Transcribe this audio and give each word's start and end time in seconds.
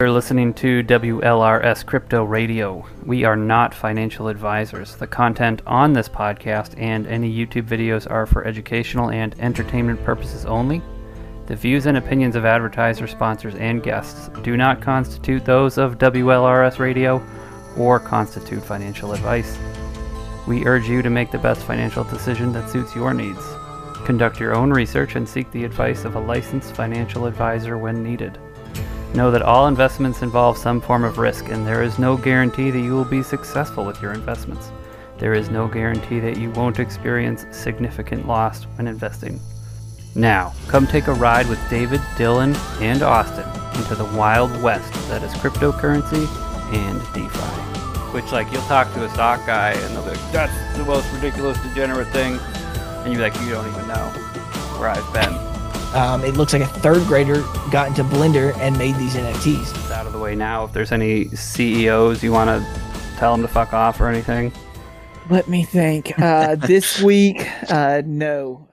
You're 0.00 0.12
listening 0.12 0.54
to 0.54 0.84
WLRS 0.84 1.84
Crypto 1.84 2.22
Radio. 2.22 2.86
We 3.04 3.24
are 3.24 3.34
not 3.34 3.74
financial 3.74 4.28
advisors. 4.28 4.94
The 4.94 5.08
content 5.08 5.60
on 5.66 5.92
this 5.92 6.08
podcast 6.08 6.80
and 6.80 7.04
any 7.08 7.28
YouTube 7.28 7.66
videos 7.66 8.08
are 8.08 8.24
for 8.24 8.44
educational 8.44 9.10
and 9.10 9.34
entertainment 9.40 10.04
purposes 10.04 10.46
only. 10.46 10.82
The 11.46 11.56
views 11.56 11.86
and 11.86 11.96
opinions 11.96 12.36
of 12.36 12.44
advertisers, 12.44 13.10
sponsors, 13.10 13.56
and 13.56 13.82
guests 13.82 14.30
do 14.44 14.56
not 14.56 14.80
constitute 14.80 15.44
those 15.44 15.78
of 15.78 15.98
WLRS 15.98 16.78
Radio 16.78 17.20
or 17.76 17.98
constitute 17.98 18.62
financial 18.62 19.14
advice. 19.14 19.58
We 20.46 20.64
urge 20.64 20.88
you 20.88 21.02
to 21.02 21.10
make 21.10 21.32
the 21.32 21.38
best 21.38 21.62
financial 21.62 22.04
decision 22.04 22.52
that 22.52 22.70
suits 22.70 22.94
your 22.94 23.12
needs. 23.14 23.44
Conduct 24.04 24.38
your 24.38 24.54
own 24.54 24.70
research 24.70 25.16
and 25.16 25.28
seek 25.28 25.50
the 25.50 25.64
advice 25.64 26.04
of 26.04 26.14
a 26.14 26.20
licensed 26.20 26.76
financial 26.76 27.26
advisor 27.26 27.78
when 27.78 28.04
needed. 28.04 28.38
Know 29.14 29.30
that 29.30 29.42
all 29.42 29.66
investments 29.66 30.22
involve 30.22 30.58
some 30.58 30.80
form 30.80 31.02
of 31.02 31.18
risk, 31.18 31.48
and 31.48 31.66
there 31.66 31.82
is 31.82 31.98
no 31.98 32.16
guarantee 32.16 32.70
that 32.70 32.80
you 32.80 32.92
will 32.92 33.04
be 33.04 33.22
successful 33.22 33.84
with 33.84 34.00
your 34.02 34.12
investments. 34.12 34.70
There 35.16 35.34
is 35.34 35.50
no 35.50 35.66
guarantee 35.66 36.20
that 36.20 36.36
you 36.36 36.50
won't 36.50 36.78
experience 36.78 37.46
significant 37.50 38.28
loss 38.28 38.64
when 38.76 38.86
investing. 38.86 39.40
Now, 40.14 40.52
come 40.68 40.86
take 40.86 41.06
a 41.06 41.14
ride 41.14 41.48
with 41.48 41.58
David, 41.70 42.00
Dylan, 42.16 42.54
and 42.80 43.02
Austin 43.02 43.48
into 43.80 43.94
the 43.94 44.04
wild 44.16 44.50
west 44.62 44.92
that 45.08 45.22
is 45.22 45.32
cryptocurrency 45.34 46.26
and 46.74 47.00
DeFi. 47.14 48.12
Which, 48.12 48.30
like, 48.30 48.52
you'll 48.52 48.62
talk 48.62 48.92
to 48.94 49.04
a 49.04 49.10
stock 49.10 49.44
guy, 49.46 49.70
and 49.70 49.96
they'll 49.96 50.04
be 50.04 50.10
like, 50.10 50.32
that's 50.32 50.76
the 50.76 50.84
most 50.84 51.10
ridiculous, 51.14 51.60
degenerate 51.62 52.08
thing. 52.08 52.38
And 53.04 53.12
you're 53.12 53.22
like, 53.22 53.34
you 53.40 53.50
don't 53.50 53.66
even 53.68 53.88
know 53.88 54.08
where 54.78 54.90
I've 54.90 55.12
been. 55.12 55.47
Um, 55.94 56.22
it 56.22 56.34
looks 56.34 56.52
like 56.52 56.62
a 56.62 56.66
third 56.66 57.06
grader 57.06 57.42
got 57.70 57.88
into 57.88 58.04
Blender 58.04 58.56
and 58.58 58.76
made 58.76 58.94
these 58.96 59.14
NFTs. 59.14 59.60
It's 59.60 59.90
out 59.90 60.06
of 60.06 60.12
the 60.12 60.18
way 60.18 60.34
now. 60.34 60.64
If 60.64 60.72
there's 60.72 60.92
any 60.92 61.28
CEOs 61.28 62.22
you 62.22 62.30
want 62.30 62.48
to 62.50 62.80
tell 63.16 63.32
them 63.32 63.40
to 63.40 63.48
fuck 63.48 63.72
off 63.72 64.00
or 64.00 64.08
anything. 64.08 64.52
Let 65.30 65.48
me 65.48 65.64
think. 65.64 66.18
Uh, 66.18 66.54
this 66.66 67.00
week, 67.00 67.46
uh, 67.70 68.02
no. 68.04 68.68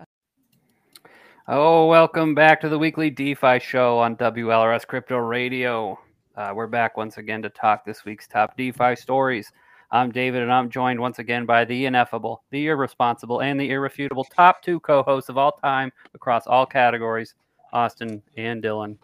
Oh, 1.48 1.88
welcome 1.88 2.36
back 2.36 2.60
to 2.62 2.70
the 2.70 2.78
weekly 2.78 3.10
DeFi 3.10 3.60
show 3.60 3.98
on 4.00 4.18
WLRS 4.18 4.86
Crypto 4.86 5.18
Radio. 5.18 5.98
Uh, 6.36 6.52
we're 6.54 6.68
back 6.68 6.98
once 6.98 7.18
again 7.18 7.42
to 7.44 7.50
talk 7.50 7.86
this 7.86 8.04
week's 8.04 8.28
top 8.28 8.58
DeFi 8.58 8.96
stories. 8.96 9.52
I'm 9.96 10.12
David, 10.12 10.42
and 10.42 10.52
I'm 10.52 10.70
joined 10.70 11.00
once 11.00 11.20
again 11.20 11.46
by 11.46 11.64
the 11.64 11.86
ineffable, 11.86 12.44
the 12.52 12.68
irresponsible, 12.68 13.40
and 13.40 13.58
the 13.58 13.70
irrefutable 13.70 14.26
top 14.26 14.62
two 14.62 14.82
co 14.82 15.02
hosts 15.04 15.30
of 15.30 15.38
all 15.38 15.54
time 15.54 15.90
across 16.14 16.48
all 16.48 16.66
categories, 16.66 17.34
Austin 17.72 18.22
and 18.36 18.62
Dylan. 18.62 18.98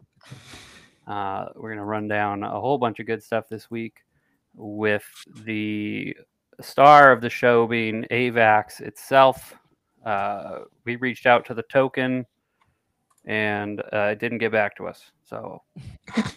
Uh, 1.07 1.45
we're 1.55 1.69
going 1.69 1.77
to 1.77 1.85
run 1.85 2.09
down 2.09 2.43
a 2.43 2.59
whole 2.59 2.77
bunch 2.77 2.99
of 2.99 3.05
good 3.05 3.23
stuff 3.23 3.47
this 3.47 3.71
week 3.71 4.03
with 4.53 5.05
the 5.45 6.13
star 6.59 7.13
of 7.13 7.21
the 7.21 7.29
show 7.29 7.65
being 7.65 8.05
AVAX 8.11 8.81
itself. 8.81 9.55
Uh, 10.05 10.63
we 10.83 10.97
reached 10.97 11.25
out 11.25 11.45
to 11.45 11.53
the 11.53 11.63
token 11.63 12.25
and 13.23 13.81
uh, 13.93 14.09
it 14.11 14.19
didn't 14.19 14.39
get 14.39 14.51
back 14.51 14.75
to 14.75 14.87
us. 14.87 15.13
So, 15.23 15.61
but 16.17 16.33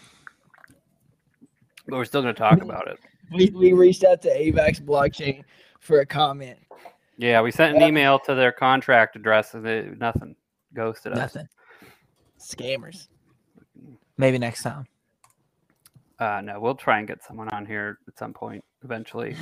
we're 1.89 2.05
still 2.05 2.23
going 2.23 2.33
to 2.33 2.39
talk 2.39 2.63
about 2.63 2.87
it. 2.87 3.01
We, 3.35 3.51
we 3.51 3.73
reached 3.73 4.05
out 4.05 4.23
to 4.23 4.31
AVAX 4.31 4.81
blockchain 4.81 5.43
for 5.81 6.01
a 6.01 6.07
comment. 6.07 6.59
Yeah, 7.19 7.43
we 7.43 7.51
sent 7.51 7.77
an 7.77 7.83
email 7.83 8.19
to 8.21 8.35
their 8.35 8.53
contract 8.53 9.17
address 9.17 9.55
and 9.55 9.65
they, 9.65 9.91
nothing. 9.99 10.37
Ghosted 10.73 11.13
us. 11.13 11.35
Nothing. 11.35 11.49
Scammers. 12.39 13.09
Maybe 14.17 14.39
next 14.39 14.63
time. 14.63 14.87
Uh, 16.19 16.41
no, 16.43 16.61
we'll 16.61 16.75
try 16.75 16.99
and 16.99 17.09
get 17.09 17.23
someone 17.23 17.49
on 17.49 17.67
here 17.67 17.99
at 18.07 18.19
some 18.19 18.33
point 18.33 18.65
eventually. 18.85 19.37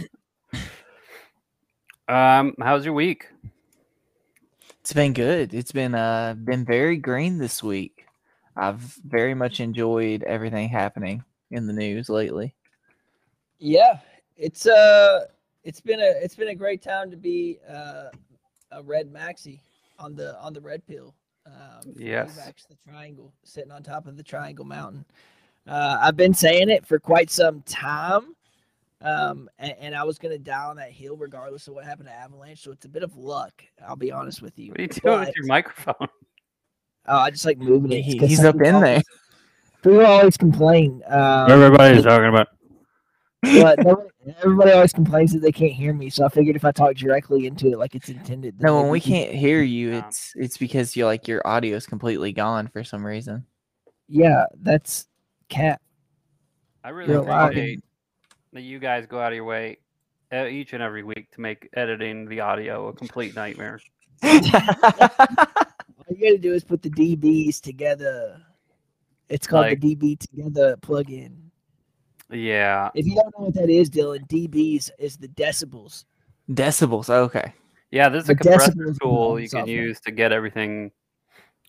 um, 2.09 2.55
how's 2.61 2.85
your 2.85 2.95
week? 2.95 3.29
It's 4.81 4.92
been 4.92 5.13
good. 5.13 5.55
It's 5.55 5.73
been 5.73 5.95
uh 5.95 6.35
been 6.35 6.64
very 6.64 6.97
green 6.97 7.39
this 7.39 7.63
week. 7.63 8.07
I've 8.57 8.81
very 9.07 9.35
much 9.35 9.61
enjoyed 9.61 10.23
everything 10.25 10.69
happening 10.69 11.25
in 11.51 11.67
the 11.67 11.73
news 11.73 12.08
lately. 12.08 12.55
Yeah, 13.64 13.98
it's 14.36 14.67
uh, 14.67 15.27
it's 15.62 15.80
been 15.80 16.00
a 16.00 16.12
it's 16.20 16.34
been 16.34 16.48
a 16.48 16.55
great 16.55 16.83
time 16.83 17.12
to 17.12 17.17
be 17.17 17.58
uh, 17.68 18.06
a 18.73 18.83
red 18.83 19.08
maxi 19.12 19.61
on 20.00 20.17
the 20.17 20.36
on 20.40 20.52
the 20.52 20.61
red 20.61 20.84
pill. 20.84 21.14
Um, 21.46 21.95
for 21.95 22.01
Yes. 22.01 22.36
AVAX, 22.39 22.67
the 22.68 22.74
triangle 22.89 23.33
sitting 23.45 23.70
on 23.70 23.84
top 23.84 24.06
of 24.08 24.17
the 24.17 24.22
Triangle 24.24 24.64
Mountain. 24.64 25.05
Uh, 25.67 25.96
I've 26.01 26.17
been 26.17 26.34
saying 26.34 26.70
it 26.70 26.84
for 26.84 26.98
quite 26.98 27.30
some 27.30 27.62
time, 27.62 28.34
um, 29.01 29.48
and, 29.61 29.74
and 29.78 29.95
I 29.95 30.02
was 30.02 30.18
gonna 30.18 30.39
die 30.39 30.64
on 30.64 30.77
that 30.77 30.90
hill 30.90 31.17
regardless 31.17 31.68
of 31.68 31.74
what 31.74 31.84
happened 31.84 32.08
to 32.08 32.14
Avalanche. 32.14 32.62
So 32.62 32.72
it's 32.72 32.84
a 32.84 32.89
bit 32.89 33.05
of 33.05 33.17
luck. 33.17 33.62
I'll 33.86 33.95
be 33.95 34.11
honest 34.11 34.42
with 34.42 34.58
you. 34.58 34.70
What 34.70 34.80
are 34.80 34.83
you 34.83 34.89
doing 34.89 35.20
with 35.20 35.36
your 35.36 35.46
microphone? 35.46 36.08
Oh, 37.06 37.17
I 37.18 37.30
just 37.30 37.45
like 37.45 37.58
moving 37.58 37.92
it. 37.92 38.02
He- 38.02 38.18
he's 38.18 38.42
up 38.45 38.55
people 38.56 38.67
in 38.67 38.80
there. 38.80 38.90
always- 38.95 39.05
People 39.83 40.06
always 40.06 40.36
complain. 40.36 41.02
Um, 41.06 41.51
Everybody's 41.51 42.02
talking 42.05 42.28
about. 42.28 42.48
But 43.42 43.79
nobody, 43.80 44.08
everybody 44.42 44.70
always 44.73 44.92
complains 44.92 45.33
that 45.33 45.41
they 45.41 45.53
can't 45.53 45.73
hear 45.73 45.92
me. 45.92 46.08
So 46.11 46.25
I 46.25 46.29
figured 46.29 46.55
if 46.57 46.64
I 46.64 46.70
talk 46.73 46.95
directly 46.97 47.47
into 47.47 47.69
it 47.69 47.79
like 47.79 47.95
it's 47.95 48.08
intended. 48.08 48.61
No, 48.61 48.80
when 48.80 48.91
we 48.91 49.01
can- 49.01 49.13
can't 49.27 49.35
hear 49.35 49.61
you, 49.63 49.92
it's 49.95 50.33
it's 50.36 50.57
because 50.58 50.97
you 50.97 51.07
like 51.07 51.27
your 51.29 51.47
audio 51.47 51.77
is 51.77 51.86
completely 51.86 52.33
gone 52.33 52.69
for 52.69 52.85
some 52.85 53.05
reason. 53.05 53.45
Yeah, 54.08 54.45
that's 54.61 55.07
cat. 55.48 55.81
I 56.85 56.91
really 56.91 57.13
You're 57.13 57.23
allowed. 57.23 57.51
appreciate 57.51 57.85
that 58.52 58.63
you 58.63 58.79
guys 58.79 59.07
go 59.07 59.19
out 59.20 59.33
of 59.33 59.36
your 59.36 59.45
way 59.45 59.79
uh, 60.33 60.47
each 60.47 60.73
and 60.73 60.83
every 60.83 61.02
week 61.02 61.31
to 61.33 61.41
make 61.41 61.69
editing 61.75 62.29
the 62.29 62.41
audio 62.41 62.89
a 62.89 62.92
complete 62.92 63.35
nightmare. 63.35 63.81
All 64.23 64.39
you 66.11 66.17
gotta 66.20 66.39
do 66.39 66.52
is 66.52 66.64
put 66.64 66.83
the 66.83 66.91
DBs 66.91 67.61
together. 67.61 68.41
It's 69.29 69.47
called 69.47 69.67
Like- 69.67 69.81
the 69.81 69.97
DB 69.97 70.19
together 70.19 70.77
plugin. 70.77 71.36
Yeah, 72.33 72.91
If 72.95 73.07
you 73.07 73.15
don't 73.15 73.27
know 73.39 73.45
what 73.47 73.55
that 73.55 73.69
is, 73.70 73.91
Dylan, 73.91 74.27
DBs 74.29 74.91
is 74.98 75.17
the 75.17 75.29
decibels. 75.29 76.05
Decibels. 76.51 77.11
Okay. 77.11 77.53
yeah. 77.91 78.09
This 78.09 78.23
is 78.23 78.27
The 78.29 78.33
a 78.33 78.37
compressor 78.37 78.95
tool 79.01 79.39
you 79.39 79.48
can 79.48 79.61
software. 79.61 79.75
use 79.77 80.01
to 80.01 80.11
get 80.11 80.33
everything 80.33 80.91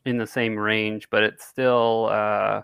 in 0.05 0.17
the 0.17 0.27
same 0.27 0.57
range, 0.57 1.09
but 1.09 1.23
it's 1.23 1.45
still. 1.45 2.07
Uh, 2.11 2.61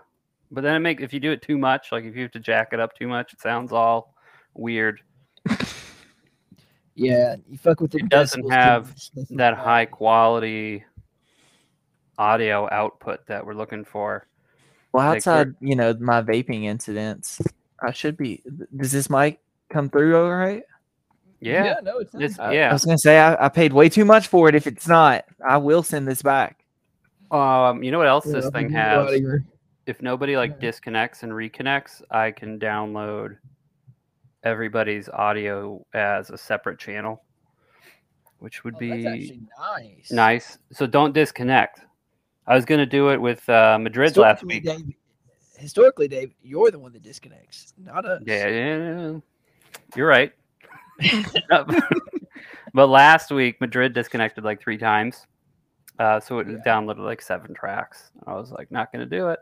but 0.50 0.62
then 0.62 0.74
it 0.74 0.80
make 0.80 1.00
if 1.00 1.12
you 1.12 1.20
do 1.20 1.30
it 1.30 1.42
too 1.42 1.58
much, 1.58 1.92
like 1.92 2.04
if 2.04 2.16
you 2.16 2.22
have 2.22 2.32
to 2.32 2.40
jack 2.40 2.68
it 2.72 2.80
up 2.80 2.94
too 2.96 3.06
much, 3.06 3.32
it 3.32 3.40
sounds 3.40 3.70
all 3.72 4.14
weird. 4.54 5.00
Yeah, 6.94 7.36
you 7.48 7.56
fuck 7.56 7.80
with 7.80 7.92
the 7.92 7.98
It 7.98 8.08
doesn't 8.08 8.50
have 8.50 8.88
much, 8.88 9.10
they 9.12 9.22
fuck 9.24 9.38
that 9.38 9.56
high 9.56 9.86
quality 9.86 10.84
audio 12.18 12.68
output 12.70 13.26
that 13.26 13.46
we're 13.46 13.54
looking 13.54 13.84
for. 13.84 14.26
Well, 14.92 15.06
Like, 15.06 15.18
outside, 15.18 15.54
you 15.60 15.76
know, 15.76 15.94
my 16.00 16.20
vaping 16.20 16.64
incidents, 16.64 17.40
I 17.82 17.92
should 17.92 18.16
be. 18.16 18.42
Does 18.76 18.92
this 18.92 19.08
mic 19.10 19.40
come 19.70 19.88
through 19.88 20.16
all 20.22 20.34
right? 20.34 20.62
Yeah, 21.40 21.76
no, 21.82 21.98
it's 21.98 22.12
not. 22.12 22.22
it's, 22.22 22.38
I- 22.38 22.52
yeah. 22.52 22.70
I 22.70 22.72
was 22.72 22.84
gonna 22.84 22.98
say 22.98 23.18
I, 23.18 23.46
I 23.46 23.48
paid 23.48 23.72
way 23.72 23.88
too 23.88 24.04
much 24.04 24.28
for 24.28 24.48
it. 24.48 24.54
If 24.54 24.66
it's 24.66 24.86
not, 24.86 25.24
I 25.46 25.56
will 25.56 25.82
send 25.82 26.06
this 26.06 26.20
back. 26.22 26.64
Um, 27.30 27.82
you 27.82 27.90
know 27.90 27.98
what 27.98 28.08
else 28.08 28.26
Yeah, 28.26 28.32
this 28.32 28.44
I'll 28.46 28.50
thing 28.50 28.68
be 28.68 28.76
out 28.76 29.08
of 29.08 29.12
has? 29.14 29.40
If 29.86 30.02
nobody 30.02 30.36
like 30.36 30.50
Yeah. 30.52 30.60
disconnects 30.70 31.22
and 31.22 31.32
reconnects, 31.32 32.02
I 32.10 32.30
can 32.32 32.58
download 32.58 33.38
everybody's 34.42 35.08
audio 35.08 35.84
as 35.94 36.30
a 36.30 36.36
separate 36.38 36.78
channel, 36.78 37.22
which 38.38 38.64
would 38.64 38.74
Oh, 38.74 38.78
be 38.78 39.40
nice. 39.58 40.10
nice. 40.10 40.58
So 40.72 40.86
don't 40.86 41.12
disconnect. 41.14 41.80
I 42.46 42.54
was 42.54 42.64
gonna 42.64 42.86
do 42.86 43.10
it 43.10 43.20
with 43.20 43.48
uh, 43.48 43.78
Madrid 43.80 44.16
last 44.16 44.44
week. 44.44 44.64
Dave, 44.64 44.92
historically, 45.60 46.08
Dave, 46.08 46.34
you're 46.42 46.70
the 46.70 46.78
one 46.78 46.92
that 46.92 47.02
disconnects, 47.02 47.74
not 47.78 48.04
us. 48.04 48.22
Yeah, 48.26 48.48
yeah, 48.48 48.76
yeah. 48.76 49.18
you're 49.96 50.08
right. 50.08 50.32
but 52.74 52.88
last 52.88 53.30
week, 53.30 53.60
Madrid 53.60 53.92
disconnected 53.92 54.44
like 54.44 54.60
three 54.60 54.76
times. 54.78 55.26
Uh, 55.98 56.18
so 56.20 56.38
it 56.38 56.48
Yeah. 56.48 56.56
downloaded 56.66 56.98
like 57.04 57.20
seven 57.22 57.54
tracks. 57.54 58.10
I 58.26 58.34
was 58.34 58.50
like, 58.50 58.70
not 58.70 58.92
going 58.92 59.08
to 59.08 59.16
do 59.16 59.28
it. 59.28 59.38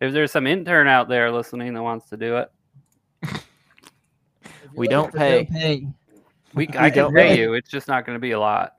If 0.00 0.12
there's 0.12 0.32
some 0.32 0.46
intern 0.46 0.86
out 0.88 1.08
there 1.08 1.30
listening 1.30 1.74
that 1.74 1.82
wants 1.82 2.08
to 2.10 2.16
do 2.16 2.36
it, 2.38 2.50
We 4.74 4.88
don't 4.88 5.12
pay. 5.14 5.44
pay. 5.50 5.86
we, 6.54 6.66
We 6.66 6.68
I 6.78 6.90
can 6.90 7.04
don't 7.04 7.14
pay 7.14 7.38
you. 7.38 7.54
It's 7.54 7.70
just 7.70 7.88
not 7.88 8.06
going 8.06 8.16
to 8.16 8.20
be 8.20 8.32
a 8.32 8.40
lot. 8.40 8.76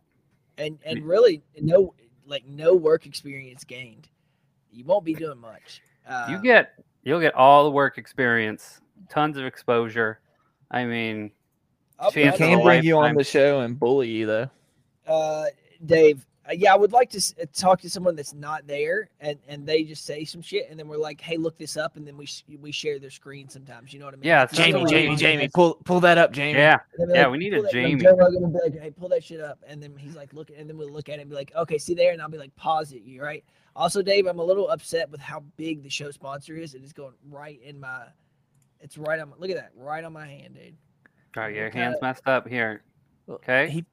and 0.58 0.78
and 0.86 1.04
really 1.04 1.44
no 1.60 1.94
like 2.26 2.46
no 2.48 2.74
work 2.76 3.06
experience 3.06 3.64
gained. 3.64 4.08
You 4.72 4.86
won't 4.86 5.06
be 5.06 5.14
doing 5.14 5.38
much. 5.38 5.82
Uh, 6.08 6.28
you 6.30 6.42
get, 6.42 6.74
you'll 7.04 7.20
get 7.20 7.34
all 7.36 7.64
the 7.64 7.72
work 7.72 7.98
experience, 7.98 8.82
tons 9.10 9.38
of 9.38 9.46
exposure. 9.46 10.20
I 10.72 10.86
mean, 10.86 11.32
I'll 12.00 12.12
be 12.12 12.22
We 12.22 12.24
chance 12.24 12.42
honest, 12.42 12.42
of 12.42 12.48
can 12.50 12.64
bring 12.64 12.84
you 12.84 12.98
on 12.98 13.16
the 13.16 13.24
show 13.24 13.62
and 13.62 13.80
bully 13.80 14.10
you 14.10 14.26
though. 14.26 14.50
uh, 15.08 15.46
Dave. 15.86 16.26
Uh, 16.50 16.52
yeah, 16.54 16.74
I 16.74 16.76
would 16.78 16.92
like 16.92 17.10
to 17.12 17.20
uh, 17.42 17.46
talk 17.54 17.80
to 17.82 17.90
someone 17.90 18.16
that's 18.16 18.34
not 18.34 18.68
there, 18.68 19.10
and 19.22 19.40
and 19.48 19.66
they 19.66 19.84
just 19.84 20.06
say 20.06 20.26
some 20.26 20.42
shit, 20.42 20.70
and 20.70 20.78
then 20.78 20.88
we're 20.88 20.98
like, 20.98 21.22
hey, 21.22 21.38
look 21.38 21.58
this 21.58 21.78
up, 21.78 21.96
and 21.96 22.06
then 22.06 22.18
we 22.18 22.26
sh- 22.26 22.44
we 22.62 22.72
share 22.72 23.00
their 23.00 23.10
screen 23.10 23.48
sometimes. 23.48 23.94
You 23.94 24.00
know 24.00 24.06
what 24.06 24.14
I 24.14 24.18
mean? 24.18 24.28
Yeah, 24.28 24.44
it's 24.44 24.54
Jamie, 24.54 24.82
what 24.82 24.90
Jamie, 24.90 25.16
Jamie, 25.16 25.48
pull 25.54 25.76
pull 25.86 26.00
that 26.02 26.18
up, 26.18 26.32
Jamie. 26.34 26.60
Yeah, 26.60 26.80
And 26.98 27.10
they'll 27.10 27.14
be 27.14 27.20
Yeah, 27.20 27.24
like, 27.28 27.32
we 27.32 27.38
need 27.38 27.54
a 27.54 27.62
that- 27.62 27.72
Jamie. 27.72 28.02
Joe 28.02 28.16
Rogan 28.18 28.52
be 28.52 28.60
like, 28.64 28.80
hey, 28.82 28.92
pull 28.92 29.10
that 29.10 29.24
shit 29.24 29.40
up, 29.40 29.60
and 29.68 29.82
then 29.82 29.96
he's 29.98 30.16
like, 30.16 30.34
look, 30.34 30.50
and 30.56 30.70
then 30.70 30.78
we'll 30.78 30.90
look 30.92 31.08
at 31.10 31.20
it 31.20 31.22
and 31.22 31.30
be 31.30 31.36
like, 31.36 31.54
okay, 31.56 31.78
see 31.78 31.94
there, 31.94 32.12
and 32.12 32.22
I'll 32.22 32.30
be 32.30 32.38
like, 32.38 32.56
pause 32.56 32.92
it, 32.92 33.04
you 33.04 33.22
right? 33.24 33.44
Also, 33.76 34.02
Dave, 34.02 34.28
I'm 34.28 34.40
a 34.40 34.44
little 34.44 34.70
upset 34.70 35.10
with 35.10 35.22
how 35.22 35.44
big 35.58 35.82
the 35.82 35.90
show 35.90 36.12
sponsor 36.12 36.56
is. 36.56 36.76
It 36.76 36.84
is 36.84 36.94
going 36.94 37.14
right 37.32 37.60
in 37.64 37.80
my, 37.80 38.04
it's 38.82 38.98
right 38.98 39.20
on. 39.20 39.30
My, 39.30 39.36
look 39.40 39.50
at 39.50 39.56
that, 39.56 39.72
right 39.76 40.04
on 40.04 40.14
my 40.14 40.28
hand, 40.28 40.56
dude. 40.56 40.76
all 41.38 41.44
right, 41.44 41.56
your 41.56 41.70
hands 41.70 41.96
messed 42.02 42.28
up 42.28 42.48
here. 42.48 42.84
Okay. 43.30 43.70
He 43.70 43.74
Thank 43.74 43.88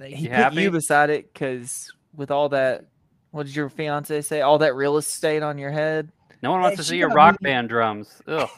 he 0.00 0.08
You 0.10 0.16
you. 0.16 0.28
put 0.28 0.36
happy? 0.36 0.62
you 0.62 0.70
beside 0.70 1.10
it 1.10 1.32
because 1.32 1.92
with 2.14 2.30
all 2.30 2.48
that, 2.50 2.84
what 3.30 3.46
did 3.46 3.54
your 3.56 3.68
fiance 3.68 4.20
say? 4.22 4.40
All 4.40 4.58
that 4.58 4.74
real 4.74 4.96
estate 4.96 5.42
on 5.42 5.58
your 5.58 5.70
head. 5.70 6.10
No 6.42 6.50
one 6.52 6.60
wants 6.60 6.74
Yeah, 6.74 6.76
to 6.76 6.84
see 6.84 6.98
your 6.98 7.10
rock 7.10 7.40
me- 7.40 7.50
band 7.50 7.68
drums. 7.68 8.22
Ugh. 8.26 8.48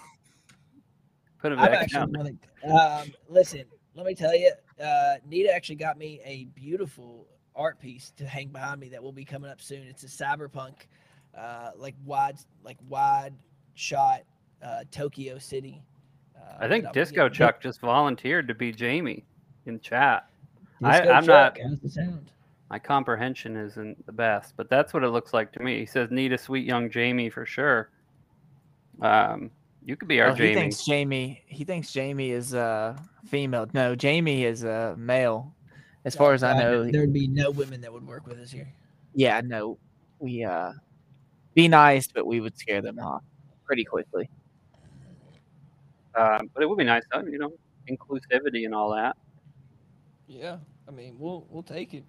Put 1.40 1.52
it 1.52 1.58
I'm 1.58 1.70
back 1.70 1.90
down. 1.90 2.12
um, 2.69 3.12
listen, 3.29 3.64
let 3.94 4.05
me 4.06 4.14
tell 4.14 4.37
you, 4.37 4.52
uh, 4.82 5.14
Nita 5.29 5.52
actually 5.55 5.76
got 5.76 5.96
me 5.96 6.20
a 6.25 6.44
beautiful 6.46 7.26
art 7.55 7.79
piece 7.81 8.12
to 8.17 8.26
hang 8.26 8.49
behind 8.49 8.81
me 8.81 8.88
that 8.91 9.02
will 9.02 9.12
be 9.12 9.25
coming 9.25 9.50
up 9.50 9.61
soon. 9.61 9.82
It's 9.87 10.02
a 10.02 10.06
cyberpunk, 10.06 10.75
uh, 11.37 11.70
like 11.76 11.94
wide, 12.05 12.37
like 12.64 12.76
wide 12.88 13.34
shot, 13.75 14.23
uh, 14.62 14.81
Tokyo 14.91 15.38
City. 15.38 15.81
Uh, 16.37 16.56
I 16.64 16.69
think 16.69 16.82
that 16.84 16.88
I'll 16.88 16.94
be 16.94 17.00
Disco. 17.00 17.29
Chuck 17.29 17.61
just 17.61 17.81
volunteered 17.81 18.49
to 18.49 18.55
be 18.55 18.73
Jamie 18.73 19.25
in 19.67 19.79
chat. 19.81 20.26
I- 20.83 20.99
Disco 21.01 21.13
I'm 21.13 21.27
not- 21.27 21.59
sound? 21.91 22.31
My 22.71 22.79
comprehension 22.79 23.57
isn't 23.57 24.05
the 24.05 24.13
best, 24.13 24.53
but 24.57 24.69
that's 24.69 24.93
what 24.93 25.03
it 25.03 25.09
looks 25.09 25.33
like 25.33 25.53
to 25.53 25.63
me. 25.63 25.79
He 25.79 25.87
says, 25.87 26.11
"Need 26.11 26.35
a 26.35 26.39
sweet 26.39 26.67
young 26.67 26.91
Jamie 26.91 27.31
for 27.31 27.47
sure." 27.47 27.91
Um, 29.01 29.51
you 29.87 29.97
could 29.97 30.09
be 30.09 30.21
our 30.21 30.29
Oh, 30.31 30.35
he 30.35 30.53
thinks 30.53 30.85
Jamie. 30.85 31.43
He 31.47 31.65
thinks 31.65 31.91
Jamie 31.93 32.31
is 32.31 32.55
uh 32.55 32.99
female. 33.25 33.67
No, 33.73 33.95
Jamie 33.97 34.45
is 34.45 34.65
a 34.65 34.95
male. 34.99 35.55
As 36.05 36.15
far 36.15 36.35
as 36.35 36.43
I 36.43 36.53
God, 36.53 36.59
know, 36.61 36.91
there'd 36.91 37.13
be 37.13 37.27
no 37.27 37.51
women 37.51 37.81
that 37.81 37.93
would 37.93 38.07
work 38.07 38.27
with 38.27 38.39
us 38.39 38.51
here. 38.51 38.71
yeah, 39.15 39.41
no, 39.43 39.79
we 40.19 40.45
uh 40.45 40.73
be 41.55 41.69
nice, 41.69 42.07
but 42.09 42.27
we 42.27 42.41
would 42.41 42.57
scare 42.59 42.83
them 42.83 42.99
off 42.99 43.23
pretty 43.65 43.85
quickly. 43.85 44.29
Um, 46.15 46.51
but 46.53 46.63
it 46.63 46.69
would 46.69 46.79
be 46.79 46.85
nice, 46.85 47.03
though, 47.13 47.21
you 47.23 47.39
know, 47.39 47.53
inclusivity 47.89 48.65
and 48.67 48.75
all 48.75 48.95
that. 48.95 49.17
Yeah, 50.29 50.59
I 50.87 50.91
mean, 50.91 51.17
we'll 51.19 51.47
we'll 51.51 51.63
take 51.63 51.95
it. 51.95 52.05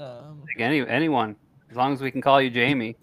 Um, 0.00 0.42
Like 0.46 0.58
any 0.60 0.86
anyone, 0.86 1.36
as 1.70 1.76
long 1.76 1.92
as 1.92 2.00
we 2.00 2.10
can 2.10 2.20
call 2.20 2.40
you 2.40 2.50
Jamie. 2.50 2.96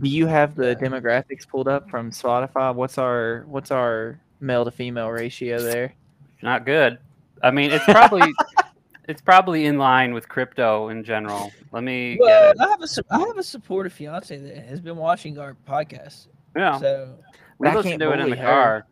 Do 0.00 0.10
you 0.10 0.26
have 0.26 0.54
the 0.54 0.68
Yeah. 0.68 0.74
demographics 0.74 1.48
pulled 1.48 1.68
up 1.68 1.88
from 1.88 2.10
Spotify? 2.10 2.74
What's 2.74 2.98
our 2.98 3.44
what's 3.48 3.70
our 3.70 4.20
male 4.40 4.64
to 4.66 4.70
female 4.70 5.08
ratio 5.10 5.62
there? 5.62 5.94
Not 6.42 6.66
good. 6.66 6.98
I 7.42 7.50
mean, 7.50 7.70
it's 7.70 7.84
probably 7.86 8.30
it's 9.08 9.22
probably 9.22 9.64
in 9.64 9.78
line 9.78 10.12
with 10.12 10.28
crypto 10.28 10.90
in 10.90 11.02
general. 11.02 11.50
Let 11.72 11.82
me 11.82 12.18
well, 12.20 12.28
get 12.28 12.56
it. 12.56 12.60
I 12.60 12.68
have 12.68 12.82
a 12.82 12.86
su- 12.86 13.02
I 13.10 13.18
have 13.20 13.38
a 13.38 13.42
supportive 13.42 13.94
fiance 13.94 14.36
that 14.36 14.66
has 14.66 14.80
been 14.82 14.96
watching 14.96 15.38
our 15.38 15.56
podcast, 15.66 16.28
Yeah, 16.54 16.78
so 16.78 17.14
we 17.58 17.68
I 17.68 17.74
listen 17.74 17.92
can't 17.92 18.02
to 18.02 18.12
it 18.12 18.20
in 18.20 18.28
the 18.28 18.36
her. 18.36 18.44
car. 18.44 18.86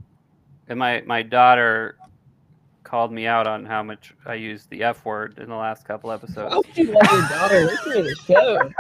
And 0.69 0.79
my 0.79 1.03
my 1.07 1.23
daughter 1.23 1.99
called 2.85 3.13
me 3.13 3.27
out 3.27 3.47
on 3.47 3.65
how 3.65 3.83
much 3.83 4.15
I 4.27 4.35
used 4.35 4.71
the 4.71 4.83
F 4.85 5.05
word 5.05 5.39
in 5.39 5.49
the 5.49 5.57
last 5.57 5.85
couple 5.87 6.09
why 6.11 6.15
episodes 6.17 6.55
would 6.55 6.77
you 6.77 6.93
let 6.93 7.11
your 7.13 7.29
daughter 7.29 7.61
listen 7.65 7.93
to 7.95 8.03
the 8.03 8.15
show? 8.27 8.71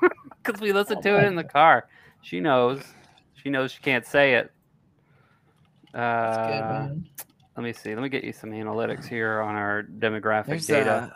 because 0.42 0.60
we 0.60 0.72
listen 0.72 0.98
Oh 0.98 1.02
to 1.02 1.12
my 1.12 1.20
it 1.22 1.24
in 1.26 1.36
the 1.36 1.44
car. 1.44 1.88
She 2.22 2.40
knows. 2.40 2.82
She 3.34 3.48
knows 3.50 3.70
she 3.72 3.80
can't 3.80 4.04
say 4.06 4.34
it. 4.34 4.52
That's 5.92 6.36
good, 6.48 6.60
Uh, 6.60 6.88
let 7.56 7.62
me 7.64 7.72
see. 7.72 7.94
Let 7.94 8.02
me 8.02 8.08
get 8.08 8.24
you 8.24 8.32
some 8.32 8.50
analytics 8.50 9.06
here 9.06 9.40
on 9.40 9.54
our 9.54 9.82
demographic 9.82 10.46
There's 10.46 10.66
data. 10.66 10.90
uh, 10.90 11.10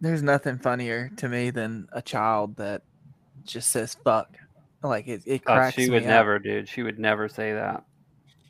there's 0.00 0.22
nothing 0.22 0.58
funnier 0.58 1.10
to 1.16 1.28
me 1.28 1.50
than 1.50 1.86
a 1.92 2.02
child 2.02 2.56
that 2.56 2.82
just 3.44 3.70
says 3.70 3.96
fuck. 4.04 4.28
Like 4.82 5.06
it, 5.08 5.22
it 5.26 5.42
Oh, 5.46 5.70
she 5.70 5.82
me 5.86 5.90
would 5.90 6.02
up. 6.02 6.08
never, 6.08 6.38
dude. 6.38 6.68
She 6.68 6.82
would 6.82 6.98
never 6.98 7.28
say 7.28 7.52
that. 7.52 7.84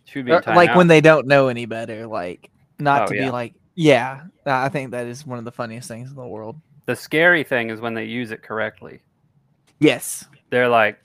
She 0.04 0.18
would 0.20 0.26
be 0.26 0.32
Or, 0.32 0.38
in 0.38 0.42
timeout. 0.42 0.56
like 0.56 0.74
when 0.76 0.86
they 0.86 1.00
don't 1.00 1.26
know 1.26 1.48
any 1.48 1.66
better. 1.66 2.06
Like 2.06 2.50
not 2.78 3.02
Oh, 3.02 3.06
to 3.06 3.16
yeah. 3.16 3.24
be 3.26 3.30
like, 3.30 3.54
yeah. 3.74 4.22
I 4.46 4.68
think 4.68 4.90
that 4.92 5.06
is 5.06 5.26
one 5.26 5.38
of 5.38 5.44
the 5.44 5.52
funniest 5.52 5.88
things 5.88 6.10
in 6.10 6.16
the 6.16 6.26
world. 6.26 6.56
the 6.86 6.96
scary 6.96 7.42
thing 7.42 7.70
is 7.70 7.80
when 7.80 7.94
they 7.94 8.04
use 8.04 8.30
it 8.30 8.42
correctly. 8.42 9.00
Yes. 9.80 10.24
They're 10.50 10.68
like 10.68 10.98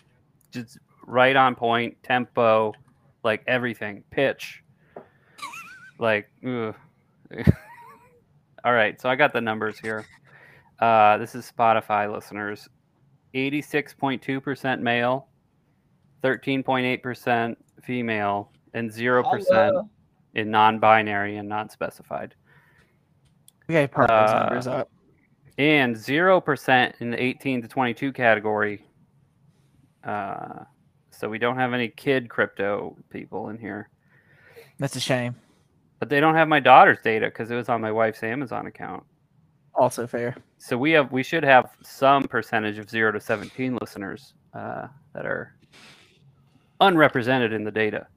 just 0.52 0.78
right 1.08 1.36
on 1.36 1.56
point, 1.56 1.98
tempo, 2.04 2.74
like 3.24 3.44
everything, 3.48 4.04
pitch. 4.12 4.64
Like, 6.00 6.30
ugh. 6.48 6.76
all 8.64 8.74
right. 8.74 9.00
So 9.02 9.10
I 9.10 9.16
got 9.16 9.34
the 9.34 9.42
numbers 9.42 9.78
here. 9.80 10.06
Uh, 10.80 11.18
this 11.18 11.36
is 11.36 11.52
Spotify 11.56 12.12
listeners. 12.12 12.68
86.2% 13.34 14.80
male, 14.82 15.28
13.8% 16.24 17.56
female, 17.84 18.52
and 18.74 18.90
0% 18.90 19.24
Hello. 19.24 19.90
In 20.36 20.50
non-binary 20.52 21.38
and 21.38 21.48
non-specified. 21.50 22.36
Okay, 23.70 23.86
those 23.96 24.10
Uh, 24.10 24.40
numbers 24.40 24.68
up. 24.68 24.90
and 25.58 25.96
zero 25.96 26.40
percent 26.42 26.96
in 27.00 27.12
the 27.12 27.22
18 27.22 27.62
to 27.62 27.68
22 27.68 28.12
category. 28.14 28.86
Uh, 30.04 30.64
so 31.12 31.30
we 31.30 31.38
don't 31.38 31.58
have 31.58 31.74
any 31.74 31.88
kid 31.90 32.30
crypto 32.30 32.98
people 33.10 33.50
in 33.50 33.58
here, 33.58 33.90
That's 34.80 34.96
a 34.96 35.00
shame. 35.00 35.36
but 36.00 36.10
they 36.10 36.20
don't 36.20 36.34
have 36.36 36.48
my 36.48 36.60
daughter's 36.60 36.98
data 37.04 37.28
because 37.28 37.52
it 37.52 37.56
was 37.56 37.70
on 37.70 37.82
my 37.82 37.92
wife's 37.92 38.24
Amazon 38.24 38.66
account. 38.66 39.04
Also 39.76 40.08
fair. 40.08 40.36
So 40.58 40.78
we 40.78 40.92
have 40.92 41.12
we 41.12 41.24
should 41.24 41.44
have 41.44 41.72
some 41.84 42.24
percentage 42.24 42.78
of 42.78 42.90
zero 42.90 43.12
to 43.12 43.20
17 43.22 43.78
listeners 43.80 44.34
uh, 44.54 44.88
that 45.14 45.26
are 45.26 45.56
unrepresented 46.82 47.54
in 47.54 47.64
the 47.64 47.72
data. 47.72 48.08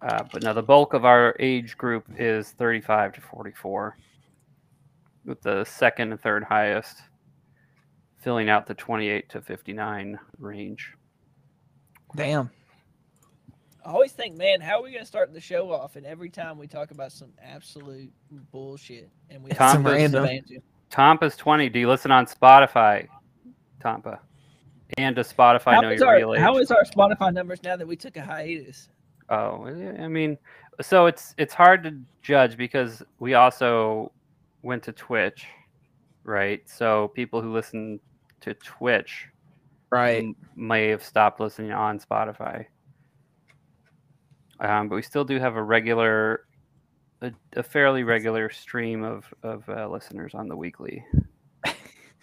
Uh, 0.00 0.22
but 0.32 0.42
now 0.42 0.52
the 0.52 0.62
bulk 0.62 0.94
of 0.94 1.04
our 1.04 1.34
age 1.40 1.76
group 1.76 2.06
is 2.16 2.50
35 2.52 3.14
to 3.14 3.20
44, 3.20 3.96
with 5.24 5.40
the 5.42 5.64
second 5.64 6.12
and 6.12 6.20
third 6.20 6.44
highest 6.44 6.98
filling 8.18 8.48
out 8.48 8.66
the 8.66 8.74
28 8.74 9.28
to 9.30 9.40
59 9.40 10.18
range. 10.38 10.92
Damn. 12.16 12.50
I 13.84 13.90
always 13.90 14.12
think, 14.12 14.36
man, 14.36 14.60
how 14.60 14.80
are 14.80 14.82
we 14.82 14.92
gonna 14.92 15.06
start 15.06 15.32
the 15.32 15.40
show 15.40 15.72
off? 15.72 15.96
And 15.96 16.04
every 16.04 16.28
time 16.28 16.58
we 16.58 16.66
talk 16.66 16.90
about 16.90 17.10
some 17.12 17.32
absolute 17.42 18.12
bullshit, 18.50 19.08
and 19.30 19.42
we 19.42 19.50
Tom 19.50 19.76
Some 19.76 19.86
random. 19.86 20.24
banter. 20.24 20.56
Tampa's 20.90 21.36
20. 21.36 21.68
Do 21.68 21.78
you 21.78 21.88
listen 21.88 22.10
on 22.10 22.26
Spotify, 22.26 23.08
Tampa? 23.80 24.20
And 24.96 25.14
does 25.16 25.32
Spotify 25.32 25.74
How 25.74 25.80
know 25.80 25.90
your 25.90 26.06
our 26.06 26.16
real 26.16 26.34
age? 26.34 26.40
how 26.40 26.58
is 26.58 26.70
our 26.70 26.82
Spotify 26.84 27.32
numbers 27.32 27.62
now 27.62 27.76
that 27.76 27.86
we 27.86 27.94
took 27.96 28.16
a 28.16 28.22
hiatus? 28.22 28.88
Oh, 29.30 29.66
I 29.66 30.08
mean, 30.08 30.38
so 30.80 31.06
it's 31.06 31.34
it's 31.38 31.52
hard 31.54 31.82
to 31.84 31.98
judge 32.22 32.56
because 32.56 33.02
we 33.18 33.34
also 33.34 34.12
went 34.62 34.82
to 34.84 34.92
Twitch, 34.92 35.46
right? 36.24 36.66
So 36.68 37.08
people 37.08 37.42
who 37.42 37.52
listen 37.52 38.00
to 38.40 38.54
Twitch 38.54 39.26
Right. 39.90 40.22
m- 40.22 40.36
may 40.56 40.88
have 40.88 41.02
stopped 41.02 41.40
listening 41.40 41.72
on 41.72 41.98
Spotify. 41.98 42.66
Um, 44.60 44.88
but 44.88 44.96
we 44.96 45.02
still 45.02 45.24
do 45.24 45.38
have 45.38 45.56
a 45.56 45.62
regular, 45.62 46.46
a, 47.22 47.32
a 47.54 47.62
fairly 47.62 48.02
regular 48.02 48.50
stream 48.50 49.04
of 49.04 49.32
of 49.42 49.68
uh, 49.68 49.88
listeners 49.88 50.34
on 50.34 50.48
the 50.48 50.56
weekly, 50.56 51.04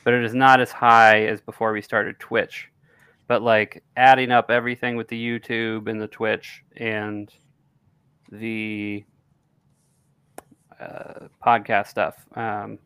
but 0.04 0.14
it 0.14 0.24
is 0.24 0.34
not 0.34 0.60
as 0.60 0.72
high 0.72 1.24
as 1.26 1.40
before 1.40 1.72
we 1.72 1.82
started 1.82 2.20
Twitch. 2.20 2.70
But 3.28 3.42
like 3.42 3.84
adding 3.98 4.32
up 4.32 4.52
everything 4.52 4.96
with 4.96 5.08
the 5.08 5.20
YouTube 5.20 5.88
and 5.88 6.00
the 6.00 6.08
Twitch 6.08 6.64
and 6.78 7.34
the 8.32 9.04
uh, 10.80 11.28
podcast 11.46 11.88
stuff, 11.88 12.16
um, 12.36 12.78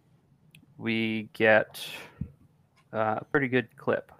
we 0.77 1.29
get 1.33 1.85
uh, 2.93 3.15
a 3.17 3.25
pretty 3.31 3.49
good 3.49 3.67
clip. 3.75 4.11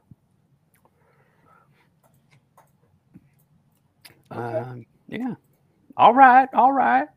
Um, 4.31 4.85
yeah. 5.07 5.35
All 5.97 6.13
right. 6.13 6.49
All 6.53 6.71
right. 6.71 7.07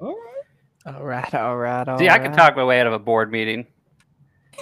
All 0.00 0.14
right. 0.14 0.94
All 0.94 1.04
right. 1.04 1.34
All 1.34 1.56
right. 1.56 1.88
All 1.88 1.98
See, 1.98 2.08
I 2.08 2.18
can 2.18 2.32
talk 2.32 2.56
my 2.56 2.64
way 2.64 2.80
out 2.80 2.86
of 2.86 2.92
a 2.92 2.98
board 2.98 3.30
meeting. 3.30 3.66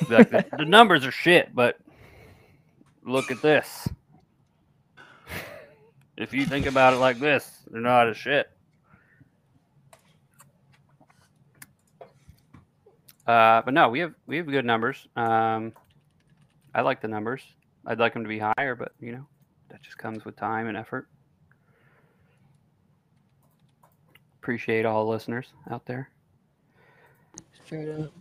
Like, 0.09 0.31
the, 0.31 0.45
the 0.59 0.65
numbers 0.65 1.07
are 1.07 1.13
shit, 1.13 1.55
but 1.55 1.79
look 3.05 3.31
at 3.31 3.43
this. 3.43 3.89
If 6.17 6.33
you 6.33 6.47
think 6.47 6.67
about 6.67 6.93
it 6.95 6.99
like 6.99 7.19
this, 7.19 7.63
they're 7.71 7.81
not 7.81 8.09
as 8.09 8.17
shit. 8.17 8.51
Uh, 13.27 13.63
but 13.63 13.73
no, 13.73 13.89
we 13.89 14.01
have 14.01 14.15
we 14.27 14.37
have 14.37 14.47
good 14.47 14.65
numbers. 14.65 15.09
Um, 15.17 15.73
I 16.75 16.83
like 16.83 17.01
the 17.01 17.09
numbers. 17.09 17.43
I'd 17.87 17.99
like 17.99 18.13
them 18.13 18.23
to 18.23 18.29
be 18.29 18.39
higher, 18.39 18.75
but 18.75 18.93
you 19.01 19.13
know, 19.13 19.27
that 19.71 19.83
just 19.83 19.99
comes 19.99 20.25
with 20.25 20.37
time 20.37 20.69
and 20.69 20.77
effort. 20.77 21.09
Appreciate 24.43 24.85
all 24.85 25.07
the 25.07 25.11
listeners 25.11 25.47
out 25.71 25.87
there. 25.87 26.11
Straight 27.65 27.89
up. 27.89 28.13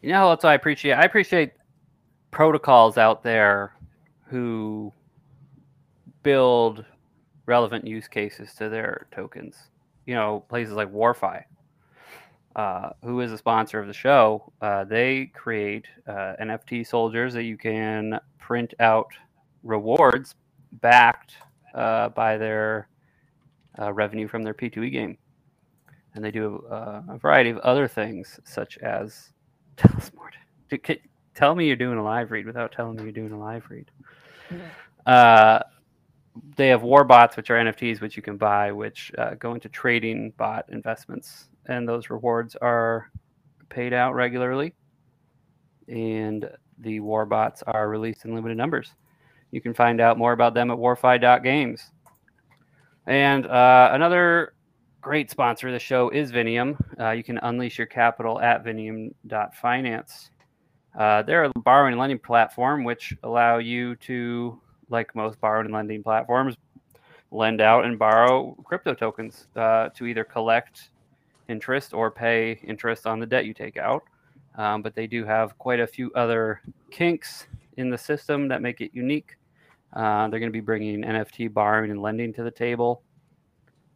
You 0.00 0.12
know 0.12 0.26
what 0.26 0.32
else 0.32 0.44
I 0.44 0.54
appreciate? 0.54 0.94
I 0.94 1.02
appreciate 1.02 1.52
protocols 2.34 2.98
out 2.98 3.22
there 3.22 3.76
who 4.26 4.92
build 6.24 6.84
relevant 7.46 7.86
use 7.86 8.08
cases 8.08 8.52
to 8.54 8.68
their 8.68 9.06
tokens. 9.12 9.70
You 10.04 10.14
know, 10.14 10.44
places 10.48 10.74
like 10.74 10.92
WarFi, 10.92 11.44
uh, 12.56 12.90
who 13.04 13.20
is 13.20 13.30
a 13.30 13.38
sponsor 13.38 13.78
of 13.78 13.86
the 13.86 13.92
show, 13.92 14.52
uh, 14.60 14.82
they 14.82 15.26
create 15.26 15.86
uh, 16.08 16.34
NFT 16.42 16.84
soldiers 16.84 17.34
that 17.34 17.44
you 17.44 17.56
can 17.56 18.18
print 18.40 18.74
out 18.80 19.12
rewards 19.62 20.34
backed 20.72 21.36
uh, 21.72 22.08
by 22.08 22.36
their 22.36 22.88
uh, 23.78 23.92
revenue 23.92 24.26
from 24.26 24.42
their 24.42 24.54
P2E 24.54 24.90
game. 24.90 25.16
And 26.14 26.24
they 26.24 26.32
do 26.32 26.66
uh, 26.68 27.02
a 27.10 27.18
variety 27.18 27.50
of 27.50 27.58
other 27.58 27.86
things, 27.86 28.40
such 28.44 28.76
as 28.78 29.30
tell 29.76 29.96
us 29.96 30.10
more. 30.16 30.30
Tell 31.34 31.54
me 31.54 31.66
you're 31.66 31.76
doing 31.76 31.98
a 31.98 32.04
live 32.04 32.30
read 32.30 32.46
without 32.46 32.72
telling 32.72 32.96
me 32.96 33.02
you're 33.02 33.12
doing 33.12 33.32
a 33.32 33.38
live 33.38 33.64
read. 33.68 33.90
Uh, 35.06 35.60
they 36.56 36.68
have 36.68 36.82
war 36.82 37.04
bots, 37.04 37.36
which 37.36 37.50
are 37.50 37.56
NFTs, 37.56 38.00
which 38.00 38.16
you 38.16 38.22
can 38.22 38.36
buy, 38.36 38.72
which 38.72 39.12
uh, 39.18 39.34
go 39.34 39.54
into 39.54 39.68
trading 39.68 40.32
bot 40.36 40.66
investments, 40.70 41.48
and 41.66 41.88
those 41.88 42.10
rewards 42.10 42.56
are 42.56 43.10
paid 43.68 43.92
out 43.92 44.14
regularly. 44.14 44.74
And 45.88 46.48
the 46.78 47.00
war 47.00 47.26
bots 47.26 47.62
are 47.66 47.88
released 47.88 48.24
in 48.24 48.34
limited 48.34 48.56
numbers. 48.56 48.92
You 49.50 49.60
can 49.60 49.74
find 49.74 50.00
out 50.00 50.18
more 50.18 50.32
about 50.32 50.54
them 50.54 50.70
at 50.70 50.78
warfi.games. 50.78 51.90
And 53.06 53.46
uh, 53.46 53.90
another 53.92 54.54
great 55.00 55.30
sponsor 55.30 55.68
of 55.68 55.74
the 55.74 55.78
show 55.78 56.08
is 56.08 56.32
Vinium. 56.32 56.76
Uh, 56.98 57.10
you 57.10 57.22
can 57.22 57.38
unleash 57.38 57.78
your 57.78 57.86
capital 57.86 58.40
at 58.40 58.64
vinium.finance. 58.64 60.30
Uh, 60.96 61.22
they're 61.22 61.44
a 61.44 61.50
borrowing 61.60 61.92
and 61.92 62.00
lending 62.00 62.18
platform 62.18 62.84
which 62.84 63.14
allow 63.22 63.58
you 63.58 63.96
to, 63.96 64.60
like 64.90 65.14
most 65.14 65.40
borrowing 65.40 65.66
and 65.66 65.74
lending 65.74 66.02
platforms, 66.02 66.56
lend 67.30 67.60
out 67.60 67.84
and 67.84 67.98
borrow 67.98 68.56
crypto 68.64 68.94
tokens 68.94 69.48
uh, 69.56 69.88
to 69.88 70.06
either 70.06 70.22
collect 70.22 70.90
interest 71.48 71.92
or 71.92 72.10
pay 72.10 72.52
interest 72.64 73.06
on 73.06 73.18
the 73.18 73.26
debt 73.26 73.44
you 73.44 73.52
take 73.52 73.76
out. 73.76 74.04
Um, 74.56 74.82
but 74.82 74.94
they 74.94 75.08
do 75.08 75.24
have 75.24 75.58
quite 75.58 75.80
a 75.80 75.86
few 75.86 76.12
other 76.14 76.60
kinks 76.92 77.46
in 77.76 77.90
the 77.90 77.98
system 77.98 78.46
that 78.48 78.62
make 78.62 78.80
it 78.80 78.92
unique. 78.94 79.36
Uh, 79.92 80.28
they're 80.28 80.40
going 80.40 80.50
to 80.50 80.56
be 80.56 80.60
bringing 80.60 81.02
NFT 81.02 81.52
borrowing 81.52 81.90
and 81.90 82.00
lending 82.00 82.32
to 82.34 82.44
the 82.44 82.50
table. 82.50 83.02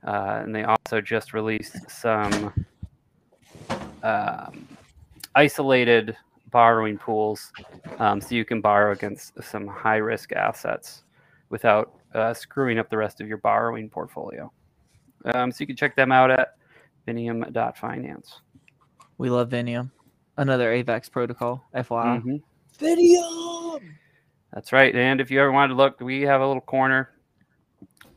Uh, 0.05 0.41
and 0.43 0.55
they 0.55 0.65
also 0.65 1.01
just 1.01 1.33
released 1.33 1.91
some 1.91 2.53
um, 4.03 4.69
isolated 5.35 6.17
borrowing 6.51 6.99
pools 6.99 7.53
um, 7.99 8.21
so 8.21 8.35
you 8.35 8.45
can 8.45 8.61
borrow 8.61 8.93
against 8.93 9.43
some 9.43 9.67
high 9.67 9.97
risk 9.97 10.33
assets 10.33 11.05
without 11.51 11.95
uh, 12.15 12.33
screwing 12.35 12.79
up 12.79 12.91
the 12.91 12.97
rest 12.97 13.21
of 13.21 13.29
your 13.29 13.39
borrowing 13.39 13.89
portfolio. 13.89 14.51
Um, 15.25 15.51
so 15.51 15.59
you 15.61 15.67
can 15.67 15.77
check 15.77 15.97
them 15.97 16.13
out 16.13 16.31
at 16.31 16.57
vinium.finance. 17.07 18.41
We 19.19 19.31
love 19.31 19.49
Vinium. 19.49 19.91
Another 20.37 20.71
AVAX 20.73 21.11
protocol, 21.11 21.65
FYI. 21.75 22.23
Mhm. 22.23 22.43
Video. 22.79 23.81
That's 24.53 24.73
right. 24.73 24.95
And 24.95 25.21
if 25.21 25.31
you 25.31 25.41
ever 25.41 25.51
wanted 25.51 25.69
to 25.69 25.75
look, 25.75 26.01
we 26.01 26.23
have 26.23 26.41
a 26.41 26.47
little 26.47 26.63
corner 26.63 27.11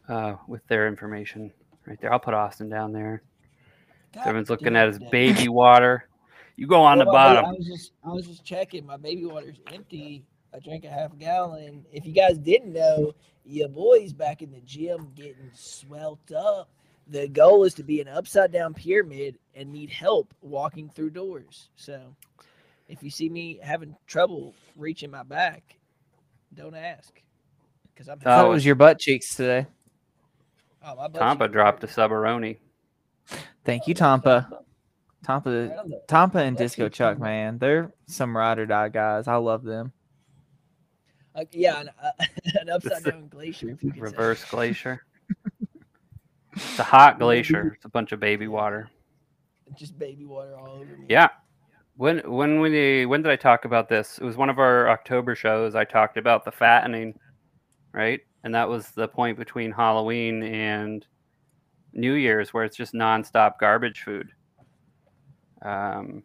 uh, 0.07 0.35
with 0.47 0.65
their 0.67 0.87
information 0.87 1.51
right 1.87 1.99
there. 1.99 2.13
I'll 2.13 2.19
put 2.19 2.35
Austin 2.35 2.69
down 2.69 2.93
there. 2.93 3.23
God 4.13 4.27
Everyone's 4.27 4.49
looking 4.49 4.75
at 4.75 4.87
his 4.87 4.99
baby 5.09 5.47
water. 5.49 6.07
You 6.55 6.67
go 6.67 6.81
on 6.81 6.99
the 6.99 7.05
Well, 7.05 7.15
I- 7.15 7.33
bottom. 7.35 7.45
I 7.45 7.51
was 7.53 7.65
just 7.67 7.91
I 8.03 8.09
was 8.09 8.27
just 8.27 8.43
checking. 8.45 8.85
My 8.85 8.97
baby 8.97 9.25
water's 9.25 9.59
empty. 9.71 10.23
I 10.53 10.59
drank 10.59 10.83
a 10.83 10.89
half 10.89 11.17
gallon. 11.17 11.85
If 11.91 12.05
you 12.05 12.11
guys 12.13 12.37
didn't 12.37 12.73
know, 12.73 13.13
your 13.45 13.69
boy's 13.69 14.11
back 14.13 14.41
in 14.41 14.51
the 14.51 14.59
gym 14.61 15.11
getting 15.15 15.49
swelled 15.53 16.19
up. 16.35 16.69
The 17.07 17.27
goal 17.27 17.63
is 17.63 17.73
to 17.75 17.83
be 17.83 18.01
an 18.01 18.07
upside 18.07 18.51
down 18.51 18.73
pyramid 18.73 19.37
and 19.55 19.71
need 19.71 19.89
help 19.89 20.33
walking 20.41 20.89
through 20.89 21.11
doors. 21.11 21.69
So 21.75 22.15
if 22.87 23.01
you 23.01 23.09
see 23.09 23.29
me 23.29 23.59
having 23.63 23.95
trouble 24.07 24.53
reaching 24.75 25.09
my 25.11 25.23
back, 25.23 25.77
don't 26.53 26.75
ask. 26.75 27.21
Because 27.93 28.07
I'm 28.09 28.19
I 28.21 28.23
thought 28.23 28.45
it 28.45 28.49
was 28.49 28.65
your 28.65 28.75
butt 28.75 28.99
cheeks 28.99 29.35
today. 29.35 29.65
oh, 30.85 30.95
my 30.95 31.07
butt 31.07 31.21
Tampa 31.21 31.45
cheeks 31.45 31.53
dropped 31.53 31.83
a 31.83 31.87
subaroni. 31.87 32.57
Thank 33.63 33.87
you, 33.87 33.93
Tampa. 33.93 34.63
Right 35.27 35.43
Tampa, 35.43 35.79
on 35.79 35.93
Tampa 36.07 36.39
and 36.39 36.57
That's 36.57 36.71
Disco 36.71 36.89
Chuck, 36.89 37.17
team. 37.17 37.23
man, 37.23 37.57
they're 37.59 37.93
some 38.07 38.35
ride 38.35 38.59
or 38.59 38.65
die 38.65 38.89
guys. 38.89 39.27
I 39.27 39.35
love 39.35 39.63
them. 39.63 39.91
uh, 41.35 41.45
yeah, 41.51 41.81
an, 41.81 41.89
uh, 42.01 42.11
an 42.59 42.69
upside 42.69 43.03
down 43.03 43.27
glacier. 43.27 43.69
If 43.69 43.83
you 43.83 43.91
could 43.91 43.99
say. 43.99 44.01
Reverse 44.01 44.45
glacier. 44.45 45.03
It's 46.53 46.79
a 46.79 46.83
hot 46.83 47.17
glacier. 47.17 47.73
It's 47.75 47.85
a 47.85 47.89
bunch 47.89 48.11
of 48.11 48.19
baby 48.19 48.49
water. 48.49 48.89
Just 49.77 49.97
baby 49.97 50.25
water 50.25 50.57
all 50.59 50.81
over 50.81 50.97
me. 50.97 51.05
Yeah. 51.07 51.29
When 51.95 52.19
when 52.29 52.59
we 52.59 53.05
when 53.05 53.21
did 53.21 53.31
I 53.31 53.37
talk 53.37 53.63
about 53.63 53.87
this? 53.87 54.17
It 54.17 54.25
was 54.25 54.35
one 54.35 54.49
of 54.49 54.59
our 54.59 54.89
October 54.89 55.33
shows. 55.33 55.75
I 55.75 55.85
talked 55.85 56.17
about 56.17 56.43
the 56.43 56.51
fattening, 56.51 57.17
right? 57.93 58.19
And 58.43 58.53
that 58.53 58.67
was 58.67 58.89
the 58.89 59.07
point 59.07 59.37
between 59.37 59.71
Halloween 59.71 60.43
and 60.43 61.05
New 61.93 62.15
Year's, 62.15 62.53
where 62.53 62.65
it's 62.65 62.75
just 62.75 62.93
nonstop 62.93 63.53
garbage 63.57 64.01
food. 64.01 64.29
Um, 65.61 66.23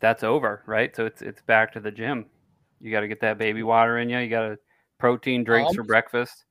that's 0.00 0.22
over, 0.22 0.62
right? 0.66 0.94
So 0.94 1.06
it's 1.06 1.22
it's 1.22 1.42
back 1.42 1.72
to 1.74 1.80
the 1.80 1.90
gym. 1.90 2.26
You 2.80 2.90
got 2.90 3.00
to 3.00 3.08
get 3.08 3.20
that 3.20 3.38
baby 3.38 3.62
water 3.62 3.98
in 3.98 4.08
you. 4.10 4.18
You 4.18 4.28
got 4.28 4.48
to 4.48 4.58
protein 4.98 5.44
drinks 5.44 5.74
for 5.74 5.82
breakfast. 5.82 6.44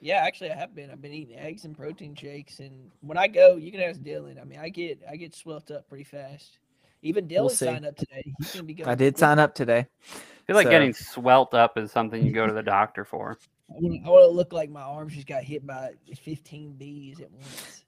Yeah, 0.00 0.16
actually, 0.16 0.50
I 0.50 0.56
have 0.56 0.74
been. 0.74 0.90
I've 0.90 1.00
been 1.00 1.12
eating 1.12 1.38
eggs 1.38 1.64
and 1.64 1.76
protein 1.76 2.14
shakes, 2.16 2.58
and 2.58 2.90
when 3.02 3.16
I 3.16 3.28
go, 3.28 3.56
you 3.56 3.70
can 3.70 3.80
ask 3.80 4.00
Dylan. 4.00 4.40
I 4.40 4.44
mean, 4.44 4.58
I 4.58 4.68
get 4.68 5.00
I 5.08 5.16
get 5.16 5.34
swelled 5.34 5.70
up 5.70 5.88
pretty 5.88 6.04
fast. 6.04 6.58
Even 7.02 7.26
Dylan 7.28 7.40
We'll 7.40 7.48
see. 7.50 7.66
signed 7.66 7.86
up 7.86 7.96
today. 7.96 8.22
He's 8.38 8.52
gonna 8.52 8.64
be 8.64 8.74
going. 8.74 8.88
I 8.88 8.94
did 8.94 9.16
sign 9.16 9.38
up 9.38 9.54
today. 9.54 9.78
I 10.12 10.44
feel 10.46 10.56
like 10.56 10.66
So- 10.66 10.70
getting 10.70 10.92
swelled 10.92 11.54
up 11.54 11.78
is 11.78 11.92
something 11.92 12.24
you 12.24 12.32
go 12.32 12.46
to 12.46 12.52
the 12.52 12.62
doctor 12.62 13.04
for. 13.04 13.38
I 13.70 13.74
want 13.80 14.02
to 14.04 14.26
look 14.26 14.52
like 14.52 14.68
my 14.70 14.82
arms 14.82 15.14
just 15.14 15.26
got 15.26 15.44
hit 15.44 15.66
by 15.66 15.92
15 16.20 16.74
bees 16.74 17.20
at 17.20 17.30
once. 17.30 17.84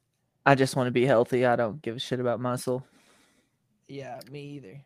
I 0.46 0.54
just 0.54 0.76
want 0.76 0.86
to 0.86 0.90
be 0.92 1.04
healthy. 1.04 1.44
I 1.44 1.56
don't 1.56 1.82
give 1.82 1.96
a 1.96 1.98
shit 1.98 2.20
about 2.20 2.40
muscle. 2.40 2.86
Yeah, 3.88 4.20
me 4.30 4.40
either. 4.56 4.80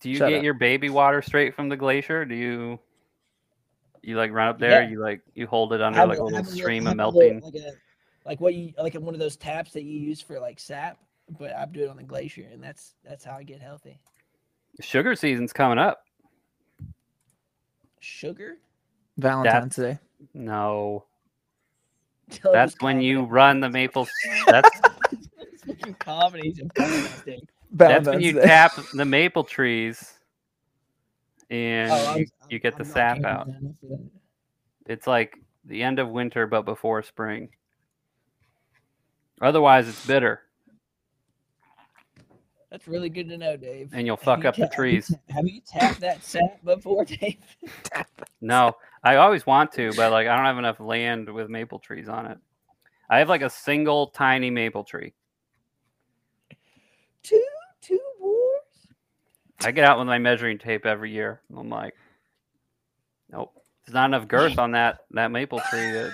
Do 0.00 0.10
you 0.10 0.16
Shut 0.16 0.28
get 0.30 0.38
up. 0.38 0.44
your 0.44 0.54
baby 0.54 0.90
water 0.90 1.22
straight 1.22 1.54
from 1.54 1.68
the 1.68 1.76
glacier? 1.76 2.24
Do 2.24 2.34
you 2.34 2.78
you 4.02 4.16
like 4.16 4.32
run 4.32 4.48
up 4.48 4.58
there? 4.58 4.82
Yeah. 4.82 4.90
You 4.90 5.00
like 5.00 5.20
you 5.34 5.46
hold 5.46 5.72
it 5.72 5.80
under 5.80 5.98
Have 5.98 6.08
like 6.08 6.18
a 6.18 6.22
a- 6.22 6.24
little 6.24 6.44
stream 6.44 6.86
of 6.86 6.96
melting? 6.96 7.40
like 7.40 7.54
a, 7.54 7.70
like 8.26 8.40
what 8.40 8.54
you 8.54 8.72
like 8.78 8.94
in 8.94 9.04
one 9.04 9.14
of 9.14 9.20
those 9.20 9.36
taps 9.36 9.72
that 9.72 9.84
you 9.84 9.98
use 9.98 10.20
for 10.20 10.38
like 10.40 10.58
sap, 10.60 10.98
but 11.38 11.54
I 11.56 11.64
do 11.66 11.84
it 11.84 11.88
on 11.88 11.96
the 11.96 12.02
glacier, 12.02 12.46
and 12.52 12.62
that's 12.62 12.94
that's 13.04 13.24
how 13.24 13.36
I 13.36 13.42
get 13.44 13.60
healthy. 13.62 13.98
Sugar 14.80 15.14
season's 15.14 15.52
coming 15.52 15.78
up. 15.78 16.04
Sugar. 18.00 18.56
Valentine's 19.16 19.76
Day. 19.76 19.98
No, 20.34 21.04
Dylan 22.30 22.52
that's 22.52 22.74
was 22.74 22.80
when 22.82 23.00
you 23.00 23.22
run 23.22 23.60
the 23.60 23.68
maple. 23.70 24.08
That's 24.46 24.68
Fucking 25.66 25.94
comedies 25.94 26.58
and 26.58 26.70
Valentine's 26.76 27.22
Day. 27.22 27.40
That's 27.74 28.06
when 28.08 28.20
you 28.20 28.32
Valentine's 28.32 28.34
Day. 28.42 28.46
tap 28.46 28.72
the 28.94 29.04
maple 29.04 29.44
trees, 29.44 30.14
and 31.50 31.90
Oh, 31.92 32.16
you, 32.16 32.26
you 32.48 32.58
get 32.58 32.74
I'm 32.74 32.78
the 32.78 32.84
sap 32.84 33.24
out. 33.24 33.46
enough 33.48 33.60
for 33.80 33.86
that. 33.88 34.10
It's 34.86 35.06
like 35.06 35.38
the 35.64 35.82
end 35.82 35.98
of 35.98 36.08
winter, 36.08 36.46
but 36.46 36.62
before 36.62 37.02
spring. 37.02 37.48
Otherwise, 39.40 39.88
it's 39.88 40.06
bitter, 40.06 40.42
That's 42.70 42.86
really 42.86 43.08
good 43.08 43.28
to 43.28 43.36
know, 43.36 43.56
Dave. 43.56 43.90
and 43.92 44.06
you'll 44.06 44.16
fuck 44.16 44.42
you 44.44 44.48
up 44.48 44.54
the 44.56 44.62
ta- 44.62 44.68
have 44.68 44.72
you 44.72 44.76
trees. 44.76 45.14
Have 45.30 45.46
you 45.46 45.60
tapped 45.66 46.00
that 46.00 46.22
sap 46.22 46.62
before, 46.64 47.04
Dave? 47.20 47.36
No, 48.40 48.76
I 49.02 49.16
always 49.16 49.44
want 49.46 49.72
to, 49.72 49.92
but 49.96 50.12
like 50.12 50.26
I 50.28 50.36
don't 50.36 50.44
have 50.46 50.58
enough 50.58 50.80
land 50.80 51.32
with 51.32 51.48
maple 51.48 51.78
trees 51.80 52.08
on 52.08 52.26
it. 52.26 52.38
I 53.10 53.18
have 53.18 53.28
like 53.28 53.42
a 53.42 53.50
single 53.50 54.08
tiny 54.08 54.50
maple 54.50 54.84
tree. 54.84 55.12
two, 57.22 57.44
two 57.84 58.00
wars. 58.20 58.62
I 59.64 59.70
get 59.72 59.84
out 59.84 59.98
with 59.98 60.06
my 60.06 60.18
measuring 60.18 60.58
tape 60.58 60.86
every 60.86 61.10
year. 61.10 61.40
and 61.48 61.58
I'm 61.58 61.68
like, 61.70 61.94
nope, 63.30 63.52
there's 63.86 63.94
not 63.94 64.06
enough 64.06 64.28
girth 64.28 64.58
on 64.58 64.72
that 64.72 65.00
that 65.12 65.30
maple 65.30 65.60
tree. 65.70 65.92
To, 65.92 66.12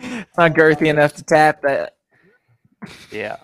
It's 0.00 0.36
not 0.38 0.52
girthy 0.54 0.88
enough 0.88 1.14
to 1.14 1.22
tap 1.24 1.62
that. 1.62 1.96
yeah, 3.10 3.36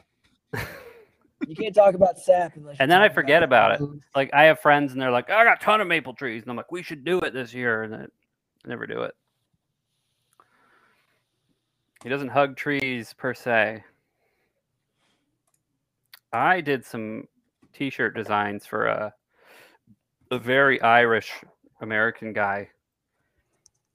You 1.48 1.54
can't 1.56 1.74
talk 1.74 1.94
about 1.94 2.18
sap 2.18 2.56
unless. 2.56 2.76
And 2.80 2.90
then 2.90 3.00
I 3.00 3.08
forget 3.08 3.42
about 3.42 3.72
it. 3.72 3.78
food. 3.78 4.00
Like 4.14 4.30
I 4.34 4.44
have 4.44 4.60
friends 4.60 4.92
and 4.92 5.00
they're 5.00 5.10
like, 5.10 5.30
I 5.30 5.44
got 5.44 5.62
a 5.62 5.64
ton 5.64 5.80
of 5.80 5.86
maple 5.88 6.12
trees, 6.14 6.42
and 6.42 6.50
I'm 6.50 6.56
like, 6.56 6.70
we 6.72 6.82
should 6.82 7.04
do 7.04 7.20
it 7.20 7.32
this 7.32 7.54
year, 7.54 7.82
and 7.84 7.94
I 7.94 8.06
never 8.66 8.86
do 8.86 9.02
it. 9.02 9.14
He 12.02 12.08
doesn't 12.08 12.28
hug 12.28 12.56
trees 12.56 13.14
per 13.16 13.32
se. 13.34 13.84
I 16.32 16.60
did 16.60 16.84
some 16.84 17.24
t-shirt 17.72 18.14
designs 18.14 18.66
for 18.66 18.86
a 18.86 19.14
a 20.30 20.38
very 20.38 20.80
Irish 20.80 21.32
American 21.80 22.32
guy. 22.32 22.68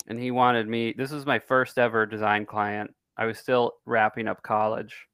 And 0.08 0.20
he 0.20 0.32
wanted 0.32 0.68
me 0.68 0.94
this 0.98 1.12
was 1.12 1.26
my 1.26 1.40
first 1.40 1.78
ever 1.78 2.06
design 2.06 2.46
client. 2.46 2.94
I 3.18 3.26
was 3.26 3.40
still 3.40 3.74
wrapping 3.86 4.28
up 4.28 4.44
college. 4.44 5.08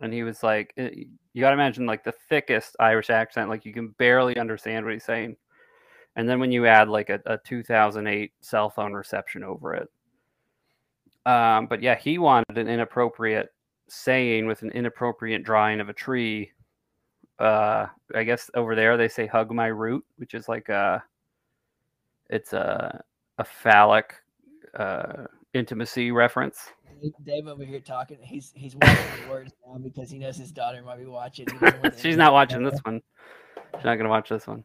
And 0.00 0.12
he 0.12 0.22
was 0.22 0.42
like 0.42 0.72
eh, 0.76 0.90
you 1.32 1.40
got 1.40 1.50
to 1.50 1.54
imagine 1.54 1.86
like 1.86 2.04
the 2.04 2.14
thickest 2.28 2.76
Irish 2.80 3.10
accent 3.10 3.50
like 3.50 3.64
you 3.64 3.72
can 3.72 3.88
barely 3.98 4.38
understand 4.38 4.84
what 4.84 4.94
he's 4.94 5.04
saying. 5.04 5.36
And 6.14 6.28
then 6.28 6.40
when 6.40 6.52
you 6.52 6.66
add 6.66 6.88
like 6.88 7.10
a, 7.10 7.20
a 7.26 7.38
2008 7.38 8.32
cell 8.40 8.70
phone 8.70 8.92
reception 8.94 9.44
over 9.44 9.74
it. 9.74 9.88
Um, 11.26 11.66
but 11.66 11.82
yeah, 11.82 11.96
he 11.96 12.18
wanted 12.18 12.56
an 12.56 12.68
inappropriate 12.68 13.52
saying 13.88 14.46
with 14.46 14.62
an 14.62 14.70
inappropriate 14.72 15.44
drawing 15.44 15.80
of 15.80 15.88
a 15.88 15.92
tree. 15.92 16.50
Uh, 17.38 17.86
I 18.14 18.24
guess 18.24 18.50
over 18.54 18.74
there 18.74 18.96
they 18.96 19.08
say 19.08 19.26
"hug 19.26 19.52
my 19.52 19.66
root," 19.66 20.04
which 20.16 20.34
is 20.34 20.48
like 20.48 20.68
a, 20.68 21.02
it's 22.30 22.52
a 22.52 23.02
a 23.38 23.44
phallic 23.44 24.14
uh, 24.78 25.24
intimacy 25.52 26.10
reference. 26.10 26.70
Dave- 27.24 27.46
over 27.46 27.64
here 27.64 27.80
talking. 27.80 28.18
He's 28.22 28.52
he's 28.54 28.74
watching 28.76 28.96
the 29.22 29.30
words 29.30 29.52
now 29.66 29.78
because 29.78 30.10
he 30.10 30.18
knows 30.18 30.36
his 30.36 30.50
daughter 30.50 30.82
might 30.82 30.98
be 30.98 31.06
watching. 31.06 31.46
He 31.50 31.58
doesn't 31.58 31.82
want 31.82 31.94
the 31.94 32.02
She's 32.02 32.16
not 32.16 32.32
watching 32.32 32.62
this 32.62 32.80
one. 32.84 33.02
She's 33.74 33.84
not 33.84 33.96
gonna 33.96 34.08
watch 34.08 34.28
this 34.30 34.46
one. 34.46 34.64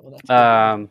Well. 0.00 0.38
Um, 0.38 0.90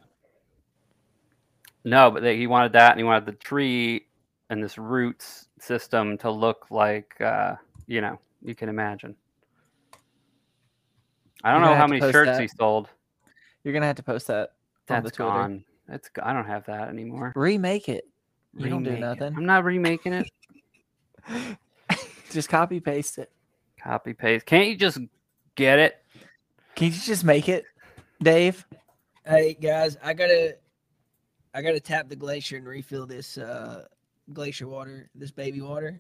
no, 1.83 2.11
but 2.11 2.23
they, 2.23 2.35
he 2.35 2.47
wanted 2.47 2.73
that, 2.73 2.91
and 2.91 2.99
he 2.99 3.03
wanted 3.03 3.25
the 3.25 3.33
tree 3.33 4.06
and 4.49 4.63
this 4.63 4.77
roots 4.77 5.47
system 5.59 6.17
to 6.19 6.31
look 6.31 6.67
like, 6.71 7.19
uh, 7.21 7.55
you 7.87 8.01
know, 8.01 8.19
you 8.41 8.55
can 8.55 8.69
imagine. 8.69 9.15
I 11.43 11.51
don't 11.51 11.61
You're 11.61 11.71
know 11.71 11.75
how 11.75 11.87
many 11.87 12.01
shirts 12.01 12.31
that. 12.31 12.41
he 12.41 12.47
sold. 12.47 12.89
You're 13.63 13.73
gonna 13.73 13.85
have 13.85 13.95
to 13.97 14.03
post 14.03 14.27
that 14.27 14.53
on 14.89 15.03
the 15.03 15.11
Twitter. 15.11 15.29
gone. 15.31 15.63
That's 15.87 16.09
I 16.21 16.33
don't 16.33 16.47
have 16.47 16.65
that 16.65 16.89
anymore. 16.89 17.33
Remake 17.35 17.89
it. 17.89 18.07
You 18.55 18.69
don't 18.69 18.83
do 18.83 18.91
Remake 18.91 19.03
it. 19.03 19.19
nothing. 19.19 19.37
I'm 19.37 19.45
not 19.45 19.63
remaking 19.63 20.13
it. 20.13 20.29
just 22.31 22.49
copy 22.49 22.79
paste 22.79 23.17
it. 23.17 23.31
Copy 23.81 24.13
paste. 24.13 24.45
Can't 24.45 24.67
you 24.67 24.75
just 24.75 24.99
get 25.55 25.79
it? 25.79 25.97
Can 26.75 26.87
you 26.87 26.93
just 26.93 27.23
make 27.23 27.49
it, 27.49 27.65
Dave? 28.21 28.65
Hey 29.25 29.53
guys, 29.59 29.97
I 30.03 30.13
gotta, 30.13 30.55
I 31.53 31.61
gotta 31.61 31.79
tap 31.79 32.07
the 32.07 32.15
glacier 32.15 32.57
and 32.57 32.67
refill 32.67 33.05
this 33.05 33.37
uh 33.37 33.85
glacier 34.33 34.67
water, 34.67 35.09
this 35.15 35.31
baby 35.31 35.61
water. 35.61 35.99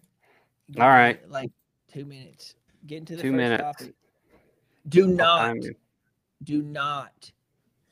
Give 0.71 0.83
All 0.83 0.89
me, 0.89 1.17
like 1.27 1.51
two 1.91 2.05
minutes. 2.05 2.55
Get 2.85 2.97
into 2.99 3.15
the 3.15 3.21
Two 3.21 3.31
first 3.31 3.37
minutes. 3.37 3.63
topic. 3.63 3.93
Do 4.89 5.07
not, 5.07 5.39
time 5.39 5.57
you- 5.61 5.75
do 6.43 6.61
not 6.61 7.31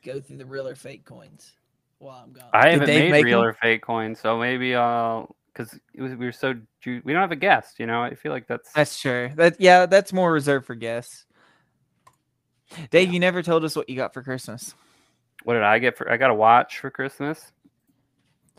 go 0.04 0.20
through 0.20 0.38
the 0.38 0.46
real 0.46 0.68
or 0.68 0.76
fake 0.76 1.04
coins 1.06 1.54
while 2.00 2.24
I'm 2.24 2.32
gone. 2.34 2.50
I 2.54 2.70
haven't 2.70 2.88
made 2.88 3.12
real 3.12 3.24
real 3.24 3.40
'em? 3.40 3.46
or 3.46 3.54
fake 3.54 3.82
coins, 3.82 4.20
so 4.20 4.38
maybe 4.38 4.76
I'll 4.76 5.36
because 5.54 5.80
we 5.98 6.16
were 6.16 6.32
so 6.34 6.54
ju- 6.82 7.02
we 7.06 7.14
don't 7.14 7.22
have 7.22 7.32
a 7.32 7.36
guest. 7.38 7.80
You 7.80 7.86
know, 7.88 8.04
I 8.04 8.14
feel 8.14 8.32
like 8.34 8.46
that's 8.46 8.72
That's 8.74 9.00
true. 9.00 9.32
That 9.36 9.56
yeah, 9.60 9.86
that's 9.86 10.12
more 10.14 10.32
reserved 10.32 10.66
for 10.66 10.76
guests. 10.76 11.26
Dave, 12.92 13.14
you 13.14 13.20
never 13.20 13.42
told 13.42 13.64
us 13.64 13.76
what 13.76 13.88
you 13.90 13.96
got 13.96 14.14
for 14.14 14.22
Christmas. 14.22 14.74
what 15.44 15.54
did 15.54 15.64
I 15.64 15.80
get 15.80 15.96
for? 15.98 16.12
I 16.12 16.18
got 16.18 16.32
a 16.32 16.34
watch 16.34 16.80
for 16.80 16.90
Christmas. 16.90 17.52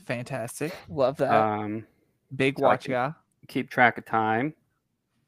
Fantastic. 0.06 0.72
Love 0.88 1.16
that. 1.18 1.34
Um, 1.34 1.86
Big 2.34 2.58
so 2.58 2.64
watch 2.64 2.88
yeah. 2.88 3.12
keep 3.48 3.70
track 3.70 3.98
of 3.98 4.06
time. 4.06 4.54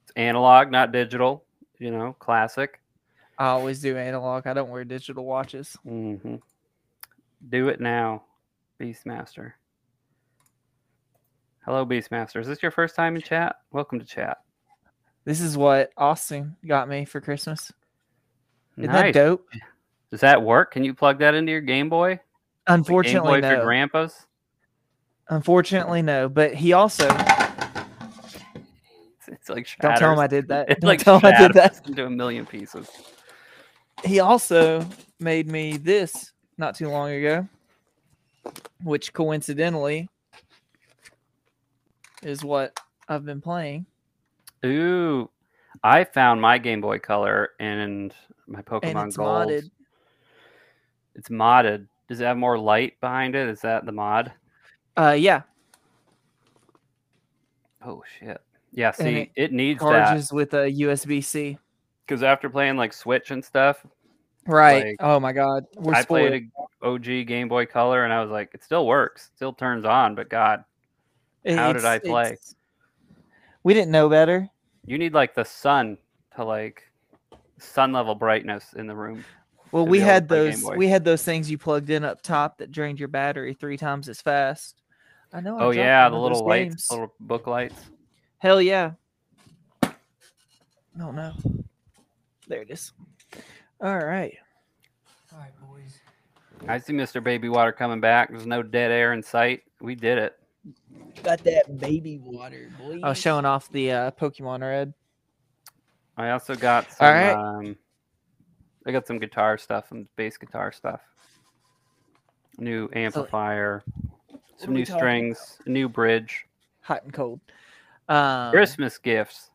It's 0.05 0.13
analog, 0.17 0.71
not 0.71 0.93
digital. 0.93 1.45
You 1.79 1.91
know, 1.91 2.17
classic. 2.19 2.81
I 3.39 3.49
always 3.49 3.81
do 3.81 3.97
analog. 3.97 4.47
I 4.47 4.55
don't 4.55 4.71
wear 4.71 4.85
digital 4.85 5.25
watches. 5.25 5.77
hmm 5.85 6.37
Do 7.49 7.69
it 7.69 7.81
now, 7.81 8.25
Beastmaster. 8.81 9.53
Hello, 11.65 11.85
Beastmaster. 11.85 12.41
Is 12.41 12.47
this 12.47 12.63
your 12.63 12.73
first 12.73 12.97
time 12.97 13.15
in 13.15 13.23
chat? 13.23 13.57
Welcome 13.71 13.99
to 13.99 14.05
chat. 14.05 14.39
This 15.25 15.41
is 15.41 15.57
what 15.57 15.91
Austin 15.97 16.57
got 16.67 16.89
me 16.89 17.05
for 17.05 17.21
Christmas. 17.21 17.71
Isn't 18.77 18.91
nice. 18.91 19.13
that 19.13 19.21
dope? 19.21 19.47
Does 20.11 20.21
that 20.21 20.43
work? 20.43 20.73
Can 20.73 20.83
you 20.83 20.95
plug 20.95 21.19
that 21.19 21.35
into 21.35 21.53
your 21.53 21.61
Game 21.61 21.89
Boy? 21.89 22.11
The 22.13 22.17
Game 22.17 22.21
Unfortunately, 22.67 23.41
Boy 23.41 23.57
for 23.57 23.63
grandpas. 23.63 24.27
Unfortunately, 25.31 26.03
no. 26.03 26.29
But 26.29 26.55
he 26.55 26.73
also 26.73 27.07
It's, 29.19 29.29
it's 29.29 29.49
like 29.49 29.69
don't 29.81 29.97
tell 29.97 30.13
him. 30.13 30.19
I 30.19 30.27
did 30.27 30.49
that. 30.49 30.71
It 30.71 30.81
Don't 30.81 30.89
like 30.89 31.01
tell 31.01 31.19
him 31.19 31.27
I 31.27 31.39
did 31.39 31.53
that. 31.55 31.87
into 31.87 32.07
a 32.07 32.11
million 32.11 32.47
pieces. 32.47 32.89
He 34.05 34.21
also 34.21 34.87
made 35.21 35.49
me 35.51 35.77
this 35.77 36.33
not 36.57 36.75
too 36.77 36.89
long 36.89 37.11
ago, 37.11 37.49
which 38.83 39.13
coincidentally 39.13 40.09
is 42.23 42.43
what 42.45 42.79
I've 43.09 43.25
been 43.25 43.41
playing. 43.41 43.87
Ooh, 44.65 45.29
I 45.83 46.05
found 46.05 46.41
my 46.41 46.59
Game 46.59 46.81
Boy 46.81 46.99
Color 46.99 47.51
and 47.61 48.15
my 48.47 48.63
Pokemon 48.63 48.97
and 48.97 49.09
it's 49.09 49.17
Gold. 49.17 49.49
modded. 49.49 49.71
It's 51.15 51.29
modded. 51.29 51.87
Does 52.09 52.21
it 52.21 52.25
have 52.25 52.37
more 52.37 52.59
light 52.59 52.99
behind 53.01 53.35
it? 53.35 53.49
Is 53.49 53.61
that 53.61 53.85
the 53.85 53.93
mod? 53.93 54.33
Uh, 54.99 55.13
yeah, 55.13 55.43
Oh 57.85 58.03
shit. 58.19 58.41
Yeah, 58.73 58.91
see, 58.91 59.17
it 59.17 59.31
it, 59.35 59.53
needs 59.53 59.81
that 59.81 59.89
charges 59.89 60.33
with 60.33 60.53
a 60.53 60.71
USB 60.71 61.25
C. 61.25 61.59
because 62.07 62.23
after 62.23 62.51
playing 62.51 62.77
like 62.77 62.93
Switch 62.93 63.31
and 63.31 63.45
stuff, 63.45 63.85
Right. 64.47 64.87
Like, 64.87 64.97
oh 65.01 65.21
my 65.21 65.33
God, 65.33 65.65
we're 65.77 65.95
I 65.95 66.03
spoiled. 66.03 66.31
played 66.31 66.51
a 66.83 66.87
OG 66.87 67.27
Game 67.27 67.49
Boy 67.49 67.67
Color 67.67 68.05
and 68.05 68.13
I 68.13 68.23
was 68.23 68.31
like, 68.31 68.51
it 68.55 68.65
still 68.65 68.87
works, 68.87 69.31
still 69.37 69.53
turns 69.53 69.85
on, 69.85 70.15
but 70.15 70.31
God, 70.31 70.65
how 71.47 71.73
did 71.73 71.85
I 71.85 71.99
play? 71.99 72.39
We 73.63 73.75
didn't 73.75 73.91
know 73.91 74.09
better. 74.09 74.49
you 74.87 74.97
need 74.97 75.13
like 75.13 75.35
the 75.35 75.45
sun 75.45 75.99
to 76.37 76.45
like 76.45 76.83
sun 77.59 77.93
level 77.93 78.15
brightness 78.15 78.73
in 78.75 78.87
the 78.87 78.97
room. 78.97 79.25
Well, 79.71 79.87
we 79.87 79.99
be 79.99 80.03
able 80.03 80.07
to 80.07 80.13
had 80.15 80.29
those. 80.29 80.65
We 80.77 80.89
had 80.89 81.05
those 81.05 81.23
things 81.23 81.51
you 81.51 81.59
plugged 81.59 81.91
in 81.91 82.05
up 82.05 82.23
top 82.23 82.59
that 82.59 82.71
drained 82.71 82.99
your 82.99 83.09
battery 83.09 83.53
three 83.53 83.77
times 83.77 84.09
as 84.09 84.23
fast. 84.23 84.83
I 85.33 85.41
know. 85.41 85.57
I 85.59 85.63
oh 85.63 85.73
dropped 85.73 85.77
yeah, 85.77 86.09
the 86.09 86.17
little 86.17 86.47
lights, 86.47 86.75
games. 86.75 86.91
little 86.91 87.15
book 87.21 87.47
lights. 87.47 87.81
Hell 88.39 88.63
yeah. 88.63 88.93
Oh 91.01 91.11
no. 91.11 91.33
There 92.47 92.63
it 92.63 92.71
is. 92.71 92.93
All 93.81 93.99
right. 93.99 94.37
All 95.33 95.39
right, 95.39 95.53
boys. 95.61 96.01
I 96.67 96.79
see 96.79 96.93
Mr. 96.93 97.23
Baby 97.23 97.49
Water 97.49 97.73
coming 97.73 98.01
back. 98.01 98.31
There's 98.31 98.47
no 98.47 98.63
dead 98.63 98.91
air 98.91 99.13
in 99.13 99.23
sight. 99.23 99.63
We 99.81 99.95
did 99.95 100.19
it. 100.19 100.39
Got 101.23 101.45
that 101.45 101.79
baby 101.79 102.19
water, 102.19 102.71
boys. 102.79 103.01
I 103.03 103.09
was 103.11 103.19
showing 103.19 103.45
off 103.45 103.71
the 103.71 103.93
uh, 103.93 104.11
Pokemon 104.13 104.61
Red. 104.61 104.95
I 106.17 106.31
also 106.31 106.55
got 106.55 106.91
some. 106.91 107.07
All 107.07 107.13
right. 107.13 107.33
Um, 107.33 107.77
I 108.87 108.93
got 108.93 109.07
some 109.07 109.19
guitar 109.19 109.59
stuff 109.59 109.93
and 109.93 110.07
bass 110.17 110.37
guitar 110.37 110.73
stuff. 110.73 111.01
New 112.59 112.89
amplifier, 112.93 113.85
some 114.59 114.75
new 114.75 114.85
strings, 114.85 115.59
a 115.67 115.71
new 115.71 115.89
bridge. 115.89 116.45
Hot 116.83 117.03
and 117.05 117.13
cold. 117.13 117.41
Um, 118.09 118.51
Christmas 118.51 118.99
gifts. 118.99 119.51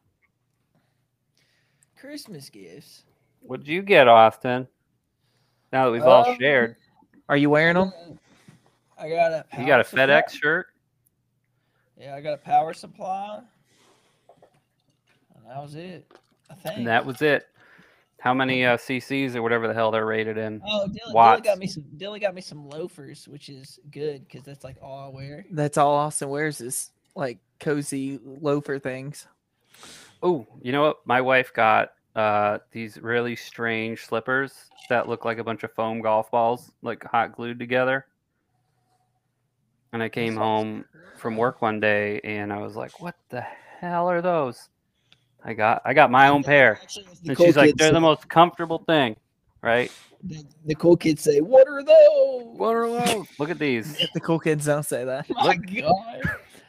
Christmas 2.00 2.50
gifts. 2.50 3.04
What 3.42 3.60
did 3.62 3.68
you 3.70 3.82
get, 3.82 4.08
Austin? 4.08 4.68
Now 5.72 5.86
that 5.86 5.92
we've 5.92 6.04
all 6.04 6.26
Um, 6.30 6.38
shared, 6.40 6.76
Are 7.30 7.38
you 7.38 7.50
wearing 7.50 7.76
them? 7.76 7.92
I 8.98 9.10
got 9.10 9.32
a. 9.32 9.46
you 9.60 9.66
got 9.66 9.80
a 9.80 9.84
supply- 9.84 10.06
FedEx 10.08 10.30
shirt. 10.32 10.68
Yeah, 11.98 12.16
I 12.16 12.22
got 12.22 12.34
a 12.34 12.38
power 12.38 12.74
supply. 12.74 13.42
And 15.36 15.46
that 15.48 15.62
was 15.62 15.76
it. 15.76 16.12
I 16.50 16.54
think. 16.56 16.78
And 16.78 16.88
that 16.88 17.06
was 17.06 17.22
it. 17.22 17.48
How 18.24 18.34
many 18.34 18.64
uh, 18.64 18.78
CCs 18.78 19.36
or 19.36 19.42
whatever 19.42 19.68
the 19.68 19.74
hell 19.74 19.92
they're 19.92 20.06
rated 20.06 20.38
in? 20.38 20.62
Oh, 20.66 20.88
Dylan, 20.88 21.14
Dylan 21.14 21.44
got 21.44 21.58
me 21.58 21.68
some. 21.68 21.84
Dylan 21.98 22.22
got 22.22 22.34
me 22.34 22.40
some 22.40 22.70
loafers, 22.70 23.28
which 23.28 23.50
is 23.50 23.82
good 23.92 24.26
because 24.26 24.46
that's 24.46 24.64
like 24.64 24.78
all 24.82 25.08
I 25.08 25.14
wear. 25.14 25.46
That's 25.52 25.78
all 25.78 25.94
Austin 25.96 26.30
wears 26.30 26.62
is 26.62 26.92
like 27.18 27.40
cozy 27.60 28.22
loafer 28.24 28.80
things. 28.80 29.28
Oh, 30.22 30.48
you 30.62 30.72
know 30.72 30.84
what? 30.84 31.06
My 31.06 31.20
wife 31.20 31.52
got 31.52 31.96
uh, 32.16 32.60
these 32.72 32.98
really 32.98 33.36
strange 33.36 34.06
slippers 34.06 34.54
that 34.88 35.10
look 35.10 35.26
like 35.26 35.40
a 35.40 35.44
bunch 35.44 35.64
of 35.64 35.74
foam 35.74 36.00
golf 36.00 36.32
balls, 36.32 36.72
like 36.82 37.04
hot 37.04 37.36
glued 37.36 37.60
together. 37.60 38.06
And 39.92 40.02
I 40.02 40.08
came 40.08 40.38
home 40.38 40.86
from 41.18 41.36
work 41.36 41.62
one 41.62 41.82
day 41.82 42.22
and 42.24 42.54
I 42.54 42.60
was 42.60 42.78
like, 42.78 43.02
"What 43.02 43.16
the 43.28 43.42
hell 43.42 44.10
are 44.10 44.22
those?" 44.22 44.70
I 45.44 45.54
got 45.54 45.82
I 45.86 45.94
got 45.94 46.10
my 46.10 46.30
own 46.30 46.44
pair. 46.44 46.80
Actually, 46.82 47.06
And 47.28 47.38
she's 47.38 47.58
like, 47.58 47.76
they're 47.76 47.92
the 47.92 48.00
most 48.00 48.30
comfortable 48.30 48.80
thing, 48.80 49.16
right? 49.62 49.92
the, 50.24 50.46
the 50.66 50.76
cool 50.76 50.96
kids 50.98 51.22
say, 51.22 51.42
"What 51.42 51.68
are 51.68 51.84
those?" 51.84 52.58
What 52.58 52.76
are 52.76 52.88
those? 52.88 53.28
Look 53.40 53.50
at 53.50 53.60
these. 53.60 53.98
The 54.14 54.20
cool 54.20 54.40
kids 54.40 54.66
don't 54.66 54.86
say 54.86 55.04
that. 55.04 55.30
My 55.30 55.56
God. 55.56 56.22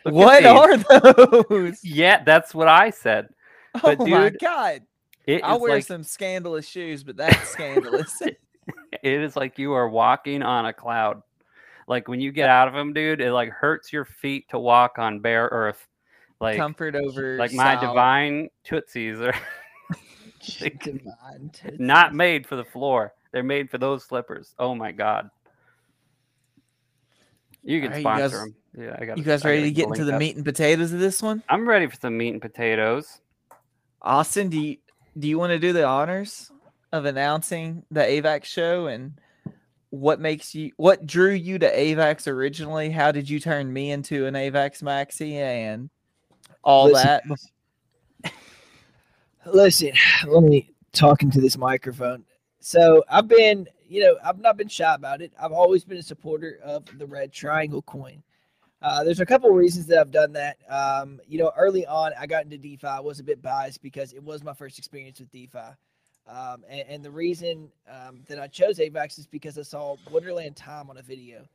Look 0.05 0.15
what 0.15 0.45
are 0.45 0.77
those? 0.77 1.81
Yeah, 1.85 2.23
that's 2.25 2.55
what 2.55 2.69
I 2.69 2.91
said. 2.91 3.29
But 3.81 3.97
oh 4.01 4.07
my 4.07 4.31
god! 4.31 4.83
I 5.29 5.55
is 5.55 5.61
wear 5.61 5.77
like 5.77 5.85
some 5.85 6.03
scandalous 6.03 6.67
shoes, 6.67 7.05
but 7.05 7.17
that's 7.17 7.49
scandalous. 7.49 8.21
it 8.23 8.39
is 9.03 9.37
like 9.37 9.59
you 9.59 9.73
are 9.73 9.89
walking 9.89 10.43
on 10.43 10.67
a 10.67 10.73
cloud. 10.73 11.23
Like 11.87 12.09
when 12.09 12.21
you 12.21 12.33
get 12.33 12.49
out 12.49 12.69
of 12.69 12.75
them, 12.75 12.93
dude, 12.93 13.21
it 13.21 13.33
like 13.33 13.51
hurts 13.51 13.93
your 13.93 14.05
feet 14.05 14.49
to 14.51 14.59
walk 14.59 14.99
on 14.99 15.21
bare 15.21 15.49
earth. 15.51 15.87
Like 16.45 16.57
Comfort 16.59 16.95
over 16.95 17.37
like 17.37 17.53
my 17.53 17.75
style. 17.77 17.89
divine 17.91 18.49
tootsies 18.65 19.21
are 19.21 19.35
Divine 20.47 21.51
tootsies. 21.53 21.81
not 21.81 22.15
made 22.15 22.47
for 22.47 22.57
the 22.57 22.65
floor. 22.65 23.13
They're 23.33 23.43
made 23.43 23.71
for 23.71 23.79
those 23.79 24.05
slippers. 24.05 24.55
Oh 24.59 24.75
my 24.75 24.93
god. 24.93 25.31
You 27.63 27.81
can 27.81 27.89
Alright, 27.93 27.99
you 27.99 28.03
sponsor 28.03 28.29
guys- 28.29 28.45
them. 28.45 28.55
Yeah, 28.77 28.97
I 29.01 29.05
got. 29.05 29.19
You 29.19 29.25
guys 29.25 29.45
ready 29.45 29.63
to 29.63 29.71
get 29.71 29.87
into 29.87 30.05
the 30.05 30.19
meat 30.19 30.35
and 30.35 30.45
potatoes 30.45 30.93
of 30.93 30.99
this 30.99 31.23
one? 31.23 31.43
I'm 31.49 31.67
ready 31.69 31.87
for 31.87 31.95
some 31.97 32.17
meat 32.19 32.31
and 32.31 32.43
potatoes. 32.43 33.21
Austin, 34.03 34.49
do 34.49 34.61
you 34.61 34.77
do 35.19 35.29
you 35.29 35.39
want 35.39 35.51
to 35.51 35.59
do 35.61 35.73
the 35.73 35.85
honors 35.85 36.51
of 36.93 37.05
announcing 37.05 37.85
the 37.93 38.01
AVAX 38.01 38.45
show 38.47 38.89
and 38.89 39.13
what 39.91 40.19
makes 40.21 40.57
you 40.57 40.73
what 40.77 41.07
drew 41.07 41.31
you 41.31 41.59
to 41.61 41.71
AVAX 41.73 42.27
originally? 42.27 42.91
How 42.91 43.13
did 43.13 43.31
you 43.31 43.39
turn 43.39 43.73
me 43.73 43.93
into 43.93 44.27
an 44.27 44.35
AVAX 44.35 44.83
maxi 44.83 45.35
and 45.35 45.89
all 46.65 46.87
Listen, 46.87 47.21
that? 48.23 48.33
Listen, 49.47 49.93
let 50.27 50.43
me 50.43 50.71
talk 50.93 51.23
into 51.23 51.41
this 51.41 51.57
microphone. 51.57 52.25
So 52.61 53.05
I've 53.09 53.29
been, 53.29 53.69
you 53.87 54.03
know, 54.03 54.17
I've 54.25 54.41
not 54.41 54.57
been 54.57 54.69
shy 54.69 54.95
about 54.95 55.21
it. 55.21 55.33
I've 55.41 55.53
always 55.53 55.85
been 55.85 55.99
a 55.99 56.03
supporter 56.03 56.59
of 56.65 56.85
the 56.99 57.07
red 57.07 57.33
triangle 57.33 57.83
coin. 57.83 58.23
Uh, 58.81 59.05
there's 59.05 59.21
a 59.21 59.27
couple 59.27 59.49
of 59.49 59.57
reasons 59.57 59.87
that 59.87 59.99
I've 59.99 60.11
done 60.11 60.33
that. 60.33 60.59
Um, 60.69 61.21
you 61.27 61.39
know, 61.39 61.53
early 61.57 61.87
on, 61.87 62.13
I 62.19 62.27
got 62.27 62.45
into 62.45 62.59
DeFi. 62.59 62.87
I 62.87 63.01
was 63.01 63.21
a 63.21 63.25
bit 63.25 63.41
biased 63.41 63.83
because 63.83 64.13
it 64.13 64.23
was 64.23 64.43
my 64.43 64.53
first 64.53 64.79
experience 64.79 65.21
with 65.21 65.31
DeFi. 65.31 65.59
Um, 66.27 66.65
and, 66.69 66.85
and 66.89 67.05
the 67.05 67.11
reason 67.11 67.71
um, 67.89 68.21
that 68.29 68.39
I 68.39 68.47
chose 68.47 68.79
AVAX 68.79 69.19
is 69.19 69.27
because 69.27 69.59
I 69.59 69.63
saw 69.63 69.97
Wonderland 70.11 70.57
Time 70.57 70.89
on 70.91 70.97
a 70.99 71.03
video. 71.03 71.47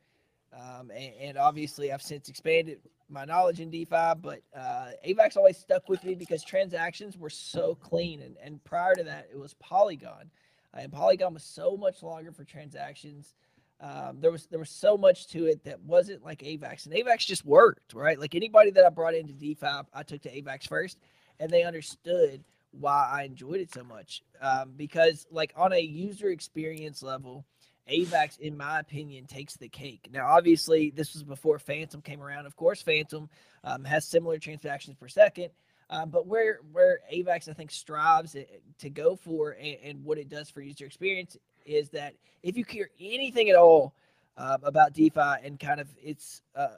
Um, 0.52 0.90
and, 0.90 1.12
and 1.20 1.38
obviously, 1.38 1.92
I've 1.92 2.02
since 2.02 2.28
expanded 2.28 2.80
my 3.08 3.24
knowledge 3.24 3.60
in 3.60 3.70
DeFi, 3.70 4.14
but 4.20 4.40
uh, 4.56 4.90
AVAX 5.06 5.36
always 5.36 5.56
stuck 5.56 5.88
with 5.88 6.02
me 6.04 6.14
because 6.14 6.42
transactions 6.42 7.16
were 7.16 7.30
so 7.30 7.74
clean. 7.74 8.20
And, 8.22 8.36
and 8.42 8.62
prior 8.64 8.94
to 8.94 9.04
that, 9.04 9.28
it 9.32 9.38
was 9.38 9.54
Polygon. 9.54 10.30
Uh, 10.74 10.80
and 10.80 10.92
Polygon 10.92 11.34
was 11.34 11.44
so 11.44 11.76
much 11.76 12.02
longer 12.02 12.32
for 12.32 12.44
transactions. 12.44 13.34
Um, 13.80 14.20
there 14.20 14.30
was 14.30 14.46
there 14.46 14.58
was 14.58 14.70
so 14.70 14.96
much 14.98 15.26
to 15.28 15.46
it 15.46 15.64
that 15.64 15.80
wasn't 15.80 16.22
like 16.22 16.40
AVAX, 16.40 16.84
and 16.84 16.94
AVAX 16.94 17.20
just 17.20 17.46
worked, 17.46 17.94
right? 17.94 18.20
Like 18.20 18.34
anybody 18.34 18.70
that 18.72 18.84
I 18.84 18.90
brought 18.90 19.14
into 19.14 19.32
DeFi, 19.32 19.66
I 19.94 20.02
took 20.02 20.20
to 20.22 20.30
AVAX 20.30 20.68
first, 20.68 20.98
and 21.38 21.50
they 21.50 21.62
understood 21.62 22.44
why 22.72 23.08
I 23.10 23.22
enjoyed 23.22 23.60
it 23.60 23.72
so 23.72 23.82
much. 23.82 24.22
Um, 24.40 24.72
because 24.76 25.26
like 25.30 25.54
on 25.56 25.72
a 25.72 25.80
user 25.80 26.28
experience 26.28 27.02
level, 27.02 27.46
AVAX, 27.90 28.38
in 28.38 28.56
my 28.56 28.80
opinion, 28.80 29.26
takes 29.26 29.56
the 29.56 29.68
cake. 29.68 30.08
Now, 30.12 30.26
obviously, 30.26 30.90
this 30.90 31.12
was 31.14 31.22
before 31.22 31.58
Fantom 31.58 32.00
came 32.00 32.22
around. 32.22 32.46
Of 32.46 32.56
course, 32.56 32.80
Fantom 32.82 33.28
um, 33.64 33.84
has 33.84 34.04
similar 34.06 34.38
transactions 34.38 34.96
per 34.96 35.08
second, 35.08 35.50
um, 35.90 36.10
but 36.10 36.26
where 36.26 36.60
where 36.72 37.00
AVAX 37.12 37.48
I 37.48 37.52
think 37.52 37.70
strives 37.70 38.36
to 38.78 38.90
go 38.90 39.16
for 39.16 39.50
and, 39.60 39.76
and 39.82 40.04
what 40.04 40.18
it 40.18 40.28
does 40.28 40.48
for 40.48 40.60
user 40.60 40.86
experience 40.86 41.36
is 41.66 41.90
that 41.90 42.14
if 42.42 42.56
you 42.56 42.64
care 42.64 42.88
anything 43.00 43.50
at 43.50 43.56
all 43.56 43.94
um, 44.36 44.58
about 44.62 44.92
DeFi 44.92 45.44
and 45.44 45.58
kind 45.58 45.80
of 45.80 45.88
its 46.00 46.42
uh, 46.54 46.76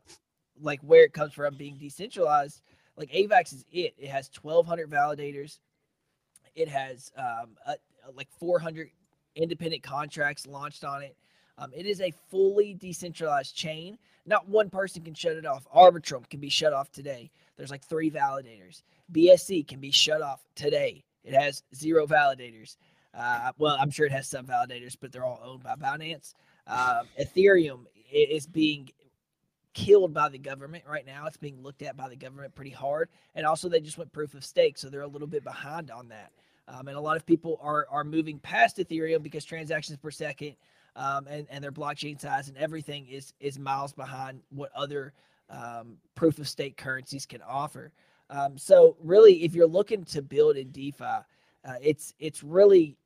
like 0.60 0.80
where 0.80 1.04
it 1.04 1.12
comes 1.12 1.32
from 1.32 1.54
being 1.56 1.76
decentralized, 1.76 2.62
like 2.96 3.10
AVAX 3.10 3.52
is 3.52 3.64
it. 3.70 3.94
It 3.98 4.08
has 4.08 4.30
1,200 4.40 4.90
validators. 4.90 5.58
It 6.54 6.68
has 6.68 7.12
um, 7.16 7.56
a, 7.66 7.76
like 8.14 8.28
400 8.38 8.90
independent 9.36 9.82
contracts 9.82 10.46
launched 10.46 10.84
on 10.84 11.02
it. 11.02 11.16
Um, 11.58 11.70
it 11.74 11.86
is 11.86 12.00
a 12.00 12.12
fully 12.30 12.74
decentralized 12.74 13.54
chain. 13.54 13.98
Not 14.26 14.48
one 14.48 14.70
person 14.70 15.02
can 15.02 15.14
shut 15.14 15.36
it 15.36 15.46
off. 15.46 15.66
Arbitrum 15.74 16.28
can 16.28 16.40
be 16.40 16.48
shut 16.48 16.72
off 16.72 16.90
today. 16.90 17.30
There's 17.56 17.70
like 17.70 17.84
three 17.84 18.10
validators. 18.10 18.82
BSC 19.12 19.66
can 19.66 19.80
be 19.80 19.90
shut 19.90 20.22
off 20.22 20.42
today. 20.54 21.04
It 21.24 21.34
has 21.34 21.62
zero 21.74 22.06
validators. 22.06 22.76
Uh, 23.14 23.52
well, 23.58 23.76
I'm 23.78 23.90
sure 23.90 24.06
it 24.06 24.12
has 24.12 24.28
some 24.28 24.46
validators, 24.46 24.96
but 24.98 25.12
they're 25.12 25.24
all 25.24 25.40
owned 25.44 25.62
by 25.62 25.74
Binance. 25.74 26.34
Um, 26.66 27.06
Ethereum 27.20 27.84
is 28.10 28.46
being 28.46 28.90
killed 29.74 30.14
by 30.14 30.28
the 30.28 30.38
government 30.38 30.84
right 30.88 31.06
now. 31.06 31.26
It's 31.26 31.36
being 31.36 31.62
looked 31.62 31.82
at 31.82 31.96
by 31.96 32.08
the 32.08 32.16
government 32.16 32.54
pretty 32.54 32.70
hard, 32.70 33.08
and 33.34 33.46
also 33.46 33.68
they 33.68 33.80
just 33.80 33.98
went 33.98 34.12
proof 34.12 34.34
of 34.34 34.44
stake, 34.44 34.78
so 34.78 34.88
they're 34.88 35.02
a 35.02 35.06
little 35.06 35.28
bit 35.28 35.44
behind 35.44 35.90
on 35.90 36.08
that. 36.08 36.30
Um, 36.68 36.88
and 36.88 36.96
a 36.96 37.00
lot 37.00 37.16
of 37.16 37.26
people 37.26 37.58
are 37.62 37.86
are 37.90 38.04
moving 38.04 38.38
past 38.38 38.78
Ethereum 38.78 39.22
because 39.22 39.44
transactions 39.44 39.98
per 39.98 40.10
second 40.10 40.56
um, 40.96 41.26
and 41.26 41.46
and 41.50 41.62
their 41.62 41.72
blockchain 41.72 42.20
size 42.20 42.48
and 42.48 42.56
everything 42.56 43.06
is 43.08 43.32
is 43.40 43.58
miles 43.58 43.92
behind 43.92 44.40
what 44.50 44.70
other 44.74 45.12
um, 45.50 45.96
proof 46.14 46.38
of 46.38 46.48
stake 46.48 46.76
currencies 46.76 47.26
can 47.26 47.42
offer. 47.42 47.92
Um, 48.30 48.56
so 48.56 48.96
really, 49.02 49.44
if 49.44 49.54
you're 49.54 49.66
looking 49.66 50.04
to 50.04 50.22
build 50.22 50.56
in 50.56 50.70
DeFi, 50.70 51.04
uh, 51.04 51.24
it's 51.82 52.14
it's 52.18 52.42
really 52.42 52.96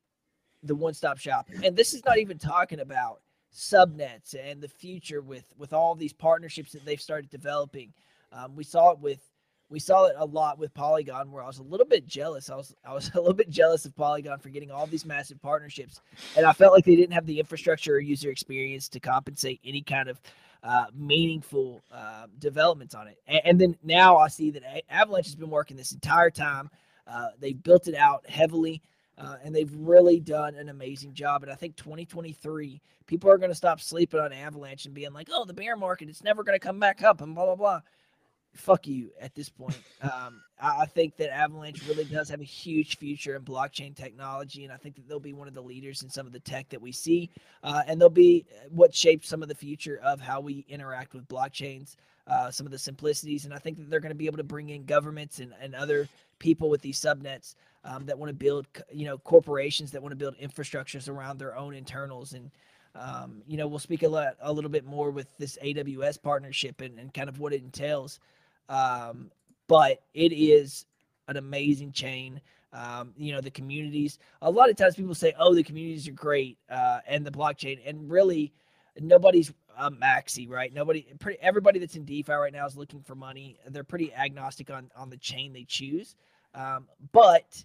the 0.63 0.75
one-stop 0.75 1.17
shop. 1.17 1.49
And 1.63 1.75
this 1.75 1.93
is 1.93 2.03
not 2.05 2.17
even 2.17 2.37
talking 2.37 2.79
about 2.79 3.21
subnets 3.53 4.35
and 4.35 4.61
the 4.61 4.67
future 4.67 5.21
with 5.21 5.45
with 5.57 5.73
all 5.73 5.95
these 5.95 6.13
partnerships 6.13 6.71
that 6.73 6.85
they've 6.85 7.01
started 7.01 7.29
developing. 7.29 7.93
Um, 8.31 8.55
we 8.55 8.63
saw 8.63 8.91
it 8.91 8.99
with 8.99 9.19
we 9.69 9.79
saw 9.79 10.05
it 10.05 10.15
a 10.17 10.25
lot 10.25 10.57
with 10.57 10.73
Polygon, 10.73 11.31
where 11.31 11.43
I 11.43 11.47
was 11.47 11.59
a 11.59 11.63
little 11.63 11.85
bit 11.85 12.05
jealous. 12.05 12.49
I 12.49 12.55
was 12.55 12.75
I 12.85 12.93
was 12.93 13.09
a 13.13 13.19
little 13.19 13.33
bit 13.33 13.49
jealous 13.49 13.85
of 13.85 13.95
Polygon 13.95 14.39
for 14.39 14.49
getting 14.49 14.71
all 14.71 14.87
these 14.87 15.05
massive 15.05 15.41
partnerships, 15.41 16.01
and 16.35 16.45
I 16.45 16.53
felt 16.53 16.73
like 16.73 16.85
they 16.85 16.95
didn't 16.95 17.13
have 17.13 17.25
the 17.25 17.39
infrastructure 17.39 17.95
or 17.95 17.99
user 17.99 18.29
experience 18.29 18.87
to 18.89 18.99
compensate 18.99 19.59
any 19.65 19.81
kind 19.81 20.09
of 20.09 20.19
uh, 20.63 20.85
meaningful 20.93 21.81
uh, 21.91 22.27
developments 22.39 22.95
on 22.95 23.07
it. 23.07 23.17
And, 23.27 23.41
and 23.45 23.61
then 23.61 23.77
now 23.83 24.17
I 24.17 24.27
see 24.27 24.51
that 24.51 24.63
Avalanche 24.89 25.27
has 25.27 25.35
been 25.35 25.49
working 25.49 25.77
this 25.77 25.91
entire 25.91 26.31
time. 26.31 26.69
Uh, 27.05 27.29
they 27.39 27.53
built 27.53 27.87
it 27.87 27.95
out 27.95 28.27
heavily. 28.29 28.81
Uh, 29.19 29.37
and 29.43 29.55
they've 29.55 29.73
really 29.73 30.19
done 30.19 30.53
an 30.53 30.69
amazing 30.69 31.11
job. 31.11 31.41
And 31.41 31.51
I 31.51 31.55
think 31.55 31.75
2023, 31.75 32.79
people 33.07 33.31
are 33.31 33.39
going 33.39 33.49
to 33.49 33.55
stop 33.55 33.81
sleeping 33.81 34.19
on 34.19 34.31
Avalanche 34.31 34.85
and 34.85 34.93
being 34.93 35.11
like, 35.11 35.29
"Oh, 35.31 35.43
the 35.43 35.55
bear 35.55 35.75
market, 35.75 36.07
it's 36.07 36.23
never 36.23 36.43
going 36.43 36.59
to 36.59 36.63
come 36.63 36.79
back 36.79 37.01
up," 37.01 37.21
and 37.21 37.33
blah 37.33 37.45
blah 37.45 37.55
blah. 37.55 37.81
Fuck 38.57 38.87
you 38.87 39.11
at 39.21 39.35
this 39.35 39.49
point. 39.49 39.79
Um, 40.01 40.41
I 40.59 40.85
think 40.85 41.17
that 41.17 41.31
Avalanche 41.31 41.87
really 41.87 42.05
does 42.05 42.29
have 42.29 42.41
a 42.41 42.45
huge 42.45 42.97
future 42.97 43.35
in 43.35 43.43
blockchain 43.43 43.95
technology, 43.95 44.63
and 44.63 44.73
I 44.73 44.77
think 44.77 44.95
that 44.95 45.07
they'll 45.07 45.19
be 45.19 45.33
one 45.33 45.47
of 45.47 45.53
the 45.53 45.61
leaders 45.61 46.01
in 46.01 46.09
some 46.09 46.25
of 46.25 46.33
the 46.33 46.39
tech 46.39 46.69
that 46.69 46.81
we 46.81 46.91
see, 46.91 47.29
uh, 47.63 47.83
and 47.87 48.01
they'll 48.01 48.09
be 48.09 48.45
what 48.69 48.93
shapes 48.95 49.27
some 49.27 49.43
of 49.43 49.49
the 49.49 49.55
future 49.55 49.99
of 50.03 50.19
how 50.19 50.41
we 50.41 50.65
interact 50.67 51.13
with 51.13 51.27
blockchains. 51.27 51.95
Uh, 52.27 52.51
some 52.51 52.65
of 52.65 52.73
the 52.73 52.77
simplicities, 52.77 53.45
and 53.45 53.53
I 53.53 53.57
think 53.57 53.77
that 53.77 53.89
they're 53.89 54.01
going 54.01 54.11
to 54.11 54.15
be 54.15 54.25
able 54.25 54.35
to 54.35 54.43
bring 54.43 54.67
in 54.67 54.83
governments 54.83 55.39
and, 55.39 55.53
and 55.61 55.73
other 55.73 56.09
people 56.39 56.69
with 56.69 56.81
these 56.81 56.99
subnets 56.99 57.55
um, 57.85 58.05
that 58.05 58.19
want 58.19 58.29
to 58.29 58.33
build, 58.33 58.67
you 58.91 59.05
know, 59.05 59.17
corporations 59.17 59.91
that 59.91 60.01
want 60.01 60.11
to 60.11 60.17
build 60.17 60.35
infrastructures 60.37 61.07
around 61.07 61.39
their 61.39 61.57
own 61.57 61.73
internals. 61.73 62.33
And, 62.33 62.51
um, 62.95 63.41
you 63.47 63.55
know, 63.55 63.67
we'll 63.67 63.79
speak 63.79 64.03
a, 64.03 64.09
lot, 64.09 64.35
a 64.41 64.51
little 64.51 64.69
bit 64.69 64.85
more 64.85 65.09
with 65.09 65.27
this 65.37 65.57
AWS 65.63 66.21
partnership 66.21 66.81
and, 66.81 66.99
and 66.99 67.13
kind 67.13 67.29
of 67.29 67.39
what 67.39 67.53
it 67.53 67.61
entails. 67.63 68.19
Um, 68.69 69.31
but 69.67 70.01
it 70.13 70.33
is 70.33 70.85
an 71.27 71.37
amazing 71.37 71.91
chain. 71.91 72.41
Um, 72.73 73.13
you 73.17 73.33
know, 73.33 73.41
the 73.41 73.51
communities, 73.51 74.19
a 74.41 74.51
lot 74.51 74.69
of 74.69 74.75
times 74.75 74.95
people 74.95 75.15
say, 75.15 75.33
oh, 75.39 75.53
the 75.53 75.63
communities 75.63 76.07
are 76.07 76.13
great 76.13 76.57
uh, 76.69 76.99
and 77.07 77.25
the 77.25 77.31
blockchain. 77.31 77.79
And 77.85 78.09
really, 78.09 78.53
nobody's 78.99 79.51
a 79.77 79.91
maxi, 79.91 80.49
right? 80.49 80.73
Nobody, 80.73 81.07
pretty, 81.19 81.39
everybody 81.41 81.79
that's 81.79 81.95
in 81.95 82.05
DeFi 82.05 82.33
right 82.33 82.53
now 82.53 82.65
is 82.65 82.77
looking 82.77 83.01
for 83.01 83.15
money. 83.15 83.57
They're 83.67 83.83
pretty 83.83 84.13
agnostic 84.13 84.69
on, 84.69 84.91
on 84.95 85.09
the 85.09 85.17
chain 85.17 85.53
they 85.53 85.65
choose. 85.65 86.15
Um, 86.53 86.87
but 87.11 87.63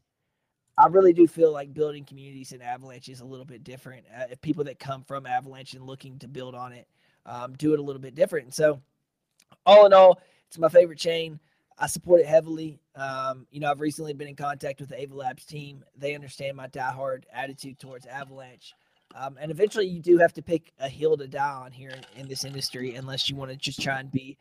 I 0.78 0.86
really 0.86 1.12
do 1.12 1.26
feel 1.26 1.52
like 1.52 1.74
building 1.74 2.04
communities 2.04 2.52
in 2.52 2.62
Avalanche 2.62 3.08
is 3.08 3.20
a 3.20 3.24
little 3.24 3.44
bit 3.44 3.64
different. 3.64 4.06
Uh, 4.16 4.24
if 4.30 4.40
people 4.40 4.64
that 4.64 4.78
come 4.78 5.02
from 5.02 5.26
Avalanche 5.26 5.74
and 5.74 5.84
looking 5.84 6.18
to 6.20 6.28
build 6.28 6.54
on 6.54 6.72
it 6.72 6.86
um, 7.26 7.54
do 7.54 7.72
it 7.72 7.78
a 7.78 7.82
little 7.82 8.00
bit 8.00 8.14
different. 8.14 8.46
And 8.46 8.54
so, 8.54 8.80
all 9.66 9.86
in 9.86 9.92
all, 9.92 10.20
it's 10.52 10.58
my 10.58 10.68
favorite 10.68 10.98
chain. 10.98 11.40
I 11.78 11.86
support 11.86 12.20
it 12.20 12.26
heavily. 12.26 12.78
Um, 12.94 13.46
you 13.50 13.58
know, 13.58 13.70
I've 13.70 13.80
recently 13.80 14.12
been 14.12 14.28
in 14.28 14.36
contact 14.36 14.80
with 14.80 14.90
the 14.90 15.00
Ava 15.00 15.14
Labs 15.14 15.46
team. 15.46 15.82
They 15.96 16.14
understand 16.14 16.58
my 16.58 16.68
diehard 16.68 17.24
attitude 17.32 17.78
towards 17.78 18.04
Avalanche. 18.04 18.74
Um, 19.14 19.38
and 19.40 19.50
eventually, 19.50 19.86
you 19.86 20.00
do 20.02 20.18
have 20.18 20.34
to 20.34 20.42
pick 20.42 20.74
a 20.78 20.90
hill 20.90 21.16
to 21.16 21.26
die 21.26 21.54
on 21.64 21.72
here 21.72 21.90
in, 21.90 22.20
in 22.20 22.28
this 22.28 22.44
industry, 22.44 22.94
unless 22.96 23.30
you 23.30 23.36
want 23.36 23.50
to 23.50 23.56
just 23.56 23.80
try 23.80 23.98
and 23.98 24.12
be 24.12 24.36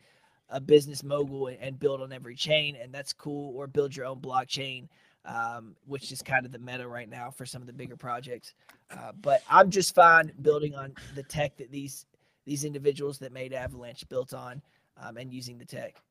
a 0.49 0.59
business 0.59 1.01
mogul 1.01 1.47
and, 1.47 1.57
and 1.61 1.79
build 1.79 2.01
on 2.01 2.11
every 2.11 2.35
chain, 2.35 2.75
and 2.75 2.93
that's 2.93 3.13
cool. 3.13 3.55
Or 3.55 3.67
build 3.67 3.95
your 3.95 4.05
own 4.05 4.19
blockchain. 4.19 4.89
um, 5.25 5.75
which 5.85 6.11
is 6.11 6.21
kind 6.21 6.45
of 6.45 6.51
the 6.51 6.59
meta 6.59 6.87
right 6.87 7.09
now 7.09 7.29
for 7.31 7.45
some 7.45 7.61
of 7.61 7.67
the 7.67 7.73
bigger 7.73 7.95
projects. 7.95 8.53
Uh, 8.89 9.11
but 9.21 9.41
I'm 9.49 9.69
just 9.69 9.93
fine 9.95 10.31
building 10.41 10.75
on 10.75 10.93
the 11.15 11.23
tech 11.23 11.57
that 11.57 11.71
these 11.71 12.05
these 12.45 12.63
individuals 12.65 13.19
that 13.19 13.31
made 13.31 13.53
Avalanche 13.53 14.07
built 14.09 14.33
on 14.33 14.61
um, 14.97 15.17
and 15.17 15.31
using 15.31 15.57
the 15.57 15.65
tech. 15.65 16.01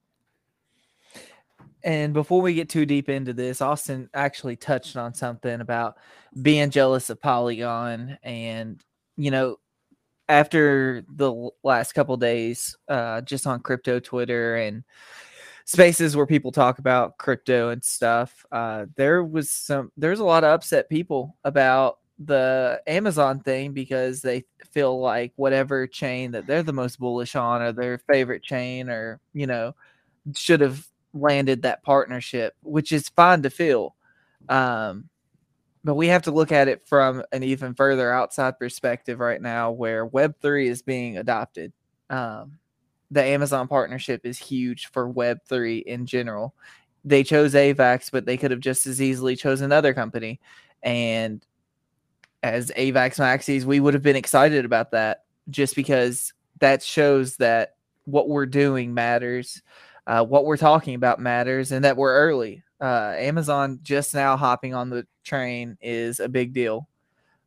And 1.82 2.12
before 2.12 2.42
we 2.42 2.54
get 2.54 2.68
too 2.68 2.84
deep 2.84 3.08
into 3.08 3.32
this, 3.32 3.60
Austin 3.60 4.08
actually 4.14 4.56
touched 4.56 4.96
on 4.96 5.14
something 5.14 5.60
about 5.60 5.96
being 6.42 6.70
jealous 6.70 7.10
of 7.10 7.20
Polygon. 7.20 8.18
And, 8.22 8.82
you 9.16 9.30
know, 9.30 9.56
after 10.28 11.04
the 11.08 11.50
last 11.64 11.92
couple 11.92 12.16
days, 12.16 12.76
uh, 12.88 13.22
just 13.22 13.46
on 13.46 13.60
crypto 13.60 13.98
Twitter 13.98 14.56
and 14.56 14.84
spaces 15.64 16.16
where 16.16 16.26
people 16.26 16.52
talk 16.52 16.78
about 16.78 17.16
crypto 17.16 17.70
and 17.70 17.82
stuff, 17.82 18.44
uh, 18.52 18.86
there 18.96 19.24
was 19.24 19.50
some, 19.50 19.90
there's 19.96 20.20
a 20.20 20.24
lot 20.24 20.44
of 20.44 20.50
upset 20.50 20.88
people 20.88 21.36
about 21.44 21.98
the 22.20 22.82
Amazon 22.86 23.40
thing 23.40 23.72
because 23.72 24.20
they 24.20 24.44
feel 24.70 25.00
like 25.00 25.32
whatever 25.36 25.86
chain 25.86 26.32
that 26.32 26.46
they're 26.46 26.62
the 26.62 26.72
most 26.72 26.98
bullish 26.98 27.34
on 27.34 27.62
or 27.62 27.72
their 27.72 27.98
favorite 27.98 28.42
chain 28.42 28.90
or, 28.90 29.20
you 29.32 29.46
know, 29.46 29.74
should 30.34 30.60
have 30.60 30.86
landed 31.14 31.62
that 31.62 31.82
partnership, 31.82 32.54
which 32.62 32.92
is 32.92 33.08
fine 33.08 33.42
to 33.42 33.50
feel. 33.50 33.96
Um, 34.48 35.08
but 35.82 35.94
we 35.94 36.08
have 36.08 36.22
to 36.22 36.30
look 36.30 36.52
at 36.52 36.68
it 36.68 36.86
from 36.86 37.22
an 37.32 37.42
even 37.42 37.74
further 37.74 38.12
outside 38.12 38.58
perspective 38.58 39.18
right 39.18 39.40
now 39.40 39.70
where 39.70 40.06
Web3 40.06 40.66
is 40.66 40.82
being 40.82 41.16
adopted. 41.16 41.72
Um, 42.10 42.58
the 43.10 43.24
Amazon 43.24 43.66
partnership 43.66 44.20
is 44.24 44.38
huge 44.38 44.88
for 44.88 45.10
Web3 45.10 45.84
in 45.84 46.04
general. 46.04 46.54
They 47.02 47.24
chose 47.24 47.54
AVAX, 47.54 48.10
but 48.10 48.26
they 48.26 48.36
could 48.36 48.50
have 48.50 48.60
just 48.60 48.86
as 48.86 49.00
easily 49.00 49.36
chosen 49.36 49.64
another 49.64 49.94
company. 49.94 50.38
And 50.82 51.44
as 52.42 52.70
AVAX 52.76 53.18
Maxis, 53.18 53.64
we 53.64 53.80
would 53.80 53.94
have 53.94 54.02
been 54.02 54.16
excited 54.16 54.64
about 54.64 54.90
that 54.92 55.24
just 55.48 55.74
because 55.76 56.32
that 56.60 56.82
shows 56.82 57.36
that 57.36 57.76
what 58.04 58.28
we're 58.28 58.46
doing 58.46 58.94
matters 58.94 59.62
uh, 60.10 60.24
what 60.24 60.44
we're 60.44 60.56
talking 60.56 60.94
about 60.96 61.20
matters 61.20 61.70
and 61.70 61.84
that 61.84 61.96
we're 61.96 62.14
early. 62.14 62.64
Uh, 62.80 63.14
Amazon 63.16 63.78
just 63.82 64.12
now 64.12 64.36
hopping 64.36 64.74
on 64.74 64.90
the 64.90 65.06
train 65.22 65.78
is 65.80 66.18
a 66.18 66.28
big 66.28 66.52
deal. 66.52 66.88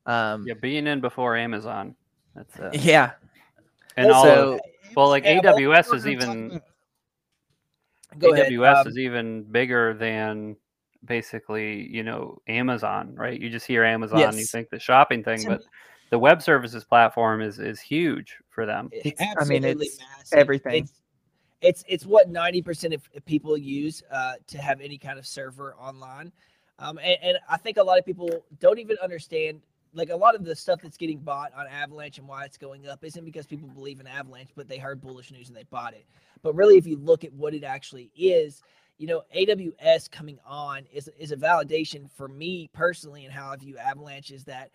Um, 0.06 0.46
yeah, 0.48 0.54
being 0.54 0.88
in 0.88 1.02
before 1.02 1.36
Amazon. 1.36 1.96
That's 2.36 2.60
uh, 2.60 2.70
yeah, 2.74 3.12
and 3.98 4.12
all 4.12 4.28
of, 4.28 4.60
well, 4.96 5.10
like 5.10 5.26
AWS 5.26 5.94
is 5.94 6.08
even 6.08 6.62
AWS 8.18 8.82
um, 8.82 8.88
is 8.88 8.98
even 8.98 9.44
bigger 9.44 9.94
than 9.94 10.56
basically 11.06 11.88
you 11.90 12.04
know 12.04 12.42
Amazon, 12.48 13.16
right? 13.16 13.40
You 13.40 13.50
just 13.50 13.66
hear 13.66 13.84
Amazon, 13.84 14.20
yes. 14.20 14.38
you 14.38 14.46
think 14.46 14.70
the 14.70 14.80
shopping 14.80 15.24
thing, 15.24 15.46
but 15.48 15.64
the 16.10 16.20
web 16.20 16.42
services 16.42 16.84
platform 16.84 17.42
is 17.42 17.60
is 17.60 17.80
huge 17.80 18.38
for 18.50 18.66
them. 18.66 18.90
I 19.40 19.46
mean, 19.46 19.64
it's 19.64 20.00
massive. 20.00 20.38
everything. 20.38 20.84
It's, 20.84 20.94
it's 21.64 21.84
it's 21.88 22.06
what 22.06 22.32
90% 22.32 22.94
of 22.94 23.26
people 23.26 23.58
use 23.58 24.04
uh, 24.12 24.34
to 24.48 24.58
have 24.58 24.82
any 24.82 24.98
kind 24.98 25.18
of 25.18 25.26
server 25.26 25.74
online 25.76 26.32
um, 26.80 27.00
and, 27.00 27.18
and, 27.24 27.38
i 27.50 27.58
think 27.58 27.78
a 27.78 27.84
lot 27.84 27.98
of 27.98 28.06
people 28.06 28.30
don't 28.60 28.80
even 28.80 28.98
understand 29.02 29.62
like 29.94 30.10
a 30.10 30.16
lot 30.16 30.36
of 30.36 30.44
the 30.44 30.56
stuff 30.56 30.82
that's 30.82 30.98
getting 30.98 31.20
bought 31.20 31.52
on 31.56 31.66
avalanche 31.68 32.18
and 32.18 32.28
why 32.28 32.44
it's 32.44 32.58
going 32.58 32.88
up 32.88 33.04
isn't 33.04 33.26
because 33.26 33.48
people 33.48 33.70
believe 33.70 34.00
in 34.00 34.08
avalanche 34.08 34.50
but 34.56 34.68
they 34.68 34.78
heard 34.78 35.02
bullish 35.02 35.32
news 35.32 35.48
and 35.48 35.58
they 35.58 35.64
bought 35.64 35.94
it 35.94 36.06
but 36.42 36.54
really 36.54 36.78
if 36.78 36.86
you 36.86 36.98
look 36.98 37.24
at 37.24 37.32
what 37.34 37.54
it 37.54 37.64
actually 37.64 38.12
is 38.16 38.62
you 39.04 39.10
know 39.10 39.22
aws 39.36 40.10
coming 40.10 40.40
on 40.48 40.84
is, 40.94 41.10
is 41.20 41.34
a 41.34 41.36
validation 41.36 42.10
for 42.10 42.30
me 42.30 42.70
personally 42.72 43.26
and 43.26 43.34
how 43.34 43.50
i 43.50 43.56
view 43.58 43.78
avalanche 43.78 44.32
is 44.32 44.46
that 44.46 44.70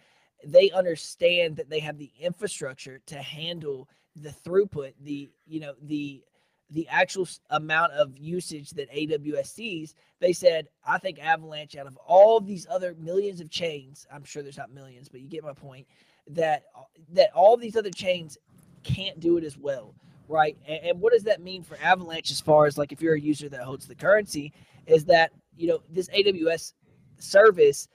they 0.45 0.71
understand 0.73 1.57
that 1.57 1.71
they 1.71 1.81
have 1.81 1.97
the 1.97 2.11
infrastructure 2.21 3.01
to 3.07 3.17
handle 3.23 3.89
the 4.17 4.29
throughput 4.29 4.93
the 5.01 5.31
you 5.47 5.61
know 5.61 5.73
the 5.83 6.23
the 6.71 6.87
actual 6.89 7.27
amount 7.49 7.93
of 7.93 8.19
usage 8.19 8.69
that 8.73 8.93
AWS 8.93 9.47
sees, 9.47 9.95
they 10.21 10.35
said, 10.35 10.69
I 10.87 10.99
think 10.99 11.19
Avalanche, 11.19 11.77
out 11.77 11.87
of 11.87 11.97
all 12.07 12.41
these 12.41 12.67
other 12.71 12.95
millions 12.99 13.41
of 13.41 13.49
chains, 13.49 14.07
I'm 14.13 14.23
sure 14.23 14.43
there's 14.43 14.59
not 14.59 14.71
millions, 14.71 15.09
but 15.09 15.23
you 15.23 15.31
get 15.31 15.43
my 15.43 15.55
point, 15.55 15.87
that 16.27 16.65
uh, 16.77 16.83
that 17.15 17.31
all 17.35 17.57
these 17.57 17.75
other 17.75 17.91
chains 17.91 18.37
can't 18.85 19.19
do 19.19 19.39
it 19.39 19.45
as 19.45 19.57
well, 19.57 19.95
right? 20.29 20.57
And, 20.67 20.85
and 20.85 21.01
what 21.01 21.13
does 21.13 21.25
that 21.25 21.41
mean 21.41 21.63
for 21.63 21.77
Avalanche 21.83 22.31
as 22.31 22.41
far 22.41 22.67
as 22.67 22.79
like 22.79 22.93
if 22.93 23.03
you're 23.03 23.15
a 23.15 23.21
user 23.21 23.49
that 23.49 23.61
holds 23.61 23.87
the 23.87 23.95
currency, 23.95 24.53
is 24.87 25.05
that 25.07 25.33
you 25.57 25.69
know 25.69 25.81
this 25.91 26.09
AWS 26.11 26.75
service 27.19 27.89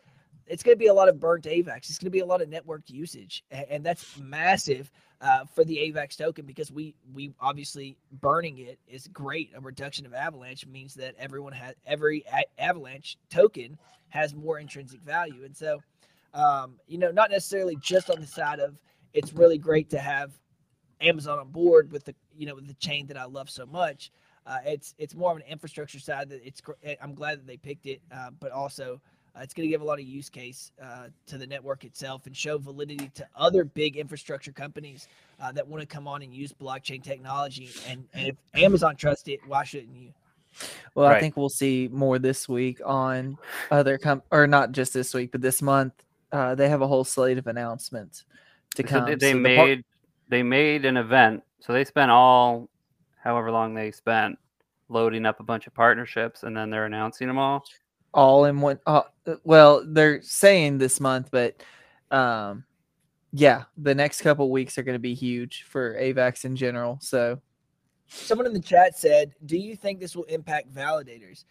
it's 0.48 0.64
going 0.64 0.76
to 0.76 0.80
be 0.80 0.88
a 0.88 0.94
lot 0.94 1.10
of 1.10 1.20
burnt 1.20 1.46
AVAX. 1.46 1.90
It's 1.90 1.98
going 1.98 2.08
to 2.08 2.12
be 2.12 2.20
a 2.20 2.26
lot 2.26 2.42
of 2.42 2.50
networked 2.50 2.90
usage, 2.90 3.44
and 3.52 3.84
that's 3.84 4.18
massive 4.20 4.92
uh, 5.22 5.46
for 5.46 5.64
the 5.64 5.78
AVAX 5.78 6.18
token 6.18 6.46
because 6.46 6.72
we 6.72 6.96
we 7.14 7.34
obviously 7.40 7.98
burning 8.12 8.58
it 8.60 8.80
is 8.88 9.08
great. 9.08 9.52
A 9.56 9.62
reduction 9.62 10.06
of 10.06 10.14
Avalanche 10.14 10.66
means 10.68 10.94
that 10.96 11.16
everyone 11.18 11.54
has 11.54 11.76
every 11.86 12.26
a- 12.32 12.62
Avalanche 12.62 13.18
token 13.30 13.78
has 14.10 14.36
more 14.36 14.60
intrinsic 14.60 15.02
value, 15.02 15.46
and 15.46 15.56
so 15.56 15.80
um, 16.34 16.76
you 16.88 16.98
know 16.98 17.12
not 17.12 17.32
necessarily 17.32 17.78
just 17.82 18.10
on 18.10 18.20
the 18.20 18.28
side 18.28 18.60
of 18.60 18.82
it's 19.14 19.34
really 19.34 19.58
great 19.58 19.90
to 19.92 20.00
have 20.00 20.34
Amazon 21.00 21.40
on 21.40 21.50
board 21.50 21.92
with 21.92 22.04
the 22.04 22.16
you 22.38 22.46
know 22.46 22.60
the 22.60 22.74
chain 22.76 23.08
that 23.08 23.18
I 23.18 23.26
love 23.26 23.50
so 23.50 23.66
much. 23.66 24.12
Uh, 24.46 24.60
it's 24.66 24.94
it's 24.98 25.16
more 25.16 25.32
of 25.32 25.38
an 25.38 25.44
infrastructure 25.50 26.00
side 26.00 26.30
that 26.30 26.46
it's 26.46 26.62
I'm 27.02 27.14
glad 27.14 27.40
that 27.40 27.48
they 27.48 27.58
picked 27.58 27.86
it, 27.86 28.02
uh, 28.14 28.32
but 28.40 28.52
also 28.52 29.00
uh, 29.36 29.40
it's 29.42 29.54
going 29.54 29.68
to 29.68 29.72
give 29.72 29.82
a 29.82 29.86
lot 29.86 30.00
of 30.00 30.06
use 30.06 30.30
case 30.30 30.72
uh, 30.82 31.08
to 31.26 31.38
the 31.38 31.48
network 31.48 31.86
itself 31.86 32.28
and 32.28 32.36
show 32.36 32.58
validity 32.58 33.10
to 33.16 33.26
other 33.36 33.64
big 33.64 33.98
infrastructure 33.98 34.52
companies 34.52 35.08
uh, 35.42 35.52
that 35.52 35.68
want 35.68 35.82
to 35.82 35.88
come 35.88 36.08
on 36.08 36.22
and 36.22 36.34
use 36.34 36.54
blockchain 36.54 37.02
technology. 37.02 37.70
And, 37.88 38.06
and 38.14 38.28
if 38.28 38.36
Amazon 38.54 38.96
trusts 38.96 39.28
it, 39.28 39.40
why 39.48 39.64
shouldn't 39.64 39.96
you? 39.96 40.14
Well, 40.94 41.08
right. 41.08 41.18
I 41.18 41.20
think 41.20 41.36
we'll 41.36 41.50
see 41.50 41.90
more 41.92 42.20
this 42.20 42.48
week 42.48 42.80
on 42.86 43.38
other 43.72 43.98
com 43.98 44.22
or 44.30 44.46
not 44.46 44.72
just 44.72 44.94
this 44.94 45.14
week, 45.14 45.32
but 45.32 45.42
this 45.42 45.62
month. 45.62 45.94
Uh, 46.32 46.56
they 46.56 46.68
have 46.68 46.82
a 46.82 46.88
whole 46.88 47.04
slate 47.04 47.38
of 47.38 47.46
announcements 47.46 48.26
to 48.76 48.84
come. 48.84 49.06
they, 49.06 49.16
they 49.16 49.32
so 49.34 49.38
made 49.38 49.52
the 49.52 49.76
par- 49.76 49.84
they 50.30 50.44
made 50.44 50.86
an 50.86 50.98
event, 50.98 51.44
so 51.64 51.72
they 51.72 51.86
spent 51.86 52.12
all 52.12 52.70
however 53.24 53.50
long 53.50 53.74
they 53.74 53.90
spent 53.90 54.38
loading 54.90 55.26
up 55.26 55.40
a 55.40 55.44
bunch 55.44 55.66
of 55.66 55.74
partnerships, 55.74 56.44
and 56.44 56.56
then 56.56 56.70
they're 56.70 56.86
announcing 56.86 57.28
them 57.28 57.38
all 57.38 57.64
all 58.14 58.46
in 58.46 58.60
one. 58.60 58.80
Uh, 58.86 59.04
well, 59.46 59.84
they're 59.88 60.22
saying 60.22 60.78
this 60.78 61.00
month, 61.00 61.30
but 61.32 61.64
um, 62.12 62.66
yeah, 63.32 63.64
the 63.78 63.96
next 63.96 64.22
couple 64.22 64.52
weeks 64.52 64.78
are 64.78 64.84
going 64.84 64.96
to 64.96 65.00
be 65.00 65.14
huge 65.14 65.64
for 65.64 65.96
AVAX 65.96 66.44
in 66.44 66.58
general. 66.58 67.00
So, 67.02 67.40
someone 68.08 68.46
in 68.46 68.54
the 68.54 68.60
chat 68.60 68.98
said, 68.98 69.34
"Do 69.46 69.58
you 69.58 69.78
think 69.78 70.02
this 70.02 70.18
will 70.18 70.26
impact 70.26 70.74
validators?" 70.74 71.46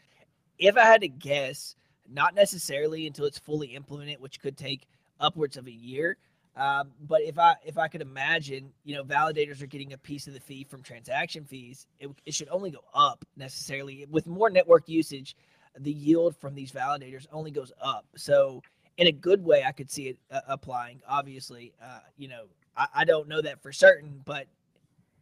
If 0.59 0.77
I 0.77 0.85
had 0.85 1.01
to 1.01 1.09
guess, 1.09 1.75
not 2.07 2.35
necessarily 2.35 3.07
until 3.07 3.25
it's 3.25 3.39
fully 3.39 3.69
implemented, 3.69 4.21
which 4.21 4.41
could 4.41 4.59
take 4.59 4.87
upwards 5.21 5.57
of 5.57 5.67
a 5.67 5.73
year. 5.73 6.19
Um, 6.55 6.91
but 7.09 7.23
if 7.23 7.39
I 7.39 7.57
if 7.65 7.79
I 7.79 7.89
could 7.89 8.03
imagine, 8.03 8.73
you 8.85 8.95
know, 8.95 9.05
validators 9.05 9.63
are 9.63 9.67
getting 9.67 9.95
a 9.95 9.99
piece 9.99 10.27
of 10.27 10.35
the 10.35 10.41
fee 10.41 10.65
from 10.65 10.83
transaction 10.83 11.45
fees, 11.45 11.87
it, 11.99 12.11
it 12.27 12.35
should 12.35 12.49
only 12.51 12.71
go 12.71 12.85
up 12.93 13.25
necessarily 13.37 14.07
with 14.11 14.27
more 14.27 14.51
network 14.51 14.89
usage 14.89 15.35
the 15.79 15.93
yield 15.93 16.37
from 16.37 16.55
these 16.55 16.73
validators 16.73 17.27
only 17.33 17.51
goes 17.51 17.73
up. 17.81 18.07
So 18.17 18.63
in 18.99 19.07
a 19.07 19.13
good 19.13 19.45
way, 19.45 19.65
I 19.65 19.73
could 19.73 19.91
see 19.91 20.09
it 20.09 20.19
uh, 20.31 20.41
applying. 20.49 21.01
Obviously, 21.09 21.73
uh, 21.83 22.01
you 22.17 22.29
know, 22.29 22.45
I, 22.77 22.87
I, 22.97 23.05
don't 23.05 23.29
know 23.29 23.41
that 23.41 23.63
for 23.63 23.73
certain, 23.73 24.21
but 24.25 24.47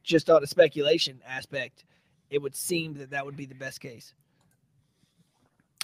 just 0.03 0.29
on 0.29 0.43
a 0.43 0.47
speculation 0.47 1.21
aspect, 1.27 1.85
it 2.31 2.41
would 2.43 2.55
seem 2.55 2.95
that 2.95 3.11
that 3.11 3.25
would 3.25 3.37
be 3.37 3.47
the 3.47 3.55
best 3.55 3.81
case. 3.81 4.15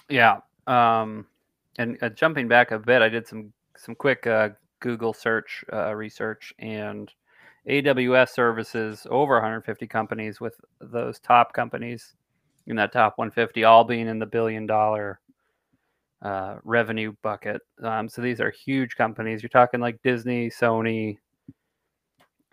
Yeah. 0.09 0.41
Um, 0.67 1.27
and 1.79 1.99
uh, 2.03 2.09
jumping 2.09 2.49
back 2.49 2.71
a 2.71 2.79
bit, 2.79 3.03
I 3.03 3.09
did 3.09 3.27
some 3.27 3.53
some 3.77 3.95
quick 3.95 4.27
uh, 4.27 4.51
Google 4.81 5.13
search 5.15 5.65
uh, 5.73 5.95
research 5.95 6.55
and. 6.59 7.13
AWS 7.69 8.31
services 8.31 9.07
over 9.11 9.35
150 9.35 9.87
companies 9.89 10.41
with 10.41 10.55
those 10.81 11.19
top 11.19 11.53
companies 11.53 12.15
in 12.67 12.77
that 12.77 12.93
top 12.93 13.19
150, 13.19 13.65
all 13.65 13.85
being 13.85 14.09
in 14.09 14.19
the 14.19 14.27
billion 14.27 14.67
dollar 14.67 15.21
uh, 16.23 16.57
revenue 16.65 17.15
bucket. 17.23 17.61
Um, 17.83 18.09
so 18.09 18.23
these 18.23 18.41
are 18.41 18.51
huge 18.51 18.97
companies. 18.97 19.43
You're 19.43 19.51
talking 19.51 19.81
like 19.81 20.03
Disney, 20.03 20.51
Sony, 20.51 21.19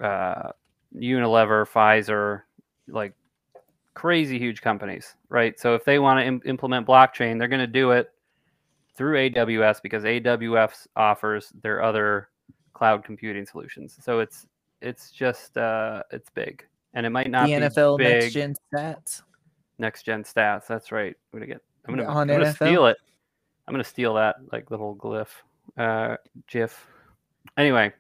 uh, 0.02 0.50
Unilever, 0.96 1.68
Pfizer, 1.68 2.42
like 2.88 3.14
crazy 3.94 4.38
huge 4.38 4.62
companies, 4.62 5.16
right? 5.30 5.60
So 5.60 5.76
if 5.76 5.86
they 5.86 6.00
want 6.00 6.20
to 6.20 6.26
Im- 6.26 6.42
implement 6.46 6.88
blockchain, 6.88 7.40
they're 7.40 7.48
going 7.48 7.60
to 7.62 7.68
do 7.68 7.92
it 7.92 8.10
through 8.96 9.30
AWS 9.30 9.82
because 9.82 10.04
AWS 10.04 10.88
offers 10.96 11.52
their 11.62 11.82
other 11.82 12.30
cloud 12.74 13.04
computing 13.04 13.46
solutions. 13.46 13.98
So 14.02 14.20
it's 14.20 14.48
it's 14.82 15.12
just 15.12 15.58
uh, 15.58 16.04
it's 16.12 16.30
big, 16.30 16.66
and 16.94 17.06
it 17.06 17.10
might 17.10 17.30
not 17.30 17.48
the 17.48 17.56
be 17.56 17.62
NFL 17.62 17.98
big. 17.98 18.22
next 18.22 18.34
gen 18.34 18.56
stats 18.74 19.22
next 19.80 20.04
gen 20.04 20.24
stats. 20.24 20.68
That's 20.68 20.92
right. 20.92 21.16
I'm 21.32 21.40
gonna 21.40 21.48
get. 21.48 21.62
I'm 21.88 21.96
gonna, 21.96 22.10
I'm 22.10 22.28
gonna 22.28 22.54
steal 22.54 22.88
it. 22.88 22.98
I'm 23.68 23.74
gonna 23.74 23.84
steal 23.84 24.16
that 24.16 24.38
like 24.52 24.72
little 24.72 24.96
glyph, 24.96 25.28
uh, 25.78 26.18
GIF. 26.48 26.88
Anyway, 27.58 27.92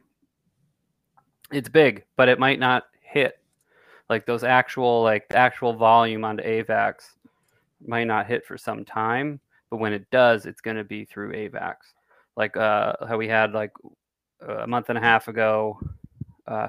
it's 1.52 1.70
big, 1.70 2.06
but 2.16 2.30
it 2.30 2.40
might 2.40 2.60
not 2.60 2.84
hit 3.02 3.40
like 4.10 4.26
those 4.26 4.44
actual 4.44 5.04
like 5.04 5.26
actual 5.32 5.74
volume 5.74 6.24
onto 6.24 6.44
AVAX 6.44 7.12
might 7.86 8.06
not 8.06 8.26
hit 8.28 8.46
for 8.46 8.58
some 8.58 8.86
time, 8.86 9.40
but 9.74 9.80
when 9.80 9.92
it 9.92 10.08
does, 10.12 10.46
it's 10.46 10.62
going 10.62 10.78
to 10.78 10.84
be 10.84 11.04
through 11.04 11.32
AVAX. 11.34 11.78
Like 12.38 12.56
uh, 12.56 12.94
how 13.10 13.18
we 13.18 13.28
had 13.28 13.54
like 13.54 13.72
a 14.48 14.68
month 14.68 14.90
and 14.90 15.00
a 15.00 15.02
half 15.02 15.28
ago. 15.28 15.80
Uh, 16.48 16.68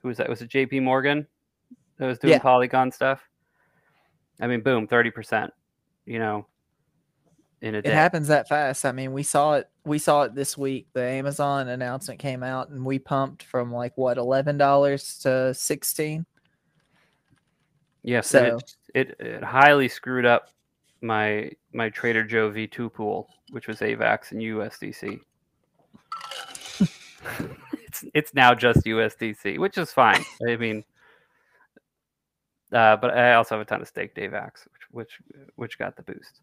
who 0.00 0.06
was 0.06 0.18
that? 0.18 0.28
Was 0.28 0.40
it 0.40 0.48
JP 0.48 0.84
Morgan 0.84 1.26
that 1.98 2.06
was 2.06 2.20
doing 2.20 2.34
Yeah. 2.34 2.38
Polygon 2.38 2.92
stuff? 2.92 3.20
I 4.40 4.46
mean, 4.46 4.60
boom, 4.60 4.86
thirty 4.86 5.10
percent. 5.10 5.52
You 6.04 6.20
know, 6.20 6.46
in 7.60 7.74
a 7.74 7.78
It 7.78 7.82
day. 7.86 7.90
happens 7.90 8.28
that 8.28 8.48
fast. 8.48 8.84
I 8.84 8.92
mean, 8.92 9.12
we 9.12 9.24
saw 9.24 9.54
it. 9.54 9.68
We 9.84 9.98
saw 9.98 10.22
it 10.22 10.34
this 10.36 10.56
week. 10.56 10.86
The 10.92 11.02
Amazon 11.02 11.66
announcement 11.66 12.20
came 12.20 12.44
out, 12.44 12.68
and 12.68 12.84
we 12.84 13.00
pumped 13.00 13.42
from 13.42 13.72
like 13.72 13.98
what 13.98 14.16
eleven 14.16 14.56
dollars 14.56 15.18
to 15.24 15.52
sixteen. 15.54 16.24
Yes, 18.04 18.32
and 18.32 18.60
So- 18.60 18.66
it, 18.94 19.08
it 19.18 19.26
it 19.26 19.42
highly 19.42 19.88
screwed 19.88 20.24
up 20.24 20.50
my 21.06 21.50
my 21.72 21.88
Trader 21.90 22.24
Joe 22.24 22.50
V2 22.50 22.92
pool, 22.92 23.28
which 23.50 23.68
was 23.68 23.80
AVAX 23.80 24.32
and 24.32 24.40
USDC. 24.40 25.20
it's 27.84 28.04
it's 28.14 28.34
now 28.34 28.54
just 28.54 28.84
USDC, 28.84 29.58
which 29.58 29.78
is 29.78 29.92
fine. 29.92 30.24
I 30.48 30.56
mean, 30.56 30.84
uh, 32.72 32.96
but 32.96 33.16
I 33.16 33.34
also 33.34 33.56
have 33.56 33.62
a 33.62 33.64
ton 33.64 33.82
of 33.82 33.88
staked 33.88 34.16
AVAX, 34.16 34.66
which 34.90 34.90
which 34.90 35.20
which 35.56 35.78
got 35.78 35.96
the 35.96 36.02
boost. 36.02 36.40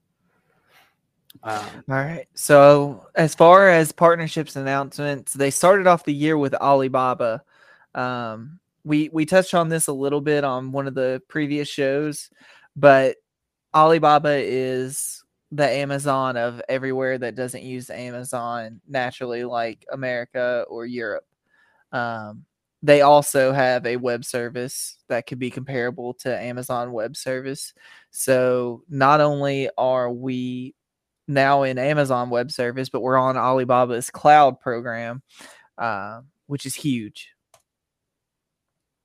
Um, 1.42 1.66
All 1.90 1.96
right. 1.96 2.28
So 2.36 3.08
as 3.16 3.34
far 3.34 3.70
as 3.70 3.92
partnerships 3.92 4.56
announcements, 4.56 5.34
they 5.34 5.50
started 5.50 5.88
off 5.88 6.06
the 6.06 6.14
year 6.14 6.38
with 6.38 6.54
Alibaba. 6.54 7.44
Um, 7.96 8.60
we 8.84 9.10
we 9.12 9.26
touched 9.26 9.54
on 9.54 9.70
this 9.70 9.88
a 9.88 9.94
little 9.94 10.22
bit 10.22 10.44
on 10.44 10.72
one 10.72 10.88
of 10.88 10.94
the 10.94 11.22
previous 11.28 11.68
shows, 11.68 12.30
but 12.76 13.18
Alibaba 13.76 14.38
is 14.42 15.24
the 15.52 15.70
Amazon 15.70 16.36
of 16.36 16.62
everywhere 16.68 17.18
that 17.18 17.36
doesn't 17.36 17.64
use 17.64 17.90
Amazon 17.90 18.82
naturally, 18.88 19.44
like 19.44 19.86
America 19.92 20.66
or 20.68 20.86
Europe. 20.86 21.26
Um, 21.92 22.46
they 22.82 23.02
also 23.02 23.54
have 23.54 23.86
a 23.86 23.96
web 23.96 24.26
service 24.26 24.98
that 25.08 25.26
could 25.26 25.40
be 25.40 25.50
comparable 25.50 26.14
to 26.16 26.38
Amazon 26.38 26.92
Web 26.92 27.16
Service. 27.16 27.74
So 28.12 28.84
not 28.90 29.22
only 29.22 29.70
are 29.78 30.12
we 30.12 30.76
now 31.28 31.64
in 31.64 31.78
Amazon 31.78 32.30
Web 32.30 32.52
Service, 32.52 32.90
but 32.90 33.02
we're 33.02 33.18
on 33.18 33.38
Alibaba's 33.38 34.10
cloud 34.10 34.60
program, 34.60 35.22
uh, 35.78 36.22
which 36.48 36.66
is 36.66 36.76
huge. 36.76 37.30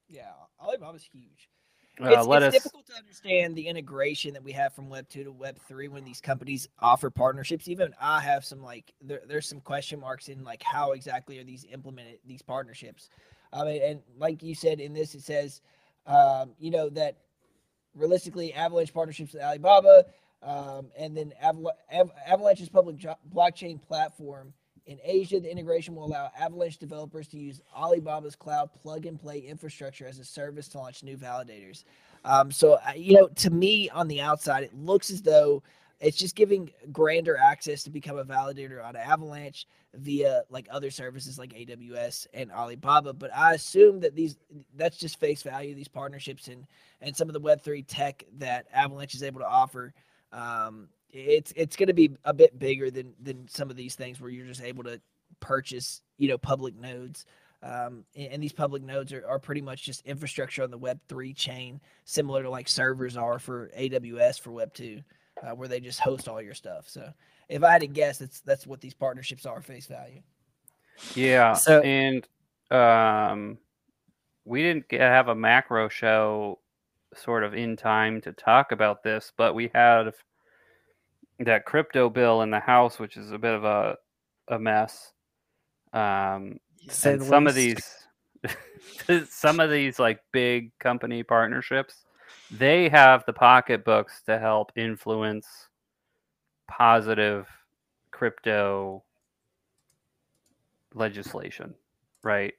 Yeah, 0.09 0.33
Alibaba's 0.61 1.05
huge. 1.05 1.49
Uh, 2.03 2.11
it's 2.13 2.27
let 2.27 2.43
it's 2.43 2.49
us. 2.49 2.53
difficult 2.53 2.87
to 2.87 2.95
understand 2.95 3.57
the 3.57 3.67
integration 3.69 4.35
that 4.35 4.43
we 4.45 4.53
have 4.53 4.75
from 4.75 4.89
Web 4.89 5.09
two 5.09 5.25
to 5.25 5.33
Web 5.33 5.59
three 5.69 5.89
when 5.89 6.05
these 6.05 6.21
companies 6.21 6.69
offer 6.81 7.11
partnerships. 7.11 7.69
Even 7.69 7.95
I 8.01 8.21
have 8.21 8.45
some 8.45 8.63
like 8.63 8.93
there, 9.01 9.23
there's 9.29 9.49
some 9.49 9.61
question 9.61 10.01
marks 10.01 10.29
in 10.29 10.45
like 10.45 10.63
how 10.63 10.93
exactly 10.93 11.39
are 11.39 11.45
these 11.45 11.67
implemented 11.73 12.19
these 12.27 12.43
partnerships. 12.43 13.11
I 13.53 13.65
mean, 13.65 13.83
and 13.83 14.01
like 14.19 14.43
you 14.43 14.55
said 14.55 14.81
in 14.81 14.93
this, 14.93 15.15
it 15.15 15.23
says, 15.23 15.63
um, 16.07 16.53
you 16.59 16.71
know 16.71 16.89
that 16.91 17.17
realistically, 17.95 18.55
Avalanche 18.55 18.93
partnerships 18.95 19.33
with 19.33 19.43
Alibaba, 19.43 20.05
um, 20.43 20.91
and 20.99 21.17
then 21.17 21.33
Avala- 21.45 21.73
Av- 21.93 22.13
Avalanche's 22.27 22.69
public 22.69 22.97
jo- 22.97 23.17
blockchain 23.35 23.81
platform. 23.83 24.53
In 24.89 24.99
Asia, 25.05 25.39
the 25.39 25.51
integration 25.51 25.95
will 25.95 26.07
allow 26.07 26.31
Avalanche 26.41 26.79
developers 26.79 27.29
to 27.29 27.39
use 27.39 27.61
Alibaba's 27.77 28.35
cloud 28.35 28.71
plug 28.73 29.05
and 29.05 29.21
play 29.21 29.39
infrastructure 29.39 30.07
as 30.07 30.19
a 30.19 30.25
service 30.25 30.67
to 30.69 30.79
launch 30.79 31.03
new 31.03 31.19
validators. 31.19 31.85
Um, 32.25 32.51
so, 32.51 32.79
uh, 32.87 32.93
you 32.97 33.13
know, 33.13 33.29
to 33.29 33.51
me 33.51 33.91
on 33.91 34.09
the 34.09 34.23
outside, 34.23 34.65
it 34.65 34.75
looks 34.75 35.11
as 35.11 35.21
though 35.21 35.63
it's 36.01 36.17
just 36.17 36.35
giving 36.35 36.71
grander 36.91 37.37
access 37.37 37.83
to 37.83 37.91
become 37.91 38.17
a 38.17 38.25
validator 38.25 38.83
on 38.83 38.97
Avalanche 38.97 39.67
via 39.93 40.43
like 40.49 40.67
other 40.71 40.91
services 40.91 41.39
like 41.39 41.53
AWS 41.53 42.27
and 42.33 42.51
Alibaba. 42.51 43.13
But 43.13 43.35
I 43.37 43.53
assume 43.53 44.01
that 44.01 44.15
these 44.15 44.39
that's 44.75 44.97
just 44.97 45.21
face 45.21 45.43
value, 45.43 45.75
these 45.75 45.89
partnerships 45.89 46.49
and 46.49 46.67
and 47.03 47.15
some 47.15 47.29
of 47.29 47.35
the 47.35 47.41
Web3 47.41 47.85
tech 47.87 48.25
that 48.39 48.67
Avalanche 48.73 49.15
is 49.15 49.23
able 49.23 49.41
to 49.41 49.47
offer. 49.47 49.93
Um, 50.33 50.89
it's 51.11 51.53
it's 51.57 51.77
going 51.77 51.87
to 51.89 51.95
be 51.95 52.11
a 52.25 52.35
bit 52.35 52.59
bigger 52.59 52.91
than 52.91 53.15
than 53.21 53.49
some 53.49 53.71
of 53.71 53.77
these 53.77 53.95
things 53.95 54.21
where 54.21 54.31
you're 54.31 54.47
just 54.47 54.63
able 54.63 54.85
to 54.85 55.01
purchase 55.41 56.03
you 56.19 56.29
know 56.29 56.39
public 56.39 56.75
nodes. 56.77 57.25
Um, 57.61 58.05
and, 58.15 58.35
and 58.35 58.43
these 58.43 58.53
public 58.53 58.85
nodes 58.85 59.13
are, 59.13 59.27
are 59.27 59.41
pretty 59.41 59.63
much 59.63 59.83
just 59.83 60.07
infrastructure 60.07 60.63
on 60.63 60.71
the 60.71 60.79
web 60.79 61.01
3 61.09 61.35
chain 61.35 61.81
similar 62.05 62.45
to 62.45 62.51
like 62.51 62.69
servers 62.69 63.17
are 63.17 63.41
for 63.41 63.69
aws 63.77 64.39
for 64.39 64.53
web 64.53 64.73
2 64.75 65.01
uh, 65.43 65.51
where 65.57 65.67
they 65.67 65.81
just 65.81 65.99
host 65.99 66.29
all 66.29 66.41
your 66.41 66.55
stuff. 66.55 66.89
So 66.89 67.13
if 67.49 67.65
i 67.65 67.73
had 67.73 67.81
to 67.81 67.89
guess 67.89 68.19
that's 68.19 68.41
that's 68.41 68.67
what 68.67 68.81
these 68.81 68.95
partnerships 68.95 69.47
are 69.47 69.61
face 69.61 69.87
value. 69.87 70.23
Yeah, 71.15 71.55
So- 71.55 71.81
and 71.81 72.27
um, 72.71 73.59
we 74.45 74.63
didn't 74.63 74.89
get, 74.89 75.01
have 75.01 75.29
a 75.29 75.35
macro 75.35 75.89
show 75.89 76.59
sort 77.15 77.43
of 77.45 77.55
in 77.55 77.77
time 77.77 78.21
to 78.21 78.33
talk 78.33 78.73
about 78.73 79.03
this, 79.03 79.33
but 79.37 79.55
we 79.55 79.71
had 79.75 80.13
that 81.41 81.65
crypto 81.65 82.09
bill 82.09 82.43
in 82.43 82.51
the 82.51 82.61
House, 82.61 82.99
which 82.99 83.17
is 83.17 83.33
a 83.33 83.39
bit 83.39 83.55
of 83.55 83.65
a 83.65 83.97
a 84.49 84.59
mess. 84.59 85.13
Um, 85.93 86.59
and 87.05 87.23
some 87.23 87.47
of 87.47 87.55
these, 87.55 87.83
some 89.29 89.61
of 89.61 89.71
these 89.71 89.99
like 89.99 90.21
big 90.33 90.77
company 90.79 91.23
partnerships, 91.23 92.05
they 92.51 92.89
have 92.89 93.25
the 93.27 93.33
pocketbooks 93.33 94.23
to 94.27 94.39
help 94.39 94.73
influence 94.77 95.47
positive 96.69 97.47
crypto 98.11 99.03
legislation, 100.95 101.75
right? 102.23 102.55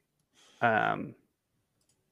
Um, 0.61 1.15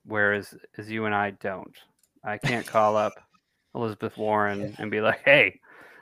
whereas 0.05 0.55
as 0.77 0.89
you 0.89 1.05
and 1.05 1.15
I 1.15 1.31
don't. 1.31 1.75
I 2.23 2.37
can't 2.37 2.65
call 2.65 2.97
up 2.97 3.13
Elizabeth 3.75 4.17
Warren 4.17 4.75
and 4.79 4.89
be 4.89 5.01
like, 5.01 5.21
"Hey, 5.23 5.59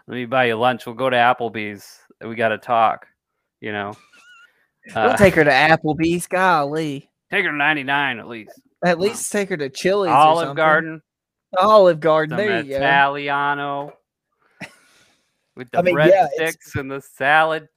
let 0.08 0.16
me 0.16 0.26
buy 0.26 0.46
you 0.46 0.56
lunch. 0.56 0.86
We'll 0.86 0.96
go 0.96 1.10
to 1.10 1.16
Applebee's. 1.18 2.00
We 2.22 2.36
got 2.36 2.50
to 2.50 2.58
talk." 2.58 3.08
You 3.62 3.72
know, 3.72 3.94
We'll 4.96 4.98
Uh, 5.12 5.18
take 5.18 5.34
her 5.36 5.44
to 5.44 5.50
Applebee's. 5.52 6.28
Golly, 6.28 7.10
take 7.32 7.46
her 7.46 7.52
to 7.52 7.58
99 7.58 8.20
at 8.20 8.28
least. 8.28 8.60
at 8.86 9.00
least 9.00 9.32
take 9.32 9.50
her 9.50 9.58
to 9.58 9.70
Chili's. 9.70 10.12
Olive. 10.12 10.56
Garden, 10.56 11.02
Olive 11.58 12.00
Garden. 12.00 12.38
some 12.38 12.46
There 12.46 12.62
you 12.62 12.70
go. 12.72 12.76
Italiano 12.78 13.94
with 15.56 15.72
the 15.72 15.80
I 15.80 15.82
mean, 15.82 15.98
yeah, 15.98 16.28
breadsticks 16.40 16.76
and 16.80 16.92
the 16.92 17.02
salad. 17.02 17.68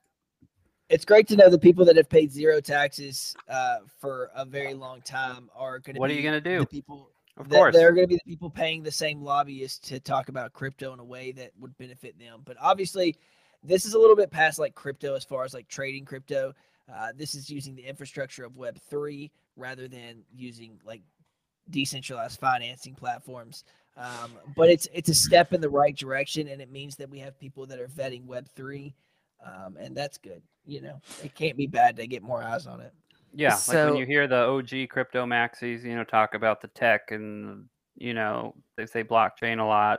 it's 0.91 1.05
great 1.05 1.27
to 1.29 1.37
know 1.37 1.49
the 1.49 1.59
people 1.59 1.85
that 1.87 1.97
have 1.97 2.09
paid 2.11 2.31
zero 2.33 2.61
taxes 2.61 3.35
uh, 3.49 3.79
for 4.01 4.31
a 4.35 4.45
very 4.45 4.75
long 4.75 5.01
time 5.03 5.49
are 5.55 5.79
going 5.79 5.95
to 5.95 6.01
What 6.01 6.11
are 6.11 6.14
you 6.14 6.23
gonna 6.23 6.41
do? 6.41 6.61
the 6.61 6.67
people 6.67 7.11
Of 7.38 7.48
course. 7.48 7.74
they're 7.74 7.92
going 7.92 8.05
to 8.05 8.09
be 8.09 8.16
the 8.16 8.31
people 8.31 8.51
paying 8.51 8.83
the 8.83 8.90
same 8.90 9.22
lobbyists 9.22 9.88
to 9.88 10.01
talk 10.01 10.29
about 10.29 10.53
crypto 10.53 10.92
in 10.92 10.98
a 10.98 11.05
way 11.05 11.33
that 11.33 11.53
would 11.59 11.77
benefit 11.79 12.18
them. 12.18 12.42
But 12.44 12.57
obviously, 12.61 13.16
this 13.62 13.85
is 13.85 13.94
a 13.94 13.98
little 13.98 14.16
bit 14.16 14.31
past 14.31 14.59
like 14.59 14.74
crypto 14.74 15.14
as 15.14 15.24
far 15.24 15.44
as 15.44 15.55
like 15.55 15.68
trading 15.68 16.05
crypto. 16.05 16.55
Uh, 16.92 17.09
this 17.16 17.35
is 17.35 17.51
using 17.51 17.74
the 17.74 17.83
infrastructure 17.83 18.44
of 18.44 18.57
Web 18.57 18.79
three 18.90 19.31
rather 19.57 19.88
than 19.88 20.24
using 20.35 20.81
like 20.85 21.03
decentralized 21.70 22.40
financing 22.40 22.94
platforms. 22.94 23.64
Um, 23.96 24.33
but 24.57 24.70
it's 24.70 24.88
it's 24.92 25.09
a 25.09 25.14
step 25.14 25.53
in 25.53 25.61
the 25.61 25.68
right 25.68 25.96
direction, 25.96 26.48
and 26.48 26.62
it 26.62 26.70
means 26.70 26.96
that 26.96 27.11
we 27.11 27.18
have 27.18 27.38
people 27.38 27.66
that 27.66 27.81
are 27.81 27.88
vetting 27.88 28.27
Web 28.27 28.48
three, 28.55 28.94
um, 29.44 29.77
and 29.79 29.96
that's 29.96 30.18
good. 30.18 30.42
You 30.64 30.83
know, 30.83 31.01
it 31.22 31.35
can't 31.35 31.57
be 31.57 31.66
bad 31.66 31.96
to 31.96 32.07
get 32.07 32.22
more 32.22 32.42
eyes 32.42 32.66
on 32.66 32.81
it. 32.81 32.92
Yeah, 33.35 33.59
like 33.69 33.91
when 33.91 33.97
you 33.97 34.07
hear 34.07 34.27
the 34.27 34.47
OG 34.47 34.88
crypto 34.88 35.27
maxis, 35.27 35.85
you 35.85 35.95
know, 35.95 36.05
talk 36.05 36.35
about 36.35 36.61
the 36.61 36.68
tech 36.68 37.11
and 37.11 37.66
you 37.97 38.14
know, 38.14 38.55
they 38.76 38.87
say 38.87 39.05
blockchain 39.05 39.61
a 39.61 39.64
lot. 39.64 39.99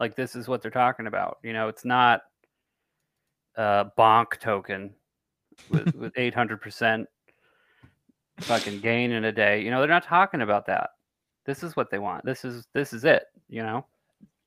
Like 0.00 0.14
this 0.14 0.36
is 0.36 0.48
what 0.48 0.62
they're 0.62 0.70
talking 0.70 1.06
about. 1.06 1.38
You 1.42 1.52
know, 1.52 1.68
it's 1.68 1.84
not 1.84 2.22
a 3.56 3.86
bonk 3.96 4.38
token 4.38 4.94
with 5.70 5.94
with 5.96 6.12
eight 6.16 6.34
hundred 6.34 6.60
percent 6.60 7.08
fucking 8.40 8.80
gain 8.80 9.12
in 9.12 9.24
a 9.24 9.32
day. 9.32 9.62
You 9.62 9.70
know, 9.70 9.80
they're 9.80 9.88
not 9.88 10.04
talking 10.04 10.42
about 10.42 10.66
that. 10.66 10.90
This 11.44 11.62
is 11.62 11.76
what 11.76 11.90
they 11.90 11.98
want. 11.98 12.24
This 12.24 12.44
is 12.44 12.66
this 12.74 12.92
is 12.92 13.04
it. 13.04 13.24
You 13.48 13.62
know. 13.62 13.86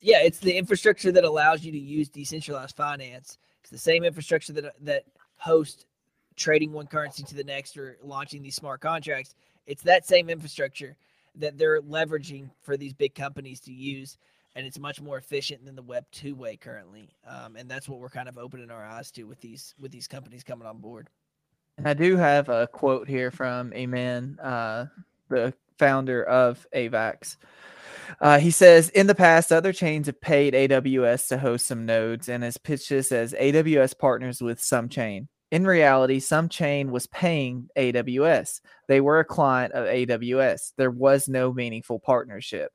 yeah, 0.02 0.22
it's 0.22 0.40
the 0.40 0.56
infrastructure 0.56 1.12
that 1.12 1.24
allows 1.24 1.64
you 1.64 1.72
to 1.72 1.80
use 1.80 2.10
decentralized 2.10 2.76
finance. 2.76 3.38
It's 3.62 3.70
the 3.70 3.78
same 3.78 4.04
infrastructure 4.04 4.54
that 4.54 4.74
that 4.82 5.04
hosts 5.38 5.86
trading 6.36 6.72
one 6.72 6.88
currency 6.88 7.24
to 7.24 7.36
the 7.36 7.44
next 7.44 7.78
or 7.78 7.98
launching 8.04 8.42
these 8.42 8.56
smart 8.56 8.82
contracts. 8.82 9.36
It's 9.66 9.84
that 9.84 10.06
same 10.08 10.30
infrastructure 10.30 10.96
that 11.36 11.58
they're 11.58 11.82
leveraging 11.82 12.50
for 12.62 12.78
these 12.78 12.94
big 12.94 13.16
companies 13.16 13.60
to 13.62 13.74
use. 13.74 14.18
and 14.56 14.66
it's 14.66 14.80
much 14.80 15.00
more 15.02 15.18
efficient 15.18 15.66
than 15.66 15.76
the 15.76 15.82
Web 15.82 16.06
two 16.12 16.36
way 16.36 16.58
currently. 16.58 17.10
Um, 17.26 17.56
and 17.56 17.70
that's 17.70 17.88
what 17.88 18.00
we're 18.00 18.10
kind 18.10 18.28
of 18.28 18.38
opening 18.38 18.70
our 18.70 18.84
eyes 18.84 19.12
to 19.12 19.24
with 19.24 19.40
these 19.40 19.74
with 19.80 19.92
these 19.92 20.08
companies 20.08 20.44
coming 20.44 20.68
on 20.68 20.80
board. 20.80 21.08
And 21.78 21.88
I 21.88 21.94
do 21.94 22.18
have 22.18 22.50
a 22.50 22.68
quote 22.68 23.08
here 23.08 23.32
from 23.32 23.72
Emin, 23.74 24.38
uh, 24.40 24.88
the 25.30 25.54
founder 25.80 26.24
of 26.24 26.68
AVAX. 26.76 27.38
Uh, 28.20 28.40
he 28.40 28.52
says, 28.52 28.90
in 28.90 29.08
the 29.08 29.16
past, 29.16 29.52
other 29.52 29.72
chains 29.72 30.08
have 30.08 30.20
paid 30.20 30.54
AWS 30.54 31.30
to 31.30 31.38
host 31.38 31.66
some 31.66 31.86
nodes 31.86 32.28
and 32.28 32.44
has 32.44 32.58
pitched 32.58 32.90
this 32.90 33.12
as 33.12 33.34
AWS 33.34 33.98
partners 33.98 34.42
with 34.42 34.62
some 34.62 34.90
chain. 34.90 35.30
In 35.52 35.66
reality, 35.66 36.20
some 36.22 36.48
chain 36.48 36.92
was 36.92 37.08
paying 37.08 37.68
AWS. 37.78 38.62
They 38.88 39.02
were 39.02 39.20
a 39.20 39.26
client 39.26 39.74
of 39.74 39.86
AWS. 39.86 40.72
There 40.78 40.92
was 40.92 41.28
no 41.28 41.52
meaningful 41.52 42.00
partnership. 42.00 42.72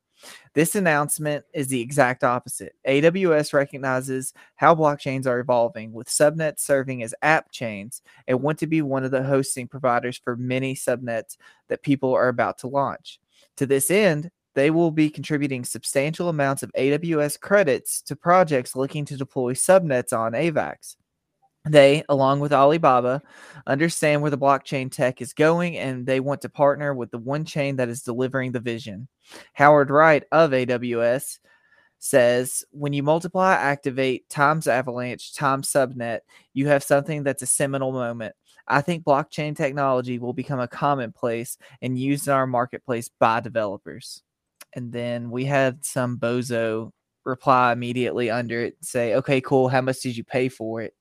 This 0.55 0.75
announcement 0.75 1.45
is 1.55 1.69
the 1.69 1.81
exact 1.81 2.25
opposite. 2.25 2.75
AWS 2.87 3.53
recognizes 3.53 4.33
how 4.57 4.75
blockchains 4.75 5.27
are 5.27 5.41
evolving, 5.41 5.93
with 5.93 6.09
subnets 6.09 6.61
serving 6.61 7.03
as 7.03 7.15
app 7.23 7.51
chains 7.51 8.03
and 8.27 8.43
want 8.43 8.59
to 8.59 8.67
be 8.67 8.83
one 8.83 9.05
of 9.05 9.11
the 9.11 9.23
hosting 9.23 9.69
providers 9.69 10.21
for 10.23 10.37
many 10.37 10.75
subnets 10.75 11.37
that 11.69 11.83
people 11.83 12.15
are 12.15 12.29
about 12.29 12.59
to 12.59 12.69
launch. 12.69 13.21
To 13.57 13.67
this 13.67 13.91
end, 13.91 14.31
they 14.55 14.71
will 14.71 14.91
be 14.91 15.11
contributing 15.11 15.65
substantial 15.65 16.31
amounts 16.31 16.63
of 16.63 16.73
AWS 16.73 17.39
credits 17.41 18.01
to 18.03 18.17
projects 18.17 18.75
looking 18.75 19.05
to 19.07 19.17
deploy 19.17 19.53
subnets 19.53 20.17
on 20.17 20.33
AVAX. 20.33 20.97
They, 21.69 22.05
along 22.09 22.41
with 22.41 22.53
Alibaba, 22.53 23.23
understand 23.67 24.23
where 24.23 24.31
the 24.31 24.39
blockchain 24.39 24.91
tech 24.91 25.21
is 25.21 25.33
going 25.33 25.77
and 25.79 26.07
they 26.07 26.21
want 26.21 26.41
to 26.43 26.49
partner 26.49 26.95
with 26.95 27.11
the 27.11 27.19
one 27.19 27.45
chain 27.45 27.77
that 27.77 27.89
is 27.89 28.03
delivering 28.03 28.53
the 28.53 28.61
vision. 28.61 29.09
Howard 29.53 29.91
Wright 29.91 30.25
of 30.33 30.53
AWS 30.53 31.39
says 31.99 32.65
when 32.71 32.93
you 32.93 33.03
multiply, 33.03 33.55
activate 33.55 34.29
times 34.29 34.69
avalanche 34.69 35.35
times 35.35 35.73
subnet, 35.73 36.21
you 36.55 36.69
have 36.69 36.85
something 36.85 37.25
that's 37.25 37.43
a 37.43 37.47
seminal 37.47 37.91
moment. 37.91 38.35
I 38.69 38.81
think 38.81 39.05
blockchain 39.05 39.57
technology 39.57 40.19
will 40.19 40.33
become 40.33 40.61
a 40.61 40.69
commonplace 40.69 41.57
and 41.83 41.99
used 41.99 42.29
in 42.29 42.35
our 42.35 42.47
marketplace 42.47 43.09
by 43.19 43.41
developers 43.41 44.23
and 44.77 44.93
then 44.93 45.31
we 45.31 45.45
had 45.45 45.85
some 45.85 46.19
bozo 46.19 46.91
reply 47.25 47.73
immediately 47.73 48.31
under 48.31 48.61
it 48.61 48.77
say 48.83 49.15
okay 49.15 49.41
cool 49.41 49.69
how 49.69 49.81
much 49.81 50.01
did 50.01 50.17
you 50.17 50.23
pay 50.23 50.49
for 50.49 50.81
it 50.81 50.95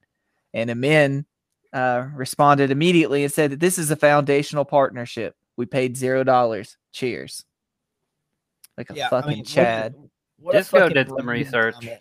and 0.55 0.71
Emin 0.71 1.25
uh, 1.73 2.07
responded 2.15 2.71
immediately 2.71 3.23
and 3.23 3.31
said 3.31 3.51
that 3.51 3.59
this 3.59 3.77
is 3.77 3.91
a 3.91 3.95
foundational 3.95 4.65
partnership 4.65 5.35
we 5.57 5.65
paid 5.67 5.95
zero 5.95 6.23
dollars 6.23 6.77
cheers 6.91 7.45
like 8.77 8.89
a 8.89 8.95
Yeah, 8.95 9.07
I 9.07 9.09
fucking 9.09 9.31
mean, 9.31 9.45
chad 9.45 9.93
what 10.39 10.55
a 10.55 10.59
Disco 10.59 10.79
fucking 10.79 10.93
did 10.95 11.09
some 11.09 11.29
research. 11.29 11.75
comment. 11.75 11.99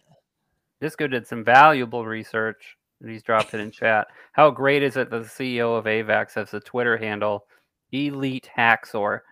Disco 0.81 1.07
did 1.07 1.27
some 1.27 1.45
valuable 1.45 2.05
research 2.07 2.77
and 3.01 3.11
he's 3.11 3.23
dropped 3.23 3.53
it 3.55 3.61
in 3.61 3.71
chat. 3.71 4.07
How 4.33 4.51
great 4.51 4.83
is 4.83 4.97
it 4.97 5.11
that 5.11 5.23
the 5.23 5.29
CEO 5.29 5.77
of 5.79 5.85
AVAX 5.85 6.35
has 6.35 6.55
a 6.55 6.61
Twitter 6.61 6.97
handle, 6.97 7.45
Elite 7.93 8.49
Haxor? 8.55 9.23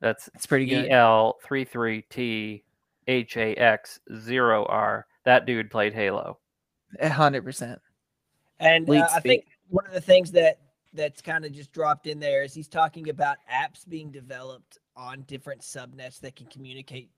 That's 0.00 0.28
it's 0.34 0.46
pretty 0.46 0.66
good 0.66 0.86
E 0.86 0.90
L 0.90 1.36
three 1.42 1.64
three 1.64 2.02
T 2.10 2.62
H 3.08 3.36
A 3.36 3.54
X 3.54 3.98
zero 4.18 4.64
R. 4.66 5.06
That 5.24 5.46
dude 5.46 5.70
played 5.70 5.94
Halo. 5.94 6.38
a 7.00 7.08
hundred 7.08 7.44
percent 7.44 7.80
And 8.60 8.88
uh, 8.88 9.08
I 9.14 9.20
think 9.20 9.46
one 9.68 9.86
of 9.86 9.92
the 9.92 10.00
things 10.00 10.30
that 10.32 10.58
that's 10.92 11.20
kind 11.20 11.44
of 11.44 11.52
just 11.52 11.72
dropped 11.72 12.06
in 12.06 12.18
there 12.18 12.42
is 12.42 12.54
he's 12.54 12.68
talking 12.68 13.08
about 13.10 13.36
apps 13.52 13.86
being 13.88 14.10
developed 14.10 14.78
on 14.96 15.22
different 15.22 15.60
subnets 15.60 16.20
that 16.20 16.36
can 16.36 16.46
communicate 16.46 17.10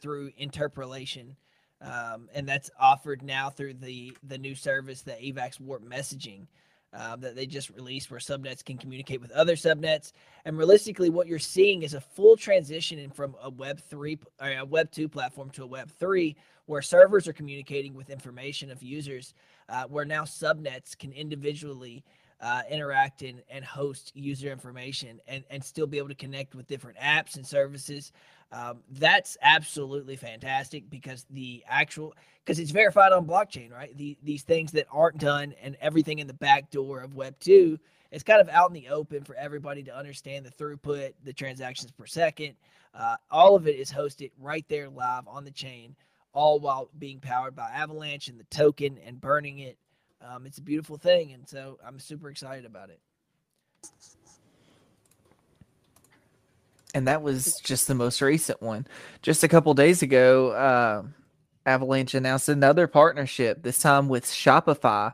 through 0.00 0.30
interpolation, 0.38 1.36
um, 1.82 2.28
and 2.34 2.48
that's 2.48 2.70
offered 2.80 3.22
now 3.22 3.50
through 3.50 3.74
the 3.74 4.16
the 4.26 4.38
new 4.38 4.54
service, 4.54 5.02
the 5.02 5.12
AVAX 5.12 5.60
Warp 5.60 5.82
Messaging. 5.84 6.46
Uh, 6.92 7.14
that 7.16 7.34
they 7.34 7.44
just 7.44 7.68
released 7.70 8.10
where 8.10 8.20
subnets 8.20 8.64
can 8.64 8.78
communicate 8.78 9.20
with 9.20 9.30
other 9.32 9.54
subnets 9.54 10.12
and 10.46 10.56
realistically 10.56 11.10
what 11.10 11.26
you're 11.26 11.38
seeing 11.38 11.82
is 11.82 11.92
a 11.92 12.00
full 12.00 12.36
transition 12.36 13.10
from 13.10 13.34
a 13.42 13.50
web 13.50 13.78
3 13.90 14.18
or 14.40 14.48
a 14.52 14.64
web 14.64 14.90
2 14.92 15.06
platform 15.06 15.50
to 15.50 15.64
a 15.64 15.66
web 15.66 15.90
3 15.98 16.34
where 16.66 16.80
servers 16.80 17.28
are 17.28 17.34
communicating 17.34 17.92
with 17.92 18.08
information 18.08 18.70
of 18.70 18.82
users 18.82 19.34
uh, 19.68 19.84
where 19.84 20.04
now 20.04 20.24
subnets 20.24 20.96
can 20.96 21.12
individually 21.12 22.04
uh, 22.40 22.62
interact 22.70 23.22
and, 23.22 23.42
and 23.48 23.64
host 23.64 24.12
user 24.14 24.52
information 24.52 25.20
and, 25.26 25.44
and 25.50 25.64
still 25.64 25.86
be 25.86 25.98
able 25.98 26.08
to 26.08 26.14
connect 26.14 26.54
with 26.54 26.66
different 26.66 26.98
apps 26.98 27.36
and 27.36 27.46
services. 27.46 28.12
Um, 28.52 28.80
that's 28.90 29.36
absolutely 29.42 30.16
fantastic 30.16 30.88
because 30.88 31.26
the 31.30 31.64
actual 31.66 32.14
because 32.44 32.60
it's 32.60 32.70
verified 32.70 33.10
on 33.12 33.26
blockchain, 33.26 33.72
right? 33.72 33.96
The, 33.96 34.16
these 34.22 34.42
things 34.42 34.70
that 34.72 34.86
aren't 34.92 35.18
done 35.18 35.52
and 35.60 35.76
everything 35.80 36.20
in 36.20 36.28
the 36.28 36.34
back 36.34 36.70
door 36.70 37.00
of 37.00 37.16
Web 37.16 37.34
two, 37.40 37.78
it's 38.12 38.22
kind 38.22 38.40
of 38.40 38.48
out 38.50 38.70
in 38.70 38.74
the 38.74 38.88
open 38.88 39.24
for 39.24 39.34
everybody 39.34 39.82
to 39.82 39.96
understand 39.96 40.46
the 40.46 40.50
throughput, 40.50 41.14
the 41.24 41.32
transactions 41.32 41.90
per 41.90 42.06
second. 42.06 42.54
Uh, 42.94 43.16
all 43.30 43.56
of 43.56 43.66
it 43.66 43.76
is 43.76 43.90
hosted 43.90 44.30
right 44.38 44.64
there 44.68 44.88
live 44.88 45.26
on 45.26 45.44
the 45.44 45.50
chain, 45.50 45.96
all 46.36 46.60
while 46.60 46.90
being 46.98 47.18
powered 47.18 47.56
by 47.56 47.68
Avalanche 47.70 48.28
and 48.28 48.38
the 48.38 48.44
token 48.44 48.98
and 49.04 49.20
burning 49.20 49.58
it 49.58 49.78
um, 50.20 50.46
it's 50.46 50.58
a 50.58 50.62
beautiful 50.62 50.96
thing, 50.96 51.32
and 51.32 51.46
so 51.46 51.78
I'm 51.86 51.98
super 51.98 52.30
excited 52.30 52.64
about 52.64 52.90
it. 52.90 53.00
and 56.96 57.06
that 57.08 57.20
was 57.20 57.60
just 57.62 57.88
the 57.88 57.94
most 57.94 58.22
recent 58.22 58.62
one. 58.62 58.86
Just 59.20 59.44
a 59.44 59.48
couple 59.48 59.74
days 59.74 60.00
ago, 60.00 60.52
uh, 60.52 61.02
Avalanche 61.66 62.14
announced 62.14 62.48
another 62.48 62.86
partnership, 62.86 63.62
this 63.62 63.78
time 63.80 64.08
with 64.08 64.24
Shopify. 64.24 65.12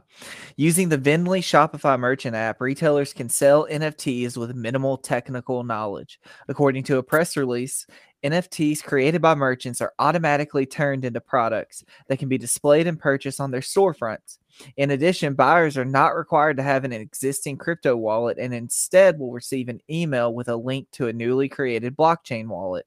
Using 0.56 0.90
the 0.90 0.96
Venly 0.96 1.40
Shopify 1.40 1.98
merchant 1.98 2.36
app, 2.36 2.60
retailers 2.60 3.12
can 3.12 3.28
sell 3.28 3.66
NFTs 3.66 4.36
with 4.36 4.54
minimal 4.54 4.96
technical 4.96 5.64
knowledge. 5.64 6.20
According 6.46 6.84
to 6.84 6.98
a 6.98 7.02
press 7.02 7.36
release, 7.36 7.84
NFTs 8.24 8.82
created 8.82 9.20
by 9.20 9.34
merchants 9.34 9.80
are 9.80 9.92
automatically 9.98 10.64
turned 10.64 11.04
into 11.04 11.20
products 11.20 11.84
that 12.08 12.18
can 12.18 12.28
be 12.28 12.38
displayed 12.38 12.86
and 12.86 12.98
purchased 12.98 13.40
on 13.40 13.50
their 13.50 13.60
storefronts. 13.60 14.38
In 14.76 14.90
addition, 14.92 15.34
buyers 15.34 15.76
are 15.76 15.84
not 15.84 16.14
required 16.16 16.56
to 16.58 16.62
have 16.62 16.84
an 16.84 16.92
existing 16.92 17.58
crypto 17.58 17.96
wallet 17.96 18.38
and 18.38 18.54
instead 18.54 19.18
will 19.18 19.32
receive 19.32 19.68
an 19.68 19.80
email 19.90 20.32
with 20.32 20.48
a 20.48 20.56
link 20.56 20.88
to 20.92 21.08
a 21.08 21.12
newly 21.12 21.48
created 21.48 21.96
blockchain 21.96 22.46
wallet. 22.46 22.86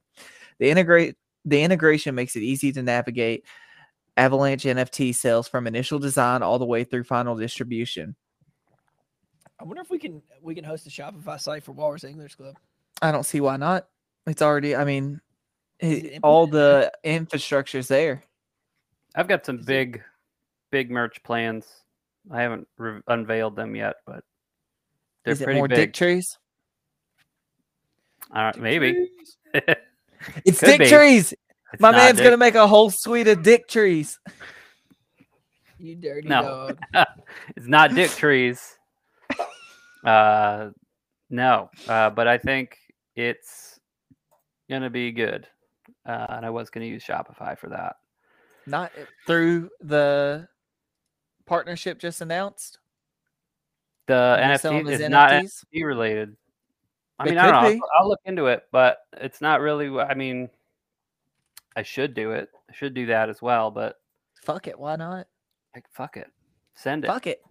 The 0.59 0.69
integrate 0.69 1.15
the 1.43 1.61
integration 1.61 2.15
makes 2.15 2.35
it 2.35 2.41
easy 2.41 2.71
to 2.71 2.81
navigate 2.81 3.45
Avalanche 4.17 4.63
NFT 4.63 5.13
sales 5.13 5.47
from 5.47 5.67
initial 5.67 5.99
design 5.99 6.41
all 6.41 6.57
the 6.57 6.65
way 6.65 6.83
through 6.83 7.03
final 7.03 7.35
distribution. 7.35 8.15
I 9.59 9.63
wonder 9.63 9.81
if 9.81 9.89
we 9.89 9.99
can 9.99 10.21
we 10.41 10.55
can 10.55 10.63
host 10.63 10.87
a 10.87 10.89
Shopify 10.89 11.39
site 11.39 11.63
for 11.63 11.73
Walrus 11.73 12.03
Anglers 12.03 12.35
Club. 12.35 12.55
I 13.01 13.11
don't 13.11 13.25
see 13.25 13.41
why 13.41 13.57
not. 13.57 13.87
It's 14.27 14.41
already, 14.41 14.75
I 14.75 14.85
mean, 14.85 15.05
Is 15.05 15.11
it- 15.11 15.15
it 15.17 15.24
all 16.23 16.47
the 16.47 16.91
infrastructure's 17.03 17.87
there. 17.87 18.23
I've 19.15 19.27
got 19.27 19.45
some 19.45 19.57
big, 19.57 20.01
big 20.71 20.89
merch 20.91 21.21
plans. 21.23 21.65
I 22.31 22.41
haven't 22.41 22.67
re- 22.77 23.01
unveiled 23.07 23.55
them 23.55 23.75
yet, 23.75 23.95
but 24.05 24.23
they're 25.23 25.33
Is 25.33 25.41
it 25.41 25.45
pretty 25.45 25.59
more 25.59 25.67
big. 25.67 25.77
dick 25.77 25.93
trees? 25.93 26.37
Uh, 28.31 28.51
maybe. 28.57 29.09
It's 30.43 30.59
Could 30.59 30.65
dick 30.67 30.79
be. 30.79 30.89
trees. 30.89 31.33
It's 31.73 31.79
My 31.81 31.91
man's 31.91 32.17
dick- 32.17 32.23
gonna 32.25 32.37
make 32.37 32.55
a 32.55 32.65
whole 32.65 32.89
suite 32.89 33.27
of 33.27 33.43
dick 33.43 33.67
trees. 33.67 34.17
You 35.77 35.95
dirty 35.95 36.27
No. 36.27 36.41
dog. 36.41 36.79
it's 37.55 37.67
not 37.67 37.93
dick 37.93 38.09
trees. 38.11 38.77
Uh, 40.03 40.69
no, 41.31 41.67
uh, 41.87 42.11
but 42.11 42.27
I 42.27 42.37
think 42.37 42.77
it's 43.15 43.79
gonna 44.69 44.89
be 44.91 45.11
good. 45.11 45.47
Uh, 46.05 46.27
and 46.29 46.45
I 46.45 46.49
was 46.49 46.69
gonna 46.69 46.85
use 46.85 47.03
Shopify 47.03 47.57
for 47.57 47.69
that. 47.69 47.97
Not 48.67 48.91
through 49.25 49.69
the 49.81 50.47
partnership 51.45 51.99
just 51.99 52.21
announced. 52.21 52.79
The 54.07 54.37
NFT 54.39 54.89
is 54.89 55.09
not 55.09 55.31
NFT 55.31 55.83
related. 55.83 56.35
I 57.17 57.25
They 57.25 57.31
mean, 57.31 57.39
I 57.39 57.51
don't 57.51 57.63
know. 57.63 57.85
I'll, 57.85 58.01
I'll 58.01 58.09
look 58.09 58.19
into 58.25 58.47
it, 58.47 58.65
but 58.71 58.99
it's 59.13 59.41
not 59.41 59.61
really. 59.61 59.89
I 59.99 60.13
mean, 60.13 60.49
I 61.75 61.81
should 61.83 62.13
do 62.13 62.31
it. 62.31 62.49
I 62.69 62.73
should 62.73 62.93
do 62.93 63.05
that 63.07 63.29
as 63.29 63.41
well, 63.41 63.71
but 63.71 63.99
Fuck 64.41 64.67
it, 64.67 64.79
why 64.79 64.95
not? 64.95 65.27
like, 65.73 65.85
fuck 65.91 66.17
it, 66.17 66.27
send 66.75 67.03
it. 67.03 67.07
Fuck 67.07 67.27
it. 67.27 67.41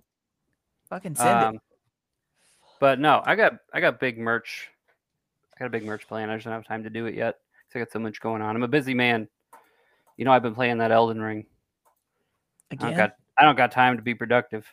Fucking 0.89 1.15
send 1.15 1.45
Um, 1.45 1.61
But 2.79 3.01
no, 3.01 3.23
I 3.25 3.35
got 3.35 3.55
I 3.73 3.81
got 3.81 3.99
big 4.01 4.19
merch. 4.19 4.71
I 5.55 5.59
got 5.59 5.67
a 5.67 5.71
big 5.71 5.85
merch 5.85 6.07
plan. 6.07 6.31
I 6.31 6.37
just 6.37 6.45
don't 6.45 6.55
have 6.55 6.67
time 6.67 6.85
to 6.85 6.91
do 6.91 7.07
it 7.07 7.15
yet. 7.15 7.39
I 7.75 7.81
got 7.81 7.93
so 7.93 7.99
much 7.99 8.21
going 8.21 8.43
on. 8.43 8.55
I'm 8.57 8.63
a 8.63 8.69
busy 8.69 8.95
man. 8.95 9.29
You 10.17 10.25
know, 10.25 10.33
I've 10.33 10.43
been 10.43 10.55
playing 10.55 10.79
that 10.79 10.93
Elden 10.93 11.21
Ring. 11.21 11.47
it 12.71 12.79
I 12.81 12.85
don't 12.85 12.89
again. 12.93 12.99
got 12.99 13.17
I 13.39 13.45
don't 13.45 13.57
got 13.57 13.73
time 13.73 13.97
to 13.97 14.03
be 14.03 14.15
productive. 14.15 14.67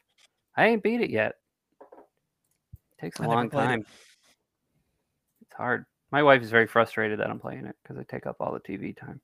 I 0.55 0.67
ain't 0.67 0.83
beat 0.83 1.01
it 1.01 1.09
yet. 1.09 1.35
It 1.81 3.01
takes 3.01 3.19
a 3.19 3.23
I 3.23 3.27
long 3.27 3.49
played 3.49 3.63
it. 3.63 3.67
time. 3.67 3.85
It's 5.41 5.53
hard. 5.55 5.85
My 6.11 6.21
wife 6.23 6.41
is 6.41 6.51
very 6.51 6.67
frustrated 6.67 7.19
that 7.19 7.29
I'm 7.29 7.39
playing 7.39 7.65
it 7.65 7.75
because 7.81 7.97
I 7.97 8.03
take 8.03 8.25
up 8.27 8.37
all 8.39 8.53
the 8.53 8.59
TV 8.59 8.95
time. 8.95 9.21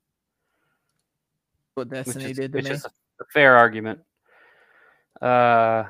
what 1.74 1.88
which 1.88 2.06
Destiny 2.06 2.30
is, 2.30 2.36
did 2.36 2.52
to 2.52 2.58
which 2.58 2.64
me. 2.64 2.70
is 2.72 2.84
a, 2.84 2.88
a 2.88 3.24
fair 3.32 3.56
argument. 3.56 4.00
Uh, 5.22 5.84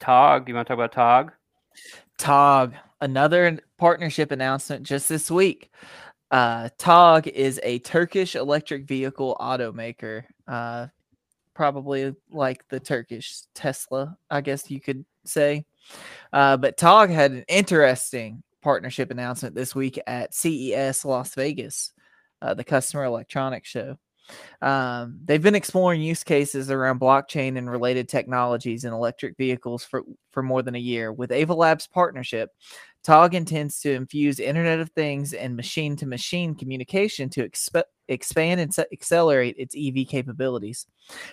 Tog, 0.00 0.48
you 0.48 0.54
want 0.54 0.66
to 0.66 0.70
talk 0.70 0.78
about 0.78 0.92
Tog? 0.92 1.32
Tog, 2.18 2.74
another 3.00 3.58
partnership 3.78 4.30
announcement 4.30 4.84
just 4.84 5.08
this 5.08 5.30
week. 5.30 5.70
Uh, 6.30 6.68
Tog 6.78 7.28
is 7.28 7.60
a 7.62 7.78
Turkish 7.80 8.34
electric 8.34 8.86
vehicle 8.86 9.36
automaker, 9.40 10.24
uh, 10.48 10.88
probably 11.54 12.14
like 12.30 12.66
the 12.68 12.80
Turkish 12.80 13.42
Tesla, 13.54 14.16
I 14.30 14.40
guess 14.40 14.70
you 14.70 14.80
could 14.80 15.04
say. 15.24 15.64
Uh, 16.32 16.56
but 16.56 16.76
Tog 16.76 17.10
had 17.10 17.32
an 17.32 17.44
interesting 17.48 18.42
partnership 18.62 19.10
announcement 19.10 19.54
this 19.54 19.74
week 19.74 20.00
at 20.06 20.34
CES 20.34 21.04
Las 21.04 21.34
Vegas, 21.34 21.92
uh, 22.42 22.54
the 22.54 22.64
Customer 22.64 23.04
Electronics 23.04 23.68
Show. 23.68 23.96
Um, 24.62 25.20
they've 25.24 25.42
been 25.42 25.54
exploring 25.54 26.00
use 26.00 26.24
cases 26.24 26.70
around 26.70 27.00
blockchain 27.00 27.58
and 27.58 27.70
related 27.70 28.08
technologies 28.08 28.84
in 28.84 28.92
electric 28.92 29.36
vehicles 29.36 29.84
for, 29.84 30.02
for 30.32 30.42
more 30.42 30.62
than 30.62 30.74
a 30.74 30.80
year. 30.80 31.12
With 31.12 31.32
Ava 31.32 31.54
Labs' 31.54 31.86
partnership, 31.86 32.50
TOG 33.06 33.34
intends 33.34 33.78
to 33.80 33.92
infuse 33.92 34.40
Internet 34.40 34.80
of 34.80 34.90
Things 34.90 35.32
and 35.32 35.54
machine 35.54 35.94
to 35.96 36.06
machine 36.06 36.56
communication 36.56 37.28
to 37.30 37.48
expe- 37.48 37.84
expand 38.08 38.60
and 38.60 38.74
se- 38.74 38.86
accelerate 38.92 39.54
its 39.58 39.76
EV 39.78 40.08
capabilities. 40.08 40.86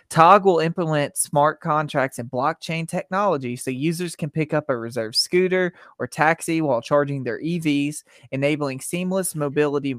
TOG 0.09 0.45
will 0.45 0.59
implement 0.59 1.17
smart 1.17 1.61
contracts 1.61 2.19
and 2.19 2.29
blockchain 2.29 2.87
technology 2.87 3.55
so 3.55 3.71
users 3.71 4.15
can 4.15 4.29
pick 4.29 4.53
up 4.53 4.69
a 4.69 4.77
reserved 4.77 5.15
scooter 5.15 5.73
or 5.97 6.05
taxi 6.05 6.61
while 6.61 6.79
charging 6.79 7.23
their 7.23 7.41
EVs, 7.41 8.03
enabling 8.31 8.79
seamless 8.79 9.33
mobility 9.33 9.95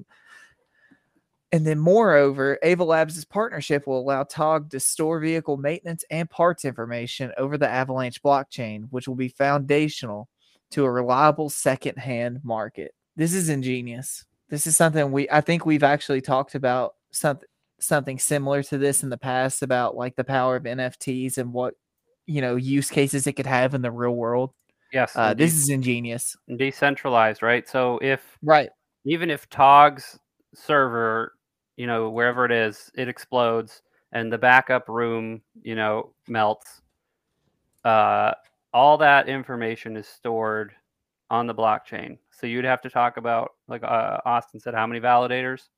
and 1.54 1.64
then, 1.66 1.78
moreover, 1.78 2.58
Ava 2.62 2.82
Labs' 2.84 3.24
partnership 3.24 3.86
will 3.86 4.00
allow 4.00 4.24
TOG 4.24 4.70
to 4.70 4.80
store 4.80 5.20
vehicle 5.20 5.56
maintenance 5.56 6.04
and 6.10 6.28
parts 6.28 6.64
information 6.64 7.32
over 7.38 7.56
the 7.56 7.68
Avalanche 7.68 8.20
blockchain, 8.22 8.86
which 8.90 9.06
will 9.06 9.14
be 9.14 9.28
foundational 9.28 10.28
to 10.72 10.84
a 10.84 10.90
reliable 10.90 11.48
second-hand 11.48 12.40
market. 12.42 12.92
This 13.16 13.32
is 13.32 13.48
ingenious. 13.48 14.24
This 14.48 14.66
is 14.66 14.76
something 14.76 15.12
we 15.12 15.30
I 15.30 15.40
think 15.40 15.64
we've 15.64 15.82
actually 15.84 16.20
talked 16.20 16.54
about 16.56 16.94
something 17.12 17.48
something 17.80 18.18
similar 18.18 18.62
to 18.64 18.78
this 18.78 19.02
in 19.02 19.10
the 19.10 19.16
past 19.18 19.62
about 19.62 19.94
like 19.96 20.16
the 20.16 20.24
power 20.24 20.56
of 20.56 20.64
NFTs 20.64 21.38
and 21.38 21.52
what 21.52 21.74
you 22.26 22.40
know 22.40 22.56
use 22.56 22.90
cases 22.90 23.26
it 23.26 23.34
could 23.34 23.46
have 23.46 23.74
in 23.74 23.82
the 23.82 23.90
real 23.92 24.16
world. 24.16 24.50
Yes. 24.92 25.12
Uh, 25.14 25.34
this 25.34 25.52
de- 25.52 25.58
is 25.58 25.68
ingenious. 25.70 26.36
decentralized, 26.56 27.42
right? 27.42 27.68
So 27.68 27.98
if 28.02 28.38
Right. 28.42 28.70
even 29.04 29.30
if 29.30 29.48
Tog's 29.48 30.18
server, 30.54 31.32
you 31.76 31.86
know, 31.86 32.10
wherever 32.10 32.44
it 32.44 32.52
is, 32.52 32.90
it 32.94 33.08
explodes 33.08 33.82
and 34.14 34.32
the 34.32 34.38
backup 34.38 34.88
room, 34.88 35.42
you 35.62 35.74
know, 35.74 36.12
melts, 36.28 36.80
uh, 37.84 38.32
all 38.72 38.96
that 38.96 39.28
information 39.28 39.96
is 39.96 40.06
stored 40.06 40.72
on 41.30 41.46
the 41.46 41.54
blockchain. 41.54 42.16
So 42.30 42.46
you'd 42.46 42.64
have 42.64 42.80
to 42.82 42.90
talk 42.90 43.16
about, 43.16 43.52
like 43.68 43.82
uh, 43.82 44.18
Austin 44.24 44.60
said, 44.60 44.74
how 44.74 44.86
many 44.86 45.00
validators? 45.00 45.68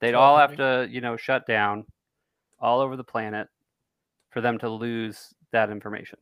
They'd 0.00 0.14
all 0.14 0.36
have 0.36 0.56
to, 0.56 0.88
you 0.90 1.00
know, 1.00 1.16
shut 1.16 1.46
down 1.46 1.84
all 2.60 2.80
over 2.80 2.96
the 2.96 3.04
planet 3.04 3.48
for 4.30 4.40
them 4.40 4.58
to 4.58 4.68
lose 4.68 5.32
that 5.52 5.70
information. 5.70 6.18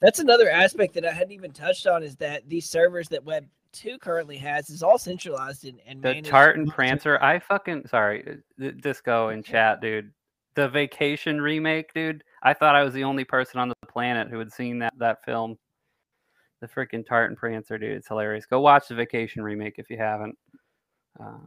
That's 0.00 0.18
another 0.18 0.50
aspect 0.50 0.94
that 0.94 1.04
I 1.04 1.12
hadn't 1.12 1.32
even 1.32 1.52
touched 1.52 1.86
on 1.86 2.02
is 2.02 2.16
that 2.16 2.48
these 2.48 2.64
servers 2.64 3.08
that 3.10 3.22
Web 3.22 3.46
two 3.72 3.98
currently 3.98 4.36
has 4.38 4.70
is 4.70 4.82
all 4.82 4.98
centralized 4.98 5.64
and, 5.64 5.80
and 5.86 6.02
The 6.02 6.22
Tartan 6.22 6.70
Prancer, 6.70 7.18
I 7.22 7.38
fucking 7.38 7.86
sorry, 7.86 8.38
uh, 8.62 8.70
Disco 8.80 9.30
in 9.30 9.42
chat, 9.42 9.80
dude. 9.80 10.12
The 10.54 10.68
Vacation 10.68 11.40
remake, 11.40 11.94
dude. 11.94 12.24
I 12.42 12.54
thought 12.54 12.74
I 12.74 12.82
was 12.82 12.92
the 12.92 13.04
only 13.04 13.24
person 13.24 13.60
on 13.60 13.68
the 13.68 13.76
planet 13.88 14.28
who 14.28 14.38
had 14.38 14.52
seen 14.52 14.78
that 14.80 14.92
that 14.98 15.24
film. 15.24 15.58
The 16.60 16.68
freaking 16.68 17.06
Tartan 17.06 17.36
Prancer, 17.36 17.78
dude. 17.78 17.92
It's 17.92 18.08
hilarious. 18.08 18.44
Go 18.44 18.60
watch 18.60 18.88
the 18.88 18.94
Vacation 18.94 19.42
remake 19.42 19.74
if 19.78 19.88
you 19.88 19.96
haven't. 19.96 20.36
Uh, 21.18 21.38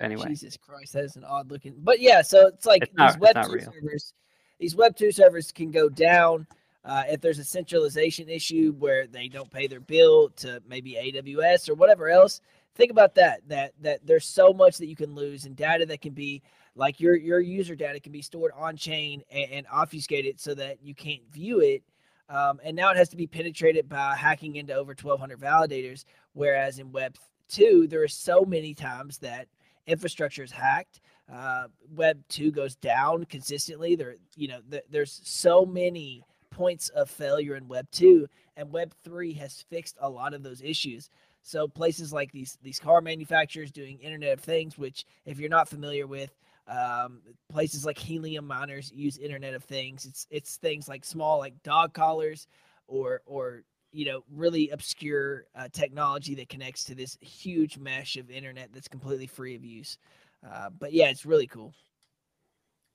anyway, 0.00 0.28
Jesus 0.28 0.56
Christ, 0.56 0.94
that 0.94 1.04
is 1.04 1.16
an 1.16 1.24
odd 1.24 1.50
looking. 1.50 1.74
But 1.78 2.00
yeah, 2.00 2.22
so 2.22 2.46
it's 2.46 2.64
like 2.64 2.82
It's 2.82 2.92
these 2.96 3.18
Web 3.18 3.36
two 3.44 3.60
servers. 3.60 4.14
These 4.58 4.76
Web 4.76 4.96
two 4.96 5.12
servers 5.12 5.52
can 5.52 5.70
go 5.70 5.88
down 5.88 6.46
uh, 6.84 7.04
if 7.08 7.20
there's 7.20 7.38
a 7.38 7.44
centralization 7.44 8.28
issue 8.28 8.74
where 8.78 9.06
they 9.06 9.28
don't 9.28 9.50
pay 9.50 9.66
their 9.66 9.80
bill 9.80 10.28
to 10.30 10.62
maybe 10.68 10.94
AWS 10.94 11.68
or 11.68 11.74
whatever 11.74 12.08
else. 12.08 12.40
Think 12.74 12.90
about 12.90 13.14
that. 13.14 13.40
That 13.48 13.72
that 13.80 14.04
there's 14.04 14.26
so 14.26 14.52
much 14.52 14.78
that 14.78 14.86
you 14.86 14.96
can 14.96 15.14
lose 15.14 15.44
and 15.44 15.56
data 15.56 15.86
that 15.86 16.02
can 16.02 16.12
be 16.12 16.42
like 16.74 17.00
your 17.00 17.16
your 17.16 17.40
user 17.40 17.76
data 17.76 18.00
can 18.00 18.12
be 18.12 18.22
stored 18.22 18.52
on 18.56 18.76
chain 18.76 19.22
and, 19.30 19.50
and 19.50 19.66
obfuscated 19.72 20.40
so 20.40 20.54
that 20.54 20.82
you 20.82 20.94
can't 20.94 21.22
view 21.32 21.60
it. 21.60 21.82
Um, 22.28 22.58
and 22.64 22.74
now 22.74 22.90
it 22.90 22.96
has 22.96 23.10
to 23.10 23.16
be 23.16 23.26
penetrated 23.26 23.88
by 23.88 24.16
hacking 24.16 24.56
into 24.56 24.74
over 24.74 24.94
1,200 25.00 25.38
validators. 25.38 26.04
Whereas 26.32 26.78
in 26.78 26.90
Web 26.90 27.16
two, 27.48 27.86
there 27.88 28.02
are 28.02 28.08
so 28.08 28.44
many 28.44 28.74
times 28.74 29.18
that 29.18 29.46
infrastructure 29.86 30.42
is 30.42 30.50
hacked. 30.50 31.00
Uh, 31.32 31.68
Web 31.94 32.22
two 32.28 32.50
goes 32.50 32.76
down 32.76 33.24
consistently. 33.24 33.94
There, 33.94 34.16
you 34.36 34.48
know, 34.48 34.60
th- 34.70 34.84
there's 34.90 35.20
so 35.22 35.64
many 35.64 36.24
points 36.54 36.88
of 36.90 37.10
failure 37.10 37.56
in 37.56 37.68
Web 37.68 37.86
two, 37.90 38.26
and 38.56 38.72
Web 38.72 38.92
three 39.02 39.32
has 39.34 39.64
fixed 39.68 39.96
a 40.00 40.08
lot 40.08 40.34
of 40.34 40.42
those 40.42 40.62
issues. 40.62 41.10
So 41.42 41.68
places 41.68 42.12
like 42.12 42.32
these 42.32 42.56
these 42.62 42.78
car 42.78 43.00
manufacturers 43.00 43.70
doing 43.70 43.98
Internet 43.98 44.32
of 44.32 44.40
Things, 44.40 44.78
which 44.78 45.04
if 45.26 45.38
you're 45.38 45.50
not 45.50 45.68
familiar 45.68 46.06
with, 46.06 46.30
um, 46.68 47.20
places 47.50 47.84
like 47.84 47.98
helium 47.98 48.46
miners 48.46 48.90
use 48.94 49.18
Internet 49.18 49.54
of 49.54 49.64
Things. 49.64 50.06
It's 50.06 50.26
it's 50.30 50.56
things 50.56 50.88
like 50.88 51.04
small 51.04 51.38
like 51.38 51.62
dog 51.62 51.92
collars, 51.92 52.46
or 52.86 53.20
or 53.26 53.64
you 53.92 54.06
know 54.06 54.24
really 54.32 54.70
obscure 54.70 55.44
uh, 55.54 55.68
technology 55.72 56.34
that 56.36 56.48
connects 56.48 56.84
to 56.84 56.94
this 56.94 57.18
huge 57.20 57.78
mesh 57.78 58.16
of 58.16 58.30
internet 58.30 58.70
that's 58.72 58.88
completely 58.88 59.26
free 59.26 59.54
of 59.54 59.64
use. 59.64 59.98
Uh, 60.46 60.70
but 60.78 60.92
yeah, 60.92 61.08
it's 61.08 61.26
really 61.26 61.46
cool. 61.46 61.72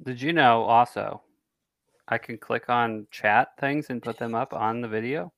did 0.04 0.22
you 0.22 0.34
know 0.34 0.64
also 0.64 1.22
I 2.10 2.18
can 2.18 2.38
click 2.38 2.70
on 2.70 3.06
chat 3.12 3.50
things 3.60 3.88
and 3.90 4.02
put 4.02 4.18
them 4.18 4.34
up 4.34 4.54
on 4.54 4.82
the 4.82 4.88
video? 4.88 5.32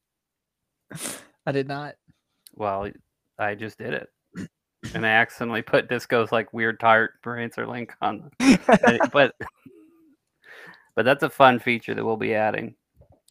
I 1.46 1.52
did 1.52 1.68
not. 1.68 1.96
Well, 2.56 2.90
I 3.38 3.56
just 3.56 3.78
did 3.78 3.94
it. 3.94 4.10
And 4.96 5.06
I 5.06 5.10
accidentally 5.10 5.62
put 5.62 5.90
Disco's 5.90 6.32
like 6.32 6.54
weird 6.54 6.80
Tartan 6.80 7.16
Prancer 7.22 7.68
link 7.68 7.94
on 8.02 8.32
the 8.40 9.10
but 9.14 9.36
but 10.96 11.06
that's 11.06 11.24
a 11.24 11.30
fun 11.30 11.60
feature 11.60 11.94
that 11.94 12.04
we'll 12.04 12.18
be 12.18 12.34
adding 12.34 12.74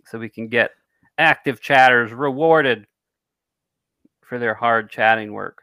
so 0.07 0.19
we 0.19 0.29
can 0.29 0.47
get 0.47 0.71
active 1.19 1.61
chatters 1.61 2.13
rewarded 2.13 2.87
for 4.23 4.39
their 4.39 4.55
hard 4.55 4.91
chatting 4.91 5.33
work 5.33 5.61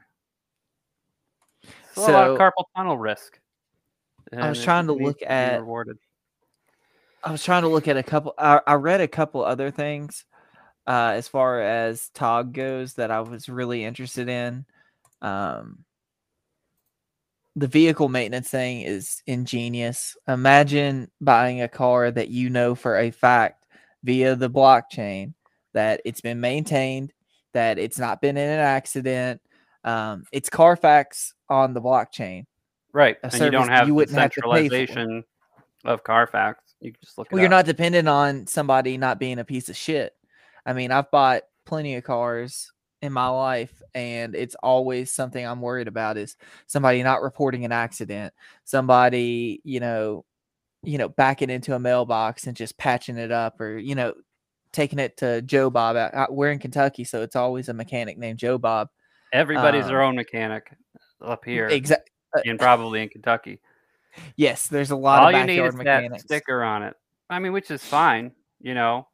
so, 1.94 2.02
a 2.02 2.12
lot 2.12 2.30
of 2.30 2.38
carpal 2.38 2.66
tunnel 2.76 2.98
risk 2.98 3.40
I 4.34 4.50
was 4.50 4.62
trying 4.62 4.88
to 4.88 4.94
look 4.94 5.22
at- 5.26 5.62
rewarded 5.62 5.98
I 7.24 7.32
was 7.32 7.44
trying 7.44 7.64
to 7.64 7.68
look 7.68 7.88
at 7.88 7.98
a 7.98 8.04
couple. 8.04 8.34
I, 8.38 8.62
I 8.66 8.74
read 8.76 9.02
a 9.02 9.08
couple 9.08 9.44
other 9.44 9.72
things 9.72 10.26
uh, 10.86 11.12
as 11.16 11.28
far 11.28 11.62
as 11.62 12.10
Tog 12.10 12.54
goes 12.54 12.94
that 12.94 13.12
I 13.12 13.22
was 13.22 13.50
really 13.50 13.84
interested 13.84 14.30
in. 14.30 14.66
Um, 15.22 15.84
the 17.56 17.68
vehicle 17.68 18.08
maintenance 18.08 18.50
thing 18.50 18.82
is 18.82 19.22
ingenious. 19.26 20.16
Imagine 20.28 21.10
buying 21.20 21.62
a 21.62 21.68
car 21.68 22.12
that 22.12 22.30
you 22.30 22.50
know 22.50 22.76
for 22.76 22.98
a 22.98 23.12
fact 23.12 23.66
via 24.04 24.36
the 24.36 24.50
blockchain 24.50 25.34
that 25.74 26.02
it's 26.06 26.22
been 26.22 26.40
maintained, 26.40 27.14
that 27.54 27.80
it's 27.80 27.98
not 27.98 28.22
been 28.22 28.38
in 28.38 28.50
an 28.50 28.60
accident. 28.60 29.42
Um, 29.84 30.26
it's 30.32 30.50
Carfax 30.50 31.34
on 31.50 31.74
the 31.74 31.82
blockchain. 31.82 32.46
right 32.94 33.18
and 33.24 33.34
you 33.34 33.50
don't 33.50 33.70
have 33.70 33.88
you 33.88 33.94
the 33.94 33.96
wouldn't 33.96 34.18
have 34.18 34.32
to 34.32 34.42
pay 34.42 34.70
for. 34.70 34.76
centralization 34.76 35.24
of 35.86 36.04
carfax 36.04 36.67
you 36.82 36.92
can 36.92 37.00
just 37.04 37.18
look 37.18 37.28
it 37.28 37.34
Well, 37.34 37.40
you're 37.42 37.48
up. 37.48 37.52
not 37.60 37.66
dependent 37.66 38.08
on 38.08 38.48
somebody 38.48 38.98
not 38.98 39.20
being 39.20 39.40
a 39.40 39.46
piece 39.46 39.70
of 39.70 39.76
shit. 39.76 40.14
I 40.66 40.74
mean, 40.74 40.92
I've 40.92 41.10
bought 41.12 41.44
plenty 41.66 41.96
of 41.96 42.04
cars 42.04 42.72
in 43.02 43.14
my 43.14 43.28
life, 43.28 43.82
and 43.94 44.36
it's 44.36 44.56
always 44.64 45.12
something 45.12 45.46
I'm 45.46 45.62
worried 45.62 45.88
about 45.88 46.18
is 46.18 46.36
somebody 46.66 47.02
not 47.04 47.22
reporting 47.22 47.64
an 47.66 47.72
accident, 47.72 48.34
somebody, 48.64 49.62
you 49.64 49.80
know, 49.80 50.26
you 50.84 50.98
know, 50.98 51.10
backing 51.10 51.50
into 51.50 51.76
a 51.76 51.80
mailbox 51.80 52.48
and 52.48 52.56
just 52.56 52.78
patching 52.78 53.18
it 53.18 53.32
up, 53.32 53.60
or 53.62 53.78
you 53.78 53.96
know, 53.96 54.14
taking 54.72 55.00
it 55.00 55.18
to 55.18 55.42
Joe 55.42 55.70
Bob. 55.70 55.96
Out, 55.96 56.14
out- 56.14 56.34
we're 56.36 56.52
in 56.52 56.60
Kentucky, 56.60 57.04
so 57.04 57.22
it's 57.22 57.36
always 57.36 57.70
a 57.70 57.74
mechanic 57.74 58.18
named 58.18 58.40
Joe 58.40 58.58
Bob. 58.58 58.90
everybody's 59.34 59.88
their 59.88 60.02
um, 60.04 60.10
own 60.10 60.16
mechanic 60.16 60.72
up 61.22 61.44
here 61.46 61.68
Exactly. 61.68 62.06
and 62.46 62.60
probably 62.60 63.02
in 63.02 63.10
kentucky 63.10 63.60
Yes, 64.36 64.68
there's 64.68 64.92
a 64.92 64.96
lot 64.96 65.22
all 65.22 65.28
of 65.30 65.34
you 65.34 65.46
need 65.46 65.58
backyard 65.58 65.74
is 65.74 66.12
that 66.12 66.22
sticker 66.22 66.64
on 66.64 66.84
it 66.84 66.96
i 67.30 67.40
mean 67.40 67.52
which 67.52 67.72
is 67.72 67.84
fine 67.84 68.32
you 68.62 68.74
know 68.74 69.08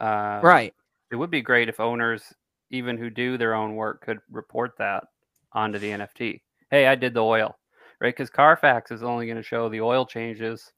uh, 0.00 0.40
Right. 0.42 0.74
it 1.10 1.16
would 1.16 1.30
be 1.30 1.42
great 1.42 1.68
if 1.68 1.80
owners 1.80 2.32
even 2.70 2.96
who 2.96 3.10
do 3.10 3.36
their 3.36 3.54
own 3.54 3.74
work 3.74 4.04
could 4.04 4.18
report 4.30 4.72
that 4.78 5.04
onto 5.52 5.78
the 5.78 5.90
nft 5.90 6.40
hey 6.70 6.86
i 6.86 6.94
did 6.94 7.14
the 7.14 7.22
oil 7.22 7.56
right? 8.00 8.14
Because 8.14 8.30
Carfax 8.30 8.90
is 8.90 9.02
only 9.02 9.26
going 9.26 9.36
to 9.36 9.42
show 9.42 9.68
the 9.68 9.80
oil 9.80 10.06
changes 10.06 10.72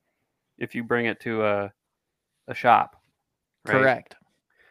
if 0.59 0.75
you 0.75 0.83
bring 0.83 1.07
it 1.07 1.21
to 1.21 1.45
a 1.45 1.73
a 2.49 2.55
shop. 2.55 3.01
Right? 3.65 3.75
Correct. 3.75 4.17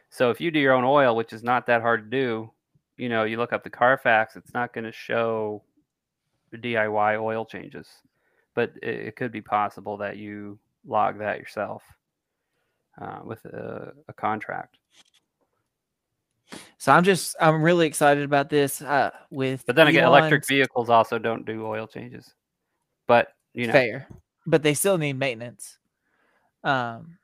So 0.09 0.29
if 0.29 0.41
you 0.41 0.51
do 0.51 0.59
your 0.59 0.73
own 0.73 0.83
oil, 0.83 1.15
which 1.15 1.31
is 1.31 1.43
not 1.43 1.65
that 1.67 1.81
hard 1.81 2.11
to 2.11 2.17
do, 2.17 2.51
you 2.97 3.07
know, 3.07 3.23
you 3.23 3.37
look 3.37 3.53
up 3.53 3.63
the 3.63 3.69
Carfax, 3.69 4.35
it's 4.35 4.53
not 4.53 4.73
going 4.73 4.83
to 4.83 4.91
show 4.91 5.63
the 6.51 6.57
DIY 6.57 7.17
oil 7.21 7.45
changes, 7.45 7.87
but 8.53 8.73
it, 8.81 9.07
it 9.07 9.15
could 9.15 9.31
be 9.31 9.41
possible 9.41 9.97
that 9.97 10.17
you 10.17 10.59
log 10.85 11.19
that 11.19 11.39
yourself 11.39 11.83
uh, 12.99 13.19
with 13.23 13.43
a, 13.45 13.93
a 14.07 14.13
contract. 14.13 14.77
So 16.77 16.91
I'm 16.91 17.03
just 17.03 17.35
I'm 17.39 17.61
really 17.61 17.87
excited 17.87 18.23
about 18.23 18.49
this. 18.49 18.81
Uh, 18.81 19.11
with 19.29 19.65
But 19.65 19.75
then 19.75 19.87
again, 19.87 20.05
electric 20.05 20.47
vehicles 20.47 20.89
also 20.89 21.17
don't 21.17 21.45
do 21.45 21.65
oil 21.65 21.87
changes. 21.87 22.33
But 23.07 23.29
you 23.53 23.67
know, 23.67 23.73
fair, 23.73 24.07
but 24.45 24.63
they 24.63 24.73
still 24.73 24.97
need 24.97 25.13
maintenance. 25.13 25.77
Um, 26.63 27.17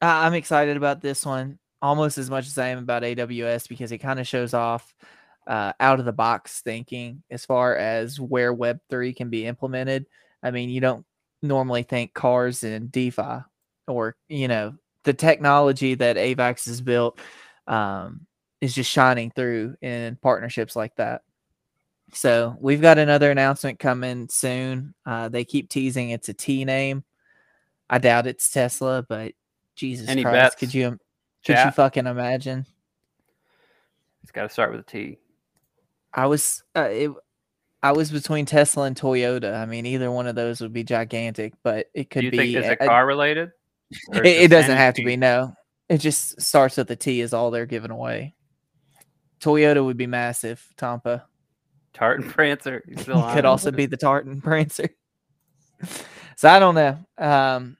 I- 0.00 0.26
I'm 0.26 0.34
excited 0.34 0.76
about 0.76 1.00
this 1.00 1.26
one 1.26 1.58
almost 1.82 2.16
as 2.16 2.30
much 2.30 2.46
as 2.46 2.56
I 2.56 2.68
am 2.68 2.78
about 2.78 3.02
AWS 3.02 3.68
because 3.68 3.92
it 3.92 3.98
kind 3.98 4.18
of 4.18 4.26
shows 4.26 4.54
off 4.54 4.94
uh, 5.46 5.72
out 5.78 5.98
of 5.98 6.06
the 6.06 6.12
box 6.12 6.62
thinking 6.62 7.22
as 7.30 7.44
far 7.44 7.76
as 7.76 8.18
where 8.18 8.54
Web 8.54 8.80
three 8.88 9.12
can 9.12 9.28
be 9.28 9.44
implemented. 9.44 10.06
I 10.44 10.52
mean, 10.52 10.70
you 10.70 10.80
don't 10.80 11.04
normally 11.42 11.82
think 11.82 12.14
cars 12.14 12.62
and 12.62 12.92
DeFi 12.92 13.40
or 13.88 14.16
you 14.28 14.48
know 14.48 14.74
the 15.02 15.12
technology 15.12 15.94
that 15.94 16.16
AVAX 16.16 16.66
has 16.66 16.80
built 16.80 17.18
um, 17.66 18.26
is 18.60 18.74
just 18.74 18.90
shining 18.90 19.30
through 19.30 19.76
in 19.82 20.16
partnerships 20.22 20.76
like 20.76 20.94
that. 20.96 21.22
So 22.12 22.56
we've 22.60 22.80
got 22.80 22.98
another 22.98 23.30
announcement 23.30 23.78
coming 23.78 24.28
soon. 24.28 24.94
Uh, 25.04 25.28
they 25.28 25.44
keep 25.44 25.68
teasing 25.68 26.10
it's 26.10 26.28
a 26.28 26.34
T 26.34 26.64
name. 26.64 27.04
I 27.90 27.98
doubt 27.98 28.26
it's 28.26 28.50
Tesla, 28.50 29.04
but 29.08 29.32
Jesus 29.74 30.08
Any 30.08 30.22
Christ, 30.22 30.34
bets, 30.34 30.54
could 30.56 30.74
you 30.74 30.98
could 31.44 31.58
you 31.64 31.70
fucking 31.72 32.06
imagine? 32.06 32.66
it's 34.22 34.32
got 34.32 34.44
to 34.44 34.48
start 34.48 34.70
with 34.70 34.80
a 34.80 34.84
T. 34.84 35.18
I 36.14 36.26
was 36.26 36.62
uh, 36.74 36.88
it, 36.90 37.10
I 37.84 37.92
was 37.92 38.10
between 38.10 38.46
Tesla 38.46 38.84
and 38.84 38.96
Toyota. 38.96 39.54
I 39.60 39.66
mean, 39.66 39.84
either 39.84 40.10
one 40.10 40.26
of 40.26 40.34
those 40.34 40.62
would 40.62 40.72
be 40.72 40.84
gigantic, 40.84 41.52
but 41.62 41.88
it 41.92 42.08
could 42.08 42.30
be. 42.30 42.38
think 42.38 42.56
is 42.56 42.64
it 42.64 42.78
a- 42.80 42.86
car 42.86 43.06
related? 43.06 43.50
It, 44.14 44.24
it 44.26 44.50
doesn't 44.50 44.76
have 44.76 44.94
to 44.94 45.04
be. 45.04 45.16
No, 45.16 45.52
it 45.90 45.98
just 45.98 46.40
starts 46.40 46.78
with 46.78 46.90
a 46.90 46.96
T. 46.96 47.20
Is 47.20 47.34
all 47.34 47.50
they're 47.50 47.66
giving 47.66 47.90
away. 47.90 48.34
Toyota 49.38 49.84
would 49.84 49.98
be 49.98 50.06
massive. 50.06 50.66
Tampa 50.78 51.26
Tartan 51.92 52.30
Prancer. 52.30 52.82
You 52.88 52.96
still 52.96 53.18
on 53.22 53.34
could 53.34 53.44
also 53.44 53.70
be 53.70 53.84
the 53.84 53.98
Tartan 53.98 54.40
Prancer. 54.40 54.88
so 56.36 56.48
I 56.48 56.58
don't 56.58 56.74
know. 56.74 56.98
Um, 57.18 57.76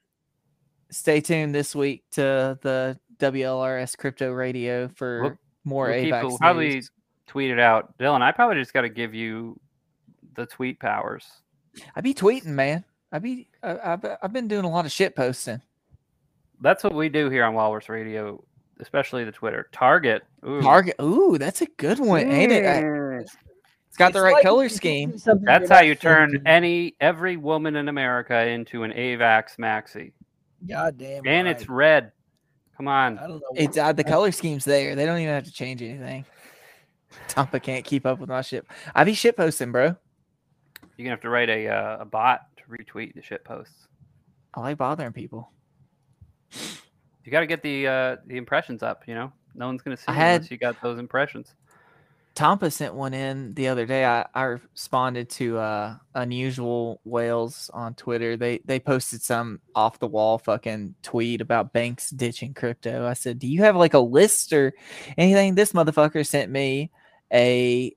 stay 0.91 1.23
tuned 1.23 1.55
this 1.55 1.75
week 1.75 2.05
to 2.13 2.59
the 2.61 3.01
WLRS 3.19 3.97
Crypto 3.97 4.31
Radio 4.33 4.89
for 4.89 5.23
We'll- 5.23 5.39
more 5.65 5.87
we'll 5.89 6.03
keep- 6.05 6.13
we'll 6.13 6.39
probably 6.39 6.83
tweet 7.27 7.51
it 7.51 7.59
out. 7.59 7.97
Dylan, 7.97 8.21
I 8.21 8.33
probably 8.33 8.57
just 8.61 8.75
got 8.75 8.83
to 8.83 8.91
give 8.91 9.15
you 9.15 9.59
the 10.35 10.47
tweet 10.47 10.81
powers. 10.81 11.27
I 11.97 12.01
be 12.01 12.15
tweeting, 12.15 12.47
man. 12.47 12.85
I 13.13 13.19
be 13.19 13.49
I, 13.63 13.93
I've, 13.93 14.05
I've 14.23 14.33
been 14.33 14.49
doing 14.49 14.65
a 14.65 14.71
lot 14.71 14.87
of 14.87 14.93
shit 14.93 15.15
posting. 15.17 15.61
That's 16.61 16.85
what 16.85 16.95
we 16.95 17.09
do 17.09 17.31
here 17.31 17.45
on 17.45 17.55
Walrus 17.55 17.89
Radio, 17.89 18.43
especially 18.81 19.25
the 19.25 19.33
Twitter. 19.33 19.69
Target. 19.73 20.23
Ooh. 20.47 20.63
Target. 20.63 20.97
Ooh, 21.01 21.37
that's 21.39 21.61
a 21.61 21.67
good 21.67 21.99
one, 21.99 22.31
ain't 22.31 22.53
it? 22.53 22.65
I- 22.65 22.83
Mm. 22.83 23.27
It's 23.95 23.99
got 23.99 24.13
the 24.13 24.23
right 24.23 24.33
like 24.33 24.43
color 24.43 24.69
scheme. 24.69 25.15
That's 25.43 25.71
how 25.71 25.81
you 25.81 25.95
turn 25.95 26.33
thinking. 26.33 26.49
any 26.49 26.97
every 27.01 27.37
woman 27.37 27.77
in 27.77 27.89
America 27.89 28.45
into 28.45 28.83
an 28.83 28.91
AVAX 28.91 29.57
maxi. 29.57 30.11
God 30.69 30.99
damn. 30.99 31.25
And 31.25 31.47
right. 31.47 31.57
it's 31.57 31.69
red. 31.69 32.11
Come 32.77 32.89
on. 32.89 33.19
I 33.19 33.29
don't 33.29 33.39
know. 33.39 33.53
It's 33.55 33.79
uh, 33.79 33.93
the 33.93 34.03
color 34.03 34.33
scheme's 34.33 34.65
there. 34.65 34.97
They 34.97 35.07
don't 35.07 35.21
even 35.21 35.33
have 35.33 35.45
to 35.45 35.53
change 35.53 35.81
anything. 35.81 36.25
Tampa 37.29 37.61
can't 37.61 37.85
keep 37.85 38.05
up 38.05 38.19
with 38.19 38.29
my 38.31 38.43
shit. 38.43 38.67
I 38.97 39.05
be 39.05 39.15
shit 39.15 39.37
posting, 39.37 39.71
bro. 39.71 39.95
You're 40.97 41.05
gonna 41.05 41.15
have 41.17 41.21
to 41.23 41.29
write 41.31 41.49
a 41.51 41.69
uh, 41.69 41.99
a 42.01 42.05
bot 42.05 42.43
to 42.57 42.63
retweet 42.65 43.15
the 43.15 43.23
shit 43.23 43.45
posts. 43.45 43.89
I 44.55 44.61
like 44.61 44.79
bothering 44.79 45.13
people. 45.13 45.51
You 47.25 47.33
got 47.33 47.41
to 47.41 47.47
get 47.47 47.63
the 47.63 47.87
uh, 47.87 48.17
the 48.27 48.37
impressions 48.37 48.83
up. 48.83 49.03
You 49.09 49.15
know, 49.15 49.33
no 49.55 49.67
one's 49.67 49.83
gonna 49.83 49.97
see 49.97 50.05
I 50.09 50.13
had- 50.13 50.35
unless 50.37 50.51
you 50.51 50.57
got 50.59 50.81
those 50.83 50.99
impressions. 50.99 51.55
Tampa 52.35 52.69
sent 52.69 52.95
one 52.95 53.15
in 53.15 53.55
the 53.55 53.69
other 53.69 53.87
day. 53.87 54.05
I, 54.05 54.27
I 54.35 54.43
responded 54.43 55.31
to 55.31 55.57
uh, 55.57 55.97
Unusual 56.17 57.01
Whales 57.05 57.71
on 57.73 57.95
Twitter. 57.95 58.37
They 58.37 58.59
they 58.65 58.81
posted 58.81 59.23
some 59.23 59.61
off 59.77 60.01
the 60.01 60.09
wall 60.09 60.39
fucking 60.39 60.97
tweet 61.05 61.41
about 61.41 61.73
banks 61.73 62.11
ditching 62.11 62.53
crypto. 62.53 63.07
I 63.07 63.13
said, 63.13 63.39
"Do 63.39 63.47
you 63.47 63.63
have 63.63 63.77
like 63.77 63.95
a 63.95 64.01
list 64.01 64.53
or 64.53 64.75
anything?" 65.17 65.55
This 65.55 65.73
motherfucker 65.73 66.27
sent 66.27 66.51
me 66.51 66.91
a 67.33 67.95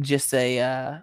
just 0.00 0.34
a 0.34 0.58
uh, 0.60 0.98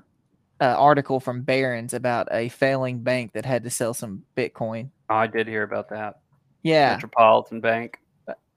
uh, 0.59 0.75
article 0.77 1.19
from 1.19 1.43
Barron's 1.43 1.93
about 1.93 2.27
a 2.31 2.49
failing 2.49 2.99
bank 2.99 3.33
that 3.33 3.45
had 3.45 3.63
to 3.63 3.69
sell 3.69 3.93
some 3.93 4.23
Bitcoin. 4.35 4.89
Oh, 5.09 5.15
I 5.15 5.27
did 5.27 5.47
hear 5.47 5.63
about 5.63 5.89
that. 5.89 6.19
Yeah, 6.63 6.93
Metropolitan 6.93 7.61
Bank. 7.61 7.99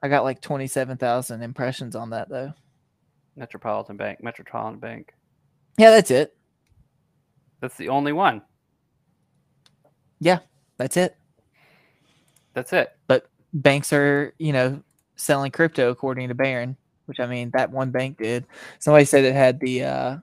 I 0.02 0.08
got 0.08 0.24
like 0.24 0.40
twenty 0.40 0.66
seven 0.66 0.96
thousand 0.96 1.42
impressions 1.42 1.94
on 1.94 2.10
that 2.10 2.28
though. 2.28 2.52
Metropolitan 3.36 3.96
Bank. 3.96 4.22
Metropolitan 4.22 4.80
Bank. 4.80 5.14
Yeah, 5.78 5.90
that's 5.90 6.10
it. 6.10 6.36
That's 7.60 7.76
the 7.76 7.88
only 7.88 8.12
one. 8.12 8.42
Yeah, 10.18 10.40
that's 10.76 10.96
it. 10.96 11.16
That's 12.54 12.72
it. 12.72 12.96
But 13.06 13.28
banks 13.52 13.92
are, 13.92 14.34
you 14.38 14.52
know, 14.52 14.82
selling 15.16 15.52
crypto 15.52 15.90
according 15.90 16.28
to 16.28 16.34
Barron, 16.34 16.76
which 17.06 17.20
I 17.20 17.26
mean 17.26 17.50
that 17.54 17.70
one 17.70 17.90
bank 17.90 18.18
did. 18.18 18.46
Somebody 18.78 19.04
said 19.04 19.24
it 19.24 19.34
had 19.34 19.60
the 19.60 19.84
uh, 19.84 20.16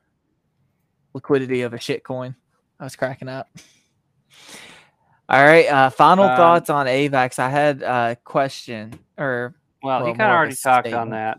liquidity 1.18 1.64
of 1.64 1.74
a 1.74 1.78
shitcoin. 1.78 2.36
I 2.80 2.84
was 2.84 2.96
cracking 2.96 3.28
up. 3.28 3.50
All 5.30 5.44
right, 5.44 5.66
uh, 5.68 5.90
final 5.90 6.24
Um, 6.26 6.38
thoughts 6.38 6.70
on 6.70 6.86
AVAX. 6.86 7.38
I 7.40 7.50
had 7.50 7.82
a 7.82 8.16
question 8.24 8.98
or 9.18 9.56
Well, 9.84 10.00
Well, 10.00 10.10
you 10.10 10.16
kind 10.16 10.32
of 10.32 10.36
already 10.38 10.56
talked 10.56 10.88
on 10.94 11.10
that. 11.12 11.38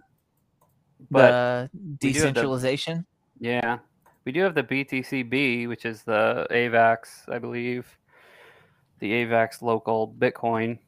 But 1.11 1.31
the 1.31 1.35
have 1.35 1.71
the- 2.01 2.13
decentralization. 2.13 3.07
Yeah, 3.41 3.79
we 4.25 4.33
do 4.33 4.43
have 4.43 4.55
the 4.55 4.63
BTCB, 4.63 5.67
which 5.69 5.85
is 5.87 6.03
the 6.03 6.47
AVAX, 6.51 7.29
I 7.29 7.39
believe. 7.39 7.87
The 8.99 9.11
AVAX 9.13 9.63
local 9.63 10.13
Bitcoin 10.19 10.79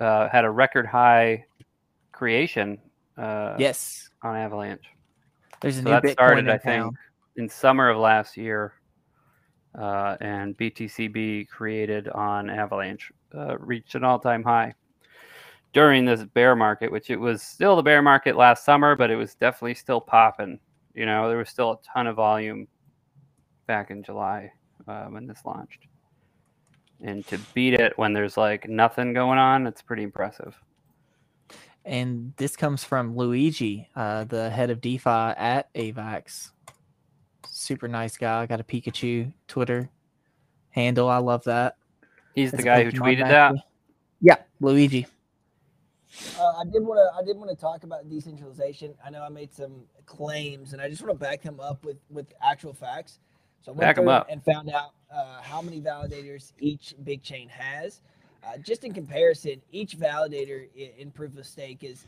uh, 0.00 0.28
had 0.30 0.44
a 0.44 0.50
record 0.50 0.86
high 0.86 1.44
creation 2.12 2.78
uh, 3.18 3.54
yes, 3.58 4.08
on 4.22 4.36
Avalanche. 4.36 4.84
there's 5.60 5.76
a 5.78 5.82
So 5.82 5.84
new 5.84 5.90
that 5.90 6.02
Bitcoin 6.02 6.12
started, 6.12 6.48
I 6.48 6.58
think. 6.58 6.94
In 7.38 7.48
summer 7.48 7.88
of 7.88 7.96
last 7.96 8.36
year. 8.36 8.74
Uh, 9.78 10.16
and 10.20 10.56
BTCB 10.56 11.48
created 11.48 12.08
on 12.08 12.50
Avalanche 12.50 13.12
uh, 13.34 13.56
reached 13.58 13.94
an 13.94 14.04
all-time 14.04 14.42
high 14.42 14.74
during 15.72 16.04
this 16.04 16.24
bear 16.24 16.56
market, 16.56 16.90
which 16.90 17.10
it 17.10 17.16
was 17.16 17.42
still 17.42 17.76
the 17.76 17.82
bear 17.82 18.02
market 18.02 18.36
last 18.36 18.64
summer, 18.64 18.96
but 18.96 19.10
it 19.10 19.16
was 19.16 19.34
definitely 19.34 19.74
still 19.74 20.00
popping. 20.00 20.58
You 20.94 21.06
know, 21.06 21.28
there 21.28 21.38
was 21.38 21.48
still 21.48 21.72
a 21.72 21.78
ton 21.94 22.06
of 22.06 22.16
volume 22.16 22.66
back 23.66 23.90
in 23.90 24.02
July 24.02 24.50
uh, 24.88 25.04
when 25.04 25.26
this 25.26 25.42
launched. 25.44 25.86
And 27.00 27.24
to 27.28 27.38
beat 27.54 27.74
it 27.74 27.92
when 27.96 28.12
there's 28.12 28.36
like 28.36 28.68
nothing 28.68 29.12
going 29.12 29.38
on, 29.38 29.66
it's 29.66 29.82
pretty 29.82 30.02
impressive. 30.02 30.56
And 31.84 32.34
this 32.36 32.56
comes 32.56 32.82
from 32.82 33.16
Luigi, 33.16 33.88
uh, 33.94 34.24
the 34.24 34.50
head 34.50 34.70
of 34.70 34.80
DeFi 34.80 35.08
at 35.08 35.72
AVAX. 35.74 36.50
Super 37.58 37.88
nice 37.88 38.16
guy. 38.16 38.46
Got 38.46 38.60
a 38.60 38.64
Pikachu 38.64 39.32
Twitter 39.48 39.90
handle. 40.70 41.08
I 41.08 41.18
love 41.18 41.42
that. 41.44 41.76
He's 42.34 42.52
the 42.52 42.58
That's 42.58 42.64
a 42.64 42.66
guy 42.66 42.84
who 42.84 42.92
Pokemon 42.92 42.98
tweeted 43.18 43.28
that. 43.28 43.54
Yeah, 44.20 44.36
Luigi. 44.60 45.06
Uh, 46.38 46.52
I 46.60 46.64
did 46.64 46.84
want 46.84 46.98
to. 46.98 47.18
I 47.20 47.24
did 47.24 47.36
want 47.36 47.50
to 47.50 47.56
talk 47.56 47.82
about 47.82 48.08
decentralization. 48.08 48.94
I 49.04 49.10
know 49.10 49.22
I 49.22 49.28
made 49.28 49.52
some 49.52 49.82
claims, 50.06 50.72
and 50.72 50.80
I 50.80 50.88
just 50.88 51.02
want 51.02 51.12
to 51.12 51.18
back 51.18 51.42
them 51.42 51.58
up 51.58 51.84
with 51.84 51.98
with 52.10 52.32
actual 52.42 52.72
facts. 52.72 53.18
So 53.62 53.72
I 53.72 53.74
went 53.74 53.80
Back 53.80 53.98
'em 53.98 54.04
through 54.04 54.12
up. 54.12 54.28
and 54.30 54.42
found 54.44 54.70
out 54.70 54.90
uh, 55.12 55.42
how 55.42 55.60
many 55.60 55.80
validators 55.80 56.52
each 56.60 56.94
big 57.02 57.22
chain 57.22 57.48
has. 57.48 58.00
Uh, 58.46 58.56
just 58.58 58.84
in 58.84 58.94
comparison, 58.94 59.60
each 59.72 59.98
validator 59.98 60.68
in, 60.76 60.90
in 60.96 61.10
proof 61.10 61.36
of 61.36 61.44
stake 61.44 61.82
is 61.82 62.06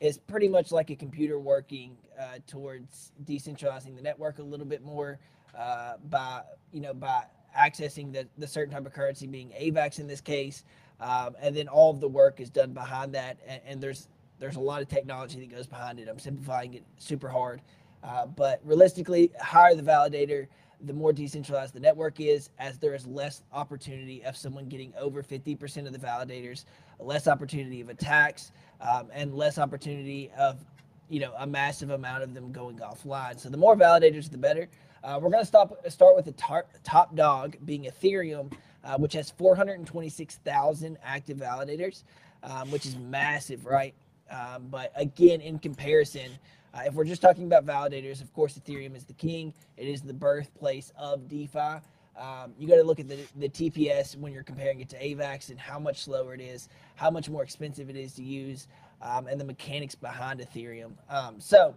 is 0.00 0.18
pretty 0.18 0.48
much 0.48 0.70
like 0.72 0.90
a 0.90 0.96
computer 0.96 1.38
working 1.38 1.96
uh, 2.20 2.38
towards 2.46 3.12
decentralizing 3.24 3.96
the 3.96 4.02
network 4.02 4.38
a 4.38 4.42
little 4.42 4.66
bit 4.66 4.82
more 4.82 5.18
uh, 5.56 5.94
by 6.08 6.42
you 6.72 6.80
know 6.80 6.94
by 6.94 7.24
accessing 7.58 8.12
the, 8.12 8.28
the 8.38 8.46
certain 8.46 8.72
type 8.72 8.86
of 8.86 8.92
currency 8.92 9.26
being 9.26 9.50
AVAX 9.60 9.98
in 9.98 10.06
this 10.06 10.20
case, 10.20 10.64
um, 11.00 11.34
and 11.40 11.56
then 11.56 11.68
all 11.68 11.90
of 11.90 12.00
the 12.00 12.08
work 12.08 12.40
is 12.40 12.50
done 12.50 12.72
behind 12.72 13.14
that, 13.14 13.38
and, 13.46 13.60
and 13.66 13.80
there's 13.80 14.08
there's 14.38 14.56
a 14.56 14.60
lot 14.60 14.82
of 14.82 14.88
technology 14.88 15.40
that 15.40 15.50
goes 15.50 15.66
behind 15.66 15.98
it. 15.98 16.08
I'm 16.08 16.18
simplifying 16.18 16.74
it 16.74 16.84
super 16.98 17.28
hard, 17.28 17.60
uh, 18.04 18.26
but 18.26 18.60
realistically, 18.64 19.32
hire 19.40 19.74
the 19.74 19.82
validator, 19.82 20.46
the 20.80 20.92
more 20.92 21.12
decentralized 21.12 21.74
the 21.74 21.80
network 21.80 22.20
is, 22.20 22.50
as 22.58 22.78
there 22.78 22.94
is 22.94 23.06
less 23.06 23.42
opportunity 23.52 24.24
of 24.24 24.36
someone 24.36 24.68
getting 24.68 24.92
over 24.98 25.22
50% 25.22 25.86
of 25.86 25.92
the 25.92 25.98
validators, 25.98 26.64
less 27.00 27.26
opportunity 27.26 27.80
of 27.80 27.88
attacks, 27.88 28.52
um, 28.80 29.08
and 29.12 29.34
less 29.34 29.58
opportunity 29.58 30.30
of, 30.38 30.64
you 31.08 31.20
know, 31.20 31.32
a 31.38 31.46
massive 31.46 31.90
amount 31.90 32.22
of 32.22 32.34
them 32.34 32.52
going 32.52 32.76
offline. 32.78 33.38
So 33.38 33.48
the 33.48 33.56
more 33.56 33.76
validators, 33.76 34.30
the 34.30 34.38
better. 34.38 34.68
Uh, 35.02 35.18
we're 35.20 35.30
going 35.30 35.42
to 35.42 35.46
stop 35.46 35.74
start 35.88 36.16
with 36.16 36.24
the 36.24 36.32
tar- 36.32 36.66
top 36.84 37.14
dog 37.14 37.56
being 37.64 37.84
Ethereum, 37.84 38.52
uh, 38.84 38.96
which 38.96 39.12
has 39.14 39.30
426,000 39.30 40.98
active 41.02 41.38
validators, 41.38 42.02
um, 42.42 42.70
which 42.70 42.86
is 42.86 42.96
massive, 42.96 43.66
right? 43.66 43.94
Um, 44.30 44.68
but 44.70 44.92
again, 44.94 45.40
in 45.40 45.58
comparison, 45.58 46.30
uh, 46.74 46.82
if 46.86 46.94
we're 46.94 47.04
just 47.04 47.22
talking 47.22 47.44
about 47.44 47.64
validators, 47.64 48.20
of 48.20 48.32
course, 48.32 48.58
Ethereum 48.58 48.96
is 48.96 49.04
the 49.04 49.14
king. 49.14 49.54
It 49.76 49.88
is 49.88 50.02
the 50.02 50.12
birthplace 50.12 50.92
of 50.96 51.28
DeFi. 51.28 51.80
Um, 52.18 52.52
you 52.58 52.66
got 52.66 52.76
to 52.76 52.82
look 52.82 52.98
at 52.98 53.08
the, 53.08 53.18
the 53.36 53.48
TPS 53.48 54.16
when 54.16 54.32
you're 54.32 54.42
comparing 54.42 54.80
it 54.80 54.88
to 54.90 54.98
AVAX 54.98 55.50
and 55.50 55.58
how 55.58 55.78
much 55.78 56.02
slower 56.02 56.34
it 56.34 56.40
is, 56.40 56.68
how 56.96 57.10
much 57.10 57.30
more 57.30 57.44
expensive 57.44 57.88
it 57.88 57.96
is 57.96 58.14
to 58.14 58.24
use, 58.24 58.66
um, 59.00 59.28
and 59.28 59.40
the 59.40 59.44
mechanics 59.44 59.94
behind 59.94 60.40
Ethereum. 60.40 60.92
Um, 61.08 61.38
so, 61.38 61.76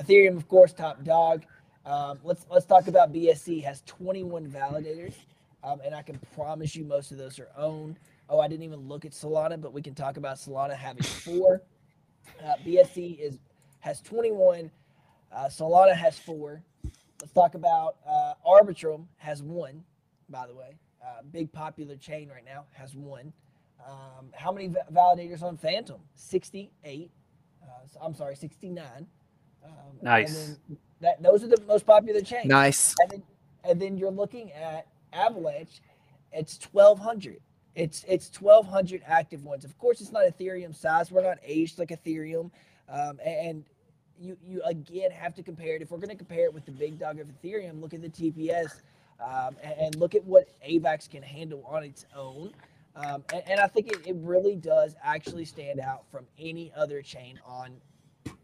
Ethereum, 0.00 0.36
of 0.36 0.48
course, 0.48 0.72
top 0.72 1.04
dog. 1.04 1.44
Um, 1.86 2.18
let's 2.24 2.46
let's 2.50 2.66
talk 2.66 2.88
about 2.88 3.12
BSC. 3.12 3.62
Has 3.62 3.82
21 3.86 4.48
validators, 4.50 5.14
um, 5.62 5.80
and 5.84 5.94
I 5.94 6.02
can 6.02 6.18
promise 6.34 6.74
you 6.74 6.84
most 6.84 7.12
of 7.12 7.18
those 7.18 7.38
are 7.38 7.48
owned. 7.56 7.98
Oh, 8.28 8.40
I 8.40 8.48
didn't 8.48 8.64
even 8.64 8.88
look 8.88 9.04
at 9.04 9.12
Solana, 9.12 9.60
but 9.60 9.72
we 9.72 9.82
can 9.82 9.94
talk 9.94 10.16
about 10.16 10.36
Solana 10.36 10.74
having 10.74 11.02
four. 11.02 11.62
Uh, 12.44 12.54
BSC 12.64 13.18
is 13.18 13.38
has 13.80 14.00
21. 14.02 14.70
Uh, 15.32 15.44
Solana 15.46 15.94
has 15.94 16.18
four. 16.18 16.62
Let's 17.20 17.32
talk 17.32 17.54
about 17.54 17.96
uh, 18.08 18.34
Arbitrum 18.46 19.06
has 19.18 19.42
one, 19.42 19.84
by 20.28 20.46
the 20.46 20.54
way. 20.54 20.76
Uh, 21.04 21.22
big 21.30 21.52
popular 21.52 21.96
chain 21.96 22.28
right 22.28 22.44
now 22.44 22.64
has 22.72 22.94
one. 22.94 23.32
Um, 23.86 24.26
how 24.34 24.52
many 24.52 24.68
va- 24.68 24.86
validators 24.92 25.42
on 25.42 25.56
Fantom? 25.56 26.00
68. 26.14 27.10
Uh, 27.62 27.66
so- 27.92 28.00
I'm 28.02 28.14
sorry, 28.14 28.36
69. 28.36 29.06
Um, 29.64 29.70
and 29.92 30.02
Nice. 30.02 30.56
then 30.68 30.78
that 31.00 31.22
those 31.22 31.42
are 31.44 31.48
the 31.48 31.60
most 31.66 31.86
popular 31.86 32.20
chains. 32.20 32.46
Nice. 32.46 32.94
And 33.00 33.10
then, 33.10 33.22
and 33.64 33.80
then 33.80 33.96
you're 33.98 34.10
looking 34.10 34.52
at 34.52 34.86
Avalanche. 35.12 35.80
It's 36.32 36.58
1,200. 36.72 37.40
It's 37.74 38.04
it's 38.08 38.40
1,200 38.40 39.02
active 39.06 39.44
ones. 39.44 39.64
Of 39.64 39.76
course, 39.78 40.00
it's 40.00 40.12
not 40.12 40.24
Ethereum 40.24 40.74
size. 40.74 41.10
We're 41.10 41.22
not 41.22 41.38
aged 41.44 41.78
like 41.78 41.88
Ethereum. 41.90 42.50
Um, 42.88 43.20
and 43.24 43.64
you 44.20 44.36
you 44.46 44.62
again 44.62 45.10
have 45.10 45.34
to 45.34 45.42
compare 45.42 45.74
it. 45.74 45.82
If 45.82 45.90
we're 45.90 45.98
going 45.98 46.10
to 46.10 46.16
compare 46.16 46.44
it 46.44 46.54
with 46.54 46.66
the 46.66 46.72
big 46.72 46.98
dog 46.98 47.18
of 47.18 47.26
Ethereum, 47.28 47.80
look 47.80 47.94
at 47.94 48.02
the 48.02 48.08
TPS 48.08 48.80
um, 49.20 49.56
and, 49.62 49.74
and 49.78 49.94
look 49.96 50.14
at 50.14 50.24
what 50.24 50.48
AVAX 50.68 51.10
can 51.10 51.22
handle 51.22 51.64
on 51.66 51.82
its 51.82 52.06
own. 52.14 52.52
Um, 52.96 53.24
and, 53.32 53.42
and 53.46 53.60
I 53.60 53.66
think 53.66 53.88
it, 53.88 54.06
it 54.06 54.16
really 54.18 54.56
does 54.56 54.94
actually 55.02 55.44
stand 55.44 55.80
out 55.80 56.04
from 56.10 56.26
any 56.38 56.72
other 56.76 57.02
chain 57.02 57.40
on 57.46 57.72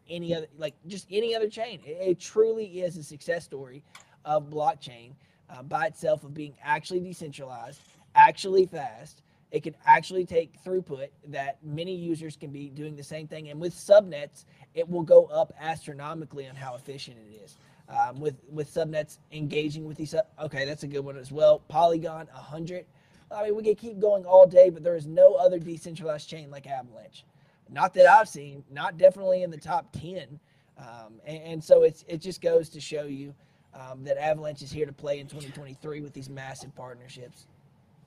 any 0.09 0.35
other 0.35 0.47
like 0.57 0.75
just 0.87 1.07
any 1.11 1.35
other 1.35 1.49
chain. 1.49 1.81
It, 1.85 1.99
it 2.01 2.21
truly 2.21 2.81
is 2.81 2.97
a 2.97 3.03
success 3.03 3.45
story 3.45 3.83
of 4.25 4.49
blockchain 4.51 5.13
uh, 5.51 5.63
by 5.63 5.87
itself 5.87 6.25
of 6.25 6.35
being 6.35 6.55
actually 6.63 7.01
decentralized, 7.01 7.81
actually 8.15 8.67
fast. 8.67 9.23
It 9.51 9.63
can 9.63 9.77
actually 9.87 10.27
take 10.27 10.63
throughput 10.63 11.09
that 11.29 11.59
many 11.63 11.95
users 11.95 12.37
can 12.37 12.51
be 12.51 12.69
doing 12.69 12.97
the 12.97 13.05
same 13.05 13.29
thing, 13.29 13.49
and 13.49 13.61
with 13.61 13.75
subnets, 13.75 14.45
it 14.75 14.89
will 14.89 15.03
go 15.03 15.27
up 15.27 15.53
astronomically 15.61 16.49
on 16.49 16.57
how 16.57 16.75
efficient 16.75 17.17
it 17.31 17.35
is. 17.45 17.57
Um, 17.89 18.19
with 18.19 18.35
with 18.51 18.73
subnets 18.73 19.19
engaging 19.31 19.87
with 19.87 19.97
these, 19.97 20.15
okay, 20.41 20.65
that's 20.65 20.83
a 20.83 20.89
good 20.89 21.05
one 21.05 21.17
as 21.17 21.31
well. 21.31 21.61
Polygon, 21.69 22.27
hundred. 22.33 22.87
I 23.31 23.45
mean, 23.45 23.57
we 23.57 23.63
could 23.63 23.79
keep 23.79 24.01
going 24.01 24.25
all 24.25 24.47
day, 24.47 24.71
but 24.71 24.83
there 24.83 24.97
is 24.97 25.07
no 25.07 25.35
other 25.35 25.59
decentralized 25.59 26.29
chain 26.29 26.51
like 26.51 26.67
Avalanche. 26.67 27.25
Not 27.69 27.95
that 27.95 28.07
I've 28.07 28.29
seen. 28.29 28.65
Not 28.71 28.99
definitely 28.99 29.43
in 29.43 29.51
the 29.51 29.59
top 29.59 29.93
ten. 29.93 30.41
Um, 30.79 31.21
and, 31.25 31.43
and 31.43 31.65
so 31.65 31.83
it's 31.85 32.05
it 32.09 32.19
just 32.19 32.41
goes 32.41 32.69
to 32.71 32.81
show 32.81 33.05
you 33.05 33.35
um, 33.75 34.05
that 34.05 34.17
Avalanche 34.19 34.63
is 34.63 34.73
here 34.73 34.87
to 34.87 34.93
play 34.93 35.21
in 35.21 35.27
2023 35.27 36.01
with 36.01 36.13
these 36.13 36.29
massive 36.29 36.75
partnerships. 36.75 37.47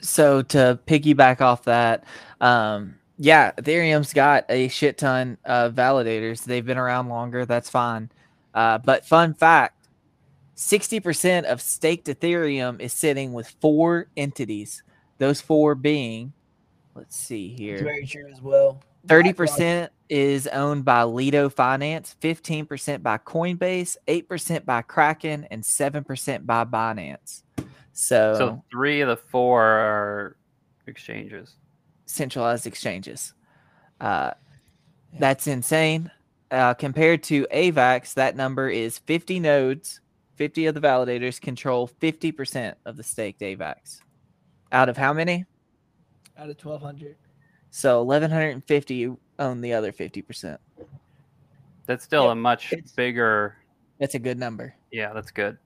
So 0.01 0.41
to 0.43 0.79
piggyback 0.87 1.41
off 1.41 1.63
that, 1.65 2.05
um, 2.39 2.95
yeah, 3.17 3.51
Ethereum's 3.57 4.13
got 4.13 4.45
a 4.49 4.69
shit 4.69 4.97
ton 4.97 5.37
of 5.43 5.73
validators. 5.73 6.43
They've 6.43 6.65
been 6.65 6.77
around 6.77 7.09
longer. 7.09 7.45
That's 7.45 7.69
fine. 7.69 8.09
Uh, 8.53 8.77
but 8.77 9.05
fun 9.05 9.33
fact: 9.33 9.87
sixty 10.55 10.99
percent 10.99 11.45
of 11.47 11.61
staked 11.61 12.07
Ethereum 12.07 12.79
is 12.79 12.93
sitting 12.93 13.33
with 13.33 13.49
four 13.59 14.07
entities. 14.15 14.83
Those 15.17 15.41
four 15.41 15.75
being, 15.75 16.31
let's 16.95 17.17
see 17.17 17.49
It's 17.49 17.59
here, 17.59 17.83
very 17.83 18.05
true 18.05 18.27
as 18.31 18.41
well. 18.41 18.81
30% 19.07 19.89
is 20.09 20.47
owned 20.47 20.85
by 20.85 21.03
Lido 21.03 21.49
Finance, 21.49 22.15
fifteen 22.19 22.65
percent 22.65 23.03
by 23.03 23.17
Coinbase, 23.17 23.97
eight 24.07 24.29
percent 24.29 24.65
by 24.65 24.81
Kraken, 24.81 25.45
and 25.51 25.65
seven 25.65 26.03
percent 26.03 26.45
by 26.47 26.63
Binance. 26.63 27.43
So, 27.99 28.33
So 28.37 28.63
three 28.71 29.01
of 29.01 29.09
the 29.09 29.17
four 29.17 29.61
are 29.61 30.37
exchanges. 30.87 31.55
centralized 32.05 32.65
exchanges. 32.65 33.33
Uh, 33.99 34.31
Yeah. 35.11 35.19
That's 35.19 35.47
insane. 35.47 36.11
Uh, 36.51 36.75
compared 36.75 37.23
to 37.23 37.45
AVAX, 37.51 38.13
that 38.13 38.35
number 38.35 38.69
is 38.69 38.99
50 38.99 39.39
nodes. 39.39 40.01
50 40.35 40.67
of 40.67 40.75
the 40.75 40.81
validators 40.81 41.41
control 41.41 41.87
50% 41.87 42.75
of 42.85 42.95
the 42.95 43.03
staked 43.03 43.41
AVAX. 43.41 44.01
Out 44.71 44.87
of 44.89 44.95
how 44.97 45.11
many? 45.13 45.45
out 46.37 46.49
of 46.49 46.55
1200. 46.57 47.17
So 47.69 48.01
1150 48.03 49.11
own 49.39 49.59
the 49.61 49.73
other 49.73 49.91
50%. 49.91 50.57
That's 51.85 52.05
still 52.05 52.25
Yeah, 52.27 52.31
a 52.31 52.35
much 52.35 52.71
it's- 52.71 52.93
bigger. 52.93 53.57
That's 53.99 54.15
a 54.15 54.19
good 54.19 54.37
number. 54.39 54.73
Yeah, 54.91 55.11
that's 55.11 55.31
good. 55.31 55.57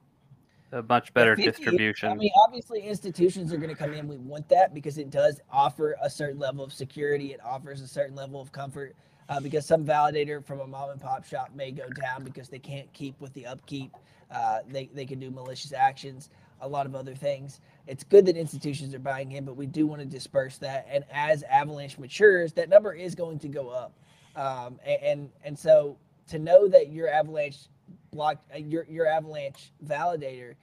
A 0.73 0.81
much 0.83 1.13
better 1.13 1.35
50 1.35 1.49
distribution. 1.49 2.09
I 2.11 2.15
mean, 2.15 2.31
obviously, 2.45 2.81
institutions 2.81 3.53
are 3.53 3.57
going 3.57 3.69
to 3.69 3.75
come 3.75 3.93
in. 3.93 4.07
We 4.07 4.17
want 4.17 4.49
that 4.49 4.73
because 4.73 4.97
it 4.97 5.11
does 5.11 5.39
offer 5.51 5.95
a 6.01 6.09
certain 6.09 6.39
level 6.39 6.63
of 6.63 6.73
security. 6.73 7.31
It 7.31 7.39
offers 7.45 7.81
a 7.81 7.87
certain 7.87 8.15
level 8.15 8.41
of 8.41 8.51
comfort. 8.51 8.95
Uh, 9.29 9.39
because 9.39 9.65
some 9.65 9.85
validator 9.85 10.45
from 10.45 10.59
a 10.59 10.67
mom 10.67 10.89
and 10.89 10.99
pop 10.99 11.23
shop 11.23 11.49
may 11.55 11.71
go 11.71 11.87
down 11.89 12.23
because 12.25 12.49
they 12.49 12.59
can't 12.59 12.91
keep 12.91 13.19
with 13.21 13.33
the 13.33 13.45
upkeep. 13.45 13.95
Uh, 14.29 14.59
they 14.67 14.89
they 14.93 15.05
can 15.05 15.17
do 15.17 15.31
malicious 15.31 15.71
actions, 15.71 16.29
a 16.59 16.67
lot 16.67 16.85
of 16.85 16.93
other 16.93 17.15
things. 17.15 17.61
It's 17.87 18.03
good 18.03 18.25
that 18.25 18.35
institutions 18.35 18.93
are 18.93 18.99
buying 18.99 19.31
in, 19.31 19.45
but 19.45 19.55
we 19.55 19.65
do 19.65 19.87
want 19.87 20.01
to 20.01 20.07
disperse 20.07 20.57
that. 20.57 20.85
And 20.89 21.05
as 21.11 21.43
Avalanche 21.43 21.97
matures, 21.97 22.51
that 22.53 22.67
number 22.67 22.93
is 22.93 23.15
going 23.15 23.39
to 23.39 23.47
go 23.47 23.69
up. 23.69 23.93
Um, 24.35 24.79
a- 24.85 25.01
and 25.03 25.29
and 25.45 25.57
so 25.57 25.97
to 26.27 26.39
know 26.39 26.67
that 26.67 26.91
your 26.91 27.07
Avalanche 27.07 27.67
block 28.11 28.41
uh, 28.53 28.57
your 28.57 28.85
your 28.89 29.07
Avalanche 29.07 29.71
validator 29.85 30.55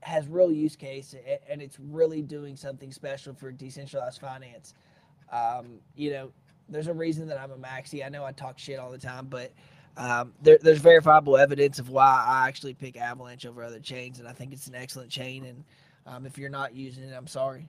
has 0.00 0.28
real 0.28 0.52
use 0.52 0.76
case 0.76 1.14
and 1.48 1.62
it's 1.62 1.78
really 1.80 2.20
doing 2.20 2.56
something 2.56 2.92
special 2.92 3.32
for 3.32 3.50
decentralized 3.50 4.20
finance. 4.20 4.74
Um, 5.32 5.80
you 5.96 6.10
know, 6.10 6.30
there's 6.68 6.88
a 6.88 6.92
reason 6.92 7.26
that 7.28 7.40
I'm 7.40 7.50
a 7.50 7.56
maxi. 7.56 8.04
I 8.04 8.10
know 8.10 8.24
I 8.24 8.32
talk 8.32 8.58
shit 8.58 8.78
all 8.78 8.90
the 8.90 8.98
time, 8.98 9.26
but 9.30 9.50
um, 9.96 10.32
there, 10.42 10.58
there's 10.60 10.80
verifiable 10.80 11.36
evidence 11.36 11.78
of 11.78 11.88
why 11.88 12.24
I 12.26 12.48
actually 12.48 12.74
pick 12.74 12.96
Avalanche 12.96 13.46
over 13.46 13.62
other 13.62 13.78
chains, 13.80 14.18
and 14.18 14.28
I 14.28 14.32
think 14.32 14.52
it's 14.52 14.66
an 14.66 14.74
excellent 14.74 15.10
chain. 15.10 15.44
And 15.44 15.64
um, 16.06 16.26
if 16.26 16.36
you're 16.36 16.50
not 16.50 16.74
using 16.74 17.04
it, 17.04 17.14
I'm 17.16 17.26
sorry. 17.26 17.68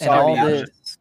and 0.00 0.08
Sorry, 0.08 0.38
all 0.38 0.46
this, 0.46 0.98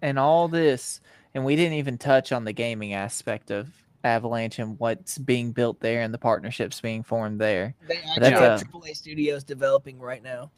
and 0.00 0.18
all 0.18 0.48
this, 0.48 1.00
and 1.34 1.44
we 1.44 1.56
didn't 1.56 1.74
even 1.74 1.98
touch 1.98 2.32
on 2.32 2.44
the 2.44 2.52
gaming 2.52 2.94
aspect 2.94 3.50
of 3.50 3.68
Avalanche 4.04 4.58
and 4.58 4.78
what's 4.78 5.18
being 5.18 5.52
built 5.52 5.80
there 5.80 6.02
and 6.02 6.12
the 6.12 6.18
partnerships 6.18 6.80
being 6.80 7.02
formed 7.02 7.40
there. 7.40 7.74
They 7.86 7.98
actually 7.98 8.20
That's 8.20 8.62
have 8.62 8.62
a- 8.62 8.78
AAA 8.78 8.96
studios 8.96 9.44
developing 9.44 9.98
right 9.98 10.22
now. 10.22 10.50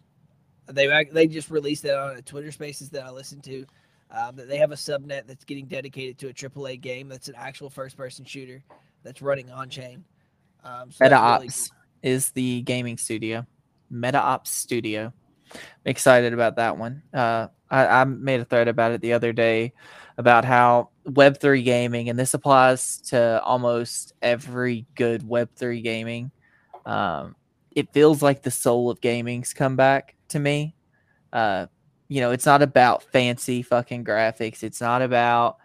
They 0.67 1.05
they 1.13 1.27
just 1.27 1.51
released 1.51 1.83
that 1.83 1.99
on 1.99 2.17
a 2.17 2.23
Twitter 2.23 2.51
Spaces 2.51 2.89
that 2.91 3.05
I 3.05 3.11
listened 3.11 3.45
to. 3.45 3.67
Um, 4.11 4.37
that 4.37 4.49
they 4.49 4.59
have 4.59 4.71
a 4.71 4.77
subnet 4.77 5.27
that's 5.27 5.45
getting 5.45 5.67
dedicated 5.67 6.19
to 6.19 6.29
a 6.29 6.33
AAA 6.33 6.81
game 6.81 7.09
that's 7.09 7.29
an 7.29 7.35
actual 7.37 7.69
first-person 7.69 8.25
shooter 8.25 8.63
that's 9.03 9.21
running 9.21 9.51
on 9.51 9.69
chain. 9.69 10.05
Um, 10.63 10.93
so 10.93 11.05
really 11.05 11.15
Ops 11.15 11.71
is 12.03 12.31
the 12.31 12.63
gaming 12.63 12.97
studio. 12.97 13.45
Meta 13.91 14.21
Ops 14.21 14.51
Studio. 14.51 15.13
Excited 15.85 16.33
about 16.33 16.57
that 16.57 16.77
one. 16.79 17.03
Uh, 17.13 17.49
I, 17.71 17.87
I 17.87 18.05
made 18.05 18.41
a 18.41 18.45
thread 18.45 18.69
about 18.69 18.93
it 18.93 19.01
the 19.01 19.13
other 19.13 19.33
day 19.33 19.73
about 20.17 20.45
how 20.45 20.91
Web3 21.07 21.65
gaming, 21.65 22.09
and 22.09 22.19
this 22.19 22.35
applies 22.35 22.99
to 23.03 23.41
almost 23.43 24.15
every 24.23 24.87
good 24.95 25.23
Web3 25.23 25.83
gaming. 25.83 26.31
Um, 26.87 27.37
it 27.73 27.93
feels 27.93 28.23
like 28.23 28.43
the 28.43 28.51
soul 28.51 28.91
of 28.91 29.01
gaming's 29.01 29.53
come 29.53 29.77
back 29.77 30.15
to 30.29 30.39
me. 30.39 30.75
Uh, 31.33 31.67
you 32.09 32.21
know, 32.21 32.31
it's 32.31 32.47
not 32.47 32.63
about 32.63 33.03
fancy 33.03 33.63
fucking 33.63 34.05
graphics. 34.05 34.63
It's 34.63 34.81
not 34.81 35.03
about 35.03 35.57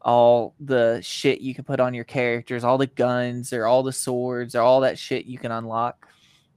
all 0.00 0.54
the 0.60 1.00
shit 1.02 1.40
you 1.40 1.54
can 1.54 1.64
put 1.64 1.80
on 1.80 1.92
your 1.92 2.04
characters, 2.04 2.62
all 2.62 2.78
the 2.78 2.86
guns 2.86 3.52
or 3.52 3.66
all 3.66 3.82
the 3.82 3.92
swords 3.92 4.54
or 4.54 4.60
all 4.62 4.80
that 4.82 4.98
shit 4.98 5.26
you 5.26 5.38
can 5.38 5.50
unlock. 5.50 6.06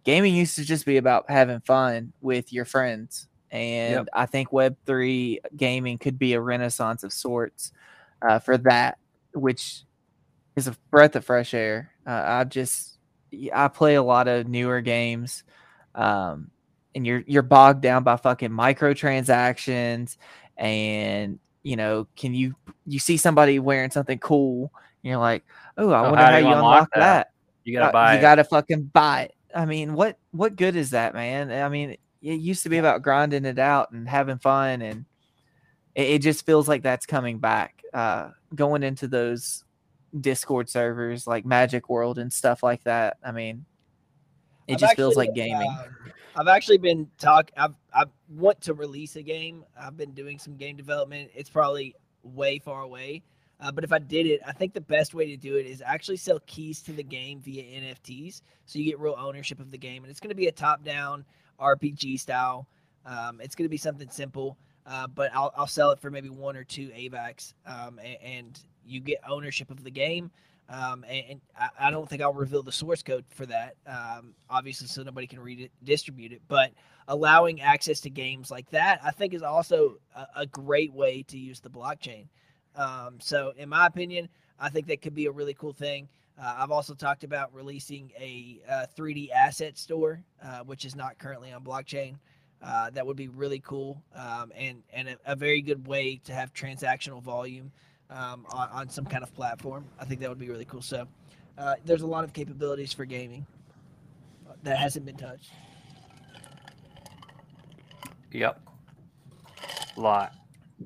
gaming 0.06 0.34
used 0.34 0.56
to 0.56 0.64
just 0.64 0.86
be 0.86 0.98
about 0.98 1.30
having 1.30 1.60
fun 1.62 2.14
with 2.22 2.54
your 2.54 2.66
friends. 2.66 3.28
And 3.52 3.94
Yep. 3.96 4.08
I 4.14 4.26
think 4.28 4.50
Web3 4.50 5.40
gaming 5.58 5.98
could 5.98 6.18
be 6.20 6.34
a 6.34 6.42
renaissance 6.42 7.04
of 7.04 7.12
sorts 7.12 7.72
uh, 8.22 8.40
for 8.40 8.58
that, 8.60 8.98
which 9.34 9.84
is 10.56 10.68
a 10.68 10.76
breath 10.92 11.16
of 11.16 11.26
fresh 11.26 11.54
air. 11.54 11.92
Uh, 12.06 12.24
I 12.26 12.44
just, 12.44 12.98
I 13.54 13.68
play 13.68 13.96
a 13.96 14.04
lot 14.04 14.28
of 14.28 14.48
newer 14.48 14.82
games. 14.82 15.44
Um, 15.96 16.52
and 16.96 17.06
you're 17.06 17.24
you're 17.28 17.44
bogged 17.44 17.82
down 17.82 18.04
by 18.04 18.16
fucking 18.18 18.50
microtransactions 18.50 20.18
and 20.58 21.40
you 21.64 21.76
know 21.76 22.08
can 22.16 22.34
you 22.34 22.56
you 22.86 23.00
see 23.00 23.18
somebody 23.18 23.60
wearing 23.60 23.92
something 23.92 24.18
cool 24.20 24.72
and 25.04 25.10
you're 25.10 25.20
like 25.20 25.44
oh 25.78 25.92
i 25.92 26.00
Oh, 26.00 26.04
wonder 26.10 26.18
how 26.26 26.32
how, 26.32 26.38
you 26.38 26.48
you 26.48 26.54
unlock 26.54 26.74
unlock 26.74 26.90
that, 26.94 27.00
that? 27.00 27.28
You 27.64 27.74
gotta 27.74 27.90
Uh, 27.90 27.92
buy. 27.92 28.14
you 28.14 28.20
it. 28.20 28.22
gotta 28.22 28.44
fucking 28.44 28.84
buy 28.94 29.22
it 29.24 29.36
i 29.56 29.66
mean 29.66 29.94
what 29.94 30.18
what 30.32 30.56
good 30.56 30.76
is 30.76 30.90
that 30.92 31.14
man 31.14 31.52
i 31.52 31.70
mean 31.70 31.92
it 32.22 32.34
used 32.40 32.64
to 32.64 32.70
be 32.70 32.78
about 32.78 33.02
grinding 33.04 33.46
it 33.46 33.60
out 33.60 33.92
and 33.92 34.08
having 34.10 34.40
fun 34.40 34.82
and 34.82 35.06
it, 35.96 36.08
it 36.10 36.22
just 36.22 36.46
feels 36.46 36.68
like 36.68 36.82
that's 36.84 37.06
coming 37.06 37.40
back 37.40 37.79
uh 37.94 38.30
going 38.56 38.84
into 38.84 39.08
those 39.08 39.64
discord 40.20 40.70
servers 40.70 41.28
like 41.28 41.46
magic 41.46 41.90
world 41.90 42.18
and 42.18 42.34
stuff 42.34 42.64
like 42.64 42.84
that 42.84 43.18
i 43.24 43.32
mean 43.32 43.66
it 44.68 44.74
I've 44.74 44.80
just 44.80 44.96
feels 44.96 45.16
like 45.16 45.34
gaming 45.34 45.70
um, 45.70 46.12
I've 46.36 46.48
actually 46.48 46.78
been 46.78 47.10
talk. 47.18 47.52
I've 47.58 47.74
I 47.94 48.06
want 48.30 48.62
to 48.62 48.74
release 48.74 49.16
a 49.18 49.22
game. 49.22 49.66
I've 49.78 49.98
been 49.98 50.14
doing 50.14 50.40
some 50.40 50.56
game 50.56 50.78
development. 50.78 51.32
It's 51.36 51.50
probably 51.50 51.96
way 52.24 52.60
far 52.60 52.82
away, 52.82 53.24
uh, 53.60 53.72
but 53.72 53.84
if 53.84 53.92
I 53.92 54.00
did 54.00 54.26
it, 54.26 54.40
I 54.46 54.54
think 54.54 54.74
the 54.74 54.82
best 54.82 55.14
way 55.14 55.28
to 55.28 55.38
do 55.38 55.58
it 55.58 55.66
is 55.66 55.84
actually 55.86 56.18
sell 56.18 56.40
keys 56.46 56.82
to 56.84 56.94
the 56.94 57.04
game 57.04 57.42
via 57.42 57.64
NFTs, 57.64 58.42
so 58.66 58.80
you 58.80 58.86
get 58.86 59.00
real 59.00 59.16
ownership 59.18 59.60
of 59.60 59.70
the 59.72 59.78
game. 59.78 60.04
And 60.04 60.12
it's 60.12 60.22
going 60.22 60.30
to 60.30 60.36
be 60.36 60.48
a 60.48 60.52
top-down 60.52 61.26
RPG 61.60 62.20
style. 62.22 62.68
Um, 63.06 63.42
it's 63.42 63.56
going 63.56 63.66
to 63.66 63.70
be 63.70 63.78
something 63.78 64.10
simple, 64.10 64.58
uh, 64.90 65.08
but 65.08 65.32
I'll, 65.34 65.54
I'll 65.56 65.68
sell 65.68 65.92
it 65.92 66.00
for 66.00 66.10
maybe 66.10 66.30
one 66.30 66.58
or 66.58 66.64
two 66.64 66.88
AVAX, 66.90 67.54
um, 67.66 68.00
and, 68.04 68.18
and 68.24 68.60
you 68.86 69.00
get 69.00 69.20
ownership 69.28 69.70
of 69.70 69.84
the 69.84 69.92
game. 69.92 70.32
Um, 70.68 71.04
and, 71.08 71.26
and 71.30 71.42
I, 71.58 71.88
I 71.88 71.92
don't 71.92 72.10
think 72.10 72.22
I'll 72.22 72.34
reveal 72.34 72.64
the 72.64 72.72
source 72.72 73.02
code 73.04 73.26
for 73.30 73.46
that, 73.46 73.76
um, 73.88 74.34
obviously, 74.50 74.88
so 74.88 75.04
nobody 75.04 75.28
can 75.28 75.40
read 75.40 75.72
it. 75.86 76.42
But 76.48 76.72
allowing 77.08 77.62
access 77.62 78.00
to 78.02 78.10
games 78.10 78.52
like 78.52 78.70
that, 78.72 79.00
I 79.04 79.12
think, 79.12 79.34
is 79.34 79.44
also 79.44 79.98
a, 80.16 80.28
a 80.38 80.46
great 80.48 80.94
way 80.94 81.24
to 81.24 81.38
use 81.38 81.60
the 81.60 81.70
blockchain. 81.70 82.28
Um, 82.76 83.18
so, 83.20 83.54
in 83.58 83.70
my 83.70 83.88
opinion, 83.88 84.30
I 84.60 84.70
think 84.70 84.88
that 84.88 85.02
could 85.02 85.16
be 85.16 85.26
a 85.26 85.32
really 85.32 85.54
cool 85.54 85.74
thing. 85.74 86.08
Uh, 86.40 86.56
I've 86.60 86.72
also 86.72 86.94
talked 86.94 87.24
about 87.24 87.54
releasing 87.54 88.12
a, 88.18 88.62
uh 88.70 88.86
3D 88.98 89.32
asset 89.32 89.78
store, 89.78 90.24
uh, 90.44 90.60
which 90.60 90.86
is 90.86 90.96
not 90.96 91.18
currently 91.18 91.52
on 91.52 91.64
blockchain. 91.64 92.16
Uh, 92.62 92.90
that 92.90 93.06
would 93.06 93.16
be 93.16 93.30
really 93.30 93.60
cool 93.60 94.04
um, 94.14 94.52
and 94.56 94.84
and 94.92 95.08
a, 95.08 95.18
a 95.26 95.36
very 95.36 95.62
good 95.62 95.88
way 95.88 96.20
to 96.26 96.34
have 96.34 96.54
transactional 96.54 97.22
volume 97.24 97.72
um, 98.10 98.46
on, 98.52 98.68
on 98.70 98.90
some 98.90 99.06
kind 99.06 99.24
of 99.24 99.34
platform. 99.34 99.86
I 100.00 100.04
think 100.06 100.20
that 100.20 100.30
would 100.30 100.40
be 100.40 100.50
really 100.50 100.66
cool. 100.66 100.82
So 100.82 101.08
uh, 101.58 101.76
there's 101.86 102.02
a 102.02 102.08
lot 102.08 102.24
of 102.26 102.34
capabilities 102.34 102.92
for 102.92 103.06
gaming 103.06 103.46
that 104.64 104.78
hasn't 104.78 105.06
been 105.06 105.16
touched. 105.16 105.52
Yep. 108.32 108.62
Lot. 109.96 110.34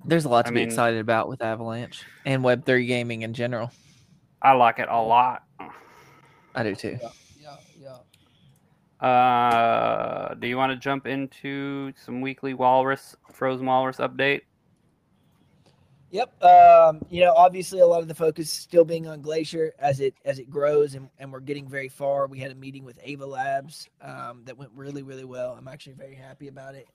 there's 0.05 0.25
a 0.25 0.29
lot 0.29 0.45
to 0.45 0.49
I 0.49 0.51
be 0.51 0.55
mean- 0.61 0.67
excited 0.69 0.99
about 0.99 1.27
with 1.27 1.41
avalanche 1.41 2.03
and 2.25 2.43
web3 2.43 2.87
gaming 2.87 3.21
in 3.23 3.33
general 3.33 3.71
I 4.41 4.53
like 4.53 4.79
it 4.79 4.87
a 4.89 5.01
lot. 5.01 5.43
i 6.55 6.63
do 6.63 6.73
too 6.75 6.97
Yeah, 7.01 7.09
yeah. 7.09 7.09
Uh, 9.03 10.33
do 10.35 10.47
you 10.47 10.55
want 10.55 10.71
to 10.71 10.77
jump 10.77 11.05
into 11.05 11.91
some 12.05 12.21
weekly 12.21 12.53
walrus, 12.53 13.17
frozen 13.33 13.65
walrus 13.65 13.97
update? 13.97 14.41
Yep. 16.11 16.41
Um, 16.41 17.01
you 17.09 17.21
know, 17.21 17.33
obviously 17.33 17.79
a 17.79 17.85
lot 17.85 18.01
of 18.01 18.07
the 18.07 18.15
focus 18.15 18.49
still 18.49 18.85
being 18.85 19.07
on 19.07 19.21
Glacier 19.21 19.73
as 19.79 19.99
it 19.99 20.13
as 20.23 20.39
it 20.39 20.49
grows 20.49 20.93
and, 20.93 21.09
and 21.17 21.33
we're 21.33 21.41
getting 21.41 21.67
very 21.67 21.89
far. 21.89 22.27
We 22.27 22.39
had 22.39 22.51
a 22.51 22.55
meeting 22.55 22.85
with 22.85 22.97
Ava 23.03 23.25
Labs 23.25 23.89
um, 23.99 24.43
that 24.45 24.57
went 24.57 24.71
really, 24.73 25.01
really 25.01 25.25
well. 25.25 25.55
I'm 25.57 25.67
actually 25.67 25.93
very 25.93 26.15
happy 26.15 26.47
about 26.47 26.75
it. 26.75 26.87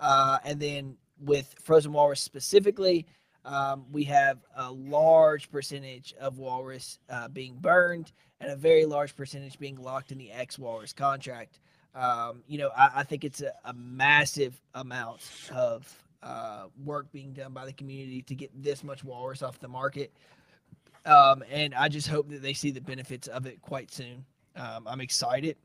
Uh, 0.00 0.38
and 0.44 0.58
then 0.58 0.96
with 1.20 1.54
Frozen 1.62 1.92
Walrus 1.92 2.20
specifically, 2.20 3.06
um, 3.44 3.84
we 3.90 4.04
have 4.04 4.38
a 4.56 4.70
large 4.70 5.50
percentage 5.50 6.14
of 6.20 6.38
Walrus 6.38 6.98
uh, 7.10 7.28
being 7.28 7.56
burned 7.56 8.12
and 8.40 8.50
a 8.50 8.56
very 8.56 8.84
large 8.84 9.16
percentage 9.16 9.58
being 9.58 9.76
locked 9.76 10.12
in 10.12 10.18
the 10.18 10.30
X 10.30 10.58
Walrus 10.58 10.92
contract. 10.92 11.60
Um, 11.94 12.42
you 12.46 12.58
know, 12.58 12.70
I, 12.76 12.90
I 12.96 13.02
think 13.02 13.24
it's 13.24 13.42
a, 13.42 13.52
a 13.64 13.72
massive 13.74 14.60
amount 14.74 15.20
of 15.52 16.02
uh, 16.22 16.66
work 16.84 17.10
being 17.12 17.32
done 17.32 17.52
by 17.52 17.66
the 17.66 17.72
community 17.72 18.22
to 18.22 18.34
get 18.34 18.50
this 18.62 18.84
much 18.84 19.02
walrus 19.04 19.42
off 19.42 19.58
the 19.58 19.68
market. 19.68 20.12
Um, 21.04 21.42
and 21.50 21.74
I 21.74 21.88
just 21.88 22.06
hope 22.06 22.28
that 22.30 22.42
they 22.42 22.52
see 22.52 22.70
the 22.70 22.80
benefits 22.80 23.26
of 23.26 23.46
it 23.46 23.60
quite 23.60 23.90
soon. 23.92 24.24
Um, 24.54 24.86
I'm 24.86 25.00
excited 25.00 25.56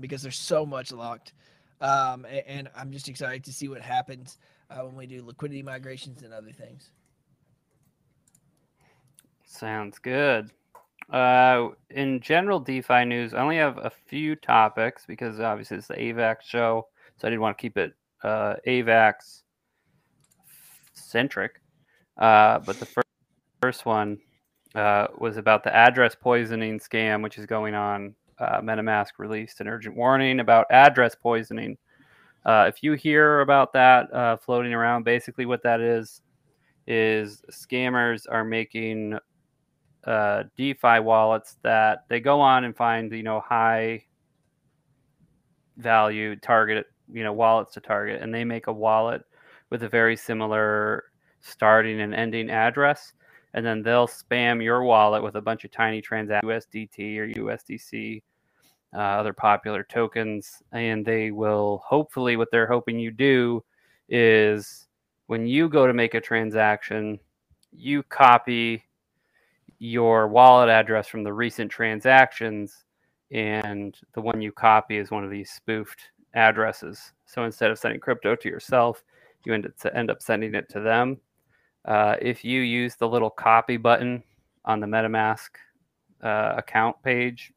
because 0.00 0.22
there's 0.22 0.38
so 0.38 0.66
much 0.66 0.90
locked. 0.92 1.32
Um, 1.80 2.26
a- 2.26 2.48
and, 2.48 2.68
I'm 2.74 2.90
just 2.90 3.08
excited 3.08 3.44
to 3.44 3.52
see 3.52 3.68
what 3.68 3.80
happens 3.80 4.38
uh, 4.68 4.80
when 4.80 4.96
we 4.96 5.06
do 5.06 5.24
liquidity 5.24 5.62
migrations 5.62 6.22
and 6.22 6.34
other 6.34 6.50
things. 6.52 6.90
Sounds 9.50 9.98
good. 9.98 10.52
Uh, 11.12 11.70
in 11.90 12.20
general 12.20 12.60
DeFi 12.60 13.04
news, 13.04 13.34
I 13.34 13.40
only 13.42 13.56
have 13.56 13.78
a 13.78 13.90
few 13.90 14.36
topics 14.36 15.04
because 15.06 15.40
obviously 15.40 15.76
it's 15.76 15.88
the 15.88 15.94
AVAX 15.94 16.42
show, 16.42 16.86
so 17.16 17.26
I 17.26 17.30
didn't 17.30 17.42
want 17.42 17.58
to 17.58 17.60
keep 17.60 17.76
it 17.76 17.92
uh, 18.22 18.54
AVAX 18.66 19.42
centric. 20.94 21.60
Uh, 22.16 22.60
but 22.60 22.78
the 22.78 22.86
fir- 22.86 23.02
first 23.60 23.84
one 23.84 24.18
uh, 24.76 25.08
was 25.18 25.36
about 25.36 25.64
the 25.64 25.74
address 25.74 26.14
poisoning 26.14 26.78
scam, 26.78 27.20
which 27.20 27.36
is 27.36 27.44
going 27.44 27.74
on. 27.74 28.14
Uh, 28.38 28.60
MetaMask 28.60 29.18
released 29.18 29.60
an 29.60 29.66
urgent 29.66 29.96
warning 29.96 30.38
about 30.38 30.66
address 30.70 31.16
poisoning. 31.16 31.76
Uh, 32.46 32.66
if 32.68 32.84
you 32.84 32.92
hear 32.92 33.40
about 33.40 33.72
that 33.72 34.10
uh, 34.14 34.36
floating 34.36 34.72
around, 34.72 35.02
basically 35.02 35.44
what 35.44 35.62
that 35.64 35.80
is 35.80 36.22
is 36.86 37.42
scammers 37.50 38.26
are 38.30 38.44
making 38.44 39.18
uh, 40.04 40.44
DeFi 40.56 41.00
wallets 41.00 41.56
that 41.62 42.04
they 42.08 42.20
go 42.20 42.40
on 42.40 42.64
and 42.64 42.76
find 42.76 43.12
you 43.12 43.22
know 43.22 43.40
high 43.40 44.04
value 45.76 46.36
target 46.36 46.86
you 47.12 47.22
know 47.22 47.32
wallets 47.32 47.74
to 47.74 47.80
target, 47.80 48.22
and 48.22 48.34
they 48.34 48.44
make 48.44 48.66
a 48.66 48.72
wallet 48.72 49.22
with 49.70 49.82
a 49.82 49.88
very 49.88 50.16
similar 50.16 51.04
starting 51.40 52.00
and 52.00 52.14
ending 52.14 52.50
address, 52.50 53.12
and 53.54 53.64
then 53.64 53.82
they'll 53.82 54.08
spam 54.08 54.62
your 54.62 54.82
wallet 54.82 55.22
with 55.22 55.36
a 55.36 55.40
bunch 55.40 55.64
of 55.64 55.70
tiny 55.70 56.00
transactions, 56.00 56.66
USDT 56.74 57.18
or 57.18 57.28
USDC, 57.28 58.22
uh, 58.94 58.98
other 58.98 59.32
popular 59.32 59.82
tokens, 59.82 60.62
and 60.72 61.04
they 61.04 61.30
will 61.30 61.82
hopefully 61.86 62.36
what 62.36 62.48
they're 62.50 62.66
hoping 62.66 62.98
you 62.98 63.10
do 63.10 63.62
is 64.08 64.88
when 65.26 65.46
you 65.46 65.68
go 65.68 65.86
to 65.86 65.94
make 65.94 66.14
a 66.14 66.20
transaction, 66.20 67.18
you 67.72 68.02
copy 68.02 68.84
your 69.80 70.28
wallet 70.28 70.68
address 70.68 71.08
from 71.08 71.24
the 71.24 71.32
recent 71.32 71.70
transactions, 71.70 72.84
and 73.32 73.96
the 74.12 74.20
one 74.20 74.40
you 74.40 74.52
copy 74.52 74.98
is 74.98 75.10
one 75.10 75.24
of 75.24 75.30
these 75.30 75.50
spoofed 75.50 76.00
addresses. 76.34 77.12
So 77.26 77.44
instead 77.44 77.70
of 77.70 77.78
sending 77.78 77.98
crypto 77.98 78.36
to 78.36 78.48
yourself, 78.48 79.02
you 79.44 79.54
end 79.54 79.66
up, 79.66 79.72
end 79.94 80.10
up 80.10 80.22
sending 80.22 80.54
it 80.54 80.68
to 80.68 80.80
them. 80.80 81.16
Uh, 81.86 82.16
if 82.20 82.44
you 82.44 82.60
use 82.60 82.94
the 82.94 83.08
little 83.08 83.30
copy 83.30 83.78
button 83.78 84.22
on 84.66 84.80
the 84.80 84.86
MetaMask 84.86 85.48
uh, 86.22 86.54
account 86.58 86.96
page, 87.02 87.52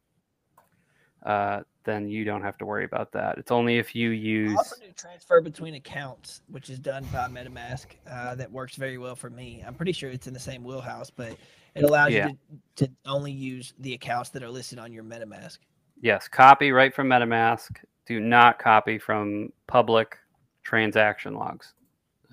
uh, 1.26 1.62
then 1.84 2.08
you 2.08 2.24
don't 2.26 2.42
have 2.42 2.58
to 2.58 2.66
worry 2.66 2.86
about 2.86 3.12
that. 3.14 3.38
It's 3.38 3.52
only 3.52 3.78
if 3.78 3.94
you 3.96 4.12
I 4.12 4.16
use. 4.16 4.58
also 4.58 4.76
do 4.78 4.92
transfer 4.96 5.42
between 5.42 5.76
accounts, 5.76 6.42
which 6.50 6.70
is 6.70 6.80
done 6.80 7.06
by 7.14 7.28
MetaMask. 7.28 7.86
Uh, 8.10 8.36
that 8.36 8.52
works 8.52 8.76
very 8.76 8.98
well 8.98 9.16
for 9.16 9.30
me. 9.30 9.64
I'm 9.66 9.74
pretty 9.76 9.92
sure 9.92 10.10
it's 10.10 10.28
in 10.28 10.34
the 10.34 10.40
same 10.40 10.64
wheelhouse, 10.64 11.10
but 11.10 11.36
it 11.76 11.84
allows 11.84 12.12
Yeah. 12.12 12.28
you 12.30 12.38
to, 12.78 12.88
to 12.88 12.92
only 13.06 13.32
use 13.32 13.74
the 13.80 13.94
accounts 13.94 14.30
that 14.32 14.44
are 14.44 14.50
listed 14.50 14.80
on 14.80 14.92
your 14.94 15.04
MetaMask. 15.04 15.58
Yes, 16.02 16.28
copy 16.28 16.72
right 16.72 16.94
from 16.94 17.08
MetaMask. 17.08 17.78
Do 18.06 18.20
not 18.20 18.60
copy 18.60 18.98
from 18.98 19.52
public 19.68 20.18
transaction 20.64 21.34
logs. 21.36 21.74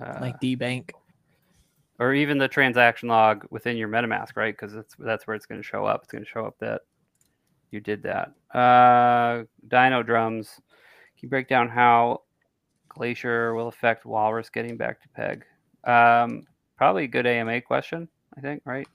Uh, 0.01 0.19
like 0.21 0.41
DeBank. 0.41 0.91
or 1.99 2.15
even 2.15 2.39
the 2.39 2.49
transaction 2.49 3.09
log 3.09 3.47
within 3.51 3.77
your 3.77 3.89
MetaMask, 3.89 4.35
right? 4.37 4.57
Because 4.57 4.73
that's 4.73 4.95
that's 4.99 5.27
where 5.27 5.37
it's 5.37 5.45
going 5.47 5.61
to 5.61 5.67
show 5.67 5.85
up. 5.85 6.03
It's 6.05 6.13
going 6.13 6.25
to 6.25 6.31
show 6.31 6.47
up 6.47 6.57
that 6.61 6.81
you 7.71 7.81
did 7.81 8.03
that. 8.03 8.33
Uh, 8.57 9.45
Dino 9.68 10.03
drums. 10.03 10.49
Can 10.57 11.27
you 11.27 11.29
break 11.29 11.49
down 11.49 11.68
how 11.68 12.23
Glacier 12.89 13.55
will 13.55 13.68
affect 13.68 14.05
Walrus 14.07 14.51
getting 14.51 14.77
back 14.77 15.01
to 15.03 15.09
Peg? 15.09 15.45
Um, 15.85 16.47
probably 16.77 17.05
a 17.05 17.09
good 17.09 17.27
AMA 17.27 17.61
question, 17.62 18.09
I 18.37 18.41
think, 18.41 18.62
right? 18.64 18.89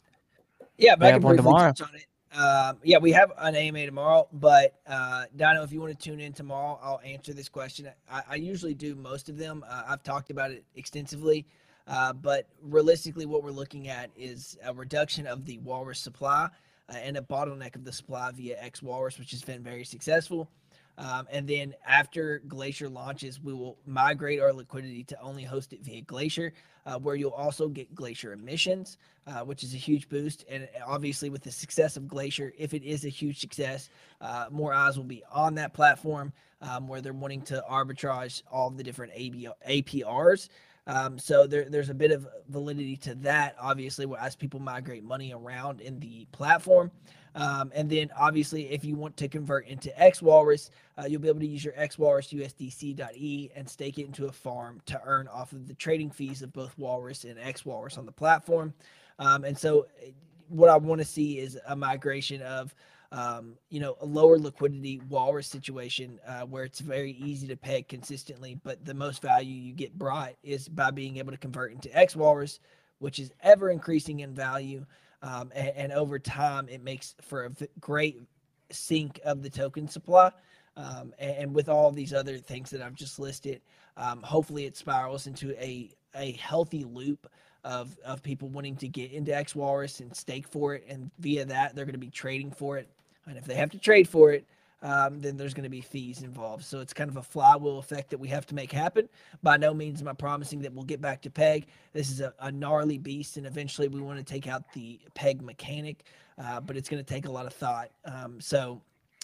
Yeah, 0.78 0.96
but 0.96 1.06
We 1.06 1.08
I 1.08 1.12
can 1.14 1.22
one 1.22 1.36
briefly 1.36 1.52
tomorrow. 1.52 1.72
touch 1.72 1.82
on 1.82 1.96
it. 1.96 2.06
Um, 2.38 2.78
yeah, 2.84 2.98
we 2.98 3.14
have 3.14 3.32
an 3.38 3.56
AMA 3.56 3.86
tomorrow, 3.86 4.28
but 4.34 4.76
uh, 4.88 5.26
Dino, 5.38 5.64
if 5.64 5.72
you 5.72 5.80
want 5.80 5.98
to 5.98 6.04
tune 6.10 6.20
in 6.20 6.34
tomorrow, 6.34 6.78
I'll 6.84 7.00
answer 7.06 7.34
this 7.34 7.48
question. 7.48 7.90
I, 8.12 8.24
I 8.32 8.36
usually 8.36 8.74
do 8.74 8.94
most 8.96 9.30
of 9.30 9.38
them. 9.38 9.64
Uh, 9.70 9.84
I've 9.88 10.04
talked 10.04 10.32
about 10.32 10.52
it 10.52 10.66
extensively, 10.76 11.46
uh, 11.88 12.12
but 12.12 12.50
realistically, 12.62 13.26
what 13.26 13.42
we're 13.42 13.52
looking 13.52 13.88
at 13.88 14.10
is 14.18 14.58
a 14.66 14.74
reduction 14.74 15.28
of 15.28 15.46
the 15.46 15.60
walrus 15.60 16.00
supply 16.00 16.50
uh, 16.90 16.98
and 16.98 17.18
a 17.18 17.22
bottleneck 17.22 17.76
of 17.76 17.84
the 17.84 17.92
supply 17.92 18.32
via 18.32 18.58
X 18.60 18.82
Walrus, 18.82 19.20
which 19.20 19.32
has 19.32 19.42
been 19.42 19.64
very 19.64 19.84
successful. 19.84 20.50
Um, 20.98 21.28
and 21.30 21.48
then 21.48 21.74
after 21.86 22.42
Glacier 22.48 22.88
launches, 22.88 23.42
we 23.42 23.54
will 23.54 23.78
migrate 23.86 24.40
our 24.40 24.54
liquidity 24.54 25.04
to 25.06 25.22
only 25.22 25.44
host 25.44 25.74
it 25.74 25.82
via 25.84 26.02
Glacier, 26.02 26.54
uh, 26.86 26.98
where 26.98 27.16
you'll 27.16 27.32
also 27.32 27.68
get 27.68 27.94
Glacier 27.94 28.32
emissions, 28.32 28.98
uh, 29.28 29.42
which 29.42 29.64
is 29.64 29.74
a 29.74 29.78
huge 29.78 30.08
boost. 30.08 30.46
And 30.50 30.70
obviously, 30.86 31.30
with 31.30 31.44
the 31.44 31.52
success 31.52 31.98
of 31.98 32.08
Glacier, 32.08 32.54
if 32.58 32.74
it 32.74 32.84
is 32.84 33.04
a 33.04 33.10
huge 33.10 33.40
success, 33.40 33.90
uh, 34.22 34.46
more 34.52 34.74
eyes 34.74 34.96
will 34.96 35.04
be 35.04 35.24
on 35.32 35.56
that 35.56 35.74
platform 35.74 36.32
um, 36.62 36.88
where 36.88 37.02
they're 37.02 37.14
wanting 37.14 37.42
to 37.44 37.64
arbitrage 37.70 38.42
all 38.50 38.70
the 38.70 38.84
different 38.84 39.12
AB- 39.16 39.50
APRs. 39.68 40.50
Um, 40.88 41.18
so 41.18 41.48
there, 41.48 41.68
there's 41.70 41.90
a 41.90 41.96
bit 41.96 42.12
of 42.12 42.28
validity 42.50 42.96
to 42.98 43.16
that, 43.16 43.56
obviously, 43.60 44.08
as 44.20 44.36
people 44.36 44.60
migrate 44.60 45.04
money 45.04 45.34
around 45.34 45.82
in 45.82 46.00
the 46.00 46.28
platform. 46.32 46.92
Um, 47.34 47.72
and 47.76 47.90
then 47.90 48.12
obviously, 48.18 48.72
if 48.72 48.86
you 48.86 48.96
want 48.96 49.18
to 49.18 49.28
convert 49.28 49.68
into 49.68 49.98
X 50.02 50.22
Walrus, 50.22 50.72
uh, 50.98 51.06
you'll 51.06 51.22
be 51.22 51.28
able 51.28 51.42
to 51.42 51.48
use 51.48 51.66
your 51.66 51.74
X 51.76 52.00
Walrus 52.00 52.28
USDC.E 52.28 53.50
and 53.56 53.70
stake 53.70 53.98
it 53.98 54.06
into 54.06 54.28
a 54.28 54.32
farm 54.32 54.82
to 54.86 55.02
earn 55.06 55.28
off 55.28 55.52
of 55.52 55.68
the 55.68 55.74
trading 55.74 56.12
fees 56.12 56.42
of 56.42 56.54
both 56.54 56.78
Walrus 56.78 57.26
and 57.26 57.38
X 57.38 57.66
Walrus 57.66 57.98
on 57.98 58.06
the 58.06 58.12
platform. 58.12 58.74
Um, 59.20 59.44
and 59.44 59.58
so, 59.58 59.88
eh, 60.02 60.12
what 60.48 60.70
I 60.70 60.78
want 60.78 61.00
to 61.02 61.06
see 61.06 61.40
is 61.40 61.58
a 61.68 61.76
migration 61.76 62.42
of 62.44 62.74
um, 63.16 63.54
you 63.70 63.80
know, 63.80 63.96
a 64.02 64.06
lower 64.06 64.38
liquidity 64.38 65.00
walrus 65.08 65.48
situation 65.48 66.20
uh, 66.28 66.42
where 66.42 66.66
it's 66.66 66.82
very 66.82 67.12
easy 67.12 67.48
to 67.48 67.56
peg 67.56 67.88
consistently, 67.88 68.60
but 68.66 68.84
the 68.84 68.94
most 68.94 69.22
value 69.22 69.56
you 69.56 69.72
get 69.72 69.98
brought 69.98 70.34
is 70.44 70.68
by 70.68 70.92
being 70.92 71.16
able 71.16 71.32
to 71.32 71.38
convert 71.38 71.72
into 71.72 71.96
X 71.98 72.14
walrus, 72.14 72.60
which 73.00 73.18
is 73.18 73.32
ever 73.42 73.70
increasing 73.70 74.20
in 74.20 74.34
value. 74.34 74.86
Um, 75.22 75.50
and, 75.56 75.70
and, 75.78 75.92
over 75.94 76.20
time, 76.20 76.68
it 76.68 76.84
makes 76.84 77.16
for 77.22 77.46
a 77.46 77.52
great 77.80 78.22
sink 78.70 79.22
of 79.24 79.42
the 79.42 79.50
token 79.50 79.88
supply. 79.88 80.30
Um, 80.76 81.14
and, 81.18 81.38
and, 81.38 81.56
with 81.56 81.70
all 81.70 81.92
these 81.92 82.14
other 82.14 82.38
things 82.38 82.70
that 82.72 82.82
I've 82.82 82.96
just 82.96 83.18
listed, 83.18 83.62
um, 83.96 84.22
hopefully 84.24 84.66
it 84.66 84.76
spirals 84.76 85.26
into 85.26 85.52
a, 85.52 85.90
a 86.16 86.34
healthy 86.34 86.84
loop 86.84 87.32
of, 87.64 87.98
of 88.06 88.22
people 88.22 88.50
wanting 88.50 88.76
to 88.76 88.90
get 88.90 89.14
into 89.14 89.34
X 89.34 89.56
Walrus 89.56 90.02
and 90.02 90.14
stake 90.14 90.50
for 90.50 90.76
it. 90.76 90.86
And 90.90 91.10
via 91.20 91.46
that, 91.46 91.76
they're 91.76 91.86
going 91.86 91.94
to 91.94 91.98
be 91.98 92.10
trading 92.10 92.52
for 92.52 92.78
it. 92.78 92.90
And 93.28 93.38
if 93.38 93.46
they 93.46 93.56
have 93.56 93.72
to 93.72 93.80
trade 93.80 94.08
for 94.08 94.32
it, 94.32 94.46
um, 94.82 95.20
then 95.20 95.36
there's 95.36 95.54
going 95.54 95.64
to 95.64 95.70
be 95.70 95.82
fees 95.82 96.22
involved. 96.22 96.64
So 96.64 96.80
it's 96.80 96.94
kind 96.94 97.10
of 97.10 97.18
a 97.18 97.24
flywheel 97.24 97.80
effect 97.80 98.12
that 98.12 98.20
we 98.20 98.28
have 98.28 98.46
to 98.48 98.56
make 98.56 98.72
happen. 98.72 99.10
By 99.42 99.58
no 99.58 99.74
means 99.74 100.02
am 100.02 100.08
I 100.08 100.14
promising 100.14 100.62
that 100.62 100.74
we'll 100.74 100.84
get 100.84 101.02
back 101.02 101.22
to 101.24 101.30
peg. 101.32 101.68
This 101.94 102.12
is 102.12 102.22
a, 102.22 102.34
a 102.40 102.52
gnarly 102.52 102.98
beast, 102.98 103.38
and 103.38 103.48
eventually 103.48 103.88
we 103.88 104.00
want 104.00 104.20
to 104.20 104.24
take 104.24 104.48
out 104.48 104.72
the 104.74 105.00
peg 105.16 105.42
mechanic, 105.42 106.04
uh, 106.38 106.60
but 106.60 106.78
it's 106.78 106.88
going 106.88 107.04
to 107.04 107.14
take 107.14 107.26
a 107.26 107.32
lot 107.32 107.48
of 107.48 107.54
thought. 107.54 107.90
Um, 108.06 108.40
so 108.40 108.82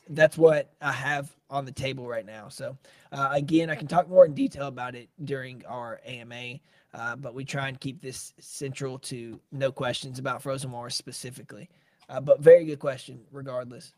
that's 0.10 0.38
what 0.38 0.74
I 0.82 0.92
have 0.92 1.32
on 1.50 1.66
the 1.66 1.72
table 1.72 2.08
right 2.08 2.26
now. 2.26 2.50
So 2.50 2.76
uh, 3.12 3.30
again, 3.32 3.70
I 3.70 3.76
can 3.76 3.88
talk 3.88 4.10
more 4.10 4.26
in 4.26 4.34
detail 4.34 4.66
about 4.68 4.96
it 4.96 5.10
during 5.24 5.64
our 5.68 6.02
AMA. 6.06 6.60
Uh, 6.94 7.16
but 7.16 7.34
we 7.34 7.46
try 7.46 7.70
and 7.70 7.80
keep 7.80 8.02
this 8.02 8.34
central 8.40 9.00
to 9.00 9.40
no 9.52 9.72
questions 9.72 10.20
about 10.20 10.42
Frozen 10.42 10.72
Walrus 10.72 10.96
specifically. 10.96 11.70
Uh, 12.12 12.20
but 12.20 12.42
very 12.42 12.66
good 12.66 12.80
question, 12.80 13.22
regardless. 13.32 13.94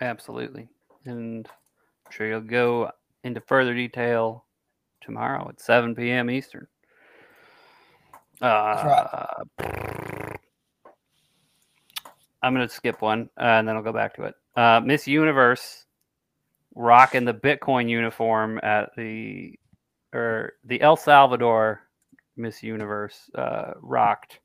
Absolutely. 0.00 0.68
And 1.04 1.48
I'm 2.04 2.12
sure 2.12 2.26
you'll 2.26 2.40
go 2.40 2.90
into 3.22 3.40
further 3.40 3.72
detail 3.72 4.44
tomorrow 5.00 5.48
at 5.48 5.60
7 5.60 5.94
p.m. 5.94 6.28
Eastern. 6.28 6.66
Uh, 8.42 9.06
right. 9.60 10.36
I'm 12.42 12.54
going 12.54 12.66
to 12.66 12.74
skip 12.74 13.00
one 13.00 13.28
uh, 13.38 13.44
and 13.44 13.68
then 13.68 13.76
I'll 13.76 13.82
go 13.82 13.92
back 13.92 14.14
to 14.16 14.24
it. 14.24 14.34
Uh, 14.56 14.80
Miss 14.84 15.06
Universe 15.06 15.84
rocking 16.74 17.24
the 17.24 17.34
Bitcoin 17.34 17.88
uniform 17.88 18.58
at 18.62 18.90
the 18.96 19.54
or 20.12 20.54
the 20.64 20.80
El 20.80 20.96
Salvador 20.96 21.82
Miss 22.36 22.62
Universe 22.62 23.30
uh, 23.36 23.74
rocked 23.80 24.40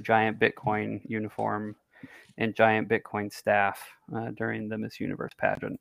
giant 0.00 0.38
Bitcoin 0.38 1.00
uniform 1.08 1.76
and 2.38 2.54
giant 2.54 2.88
Bitcoin 2.88 3.32
staff 3.32 3.80
uh, 4.14 4.30
during 4.36 4.68
the 4.68 4.78
Miss 4.78 4.98
Universe 4.98 5.32
pageant. 5.36 5.78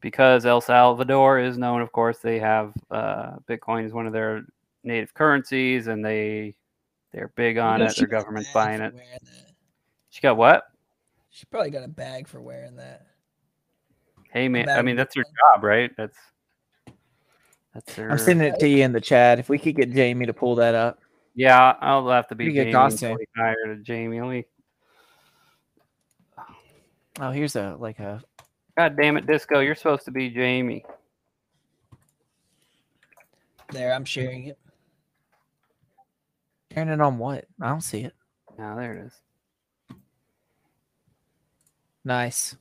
Because 0.00 0.46
El 0.46 0.60
Salvador 0.60 1.38
is 1.38 1.58
known, 1.58 1.80
of 1.80 1.92
course, 1.92 2.18
they 2.18 2.38
have 2.38 2.72
uh, 2.90 3.36
Bitcoin 3.48 3.84
is 3.84 3.92
one 3.92 4.06
of 4.06 4.12
their 4.12 4.44
native 4.84 5.14
currencies, 5.14 5.86
and 5.86 6.04
they 6.04 6.54
they're 7.12 7.32
big 7.36 7.58
on 7.58 7.78
you 7.78 7.84
know, 7.84 7.90
it. 7.90 7.96
Their 7.96 8.08
government's 8.08 8.50
buying 8.52 8.80
it. 8.80 8.94
She 10.10 10.20
got 10.20 10.36
what? 10.36 10.64
She 11.30 11.46
probably 11.46 11.70
got 11.70 11.84
a 11.84 11.88
bag 11.88 12.26
for 12.26 12.40
wearing 12.40 12.76
that. 12.76 13.06
Hey 14.32 14.48
man, 14.48 14.68
I 14.68 14.82
mean 14.82 14.96
that's 14.96 15.14
her 15.14 15.22
job, 15.22 15.62
right? 15.62 15.90
That's 15.96 16.16
that's 17.74 17.94
her. 17.96 18.10
I'm 18.10 18.18
sending 18.18 18.48
it 18.48 18.58
to 18.60 18.68
you 18.68 18.82
in 18.82 18.92
the 18.92 19.00
chat. 19.00 19.38
If 19.38 19.48
we 19.48 19.58
could 19.58 19.76
get 19.76 19.92
Jamie 19.92 20.26
to 20.26 20.32
pull 20.32 20.54
that 20.56 20.74
up. 20.74 21.01
Yeah, 21.34 21.74
I'll 21.80 22.08
have 22.10 22.28
to 22.28 22.34
be 22.34 22.46
Pretty 22.46 22.72
Jamie 22.72 23.26
Tired 23.36 23.70
of 23.70 23.82
Jamie. 23.82 24.20
Only. 24.20 24.46
Oh, 27.20 27.30
here's 27.30 27.56
a 27.56 27.76
like 27.78 27.98
a. 27.98 28.22
God 28.76 28.96
damn 28.96 29.16
it, 29.16 29.26
Disco! 29.26 29.60
You're 29.60 29.74
supposed 29.74 30.04
to 30.06 30.10
be 30.10 30.30
Jamie. 30.30 30.84
There, 33.70 33.92
I'm 33.92 34.04
sharing 34.04 34.46
it. 34.46 34.58
Sharing 36.72 36.88
it 36.88 37.00
on 37.00 37.18
what? 37.18 37.46
I 37.60 37.68
don't 37.68 37.80
see 37.80 38.00
it. 38.00 38.14
Now 38.58 38.76
there 38.76 38.94
it 38.96 39.06
is. 39.06 39.12
Nice. 42.04 42.56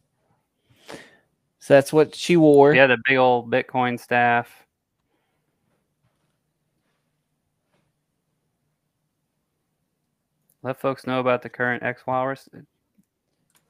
So 1.60 1.76
that's 1.76 1.94
what 1.94 2.16
she 2.16 2.38
wore. 2.38 2.74
Yeah, 2.74 2.88
the 2.88 2.98
big 3.06 3.18
old 3.18 3.52
Bitcoin 3.52 4.00
staff. 4.00 4.50
Let 10.64 10.80
folks 10.80 11.08
know 11.08 11.20
about 11.20 11.42
the 11.42 11.50
current 11.50 11.82
X 11.82 12.06
Walrus. 12.06 12.48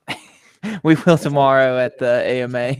we 0.83 0.95
will 0.95 1.17
tomorrow 1.17 1.79
at 1.79 1.97
the 1.97 2.23
AMA. 2.25 2.77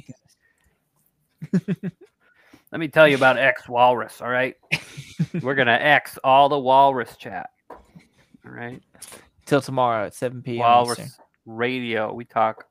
Let 2.71 2.79
me 2.79 2.87
tell 2.89 3.07
you 3.07 3.15
about 3.15 3.37
X 3.37 3.69
Walrus. 3.69 4.21
All 4.21 4.29
right, 4.29 4.55
we're 5.41 5.55
gonna 5.55 5.71
X 5.71 6.17
all 6.23 6.49
the 6.49 6.59
Walrus 6.59 7.15
chat. 7.15 7.49
All 7.69 8.51
right, 8.51 8.81
till 9.45 9.61
tomorrow 9.61 10.05
at 10.05 10.13
seven 10.13 10.41
p.m. 10.41 10.59
Walrus 10.59 10.99
Eastern. 10.99 11.25
Radio. 11.45 12.13
We 12.13 12.25
talk 12.25 12.65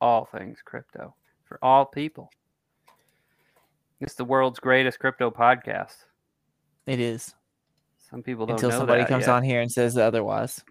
all 0.00 0.24
things 0.24 0.58
crypto 0.64 1.14
for 1.44 1.58
all 1.62 1.84
people. 1.84 2.30
It's 4.00 4.14
the 4.14 4.24
world's 4.24 4.60
greatest 4.60 4.98
crypto 5.00 5.30
podcast. 5.30 5.96
It 6.86 7.00
is. 7.00 7.34
Some 8.08 8.22
people 8.22 8.46
don't 8.46 8.54
until 8.54 8.70
somebody 8.70 9.04
comes 9.04 9.26
yet. 9.26 9.34
on 9.34 9.42
here 9.42 9.60
and 9.60 9.70
says 9.70 9.98
otherwise 9.98 10.62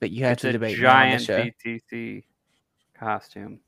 but 0.00 0.10
you 0.10 0.24
have 0.24 0.34
it's 0.34 0.42
to 0.42 0.52
debate. 0.52 0.76
Giant 0.76 1.22
BTC 1.22 2.24
costume. 2.98 3.60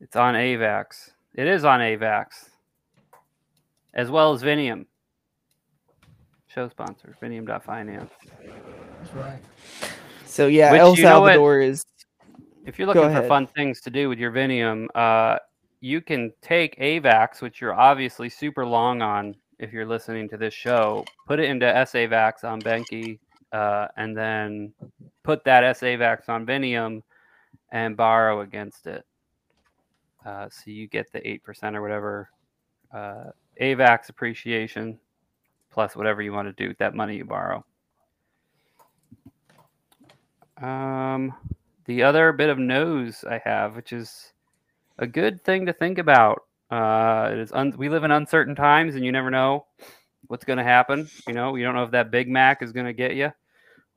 It's 0.00 0.16
on 0.16 0.34
AVAX. 0.34 1.10
It 1.34 1.46
is 1.46 1.64
on 1.64 1.80
AVAX, 1.80 2.48
as 3.94 4.10
well 4.10 4.32
as 4.32 4.42
Vinium. 4.42 4.86
Show 6.48 6.68
sponsor, 6.68 7.16
Vinium.finance. 7.22 8.10
That's 9.02 9.14
right. 9.14 9.40
So 10.26 10.46
yeah, 10.46 10.72
Which, 10.72 10.80
El 10.80 10.96
Salvador 10.96 11.60
is. 11.60 11.84
If 12.66 12.78
you're 12.78 12.86
looking 12.86 13.12
for 13.14 13.26
fun 13.26 13.46
things 13.46 13.80
to 13.82 13.90
do 13.90 14.08
with 14.08 14.18
your 14.18 14.32
Vinium, 14.32 14.86
uh, 14.94 15.38
you 15.80 16.00
can 16.00 16.32
take 16.42 16.78
AVAX, 16.78 17.40
which 17.40 17.60
you're 17.60 17.74
obviously 17.74 18.28
super 18.28 18.66
long 18.66 19.02
on 19.02 19.34
if 19.58 19.72
you're 19.72 19.86
listening 19.86 20.28
to 20.30 20.36
this 20.36 20.54
show, 20.54 21.04
put 21.26 21.38
it 21.38 21.44
into 21.44 21.66
SAVAX 21.66 22.44
on 22.44 22.60
BENQI 22.62 23.18
uh, 23.52 23.88
and 23.96 24.16
then 24.16 24.72
put 25.22 25.44
that 25.44 25.76
SAVAX 25.76 26.28
on 26.28 26.46
Vinium 26.46 27.02
and 27.72 27.96
borrow 27.96 28.40
against 28.40 28.86
it. 28.86 29.04
Uh, 30.24 30.48
so 30.50 30.70
you 30.70 30.86
get 30.86 31.10
the 31.12 31.20
8% 31.20 31.74
or 31.74 31.82
whatever 31.82 32.30
uh, 32.92 33.30
AVAX 33.60 34.08
appreciation 34.08 34.98
plus 35.70 35.94
whatever 35.96 36.20
you 36.20 36.32
want 36.32 36.48
to 36.48 36.62
do 36.62 36.68
with 36.68 36.78
that 36.78 36.94
money 36.94 37.16
you 37.16 37.24
borrow. 37.24 37.64
Um, 40.60 41.32
the 41.86 42.02
other 42.02 42.32
bit 42.32 42.50
of 42.50 42.58
nose 42.58 43.24
I 43.28 43.40
have, 43.44 43.76
which 43.76 43.92
is 43.92 44.32
a 44.98 45.06
good 45.06 45.42
thing 45.44 45.66
to 45.66 45.72
think 45.72 45.98
about. 45.98 46.42
Uh, 46.70 47.30
it 47.32 47.38
is 47.38 47.52
un- 47.52 47.74
we 47.76 47.88
live 47.88 48.04
in 48.04 48.10
uncertain 48.10 48.54
times, 48.54 48.94
and 48.94 49.04
you 49.04 49.10
never 49.10 49.30
know 49.30 49.66
what's 50.26 50.44
going 50.44 50.58
to 50.58 50.64
happen. 50.64 51.08
You 51.26 51.34
know, 51.34 51.56
you 51.56 51.64
don't 51.64 51.74
know 51.74 51.84
if 51.84 51.90
that 51.92 52.10
Big 52.10 52.28
Mac 52.28 52.62
is 52.62 52.72
going 52.72 52.86
to 52.86 52.92
get 52.92 53.14
you. 53.14 53.32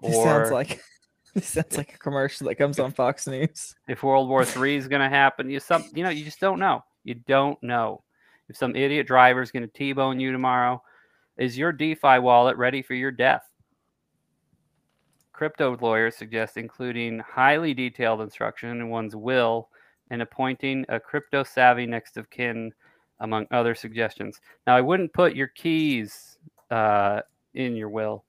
Or, 0.04 0.12
it 0.12 0.14
sounds 0.14 0.52
like 0.52 0.82
This 1.34 1.50
sounds 1.50 1.78
like 1.78 1.96
a 1.96 1.98
commercial 1.98 2.48
that 2.48 2.56
comes 2.56 2.78
on 2.78 2.92
Fox 2.92 3.26
News. 3.26 3.76
if 3.88 4.04
World 4.04 4.30
War 4.30 4.46
Three 4.46 4.76
is 4.76 4.88
going 4.88 5.02
to 5.02 5.10
happen. 5.10 5.50
You 5.50 5.60
some, 5.60 5.84
you 5.96 6.04
know, 6.04 6.10
you 6.10 6.24
just 6.24 6.40
don't 6.40 6.60
know. 6.60 6.84
You 7.04 7.16
don't 7.16 7.62
know 7.64 8.04
if 8.50 8.56
some 8.56 8.76
idiot 8.76 9.08
driver 9.08 9.42
is 9.42 9.52
going 9.52 9.64
to 9.64 9.74
t-bone 9.74 10.20
you 10.20 10.32
tomorrow. 10.32 10.82
Is 11.38 11.58
your 11.58 11.72
DeFi 11.72 12.20
wallet 12.20 12.56
ready 12.58 12.84
for 12.84 12.94
your 12.94 13.12
death? 13.12 13.50
Crypto 15.32 15.76
lawyers 15.82 16.16
suggest 16.16 16.58
including 16.58 17.18
highly 17.20 17.74
detailed 17.74 18.22
instruction 18.22 18.70
in 18.70 18.90
one's 18.90 19.16
will 19.16 19.70
and 20.12 20.22
appointing 20.22 20.86
a 20.90 21.00
crypto 21.00 21.44
savvy 21.44 21.88
next 21.88 22.18
of 22.18 22.30
kin, 22.30 22.72
among 23.22 23.48
other 23.50 23.74
suggestions. 23.74 24.40
Now, 24.68 24.76
I 24.76 24.82
wouldn't 24.82 25.14
put 25.14 25.36
your 25.36 25.48
keys 25.48 26.38
uh, 26.70 27.22
in 27.56 27.76
your 27.76 27.90
will, 27.90 28.24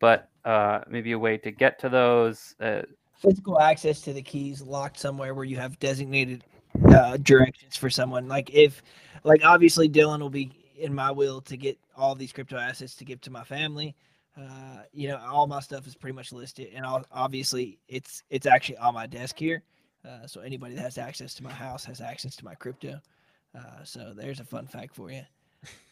but 0.00 0.28
uh, 0.48 0.80
maybe 0.88 1.12
a 1.12 1.18
way 1.18 1.36
to 1.36 1.50
get 1.50 1.78
to 1.78 1.90
those. 1.90 2.54
Uh, 2.58 2.80
Physical 3.12 3.60
access 3.60 4.00
to 4.00 4.14
the 4.14 4.22
keys 4.22 4.62
locked 4.62 4.98
somewhere 4.98 5.34
where 5.34 5.44
you 5.44 5.56
have 5.56 5.78
designated 5.78 6.44
uh, 6.88 7.18
directions 7.18 7.76
for 7.76 7.90
someone. 7.90 8.28
Like 8.28 8.54
if, 8.54 8.82
like 9.24 9.44
obviously 9.44 9.90
Dylan 9.90 10.20
will 10.20 10.30
be 10.30 10.50
in 10.78 10.94
my 10.94 11.10
will 11.10 11.42
to 11.42 11.56
get 11.56 11.76
all 11.96 12.14
these 12.14 12.32
crypto 12.32 12.56
assets 12.56 12.94
to 12.94 13.04
give 13.04 13.20
to 13.22 13.30
my 13.30 13.44
family. 13.44 13.94
Uh, 14.38 14.84
you 14.92 15.08
know, 15.08 15.18
all 15.18 15.46
my 15.46 15.60
stuff 15.60 15.86
is 15.86 15.94
pretty 15.94 16.14
much 16.14 16.32
listed, 16.32 16.68
and 16.72 16.86
all, 16.86 17.04
obviously 17.10 17.78
it's 17.88 18.22
it's 18.30 18.46
actually 18.46 18.78
on 18.78 18.94
my 18.94 19.06
desk 19.06 19.38
here. 19.38 19.62
Uh, 20.08 20.26
so 20.26 20.40
anybody 20.40 20.76
that 20.76 20.80
has 20.80 20.96
access 20.96 21.34
to 21.34 21.42
my 21.42 21.52
house 21.52 21.84
has 21.84 22.00
access 22.00 22.36
to 22.36 22.44
my 22.44 22.54
crypto. 22.54 23.00
Uh, 23.54 23.82
so 23.84 24.14
there's 24.16 24.40
a 24.40 24.44
fun 24.44 24.66
fact 24.66 24.94
for 24.94 25.10
you. 25.10 25.22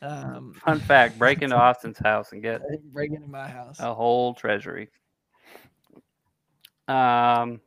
Um, 0.02 0.54
fun 0.64 0.80
fact: 0.80 1.18
break 1.18 1.42
into 1.42 1.56
Austin's 1.56 1.98
house 1.98 2.32
and 2.32 2.42
get 2.42 2.62
break 2.92 3.12
into 3.12 3.28
my 3.28 3.48
house. 3.48 3.78
a 3.80 3.94
whole 3.94 4.34
treasury. 4.34 4.88
Um, 6.88 7.60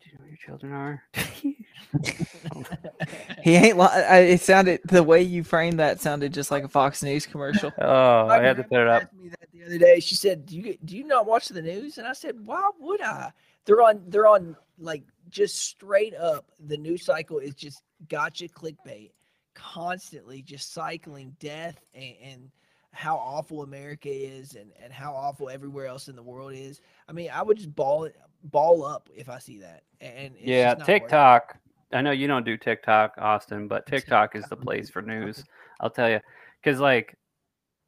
do 0.00 0.10
you 0.10 0.12
know 0.12 0.20
where 0.20 0.28
your 0.28 0.36
children 0.36 0.72
are? 0.72 1.02
He 3.42 3.56
ain't. 3.56 3.76
Li- 3.76 3.84
I, 3.84 4.18
it 4.20 4.40
sounded 4.40 4.80
the 4.84 5.02
way 5.02 5.20
you 5.20 5.44
framed 5.44 5.78
that 5.78 6.00
sounded 6.00 6.32
just 6.32 6.50
like 6.50 6.64
a 6.64 6.68
Fox 6.68 7.02
News 7.02 7.26
commercial. 7.26 7.72
oh, 7.78 8.26
My 8.26 8.38
I 8.38 8.42
had 8.42 8.56
to 8.56 8.64
put 8.64 8.80
it 8.80 8.88
up. 8.88 9.12
Me 9.12 9.28
that 9.28 9.50
the 9.52 9.64
other 9.64 9.76
day, 9.76 10.00
she 10.00 10.14
said, 10.14 10.46
"Do 10.46 10.56
you 10.56 10.78
do 10.82 10.96
you 10.96 11.04
not 11.04 11.26
watch 11.26 11.48
the 11.48 11.60
news?" 11.60 11.98
And 11.98 12.06
I 12.06 12.14
said, 12.14 12.36
"Why 12.46 12.70
would 12.80 13.02
I?" 13.02 13.32
They're 13.66 13.82
on 13.82 14.02
they're 14.08 14.26
on 14.26 14.56
like 14.78 15.02
just 15.28 15.56
straight 15.56 16.14
up. 16.14 16.46
The 16.66 16.78
news 16.78 17.04
cycle 17.04 17.38
is 17.38 17.54
just 17.54 17.82
gotcha 18.08 18.48
clickbait, 18.48 19.10
constantly 19.54 20.42
just 20.42 20.72
cycling 20.72 21.34
death 21.40 21.84
and, 21.94 22.14
and 22.22 22.50
how 22.92 23.16
awful 23.16 23.62
America 23.62 24.08
is 24.08 24.54
and 24.54 24.70
and 24.82 24.92
how 24.92 25.12
awful 25.14 25.48
everywhere 25.50 25.86
else 25.86 26.08
in 26.08 26.16
the 26.16 26.22
world 26.22 26.52
is. 26.54 26.80
I 27.08 27.12
mean, 27.12 27.30
I 27.32 27.42
would 27.42 27.56
just 27.56 27.74
ball 27.74 28.04
it 28.04 28.16
ball 28.44 28.84
up 28.84 29.08
if 29.14 29.28
I 29.28 29.38
see 29.38 29.58
that. 29.60 29.82
And 30.00 30.34
it's 30.40 30.58
Yeah, 30.58 30.60
just 30.60 30.78
not 30.78 30.98
worth 30.98 31.22
it. 31.22 31.32
TikTok. 31.32 31.58
I 31.92 32.02
know 32.02 32.10
you 32.10 32.26
don't 32.26 32.44
do 32.44 32.56
TikTok, 32.56 33.14
Austin, 33.18 33.68
but 33.68 33.86
TikTok 33.90 34.36
is 34.36 34.48
the 34.48 34.56
place 34.56 34.90
for 34.90 35.02
news. 35.02 35.44
I'll 35.80 35.90
tell 35.90 36.10
you, 36.10 36.20
because 36.62 36.80
like, 36.80 37.16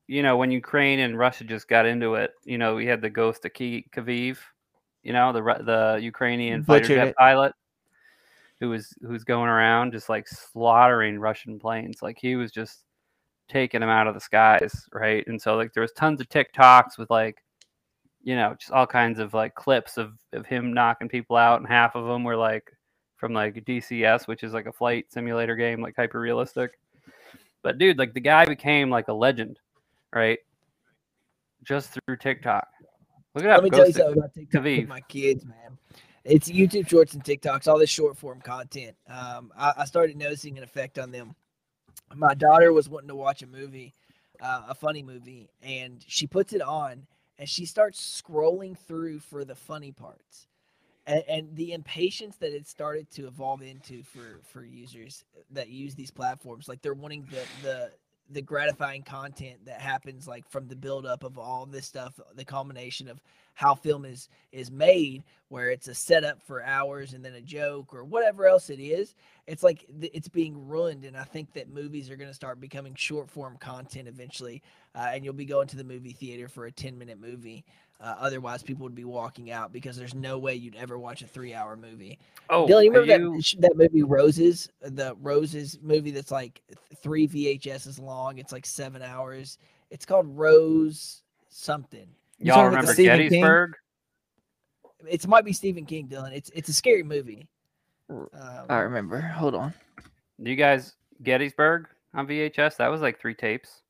you 0.06 0.22
know, 0.22 0.36
when 0.36 0.50
Ukraine 0.50 1.00
and 1.00 1.18
Russia 1.18 1.44
just 1.44 1.68
got 1.68 1.86
into 1.86 2.14
it, 2.14 2.32
you 2.44 2.58
know, 2.58 2.74
we 2.74 2.86
had 2.86 3.00
the 3.00 3.10
ghost 3.10 3.44
of 3.44 3.52
Ki- 3.54 3.86
Kyiv, 3.94 4.38
you 5.02 5.12
know, 5.12 5.32
the 5.32 5.42
the 5.42 5.98
Ukrainian 6.02 6.62
fighter 6.62 6.88
Butchered 6.88 6.96
jet 6.96 7.10
it. 7.10 7.16
pilot 7.16 7.52
who 8.61 8.70
was 8.70 8.94
who's 9.02 9.24
going 9.24 9.48
around 9.48 9.92
just 9.92 10.09
like 10.09 10.26
slaughtering 10.28 11.18
Russian 11.18 11.59
planes. 11.59 12.02
Like 12.02 12.18
he 12.18 12.36
was 12.36 12.50
just 12.50 12.84
taking 13.48 13.80
them 13.80 13.90
out 13.90 14.07
of 14.07 14.14
the 14.14 14.20
skies, 14.20 14.86
right? 14.92 15.26
And 15.26 15.40
so 15.40 15.57
like 15.57 15.72
there 15.72 15.82
was 15.82 15.92
tons 15.92 16.20
of 16.20 16.28
TikToks 16.28 16.98
with 16.98 17.11
like, 17.11 17.42
you 18.22 18.34
know, 18.34 18.54
just 18.59 18.72
all 18.72 18.86
kinds 18.86 19.18
of 19.18 19.34
like 19.34 19.54
clips 19.54 19.98
of 19.98 20.14
of 20.32 20.46
him 20.46 20.72
knocking 20.72 21.09
people 21.09 21.36
out, 21.36 21.61
and 21.61 21.68
half 21.68 21.94
of 21.94 22.07
them 22.07 22.24
were 22.24 22.36
like 22.36 22.72
from 23.16 23.32
like 23.32 23.64
DCS, 23.64 24.26
which 24.26 24.42
is 24.42 24.52
like 24.52 24.66
a 24.66 24.72
flight 24.72 25.07
simulator 25.12 25.57
game, 25.57 25.80
like 25.80 25.96
hyper 25.96 26.20
realistic. 26.20 26.78
But 27.62 27.78
dude, 27.78 27.98
like 27.98 28.14
the 28.14 28.20
guy 28.20 28.44
became 28.44 28.90
like 28.90 29.09
a 29.09 29.12
legend, 29.12 29.59
right? 30.14 30.38
Just 31.62 31.90
through 31.90 32.16
TikTok. 32.16 32.68
Look 33.34 33.44
at 33.44 33.48
that. 33.48 33.62
Let 33.62 33.64
me 33.64 33.70
tell 33.70 33.86
you 33.86 33.92
something 33.92 34.18
about 34.18 34.34
TikTok 34.34 34.64
with 34.64 34.88
my 34.88 35.00
kids, 35.02 35.44
man. 35.44 35.76
It's 36.28 36.50
YouTube 36.50 36.88
Shorts 36.88 37.14
and 37.14 37.22
TikToks, 37.22 37.68
all 37.68 37.78
this 37.78 37.88
short 37.88 38.16
form 38.16 38.40
content. 38.40 38.96
Um, 39.08 39.52
I, 39.56 39.74
I 39.78 39.84
started 39.84 40.16
noticing 40.16 40.58
an 40.58 40.64
effect 40.64 40.98
on 40.98 41.12
them. 41.12 41.36
My 42.16 42.34
daughter 42.34 42.72
was 42.72 42.88
wanting 42.88 43.08
to 43.08 43.14
watch 43.14 43.42
a 43.42 43.46
movie, 43.46 43.94
uh, 44.40 44.64
a 44.68 44.74
funny 44.74 45.04
movie, 45.04 45.48
and 45.62 46.04
she 46.04 46.26
puts 46.26 46.52
it 46.52 46.60
on 46.60 47.06
and 47.38 47.48
she 47.48 47.64
starts 47.64 48.22
scrolling 48.22 48.76
through 48.76 49.20
for 49.20 49.44
the 49.44 49.54
funny 49.54 49.92
parts. 49.92 50.48
And, 51.06 51.22
and 51.28 51.56
the 51.56 51.72
impatience 51.72 52.36
that 52.38 52.52
it 52.52 52.66
started 52.66 53.08
to 53.12 53.28
evolve 53.28 53.62
into 53.62 54.02
for 54.02 54.40
for 54.42 54.64
users 54.64 55.24
that 55.52 55.68
use 55.68 55.94
these 55.94 56.10
platforms, 56.10 56.66
like 56.66 56.82
they're 56.82 56.94
wanting 56.94 57.28
the 57.30 57.46
the 57.62 57.92
the 58.30 58.42
gratifying 58.42 59.04
content 59.04 59.64
that 59.66 59.80
happens 59.80 60.26
like 60.26 60.48
from 60.48 60.66
the 60.66 60.74
buildup 60.74 61.22
of 61.22 61.38
all 61.38 61.66
this 61.66 61.86
stuff, 61.86 62.18
the 62.34 62.44
culmination 62.44 63.08
of 63.08 63.20
how 63.57 63.74
film 63.74 64.04
is 64.04 64.28
is 64.52 64.70
made, 64.70 65.24
where 65.48 65.70
it's 65.70 65.88
a 65.88 65.94
setup 65.94 66.42
for 66.42 66.62
hours 66.62 67.14
and 67.14 67.24
then 67.24 67.32
a 67.32 67.40
joke 67.40 67.92
or 67.94 68.04
whatever 68.04 68.46
else 68.46 68.68
it 68.70 68.78
is. 68.78 69.14
It's 69.46 69.62
like 69.62 69.86
th- 69.98 70.12
it's 70.14 70.28
being 70.28 70.68
ruined, 70.68 71.04
and 71.07 71.16
I 71.16 71.24
think 71.24 71.52
that 71.54 71.70
movies 71.70 72.11
are 72.11 72.16
going 72.16 72.28
to 72.28 72.34
start 72.34 72.61
becoming 72.61 72.94
short 72.94 73.30
form 73.30 73.57
content 73.59 74.09
eventually, 74.09 74.62
uh, 74.94 75.09
and 75.12 75.24
you'll 75.24 75.32
be 75.34 75.46
going 75.46 75.66
to 75.68 75.76
the 75.76 75.84
movie 75.84 76.12
theater 76.12 76.48
for 76.48 76.66
a 76.66 76.72
ten 76.72 76.96
minute 76.98 77.18
movie. 77.18 77.64
Uh, 77.98 78.14
otherwise, 78.18 78.62
people 78.62 78.82
would 78.82 78.94
be 78.94 79.07
walking 79.07 79.50
out 79.50 79.72
because 79.72 79.96
there's 79.96 80.14
no 80.14 80.36
way 80.38 80.54
you'd 80.54 80.76
ever 80.76 80.98
watch 80.98 81.22
a 81.22 81.26
three 81.26 81.54
hour 81.54 81.78
movie. 81.78 82.18
Oh, 82.50 82.66
Dylan, 82.66 82.84
you 82.84 82.92
remember 82.92 83.36
you- 83.36 83.40
that 83.40 83.61
that 83.62 83.76
movie 83.78 84.02
Roses, 84.02 84.68
the 84.82 85.16
Roses 85.22 85.78
movie 85.80 86.11
that's 86.11 86.30
like 86.30 86.61
th- 86.68 87.00
three 87.02 87.26
VHSs 87.26 87.98
long. 87.98 88.36
It's 88.36 88.52
like 88.52 88.66
seven 88.66 89.00
hours. 89.00 89.57
It's 89.90 90.04
called 90.04 90.26
Rose 90.36 91.22
something. 91.48 92.07
You 92.39 92.47
y'all 92.47 92.57
talking 92.57 92.78
about 92.78 92.87
the 92.87 92.93
remember 92.93 92.95
Stephen 92.95 93.18
King? 93.18 93.28
Gettysburg? 93.30 93.76
It 95.09 95.26
might 95.26 95.45
be 95.45 95.53
Stephen 95.53 95.87
King, 95.87 96.09
Dylan. 96.09 96.32
It's 96.32 96.51
it's 96.55 96.68
a 96.68 96.72
scary 96.72 97.03
movie. 97.03 97.49
Um, 98.11 98.28
I 98.68 98.78
remember. 98.78 99.20
Hold 99.20 99.55
on. 99.55 99.74
Do 100.43 100.51
you 100.51 100.57
guys 100.57 100.95
Gettysburg 101.22 101.89
on 102.14 102.26
VHS? 102.26 102.76
That 102.76 102.89
was 102.89 103.01
like 103.01 103.18
three 103.18 103.34
tapes. 103.34 103.82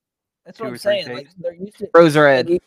that's 0.44 0.58
two 0.58 0.64
what 0.64 0.68
I'm 0.68 0.74
three 0.74 0.78
saying. 0.78 1.12
Like 1.12 1.28
they're 1.38 1.54
used 1.54 1.78
to 1.78 1.88
Rose 1.94 2.16
Red. 2.16 2.58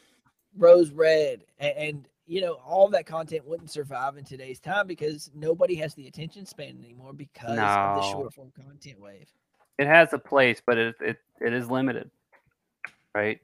Rose 0.57 0.91
Red, 0.91 1.43
and, 1.59 1.77
and 1.77 2.07
you 2.27 2.41
know 2.41 2.53
all 2.65 2.89
that 2.89 3.05
content 3.05 3.47
wouldn't 3.47 3.71
survive 3.71 4.17
in 4.17 4.25
today's 4.25 4.59
time 4.59 4.87
because 4.87 5.31
nobody 5.33 5.75
has 5.75 5.93
the 5.93 6.07
attention 6.07 6.45
span 6.45 6.77
anymore 6.83 7.13
because 7.13 7.51
of 7.51 7.55
the 7.55 8.01
short 8.01 8.33
form 8.33 8.51
content 8.55 8.99
wave. 8.99 9.27
It 9.77 9.87
has 9.87 10.11
a 10.11 10.19
place, 10.19 10.61
but 10.65 10.77
it 10.77 10.95
it, 10.99 11.17
it 11.39 11.53
is 11.53 11.69
limited, 11.69 12.09
right? 13.15 13.39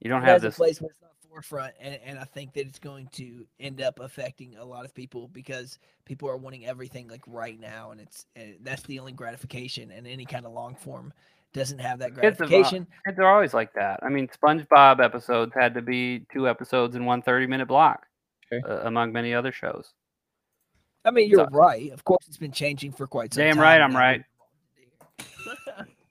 You 0.00 0.10
don't 0.10 0.22
it 0.22 0.26
have 0.26 0.34
has 0.34 0.44
a 0.44 0.46
this. 0.48 0.56
place 0.56 0.80
where 0.80 0.90
it's 0.90 1.00
not 1.00 1.09
forefront, 1.30 1.74
and, 1.80 1.98
and 2.04 2.18
I 2.18 2.24
think 2.24 2.52
that 2.54 2.66
it's 2.66 2.78
going 2.78 3.08
to 3.12 3.46
end 3.58 3.80
up 3.80 4.00
affecting 4.00 4.56
a 4.56 4.64
lot 4.64 4.84
of 4.84 4.94
people 4.94 5.28
because 5.28 5.78
people 6.04 6.28
are 6.28 6.36
wanting 6.36 6.66
everything 6.66 7.08
like 7.08 7.22
right 7.26 7.58
now, 7.58 7.90
and 7.92 8.00
it's 8.00 8.26
and 8.36 8.56
that's 8.62 8.82
the 8.82 8.98
only 8.98 9.12
gratification, 9.12 9.90
and 9.90 10.06
any 10.06 10.24
kind 10.24 10.44
of 10.46 10.52
long 10.52 10.74
form 10.74 11.12
doesn't 11.52 11.78
have 11.80 11.98
that 11.98 12.14
Kids 12.14 12.22
have, 12.22 12.36
gratification. 12.38 12.86
Kids 13.06 13.18
are 13.18 13.26
always 13.32 13.54
like 13.54 13.72
that. 13.74 14.00
I 14.02 14.08
mean, 14.08 14.28
SpongeBob 14.28 15.02
episodes 15.04 15.52
had 15.54 15.74
to 15.74 15.82
be 15.82 16.24
two 16.32 16.48
episodes 16.48 16.94
in 16.96 17.04
one 17.04 17.22
30 17.22 17.46
minute 17.46 17.66
block, 17.68 18.06
Sure. 18.48 18.60
uh, 18.68 18.86
among 18.86 19.12
many 19.12 19.34
other 19.34 19.52
shows. 19.52 19.92
I 21.04 21.10
mean, 21.10 21.28
you're 21.30 21.46
so- 21.50 21.56
right. 21.56 21.90
Of 21.92 22.04
course, 22.04 22.26
it's 22.28 22.36
been 22.36 22.52
changing 22.52 22.92
for 22.92 23.06
quite 23.06 23.32
some 23.34 23.42
Damn 23.44 23.54
time. 23.54 23.62
right 23.62 23.80
I'm 23.80 23.96
right. 23.96 24.22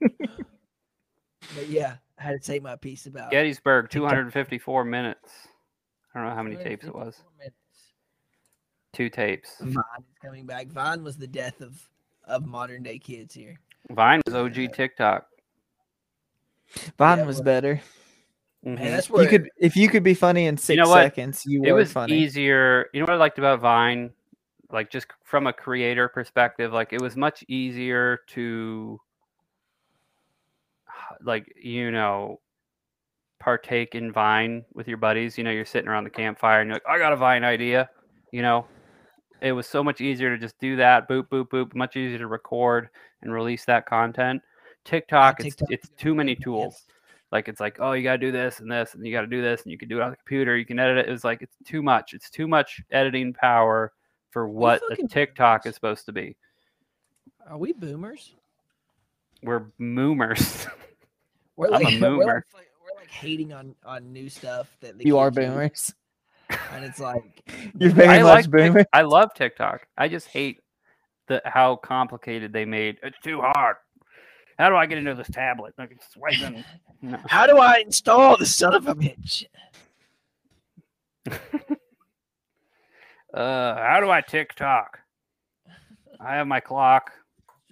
but 0.00 1.68
yeah, 1.68 1.96
I 2.20 2.24
had 2.24 2.40
to 2.40 2.44
say 2.44 2.58
my 2.58 2.76
piece 2.76 3.06
about 3.06 3.30
Gettysburg, 3.30 3.86
TikTok. 3.88 4.10
254 4.10 4.84
minutes. 4.84 5.30
I 6.14 6.18
don't 6.20 6.28
know 6.28 6.34
how 6.34 6.42
many 6.42 6.56
tapes 6.56 6.86
it 6.86 6.94
was. 6.94 7.22
minutes. 7.38 7.56
Two 8.92 9.08
tapes. 9.08 9.56
Vine 9.60 9.74
is 10.00 10.18
coming 10.22 10.44
back. 10.44 10.66
Vine 10.66 11.02
was 11.02 11.16
the 11.16 11.26
death 11.26 11.60
of 11.60 11.80
of 12.24 12.44
modern 12.46 12.82
day 12.82 12.98
kids 12.98 13.34
here. 13.34 13.58
Vine 13.90 14.20
was 14.26 14.34
OG 14.34 14.72
TikTok. 14.72 15.26
Vine 16.98 17.18
Yeah, 17.18 17.24
was 17.24 17.36
well, 17.36 17.44
better. 17.44 17.80
Man, 18.62 18.76
Mhm. 18.76 18.90
that's 18.90 19.08
where 19.08 19.22
You 19.22 19.28
could, 19.28 19.50
if 19.56 19.76
you 19.76 19.88
could 19.88 20.02
be 20.02 20.14
funny 20.14 20.46
in 20.46 20.56
six 20.58 20.76
know 20.76 20.92
seconds, 20.92 21.44
you 21.46 21.62
it 21.64 21.72
were 21.72 21.78
was 21.78 21.92
funny. 21.92 22.12
easier. 22.12 22.90
You 22.92 23.00
know 23.00 23.04
what 23.04 23.14
I 23.14 23.16
liked 23.16 23.38
about 23.38 23.60
Vine? 23.60 24.12
Like 24.70 24.90
just 24.90 25.06
from 25.24 25.46
a 25.46 25.52
creator 25.52 26.08
perspective, 26.08 26.72
like 26.72 26.92
it 26.92 27.00
was 27.00 27.16
much 27.16 27.42
easier 27.48 28.20
to 28.28 29.00
like, 31.22 31.52
you 31.60 31.90
know, 31.90 32.40
partake 33.38 33.94
in 33.94 34.12
Vine 34.12 34.64
with 34.74 34.86
your 34.86 34.98
buddies. 34.98 35.36
You 35.36 35.44
know, 35.44 35.50
you're 35.50 35.64
sitting 35.64 35.88
around 35.88 36.04
the 36.04 36.10
campfire 36.10 36.60
and 36.60 36.68
you're 36.68 36.76
like, 36.76 36.88
I 36.88 36.98
got 36.98 37.12
a 37.12 37.16
Vine 37.16 37.44
idea, 37.44 37.90
you 38.32 38.42
know. 38.42 38.66
It 39.40 39.52
was 39.52 39.66
so 39.66 39.82
much 39.82 40.02
easier 40.02 40.28
to 40.28 40.38
just 40.38 40.58
do 40.60 40.76
that, 40.76 41.08
boop, 41.08 41.28
boop, 41.28 41.48
boop, 41.48 41.74
much 41.74 41.96
easier 41.96 42.18
to 42.18 42.26
record 42.26 42.90
and 43.22 43.32
release 43.32 43.64
that 43.64 43.86
content. 43.86 44.42
Oh, 44.44 44.80
TikTok, 44.84 45.40
it's 45.40 45.56
TikTok 45.56 45.72
it's 45.72 45.84
is 45.88 45.90
too 45.96 46.14
many 46.14 46.36
tools. 46.36 46.74
yes. 46.86 46.96
Like 47.32 47.48
it's 47.48 47.60
like, 47.60 47.78
oh, 47.80 47.92
you 47.92 48.02
gotta 48.02 48.18
do 48.18 48.32
this 48.32 48.60
and 48.60 48.70
this, 48.70 48.94
and 48.94 49.06
you 49.06 49.12
gotta 49.12 49.26
do 49.26 49.40
this, 49.40 49.62
and 49.62 49.70
you 49.72 49.78
can 49.78 49.88
do 49.88 49.98
it 49.98 50.02
on 50.02 50.10
the 50.10 50.16
computer. 50.16 50.56
You 50.56 50.66
can 50.66 50.78
edit 50.78 50.98
it. 50.98 51.08
It 51.08 51.12
was 51.12 51.24
like 51.24 51.42
it's 51.42 51.56
too 51.64 51.80
much. 51.80 52.12
It's 52.12 52.28
too 52.28 52.48
much 52.48 52.82
editing 52.90 53.32
power 53.32 53.92
for 54.30 54.48
what 54.48 54.82
a 54.90 54.96
TikTok 55.06 55.62
boomers. 55.62 55.70
is 55.70 55.74
supposed 55.74 56.06
to 56.06 56.12
be. 56.12 56.36
Are 57.48 57.56
we 57.56 57.72
boomers? 57.72 58.34
We're 59.42 59.66
moomers. 59.80 60.68
We're 61.60 61.66
I'm 61.74 61.82
a 61.82 61.84
like, 61.84 61.92
we're 62.00 62.00
boomer. 62.00 62.44
like, 62.54 62.66
we're 62.82 62.98
like 62.98 63.10
hating 63.10 63.52
on 63.52 63.74
on 63.84 64.12
new 64.14 64.30
stuff 64.30 64.74
that 64.80 64.94
You 65.04 65.18
are 65.18 65.30
kids 65.30 65.36
use, 65.44 65.46
boomers. 65.50 65.94
and 66.72 66.84
it's 66.86 66.98
like 66.98 67.42
You're 67.78 67.90
very 67.90 68.08
I 68.18 68.22
much 68.22 68.46
like 68.46 68.50
boomer. 68.50 68.86
I 68.94 69.02
love 69.02 69.34
TikTok. 69.34 69.86
I 69.98 70.08
just 70.08 70.28
hate 70.28 70.60
the 71.28 71.42
how 71.44 71.76
complicated 71.76 72.52
they 72.54 72.64
made. 72.64 72.96
It's 73.02 73.18
too 73.20 73.42
hard. 73.42 73.76
How 74.58 74.70
do 74.70 74.76
I 74.76 74.86
get 74.86 74.96
into 74.98 75.14
this 75.14 75.28
tablet? 75.28 75.74
Like 75.76 75.90
it's 75.92 76.10
swiping. 76.12 76.64
No. 77.02 77.18
How 77.28 77.46
do 77.46 77.56
I 77.56 77.78
install 77.78 78.36
the 78.36 78.44
son 78.44 78.74
of 78.74 78.86
a 78.86 78.94
bitch? 78.94 79.44
Uh, 83.32 83.74
how 83.76 84.00
do 84.00 84.10
I 84.10 84.20
TikTok? 84.20 84.98
I 86.20 86.34
have 86.36 86.46
my 86.46 86.60
clock. 86.60 87.10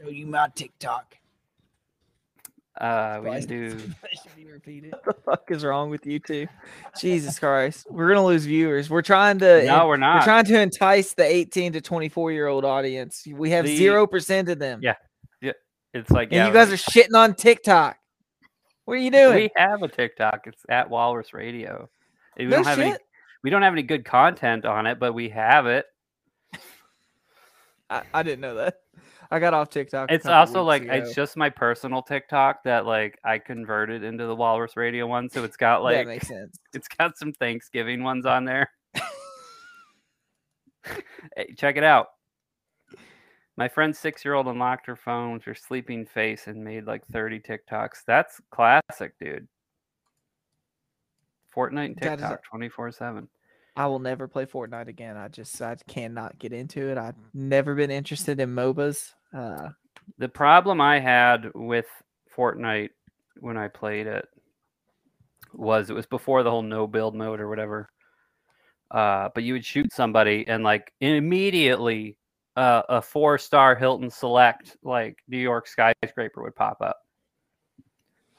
Show 0.01 0.09
you 0.09 0.27
my 0.27 0.49
TikTok. 0.55 1.18
Uh, 2.81 3.21
we 3.25 3.31
can 3.31 3.41
do. 3.49 3.77
be 4.37 4.47
repeated. 4.47 4.93
What 4.93 5.05
the 5.05 5.13
fuck 5.23 5.45
is 5.51 5.65
wrong 5.65 5.91
with 5.91 6.07
you 6.07 6.19
two? 6.21 6.47
Jesus 6.99 7.39
Christ. 7.41 7.87
We're 7.91 8.09
gonna 8.09 8.25
lose 8.25 8.45
viewers. 8.45 8.89
We're 8.89 9.03
trying 9.03 9.39
to 9.41 9.65
No, 9.65 9.89
we're 9.89 9.97
not. 9.97 10.21
we're 10.21 10.25
trying 10.25 10.45
to 10.47 10.61
entice 10.61 11.15
the 11.15 11.25
18 11.25 11.73
to 11.73 11.81
24 11.81 12.33
year 12.33 12.47
old 12.47 12.65
audience. 12.65 13.27
We 13.31 13.51
have 13.51 13.65
The- 13.65 13.77
zero 13.77 14.07
percent 14.07 14.49
of 14.49 14.59
them. 14.59 14.81
Yeah, 14.83 14.95
yeah. 15.41 15.53
It's 15.93 16.11
like 16.11 16.29
And 16.29 16.37
yeah, 16.37 16.47
you 16.47 16.53
guys 16.53 16.73
are 16.73 16.77
shitting 16.77 17.17
on 17.17 17.35
TikTok. 17.35 17.97
What 18.85 18.95
are 18.95 18.97
you 18.99 19.11
doing? 19.11 19.35
We 19.35 19.51
have 19.57 19.83
a 19.83 19.89
TikTok. 19.89 20.47
It's 20.47 20.63
at 20.69 20.89
Walrus 20.89 21.35
Radio. 21.35 21.91
We 22.39 22.45
no 22.45 22.57
don't 22.59 22.67
have 22.67 22.79
any. 22.79 22.97
We 23.43 23.51
don't 23.51 23.63
have 23.63 23.73
any 23.73 23.83
good 23.83 24.05
content 24.05 24.65
on 24.65 24.87
it, 24.87 24.99
but 25.01 25.13
we 25.15 25.29
have 25.31 25.67
it. 25.67 25.85
I, 27.91 28.03
I 28.15 28.23
didn't 28.23 28.41
know 28.41 28.55
that. 28.57 28.79
I 29.31 29.39
got 29.39 29.53
off 29.53 29.69
TikTok. 29.69 30.11
It's 30.11 30.27
also 30.27 30.63
like 30.63 30.85
it's 30.85 31.15
just 31.15 31.37
my 31.37 31.51
personal 31.51 32.03
TikTok 32.03 32.63
that 32.65 32.87
like 32.87 33.19
I 33.25 33.39
converted 33.39 34.03
into 34.03 34.27
the 34.27 34.35
Walrus 34.35 34.77
Radio 34.77 35.07
one, 35.07 35.29
so 35.29 35.45
it's 35.45 35.57
got 35.57 35.79
that 35.79 35.85
like 35.85 36.07
makes 36.07 36.29
sense. 36.29 36.59
it's 36.73 36.89
got 36.89 37.19
some 37.19 37.33
Thanksgiving 37.33 38.03
ones 38.03 38.27
on 38.27 38.45
there. 38.45 38.71
Hey, 41.37 41.53
check 41.57 41.77
it 41.77 41.85
out. 41.85 42.07
My 43.57 43.69
friend's 43.69 43.99
six 43.99 44.25
year 44.25 44.35
old 44.35 44.47
unlocked 44.47 44.87
her 44.87 44.97
phone 44.97 45.33
with 45.33 45.43
her 45.43 45.55
sleeping 45.55 46.07
face 46.07 46.47
and 46.47 46.63
made 46.65 46.87
like 46.87 47.05
30 47.09 47.41
TikToks. 47.41 48.05
That's 48.07 48.41
classic, 48.51 49.13
dude. 49.21 49.49
Fortnite 51.55 51.87
and 51.87 51.97
That 51.97 52.19
TikTok 52.21 52.45
24 52.45 52.93
7. 52.93 53.29
I 53.77 53.87
will 53.87 53.99
never 53.99 54.29
play 54.29 54.47
Fortnite 54.47 54.89
again. 54.89 55.17
I 55.17 55.29
just 55.29 55.61
I 55.61 55.77
cannot 55.87 56.39
get 56.39 56.53
into 56.53 56.89
it. 56.89 56.99
I've 56.99 57.17
never 57.35 57.75
been 57.75 57.91
interested 57.91 58.41
in 58.41 58.55
MOBAs. 58.55 59.13
Uh, 59.35 59.71
The 60.19 60.29
problem 60.29 60.81
I 60.81 60.99
had 60.99 61.51
with 61.55 61.87
Fortnite 62.35 62.91
when 63.41 63.57
I 63.57 63.69
played 63.69 64.07
it 64.07 64.27
was 65.53 65.91
it 65.91 65.95
was 65.95 66.07
before 66.07 66.43
the 66.43 66.51
whole 66.51 66.63
no 66.63 66.87
build 66.87 67.15
mode 67.15 67.41
or 67.41 67.49
whatever. 67.49 67.91
Uh, 68.91 69.29
but 69.35 69.43
you 69.45 69.53
would 69.53 69.65
shoot 69.65 69.93
somebody 69.93 70.47
and 70.49 70.65
like 70.65 70.93
immediately 71.01 72.17
uh, 72.57 72.83
a 72.89 73.03
four 73.03 73.39
star 73.39 73.75
Hilton 73.77 74.11
Select 74.11 74.77
like 74.83 75.19
New 75.29 75.39
York 75.39 75.67
skyscraper 75.69 76.43
would 76.43 76.57
pop 76.57 76.79
up, 76.81 76.97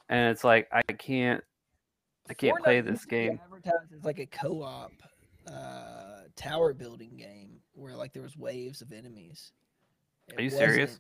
and 0.10 0.32
it's 0.32 0.44
like 0.44 0.68
I 0.72 0.82
can't 0.94 1.44
I 2.30 2.34
can't 2.34 2.58
play 2.64 2.82
this 2.82 2.92
used 2.92 3.04
to 3.04 3.08
be 3.10 3.16
game. 3.16 3.40
Advertised 3.44 3.94
as 3.98 4.04
like 4.04 4.20
a 4.20 4.26
co-op 4.26 4.92
uh, 5.52 6.24
tower 6.36 6.74
building 6.74 7.16
game 7.16 7.60
where 7.74 7.96
like 7.96 8.12
there 8.14 8.24
was 8.24 8.36
waves 8.36 8.82
of 8.82 8.92
enemies. 8.92 9.52
Are 10.38 10.42
you 10.42 10.50
serious? 10.50 11.00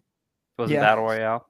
wasn't- 0.57 0.73
Yeah. 0.75 0.79
it 0.79 0.83
battle 0.83 1.03
royale? 1.05 1.47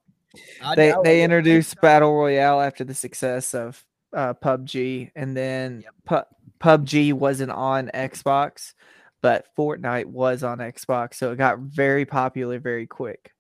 I 0.62 0.76
they 0.76 0.94
they 1.04 1.24
introduced 1.24 1.80
battle 1.82 2.14
royale 2.14 2.62
after 2.62 2.84
the 2.84 2.94
success 2.94 3.54
of 3.56 3.84
uh, 4.14 4.34
PUBG, 4.36 5.12
and 5.16 5.36
then 5.36 5.82
Yep. 5.82 5.94
Pu- 6.06 6.36
PUBG 6.60 7.14
wasn't 7.14 7.52
on 7.52 7.90
Xbox, 7.94 8.74
but 9.22 9.48
Fortnite 9.56 10.06
was 10.06 10.44
on 10.44 10.60
Xbox, 10.60 11.16
so 11.16 11.32
it 11.32 11.38
got 11.38 11.60
very 11.60 12.06
popular 12.06 12.60
very 12.60 12.86
quick. 12.88 13.34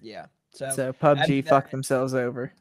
Yeah. 0.00 0.26
So, 0.52 0.70
So 0.70 0.92
PUBG 0.92 1.44
that- 1.44 1.50
fucked 1.50 1.70
themselves 1.70 2.14
over. 2.14 2.52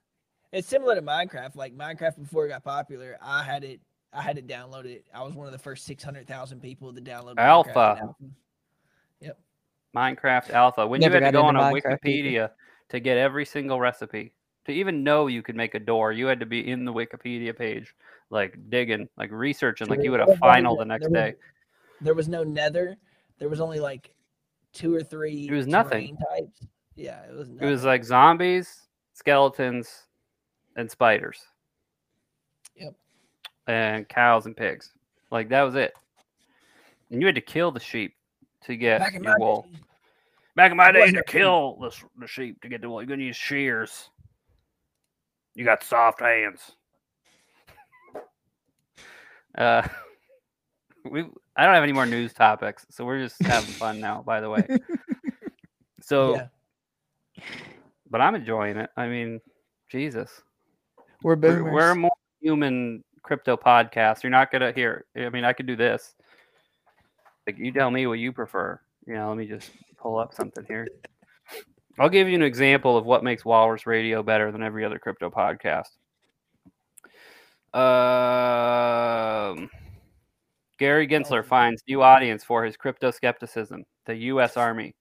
it's 0.52 0.68
similar 0.68 0.96
to 0.96 1.02
Minecraft. 1.02 1.56
Like 1.56 1.76
Minecraft 1.76 2.18
before 2.22 2.46
it 2.46 2.50
got 2.50 2.64
popular, 2.64 3.18
I 3.22 3.44
had 3.44 3.64
it. 3.64 3.80
I 4.14 4.22
had 4.22 4.36
to 4.38 4.42
download 4.42 4.86
it 4.86 5.04
downloaded. 5.06 5.18
I 5.20 5.24
was 5.24 5.34
one 5.34 5.46
of 5.48 5.52
the 5.54 5.60
first 5.60 5.86
six 5.86 6.04
hundred 6.04 6.28
thousand 6.28 6.62
people 6.62 6.94
to 6.94 7.02
download 7.02 7.36
Minecraft 7.36 7.76
Alpha. 7.76 8.16
In 9.96 10.02
alpha. 10.02 10.22
Minecraft 10.22 10.50
Alpha. 10.52 10.88
When 10.88 11.02
Never 11.02 11.18
you 11.18 11.24
had 11.24 11.32
to 11.32 11.38
go 11.38 11.44
on 11.46 11.56
a 11.56 11.60
Minecraft 11.60 11.76
either. 11.76 11.98
Wikipedia 11.98 12.50
to 12.90 13.00
get 13.00 13.18
every 13.18 13.46
single 13.46 13.80
recipe, 13.80 14.34
to 14.66 14.72
even 14.72 15.04
know 15.04 15.28
you 15.28 15.42
could 15.42 15.56
make 15.56 15.76
a 15.76 15.80
door, 15.80 16.12
you 16.12 16.26
had 16.28 16.40
to 16.40 16.46
be 16.46 16.70
in 16.70 16.86
the 16.86 16.94
Wikipedia 16.94 17.58
page, 17.58 17.96
like 18.30 18.58
digging, 18.70 19.08
like 19.18 19.32
researching, 19.32 19.88
like 19.88 20.04
you 20.04 20.12
would 20.12 20.20
There 20.20 20.28
have 20.28 20.38
final 20.40 20.76
the- 20.76 20.84
the 20.84 20.86
next 20.86 21.02
there 21.04 21.12
was- 21.12 21.34
day. 21.34 21.36
There 22.02 22.14
was 22.14 22.28
no 22.28 22.44
Nether. 22.44 22.98
There 23.40 23.50
was 23.50 23.62
only 23.62 23.80
like 23.80 24.12
two 24.74 24.94
or 24.94 25.02
three. 25.02 25.48
It 25.48 25.54
was 25.54 25.66
nothing. 25.68 26.18
Types. 26.32 26.68
Yeah, 26.96 27.22
it 27.24 27.34
was. 27.34 27.50
It 27.50 27.66
was 27.66 27.84
like 27.86 28.04
zombies, 28.04 28.88
skeletons, 29.14 30.08
and 30.76 30.90
spiders. 30.92 31.42
Yep. 32.76 32.94
And 33.68 34.08
cows 34.10 34.46
and 34.46 34.56
pigs. 34.56 34.92
Like 35.32 35.50
that 35.50 35.62
was 35.64 35.76
it. 35.76 35.94
And 37.12 37.22
you 37.22 37.26
had 37.28 37.36
to 37.36 37.42
kill 37.42 37.72
the 37.72 37.80
sheep 37.80 38.16
to 38.66 38.76
get 38.76 39.14
your 39.14 39.36
wool. 39.40 39.68
day, 39.72 39.80
Back 40.56 40.72
in 40.72 40.78
my 40.78 40.90
It 40.90 40.94
day, 40.94 41.00
to 41.00 41.02
wasn't 41.02 41.18
a 41.20 41.24
pig. 41.24 41.32
kill 41.42 41.78
the, 41.82 41.92
the 42.20 42.28
sheep 42.28 42.62
to 42.62 42.70
get 42.70 42.82
the 42.82 42.90
wool, 42.90 43.02
you're 43.02 43.08
gonna 43.08 43.24
use 43.24 43.36
shears. 43.36 44.10
You 45.54 45.66
got 45.66 45.84
soft 45.84 46.20
hands. 46.22 46.72
Uh, 49.58 49.88
we 51.10 51.22
I 51.56 51.64
don't 51.64 51.74
have 51.76 51.84
any 51.84 51.94
more 51.94 52.06
news 52.06 52.34
topics, 52.34 52.86
so 52.90 53.06
we're 53.06 53.20
just 53.22 53.42
having 53.42 53.70
fun 53.70 54.02
now. 54.02 54.22
By 54.22 54.42
the 54.42 54.50
way, 54.50 54.68
so 56.02 56.36
Yeah. 56.36 57.44
but 58.12 58.20
I'm 58.20 58.36
enjoying 58.36 58.76
it. 58.76 58.90
I 58.98 59.08
mean, 59.08 59.40
Jesus, 59.90 60.42
We're 61.24 61.36
we're, 61.38 61.72
we're 61.72 61.92
a 61.92 61.96
more 61.96 62.12
human 62.42 63.02
crypto 63.22 63.56
podcast. 63.56 64.24
You're 64.24 64.30
not 64.32 64.52
gonna 64.52 64.74
hear. 64.74 65.06
I 65.16 65.30
mean, 65.30 65.46
I 65.46 65.54
could 65.54 65.68
do 65.68 65.78
this. 65.78 66.16
Like 67.48 67.58
you 67.58 67.72
tell 67.72 67.90
me 67.92 68.08
what 68.08 68.20
you 68.20 68.34
prefer. 68.34 68.78
You 69.08 69.14
know, 69.14 69.30
let 69.30 69.38
me 69.38 69.46
just 69.46 69.72
pull 70.06 70.20
up 70.20 70.36
something 70.36 70.64
here. 70.68 70.88
I'll 71.98 72.10
give 72.10 72.28
you 72.28 72.36
an 72.36 72.44
example 72.44 72.96
of 72.96 73.06
what 73.08 73.24
makes 73.24 73.44
Walrus 73.44 73.88
Radio 73.88 74.22
better 74.22 74.52
than 74.52 74.62
every 74.62 74.86
other 74.86 75.00
crypto 75.00 75.32
podcast. 75.32 75.90
Um, 77.74 79.68
Gary 80.78 81.08
Gensler 81.08 81.44
finds 81.44 81.82
new 81.88 82.04
audience 82.04 82.44
for 82.44 82.64
his 82.64 82.78
crypto 82.78 83.10
skepticism. 83.10 83.84
The 84.06 84.16
U.S. 84.16 84.58
Army. 84.58 84.94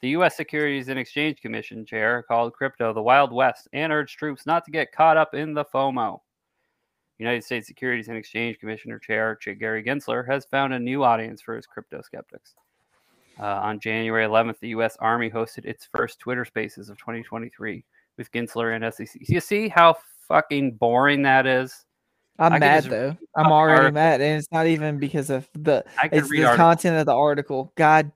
The 0.00 0.08
U.S. 0.10 0.36
Securities 0.36 0.88
and 0.88 0.98
Exchange 0.98 1.40
Commission 1.40 1.86
chair 1.86 2.24
called 2.26 2.52
crypto 2.52 2.92
the 2.92 3.00
Wild 3.00 3.32
West 3.32 3.68
and 3.72 3.92
urged 3.92 4.18
troops 4.18 4.44
not 4.44 4.64
to 4.64 4.72
get 4.72 4.90
caught 4.90 5.16
up 5.16 5.34
in 5.34 5.54
the 5.54 5.66
FOMO. 5.66 6.18
United 7.18 7.44
States 7.44 7.68
Securities 7.68 8.08
and 8.08 8.16
Exchange 8.18 8.58
Commissioner 8.58 8.98
Chair 8.98 9.38
Gary 9.60 9.84
Gensler 9.84 10.26
has 10.28 10.46
found 10.46 10.74
a 10.74 10.78
new 10.80 11.04
audience 11.04 11.40
for 11.40 11.54
his 11.54 11.66
crypto 11.66 12.02
skeptics. 12.02 12.54
Uh, 13.40 13.60
on 13.62 13.78
January 13.80 14.26
11th, 14.26 14.58
the 14.60 14.68
U.S. 14.68 14.96
Army 15.00 15.30
hosted 15.30 15.64
its 15.64 15.88
first 15.94 16.18
Twitter 16.18 16.44
Spaces 16.44 16.88
of 16.88 16.98
2023 16.98 17.84
with 18.16 18.30
Gensler 18.32 18.74
and 18.74 18.92
SEC. 18.94 19.20
You 19.28 19.40
see 19.40 19.68
how 19.68 19.96
fucking 20.26 20.72
boring 20.72 21.22
that 21.22 21.46
is? 21.46 21.84
I 22.40 22.46
I'm 22.46 22.52
could 22.52 22.60
mad 22.60 22.84
though. 22.84 23.16
I'm 23.36 23.52
already 23.52 23.78
article. 23.78 23.94
mad, 23.94 24.20
and 24.20 24.38
it's 24.38 24.50
not 24.52 24.66
even 24.66 24.98
because 24.98 25.30
of 25.30 25.48
the 25.54 25.84
it's 26.12 26.28
the 26.28 26.44
articles. 26.44 26.56
content 26.56 26.96
of 26.98 27.06
the 27.06 27.14
article. 27.14 27.72
God, 27.76 28.12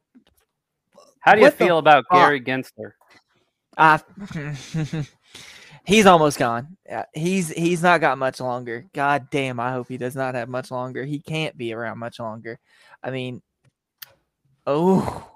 How 1.20 1.35
do 1.35 1.40
you 1.40 1.51
feel 1.51 1.78
about 1.78 2.05
fuck? 2.11 2.19
Gary 2.19 2.40
Gensler? 2.40 2.93
I 3.77 4.01
he's 5.85 6.07
almost 6.07 6.39
gone. 6.39 6.77
He's 7.15 7.49
he's 7.51 7.82
not 7.82 8.01
got 8.01 8.19
much 8.19 8.40
longer. 8.40 8.86
God 8.93 9.28
damn, 9.31 9.59
I 9.59 9.73
hope 9.73 9.89
he 9.89 9.97
does 9.97 10.15
not 10.15 10.35
have 10.35 10.49
much 10.49 10.70
longer. 10.70 11.05
He 11.05 11.19
can't 11.20 11.57
be 11.57 11.73
around 11.73 11.99
much 11.99 12.20
longer. 12.20 12.59
I 13.03 13.11
mean, 13.11 13.43
oh, 14.66 15.30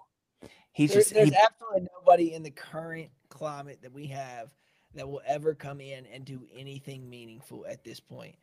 he's 0.73 0.91
There- 0.93 1.01
just 1.01 1.15
there's 1.15 1.31
he, 1.31 1.37
absolutely 1.37 1.89
nobody 1.99 2.33
in 2.35 2.43
the 2.43 2.51
current 2.51 3.11
climate 3.29 3.79
that 3.83 3.93
we 3.93 4.07
have 4.09 4.51
that 4.95 5.09
will 5.09 5.23
ever 5.27 5.55
come 5.55 5.81
in 5.81 6.07
and 6.07 6.25
do 6.25 6.47
anything 6.55 7.09
meaningful 7.09 7.67
at 7.69 7.85
this 7.85 8.01
point. 8.01 8.35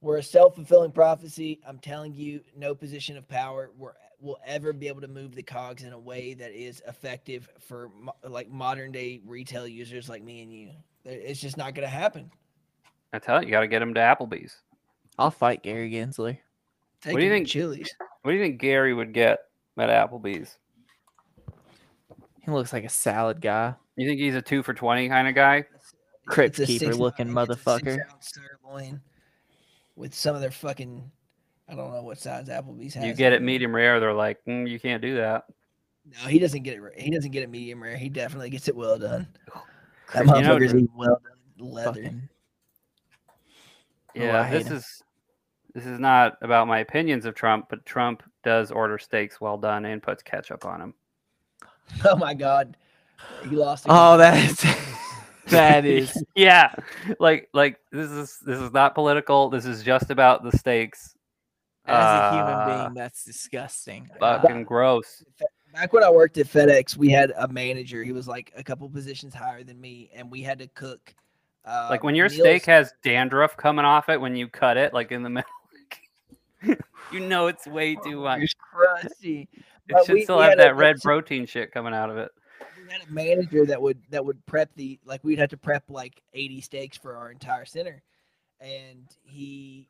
We're 0.00 0.18
a 0.18 0.22
self 0.22 0.54
fulfilling 0.54 0.92
prophecy. 0.92 1.60
I'm 1.66 1.78
telling 1.80 2.14
you, 2.14 2.40
no 2.56 2.74
position 2.74 3.16
of 3.16 3.26
power 3.28 3.70
will, 3.76 3.94
will 4.20 4.38
ever 4.46 4.72
be 4.72 4.86
able 4.86 5.00
to 5.00 5.08
move 5.08 5.34
the 5.34 5.42
cogs 5.42 5.82
in 5.82 5.92
a 5.92 5.98
way 5.98 6.34
that 6.34 6.52
is 6.52 6.80
effective 6.86 7.48
for 7.58 7.90
mo- 7.98 8.14
like 8.28 8.48
modern 8.48 8.92
day 8.92 9.20
retail 9.26 9.66
users 9.66 10.08
like 10.08 10.22
me 10.22 10.42
and 10.42 10.52
you. 10.52 10.70
It's 11.04 11.40
just 11.40 11.56
not 11.56 11.74
going 11.74 11.86
to 11.88 11.92
happen. 11.92 12.30
I 13.12 13.18
tell 13.18 13.40
you, 13.40 13.46
you 13.48 13.52
got 13.52 13.60
to 13.60 13.66
get 13.68 13.82
him 13.82 13.94
to 13.94 14.00
Applebee's. 14.00 14.54
I'll 15.18 15.30
fight 15.32 15.64
Gary 15.64 15.90
Gensler. 15.90 16.38
Take 17.00 17.14
What 17.14 17.18
do 17.20 17.24
you 17.24 17.32
think- 17.32 17.48
Chili's. 17.48 17.90
What 18.22 18.30
do 18.32 18.36
you 18.36 18.42
think 18.44 18.60
Gary 18.60 18.94
would 18.94 19.12
get 19.12 19.38
at 19.80 19.88
Applebee's? 20.10 20.56
He 22.44 22.50
looks 22.50 22.72
like 22.72 22.84
a 22.84 22.88
salad 22.88 23.40
guy. 23.40 23.74
You 23.96 24.08
think 24.08 24.20
he's 24.20 24.34
a 24.34 24.42
two 24.42 24.62
for 24.62 24.72
twenty 24.74 25.08
kind 25.08 25.28
of 25.28 25.34
guy? 25.34 25.64
Crypt 26.26 26.58
It's 26.58 26.66
keeper 26.66 26.94
looking 26.94 27.36
I 27.36 27.44
think 27.46 27.50
it's 27.58 27.66
a 27.66 27.70
motherfucker. 27.70 27.98
sirloin 28.20 29.00
with 29.96 30.14
some 30.14 30.34
of 30.34 30.40
their 30.40 30.50
fucking. 30.50 31.10
I 31.68 31.74
don't 31.74 31.92
know 31.92 32.02
what 32.02 32.18
size 32.18 32.48
Applebee's 32.48 32.94
has. 32.94 33.04
You 33.04 33.12
get 33.14 33.32
it 33.34 33.42
medium 33.42 33.74
rare, 33.74 34.00
they're 34.00 34.14
like, 34.14 34.38
mm, 34.46 34.68
you 34.68 34.80
can't 34.80 35.02
do 35.02 35.16
that. 35.16 35.44
No, 36.06 36.28
he 36.28 36.38
doesn't 36.38 36.62
get 36.62 36.74
it. 36.76 36.80
ra- 36.80 36.90
He 36.96 37.10
doesn't 37.10 37.30
get 37.32 37.42
it 37.42 37.50
medium 37.50 37.82
rare. 37.82 37.96
He 37.98 38.08
definitely 38.08 38.48
gets 38.48 38.68
it 38.68 38.76
well 38.76 38.98
done. 38.98 39.28
That 40.14 40.24
You 40.24 40.32
know, 40.32 40.32
motherfucker's 40.38 40.74
eating 40.74 40.88
well 40.96 41.20
done 41.58 41.68
leather. 41.70 41.92
Fucking, 42.04 42.28
Oh, 44.16 44.20
Yeah, 44.22 44.40
I 44.40 44.44
hate 44.44 44.58
this 44.60 44.68
him. 44.68 44.76
is 44.78 45.02
this 45.74 45.86
is 45.86 45.98
not 45.98 46.38
about 46.42 46.66
my 46.66 46.78
opinions 46.80 47.24
of 47.26 47.34
Trump, 47.34 47.66
but 47.68 47.84
Trump 47.86 48.22
does 48.44 48.70
order 48.70 48.98
steaks 48.98 49.40
well 49.40 49.58
done 49.58 49.84
and 49.84 50.02
puts 50.02 50.22
ketchup 50.22 50.64
on 50.64 50.80
them. 50.80 50.94
Oh 52.04 52.16
my 52.16 52.34
god, 52.34 52.76
he 53.48 53.56
lost. 53.56 53.86
oh, 53.88 54.14
again. 54.14 54.32
that 54.34 54.44
is 54.44 54.76
that 55.46 55.84
is 55.86 56.24
yeah, 56.34 56.74
like 57.18 57.48
like 57.54 57.78
this 57.90 58.10
is 58.10 58.38
this 58.44 58.58
is 58.60 58.72
not 58.72 58.94
political. 58.94 59.48
This 59.48 59.64
is 59.64 59.82
just 59.82 60.10
about 60.10 60.42
the 60.42 60.56
steaks. 60.56 61.14
as 61.86 61.96
a 62.04 62.30
human 62.36 62.52
Uh, 62.54 62.82
being, 62.84 62.94
that's 62.94 63.24
disgusting. 63.24 64.08
Fucking 64.20 64.64
gross. 64.64 65.24
back 65.72 65.92
when 65.94 66.04
I 66.04 66.10
worked 66.10 66.36
at 66.36 66.46
FedEx, 66.46 66.96
we 66.96 67.08
had 67.08 67.32
a 67.38 67.48
manager. 67.48 68.04
He 68.04 68.12
was 68.12 68.28
like 68.28 68.52
a 68.56 68.62
couple 68.62 68.86
positions 68.90 69.34
higher 69.34 69.64
than 69.64 69.80
me, 69.80 70.10
and 70.14 70.30
we 70.30 70.42
had 70.42 70.58
to 70.58 70.66
cook. 70.68 71.14
Uh, 71.64 71.86
Like 71.90 72.02
when 72.04 72.14
your 72.14 72.28
meals- 72.28 72.40
steak 72.40 72.66
has 72.66 72.92
dandruff 73.02 73.56
coming 73.56 73.86
off 73.86 74.10
it 74.10 74.20
when 74.20 74.36
you 74.36 74.46
cut 74.48 74.76
it, 74.76 74.92
like 74.92 75.10
in 75.10 75.22
the 75.22 75.30
middle. 75.30 75.48
you 77.12 77.20
know 77.20 77.46
it's 77.46 77.66
way 77.66 77.94
too 77.96 78.20
much. 78.22 78.42
It's 78.42 78.54
crusty. 78.72 79.48
It 79.88 79.94
but 79.94 80.04
should 80.04 80.14
we- 80.16 80.24
still 80.24 80.36
we 80.36 80.42
have 80.42 80.50
had 80.50 80.60
a- 80.60 80.62
that 80.64 80.76
red 80.76 81.00
protein 81.00 81.46
shit 81.46 81.72
coming 81.72 81.94
out 81.94 82.10
of 82.10 82.18
it. 82.18 82.30
we 82.86 82.92
had 82.92 83.08
a 83.08 83.10
manager 83.10 83.64
that 83.64 83.80
would 83.80 83.98
that 84.10 84.22
would 84.22 84.44
prep 84.44 84.68
the 84.74 84.98
like 85.06 85.24
we'd 85.24 85.38
have 85.38 85.48
to 85.48 85.56
prep 85.56 85.84
like 85.88 86.20
80 86.34 86.60
steaks 86.60 86.98
for 86.98 87.16
our 87.16 87.30
entire 87.30 87.64
center 87.64 88.02
and 88.60 89.06
he 89.24 89.88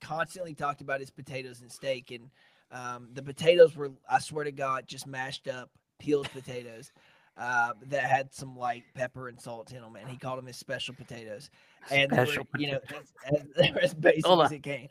constantly 0.00 0.54
talked 0.54 0.82
about 0.82 1.00
his 1.00 1.10
potatoes 1.10 1.62
and 1.62 1.72
steak 1.72 2.12
and 2.12 2.30
um, 2.70 3.08
the 3.12 3.22
potatoes 3.24 3.74
were 3.74 3.90
i 4.08 4.20
swear 4.20 4.44
to 4.44 4.52
god 4.52 4.84
just 4.86 5.06
mashed 5.08 5.48
up 5.48 5.68
peeled 5.98 6.30
potatoes 6.30 6.92
uh, 7.36 7.72
that 7.86 8.04
had 8.04 8.32
some 8.32 8.56
light 8.56 8.84
pepper 8.94 9.28
and 9.28 9.40
salt 9.40 9.72
in 9.72 9.80
them 9.80 9.96
and 9.96 10.08
he 10.08 10.16
called 10.16 10.38
them 10.38 10.46
his 10.46 10.56
special 10.56 10.94
potatoes 10.94 11.50
and 11.90 12.08
they 12.12 12.18
were, 12.18 12.26
Special 12.26 12.46
you 12.56 12.70
know 12.70 12.78
as, 13.26 13.42
as, 13.56 13.76
as 13.82 13.94
basic 13.94 14.26
as 14.26 14.52
it 14.52 14.62
came 14.62 14.88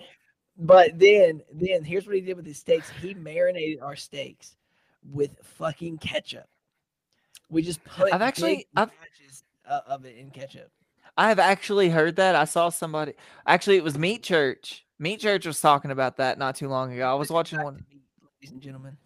but 0.59 0.97
then 0.99 1.41
then 1.53 1.83
here's 1.83 2.05
what 2.05 2.15
he 2.15 2.21
did 2.21 2.35
with 2.37 2.45
his 2.45 2.57
steaks 2.57 2.89
he 3.01 3.13
marinated 3.15 3.81
our 3.81 3.95
steaks 3.95 4.55
with 5.11 5.31
fucking 5.43 5.97
ketchup 5.97 6.47
we 7.49 7.61
just 7.61 7.83
put 7.83 8.13
I've 8.13 8.21
actually- 8.21 8.67
I've- 8.75 8.91
batches 8.99 9.43
uh, 9.67 9.81
of 9.87 10.05
it 10.05 10.17
in 10.17 10.31
ketchup. 10.31 10.69
I 11.17 11.29
have 11.29 11.39
actually 11.39 11.89
heard 11.89 12.15
that. 12.15 12.33
I 12.35 12.45
saw 12.45 12.69
somebody. 12.69 13.13
Actually, 13.45 13.77
it 13.77 13.83
was 13.83 13.97
Meat 13.97 14.23
Church. 14.23 14.85
Meat 14.99 15.19
Church 15.19 15.45
was 15.45 15.59
talking 15.59 15.91
about 15.91 16.17
that 16.17 16.37
not 16.39 16.55
too 16.55 16.69
long 16.69 16.93
ago. 16.93 17.09
I 17.09 17.13
was 17.15 17.29
watching 17.29 17.61
one. 17.61 17.83
ladies 18.41 18.53
and 18.53 18.61
gentlemen. 18.61 18.97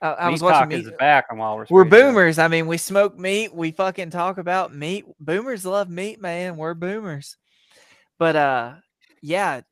I, 0.00 0.14
I 0.14 0.26
Meat 0.26 0.32
was 0.32 0.42
watching 0.42 0.60
Talk 0.60 0.68
Meat. 0.68 0.86
is 0.86 0.92
back 0.98 1.26
on 1.30 1.38
Walrus. 1.38 1.68
We're 1.70 1.82
Radio. 1.84 2.06
boomers. 2.12 2.38
I 2.38 2.46
mean, 2.48 2.66
we 2.66 2.76
smoke 2.76 3.18
meat. 3.18 3.52
We 3.54 3.72
fucking 3.72 4.10
talk 4.10 4.38
about 4.38 4.74
meat. 4.74 5.04
Boomers 5.18 5.66
love 5.66 5.90
meat, 5.90 6.20
man. 6.20 6.56
We're 6.56 6.74
boomers. 6.74 7.36
But 8.18 8.36
uh, 8.36 8.74
yeah, 9.20 9.62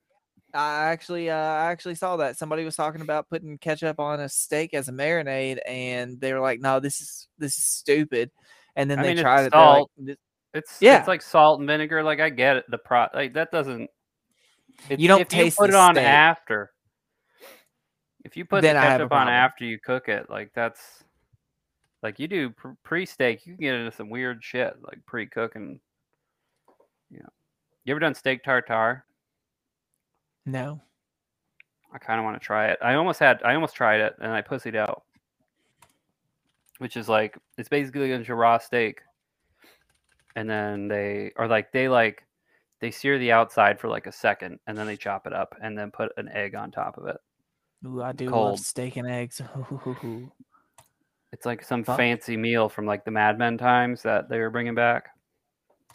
I 0.55 0.85
actually 0.87 1.29
uh, 1.31 1.35
I 1.37 1.71
actually 1.71 1.95
saw 1.95 2.17
that 2.17 2.39
somebody 2.39 2.65
was 2.65 2.75
talking 2.77 3.03
about 3.03 3.29
putting 3.29 3.59
ketchup 3.59 4.01
on 4.01 4.21
a 4.21 4.29
steak 4.29 4.73
as 4.75 4.89
a 4.89 4.93
marinade, 4.93 5.59
and 5.67 6.19
they 6.21 6.33
were 6.33 6.41
like, 6.41 6.61
"No, 6.61 6.81
this 6.81 7.01
is 7.01 7.29
this 7.39 7.57
is 7.59 7.65
stupid." 7.65 8.31
And 8.75 8.91
then 8.91 8.99
I 8.99 9.03
they 9.03 9.09
mean, 9.09 9.19
it's 9.19 9.23
tried 9.23 9.45
it. 9.45 9.53
they're 9.53 9.61
like, 9.61 9.77
salt. 9.77 9.91
It's 10.55 10.79
Yeah. 10.81 10.99
it's 10.99 11.09
like 11.09 11.21
salt 11.23 11.61
and 11.61 11.69
vinegar. 11.69 12.03
Like 12.03 12.21
I 12.21 12.31
get 12.31 12.57
it. 12.57 12.65
The 12.71 12.79
pro 12.79 13.07
like 13.15 13.35
that 13.35 13.51
doesn't. 13.51 13.91
It's, 14.89 15.03
don't 15.09 15.21
if 15.21 15.29
taste 15.29 15.59
you 15.59 15.65
put 15.67 15.71
it 15.71 15.77
on 15.77 15.95
steak. 15.95 16.07
after. 16.07 16.71
If 18.25 18.37
you 18.37 18.45
put 18.45 18.63
the 18.63 18.71
I 18.77 18.85
have 18.85 19.01
a 19.01 19.05
ketchup 19.05 19.13
on 19.13 19.29
after 19.29 19.65
you 19.65 19.79
cook 19.79 20.09
it, 20.09 20.31
like 20.31 20.51
that's 20.55 21.05
like 22.03 22.19
you 22.19 22.29
do 22.29 22.55
pre-steak, 22.85 23.45
you 23.47 23.55
can 23.55 23.63
get 23.65 23.75
into 23.75 23.91
some 23.93 24.09
weird 24.09 24.43
shit 24.43 24.75
like 24.83 25.05
pre-cooking. 25.07 25.81
You 27.11 27.19
know, 27.19 27.29
you 27.85 27.93
ever 27.93 28.01
done 28.01 28.15
steak 28.15 28.45
tartare? 28.45 29.05
No. 30.53 30.81
I 31.93 31.99
kind 31.99 32.19
of 32.19 32.25
want 32.25 32.41
to 32.41 32.45
try 32.45 32.69
it. 32.69 32.79
I 32.83 32.95
almost 32.95 33.19
had, 33.19 33.43
I 33.43 33.55
almost 33.55 33.75
tried 33.75 34.01
it, 34.01 34.15
and 34.21 34.33
I 34.33 34.43
pussied 34.43 34.77
out. 34.77 35.03
Which 36.79 36.97
is 36.97 37.09
like, 37.09 37.37
it's 37.57 37.69
basically 37.69 38.13
a 38.13 38.35
raw 38.35 38.59
steak, 38.59 39.01
and 40.37 40.49
then 40.49 40.87
they 40.87 41.33
are 41.37 41.49
like, 41.49 41.73
they 41.73 41.89
like, 41.89 42.23
they 42.81 42.93
sear 42.93 43.19
the 43.19 43.33
outside 43.33 43.81
for 43.81 43.89
like 43.89 44.07
a 44.07 44.13
second, 44.13 44.61
and 44.67 44.79
then 44.79 44.87
they 44.87 44.97
chop 44.97 45.27
it 45.27 45.33
up, 45.33 45.57
and 45.61 45.77
then 45.77 45.91
put 45.91 46.13
an 46.17 46.29
egg 46.29 46.55
on 46.55 46.71
top 46.71 46.97
of 46.97 47.07
it. 47.07 47.17
Ooh, 47.87 48.03
I 48.03 48.13
do 48.13 48.31
love 48.31 48.61
steak 48.61 48.97
and 48.97 49.09
eggs. 49.09 49.41
It's 51.33 51.45
like 51.45 51.63
some 51.63 51.85
Fuck. 51.85 51.99
fancy 51.99 52.37
meal 52.37 52.69
from 52.69 52.87
like 52.87 53.05
the 53.05 53.11
Mad 53.11 53.39
Men 53.39 53.59
times 53.59 54.03
that 54.03 54.29
they 54.29 54.39
were 54.39 54.51
bringing 54.51 54.75
back. 54.75 55.11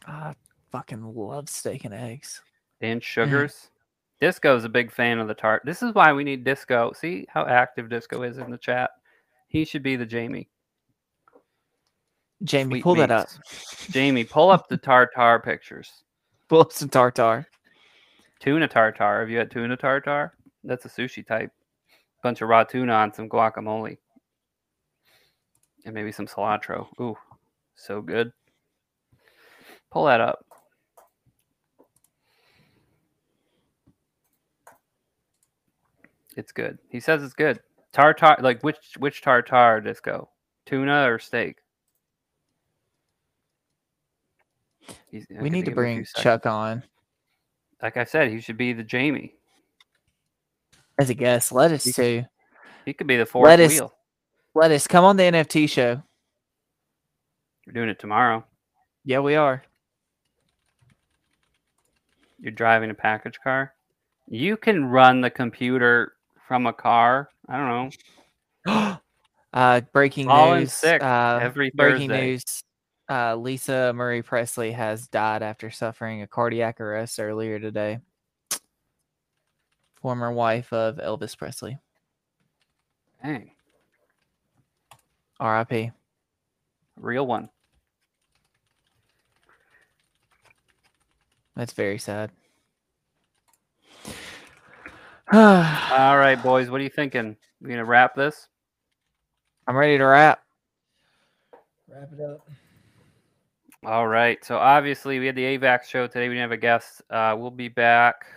I 0.06 0.36
fucking 0.72 1.04
love 1.16 1.50
steak 1.50 1.86
and 1.86 1.94
eggs. 1.94 2.42
And 2.82 3.04
sugars. 3.04 3.70
Disco's 4.24 4.64
a 4.64 4.70
big 4.70 4.90
fan 4.90 5.20
of 5.20 5.28
the 5.28 5.34
tart. 5.34 5.64
This 5.66 5.84
is 5.84 5.94
why 5.94 6.14
we 6.14 6.24
need 6.24 6.46
Disco. 6.46 6.94
See 6.94 7.28
how 7.28 7.46
active 7.46 7.90
Disco 7.90 8.24
is 8.24 8.38
in 8.38 8.52
the 8.52 8.58
chat. 8.58 8.92
He 9.50 9.66
should 9.66 9.84
be 9.84 9.98
the 9.98 10.06
Jamie. 10.06 10.48
Jamie, 12.42 12.76
Sweet 12.76 12.84
pull 12.84 12.96
that 12.96 13.12
up. 13.12 13.28
Jamie, 13.90 14.24
pull 14.24 14.50
up 14.50 14.70
the 14.70 14.78
tartar 14.78 15.42
pictures. 15.44 15.92
Pull 16.48 16.62
up 16.62 16.72
some 16.72 16.88
tartar. 16.88 17.46
Tuna 18.40 18.70
tartar. 18.70 19.20
Have 19.20 19.30
you 19.30 19.40
had 19.40 19.52
tuna 19.52 19.76
tartar? 19.76 20.32
That's 20.64 20.86
a 20.86 20.90
sushi 20.90 21.28
type. 21.28 21.52
Bunch 22.22 22.42
of 22.42 22.48
raw 22.48 22.64
tuna 22.64 22.94
on 22.94 23.14
some 23.14 23.28
guacamole. 23.28 23.98
And 25.84 25.94
maybe 25.94 26.14
some 26.14 26.28
cilantro. 26.28 26.88
Ooh, 27.02 27.18
so 27.76 28.02
good. 28.02 28.32
Pull 29.92 30.06
that 30.06 30.22
up. 30.22 30.46
It's 36.36 36.52
good. 36.52 36.80
He 36.90 37.00
says 37.00 37.24
it's 37.24 37.34
good. 37.34 37.60
Tartar, 37.92 38.38
like 38.42 38.62
which 38.64 38.96
which 38.98 39.22
tartar 39.22 39.82
disco? 39.82 40.30
Tuna 40.66 41.10
or 41.12 41.20
steak? 41.20 41.58
He's- 45.12 45.26
We 45.30 45.50
need 45.50 45.66
to 45.66 45.72
give 45.72 45.78
him 45.78 45.84
a 45.84 45.88
few 45.88 45.96
bring. 46.04 46.06
Chuck 46.24 46.46
on 46.46 46.84
Like 47.82 47.98
I 47.98 48.04
said, 48.06 48.30
he 48.32 48.40
should 48.40 48.58
be 48.58 48.74
the 48.74 48.84
Jamie. 48.84 49.36
as 51.00 51.10
a 51.10 51.14
guest. 51.14 51.52
Lettuce 51.52 51.86
You 51.88 51.94
could- 51.94 52.02
too. 52.24 52.26
He 52.86 52.94
could 52.94 53.08
be 53.08 53.18
the 53.18 53.26
fourth 53.26 53.48
Lettuce. 53.48 53.74
wheel. 53.80 53.94
Lettuce, 54.54 54.88
come 54.88 55.04
on 55.04 55.18
the 55.18 55.24
NFT 55.24 55.68
show. 55.68 56.04
You're 57.66 57.74
doing 57.74 57.90
it 57.90 57.98
tomorrow. 58.00 58.46
Yeah, 59.04 59.20
we 59.20 59.36
are. 59.36 59.64
You're 62.40 62.52
driving 62.52 62.90
a 62.90 62.94
package 62.94 63.40
car. 63.42 63.74
You 64.28 64.56
can 64.58 64.86
run 64.86 65.22
the 65.22 65.30
computer 65.30 66.13
from 66.48 66.66
a 66.66 66.74
car. 66.74 67.30
I 67.48 67.58
don't 67.58 67.92
know. 68.66 68.98
uh, 69.54 69.82
breaking 69.92 70.28
All 70.30 70.56
news. 70.56 70.74
sick 70.74 71.02
uh, 71.02 71.40
every 71.42 71.72
breaking 71.74 72.10
Thursday. 72.10 72.32
news. 72.32 72.64
Uh, 73.10 73.36
Lisa 73.36 73.92
Marie 73.94 74.22
Presley 74.22 74.72
has 74.72 75.08
died 75.08 75.44
after 75.44 75.70
suffering 75.70 76.22
a 76.22 76.28
cardiac 76.28 76.80
arrest 76.80 77.20
earlier 77.20 77.60
today. 77.60 78.00
Former 79.96 80.32
wife 80.32 80.72
of 80.72 80.98
Elvis 80.98 81.38
Presley. 81.38 81.78
Dang, 83.24 83.52
R.I.P. 85.40 85.92
real 86.98 87.26
one. 87.26 87.50
That's 91.56 91.74
very 91.74 92.00
sad. 92.00 92.32
All 95.36 96.20
right, 96.20 96.36
boys. 96.36 96.70
What 96.70 96.80
are 96.80 96.84
you 96.84 96.92
thinking? 96.92 97.36
We 97.60 97.70
gonna 97.70 97.84
wrap 97.84 98.14
this? 98.14 98.50
I'm 99.66 99.76
ready 99.76 99.98
to 99.98 100.04
wrap. 100.04 100.44
Wrap 101.88 102.10
it 102.14 102.22
up. 102.22 102.48
All 103.84 104.08
right. 104.08 104.46
So 104.46 104.58
obviously 104.58 105.18
we 105.18 105.26
had 105.26 105.36
the 105.36 105.58
AVAX 105.58 105.86
show 105.86 106.06
today. 106.06 106.30
We 106.30 106.36
didn't 106.36 106.52
have 106.52 106.52
a 106.52 106.58
guest. 106.58 107.02
Uh, 107.10 107.36
we'll 107.36 107.50
be 107.50 107.68
back 107.68 108.28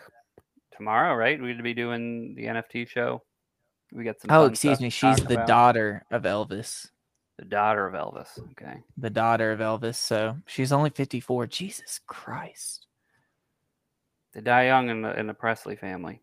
tomorrow, 0.75 1.15
right? 1.15 1.39
We're 1.39 1.53
gonna 1.53 1.63
be 1.63 1.75
doing 1.75 2.35
the 2.35 2.45
NFT 2.45 2.89
show. 2.89 3.23
We 3.93 4.05
got 4.05 4.19
some. 4.19 4.31
Oh, 4.31 4.47
excuse 4.47 4.81
me. 4.81 4.89
She's 4.89 5.17
the 5.17 5.35
about. 5.35 5.47
daughter 5.47 6.03
of 6.11 6.23
Elvis. 6.23 6.89
The 7.39 7.45
daughter 7.45 7.87
of 7.87 7.93
Elvis. 7.93 8.41
Okay. 8.53 8.79
The 8.97 9.11
daughter 9.11 9.53
of 9.53 9.61
Elvis. 9.61 9.97
So 9.97 10.39
she's 10.47 10.73
only 10.73 10.89
54. 10.89 11.47
Jesus 11.49 12.01
Christ. 12.07 12.87
They 14.33 14.41
die 14.41 14.65
young 14.65 14.89
in 14.89 15.03
the 15.03 15.19
in 15.21 15.27
the 15.27 15.35
Presley 15.35 15.77
family. 15.77 16.23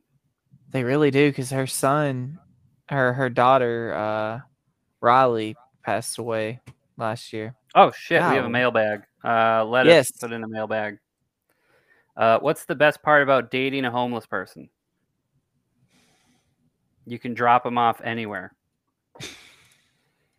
They 0.71 0.83
really 0.83 1.11
do 1.11 1.29
because 1.29 1.51
her 1.51 1.67
son, 1.67 2.39
her 2.89 3.13
her 3.13 3.29
daughter, 3.29 3.93
uh, 3.93 4.39
Riley 5.01 5.55
passed 5.83 6.17
away 6.17 6.61
last 6.97 7.31
year. 7.33 7.55
Oh 7.75 7.91
shit, 7.91 8.21
we 8.27 8.35
have 8.35 8.45
a 8.45 8.49
mailbag. 8.49 9.03
Uh, 9.23 9.63
let 9.65 9.85
Yes. 9.85 10.09
us 10.09 10.17
put 10.19 10.31
in 10.31 10.43
a 10.43 10.47
mailbag. 10.47 10.97
Uh, 12.15 12.39
what's 12.39 12.65
the 12.65 12.75
best 12.75 13.01
part 13.03 13.23
about 13.23 13.49
dating 13.51 13.85
a 13.85 13.91
homeless 13.91 14.25
person? 14.25 14.69
You 17.05 17.19
can 17.19 17.33
drop 17.33 17.63
them 17.63 17.77
off 17.77 18.01
anywhere. 18.03 18.53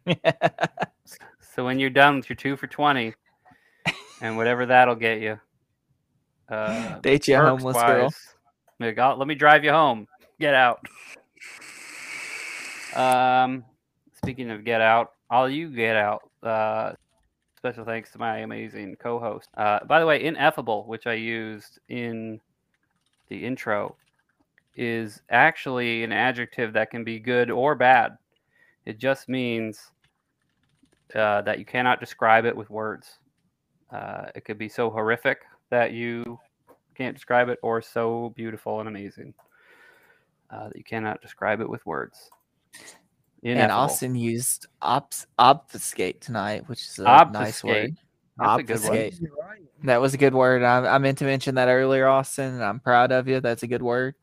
So 1.54 1.64
when 1.64 1.78
you're 1.78 1.88
done 1.90 2.16
with 2.16 2.28
your 2.28 2.34
two 2.34 2.56
for 2.56 2.66
twenty, 2.66 3.14
and 4.20 4.36
whatever 4.36 4.66
that'll 4.66 4.96
get 4.96 5.20
you, 5.20 5.38
uh, 6.50 6.98
Date 7.02 7.28
you 7.28 7.36
a 7.36 7.40
homeless 7.40 7.76
girl. 7.84 8.06
wise, 8.06 8.16
like, 8.80 8.98
"Oh, 8.98 9.14
let 9.16 9.28
me 9.28 9.36
drive 9.36 9.62
you 9.62 9.70
home. 9.70 10.08
Get 10.40 10.54
out. 10.54 10.86
Um, 12.94 13.64
speaking 14.16 14.50
of 14.50 14.64
get 14.64 14.80
out, 14.80 15.12
all 15.30 15.48
you 15.48 15.68
get 15.68 15.96
out. 15.96 16.22
Uh, 16.42 16.92
special 17.56 17.84
thanks 17.84 18.10
to 18.12 18.18
my 18.18 18.38
amazing 18.38 18.96
co-host. 18.96 19.48
Uh, 19.56 19.80
by 19.86 20.00
the 20.00 20.06
way, 20.06 20.24
ineffable, 20.24 20.84
which 20.86 21.06
I 21.06 21.14
used 21.14 21.78
in 21.88 22.40
the 23.28 23.44
intro, 23.44 23.96
is 24.76 25.22
actually 25.30 26.02
an 26.02 26.12
adjective 26.12 26.72
that 26.72 26.90
can 26.90 27.04
be 27.04 27.18
good 27.18 27.50
or 27.50 27.74
bad. 27.74 28.18
It 28.86 28.98
just 28.98 29.28
means 29.28 29.92
uh, 31.14 31.42
that 31.42 31.58
you 31.58 31.64
cannot 31.64 32.00
describe 32.00 32.44
it 32.44 32.56
with 32.56 32.70
words. 32.70 33.18
Uh, 33.92 34.26
it 34.34 34.44
could 34.44 34.58
be 34.58 34.68
so 34.68 34.90
horrific 34.90 35.38
that 35.70 35.92
you 35.92 36.38
can't 36.96 37.14
describe 37.14 37.48
it, 37.48 37.58
or 37.62 37.80
so 37.80 38.32
beautiful 38.36 38.80
and 38.80 38.88
amazing 38.88 39.32
uh, 40.50 40.68
that 40.68 40.76
you 40.76 40.84
cannot 40.84 41.20
describe 41.20 41.60
it 41.60 41.68
with 41.68 41.84
words. 41.86 42.30
and 43.42 43.70
Austin 43.70 44.14
used 44.14 44.66
obs- 44.80 45.26
obfuscate 45.38 46.20
tonight, 46.20 46.68
which 46.68 46.80
is 46.82 46.98
a 46.98 47.30
nice 47.32 47.62
word. 47.62 47.96
That's 48.38 48.60
a 48.60 48.62
good 48.62 48.80
one. 48.82 48.98
obfuscate. 48.98 49.20
That 49.84 50.00
was 50.00 50.14
a 50.14 50.18
good 50.18 50.34
word. 50.34 50.62
I, 50.62 50.94
I 50.94 50.98
meant 50.98 51.18
to 51.18 51.24
mention 51.24 51.54
that 51.56 51.68
earlier, 51.68 52.06
Austin, 52.08 52.54
and 52.54 52.64
I'm 52.64 52.80
proud 52.80 53.12
of 53.12 53.28
you. 53.28 53.40
That's 53.40 53.62
a 53.62 53.66
good 53.66 53.82
word. 53.82 54.14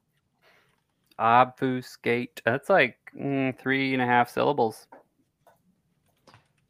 Obfuscate. 1.20 2.42
That's 2.44 2.70
like 2.70 2.98
mm, 3.18 3.58
three 3.60 3.94
and 3.94 4.02
a 4.02 4.06
half 4.06 4.30
syllables. 4.30 4.88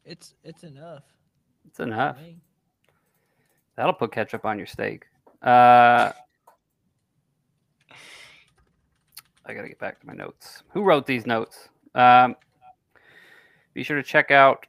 It's 0.04 0.34
it's 0.44 0.62
enough. 0.64 1.04
It's 1.66 1.80
enough. 1.80 2.18
That'll 3.76 3.94
put 3.94 4.12
ketchup 4.12 4.44
on 4.44 4.58
your 4.58 4.66
steak. 4.66 5.06
Uh, 5.40 6.12
I 9.44 9.54
gotta 9.54 9.68
get 9.68 9.78
back 9.78 10.00
to 10.00 10.06
my 10.06 10.14
notes. 10.14 10.62
Who 10.70 10.82
wrote 10.82 11.06
these 11.06 11.26
notes? 11.26 11.68
Um, 11.94 12.36
be 13.74 13.82
sure 13.82 13.96
to 13.96 14.02
check 14.02 14.30
out 14.30 14.66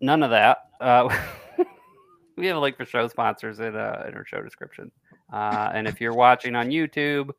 none 0.00 0.22
of 0.22 0.30
that. 0.30 0.58
Uh, 0.80 1.08
we 2.36 2.46
have 2.46 2.56
a 2.56 2.60
link 2.60 2.76
for 2.76 2.84
show 2.84 3.06
sponsors 3.08 3.60
in, 3.60 3.76
uh, 3.76 4.04
in 4.08 4.14
our 4.14 4.24
show 4.24 4.42
description. 4.42 4.90
Uh, 5.32 5.70
and 5.74 5.86
if 5.86 6.00
you're 6.00 6.14
watching 6.14 6.54
on 6.54 6.70
YouTube 6.70 7.30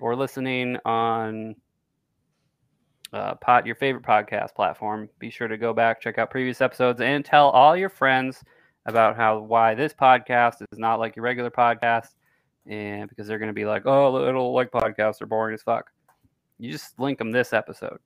or 0.00 0.14
listening 0.14 0.76
on 0.84 1.54
uh, 3.12 3.34
pod, 3.36 3.66
your 3.66 3.76
favorite 3.76 4.04
podcast 4.04 4.54
platform, 4.54 5.08
be 5.18 5.30
sure 5.30 5.48
to 5.48 5.56
go 5.56 5.72
back, 5.72 6.00
check 6.00 6.18
out 6.18 6.30
previous 6.30 6.60
episodes, 6.60 7.00
and 7.00 7.24
tell 7.24 7.50
all 7.50 7.76
your 7.76 7.88
friends 7.88 8.42
about 8.86 9.16
how 9.16 9.38
why 9.38 9.74
this 9.74 9.92
podcast 9.92 10.62
is 10.72 10.78
not 10.78 10.98
like 10.98 11.16
your 11.16 11.22
regular 11.22 11.50
podcast, 11.50 12.14
and 12.66 13.08
because 13.08 13.26
they're 13.26 13.38
going 13.38 13.48
to 13.48 13.54
be 13.54 13.64
like, 13.64 13.82
oh, 13.86 14.32
don't 14.32 14.52
like 14.52 14.70
podcasts; 14.70 15.18
they're 15.18 15.26
boring 15.26 15.54
as 15.54 15.62
fuck. 15.62 15.90
You 16.58 16.70
just 16.70 16.98
link 16.98 17.18
them 17.18 17.32
this 17.32 17.52
episode. 17.52 17.98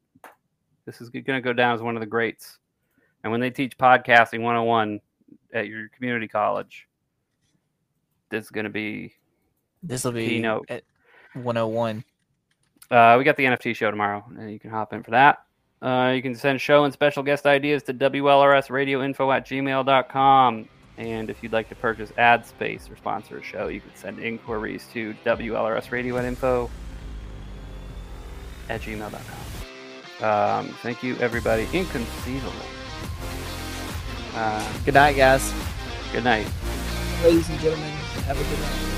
This 0.87 1.01
is 1.01 1.11
going 1.11 1.24
to 1.24 1.41
go 1.41 1.53
down 1.53 1.74
as 1.74 1.83
one 1.83 1.97
of 1.97 2.01
the 2.01 2.07
greats. 2.07 2.59
And 3.23 3.33
when 3.33 3.41
they 3.41 3.51
teach 3.51 3.77
podcasting 3.77 4.41
101 4.41 5.01
at 5.53 5.66
your 5.66 5.89
community 5.89 6.28
college, 6.28 6.87
this 8.31 8.45
is 8.45 8.51
going 8.51 8.65
to 8.65 8.70
be. 8.70 9.15
This 9.83 10.05
will 10.05 10.12
be 10.12 10.28
Keynote. 10.28 10.66
at 10.69 10.85
101. 11.35 12.05
Uh, 12.91 13.16
we 13.19 13.24
got 13.24 13.37
the 13.37 13.45
NFT 13.45 13.74
show 13.74 13.91
tomorrow, 13.91 14.24
and 14.39 14.51
you 14.51 14.59
can 14.59 14.70
hop 14.70 14.93
in 14.93 15.03
for 15.03 15.11
that. 15.11 15.45
Uh, 15.83 16.12
you 16.15 16.23
can 16.23 16.35
send 16.35 16.61
show 16.61 16.85
and 16.85 16.93
special 16.93 17.23
guest 17.23 17.47
ideas 17.47 17.83
to 17.85 17.95
WLRSradioinfo 17.95 19.37
at 19.37 19.47
gmail.com. 19.47 20.69
And 20.98 21.28
if 21.28 21.43
you'd 21.43 21.52
like 21.52 21.68
to 21.68 21.74
purchase 21.74 22.10
ad 22.16 22.47
space 22.47 22.89
or 22.90 22.97
sponsor 22.97 23.39
a 23.39 23.43
show, 23.43 23.68
you 23.68 23.81
can 23.81 23.94
send 23.94 24.18
inquiries 24.18 24.86
to 24.94 25.14
WLRSradio@info 25.24 26.70
at 28.68 28.81
gmail.com. 28.81 30.24
Um, 30.27 30.68
thank 30.82 31.02
you, 31.02 31.16
everybody. 31.18 31.68
Inconceivable. 31.74 32.52
Uh, 34.35 34.73
Good 34.85 34.94
night, 34.94 35.16
guys. 35.16 35.52
good 36.12 36.24
night. 36.24 36.47
Ladies 37.23 37.48
and 37.51 37.59
gentlemen, 37.60 37.90
have 38.27 38.39
a 38.40 38.44
good 38.44 38.60
night. 38.60 38.95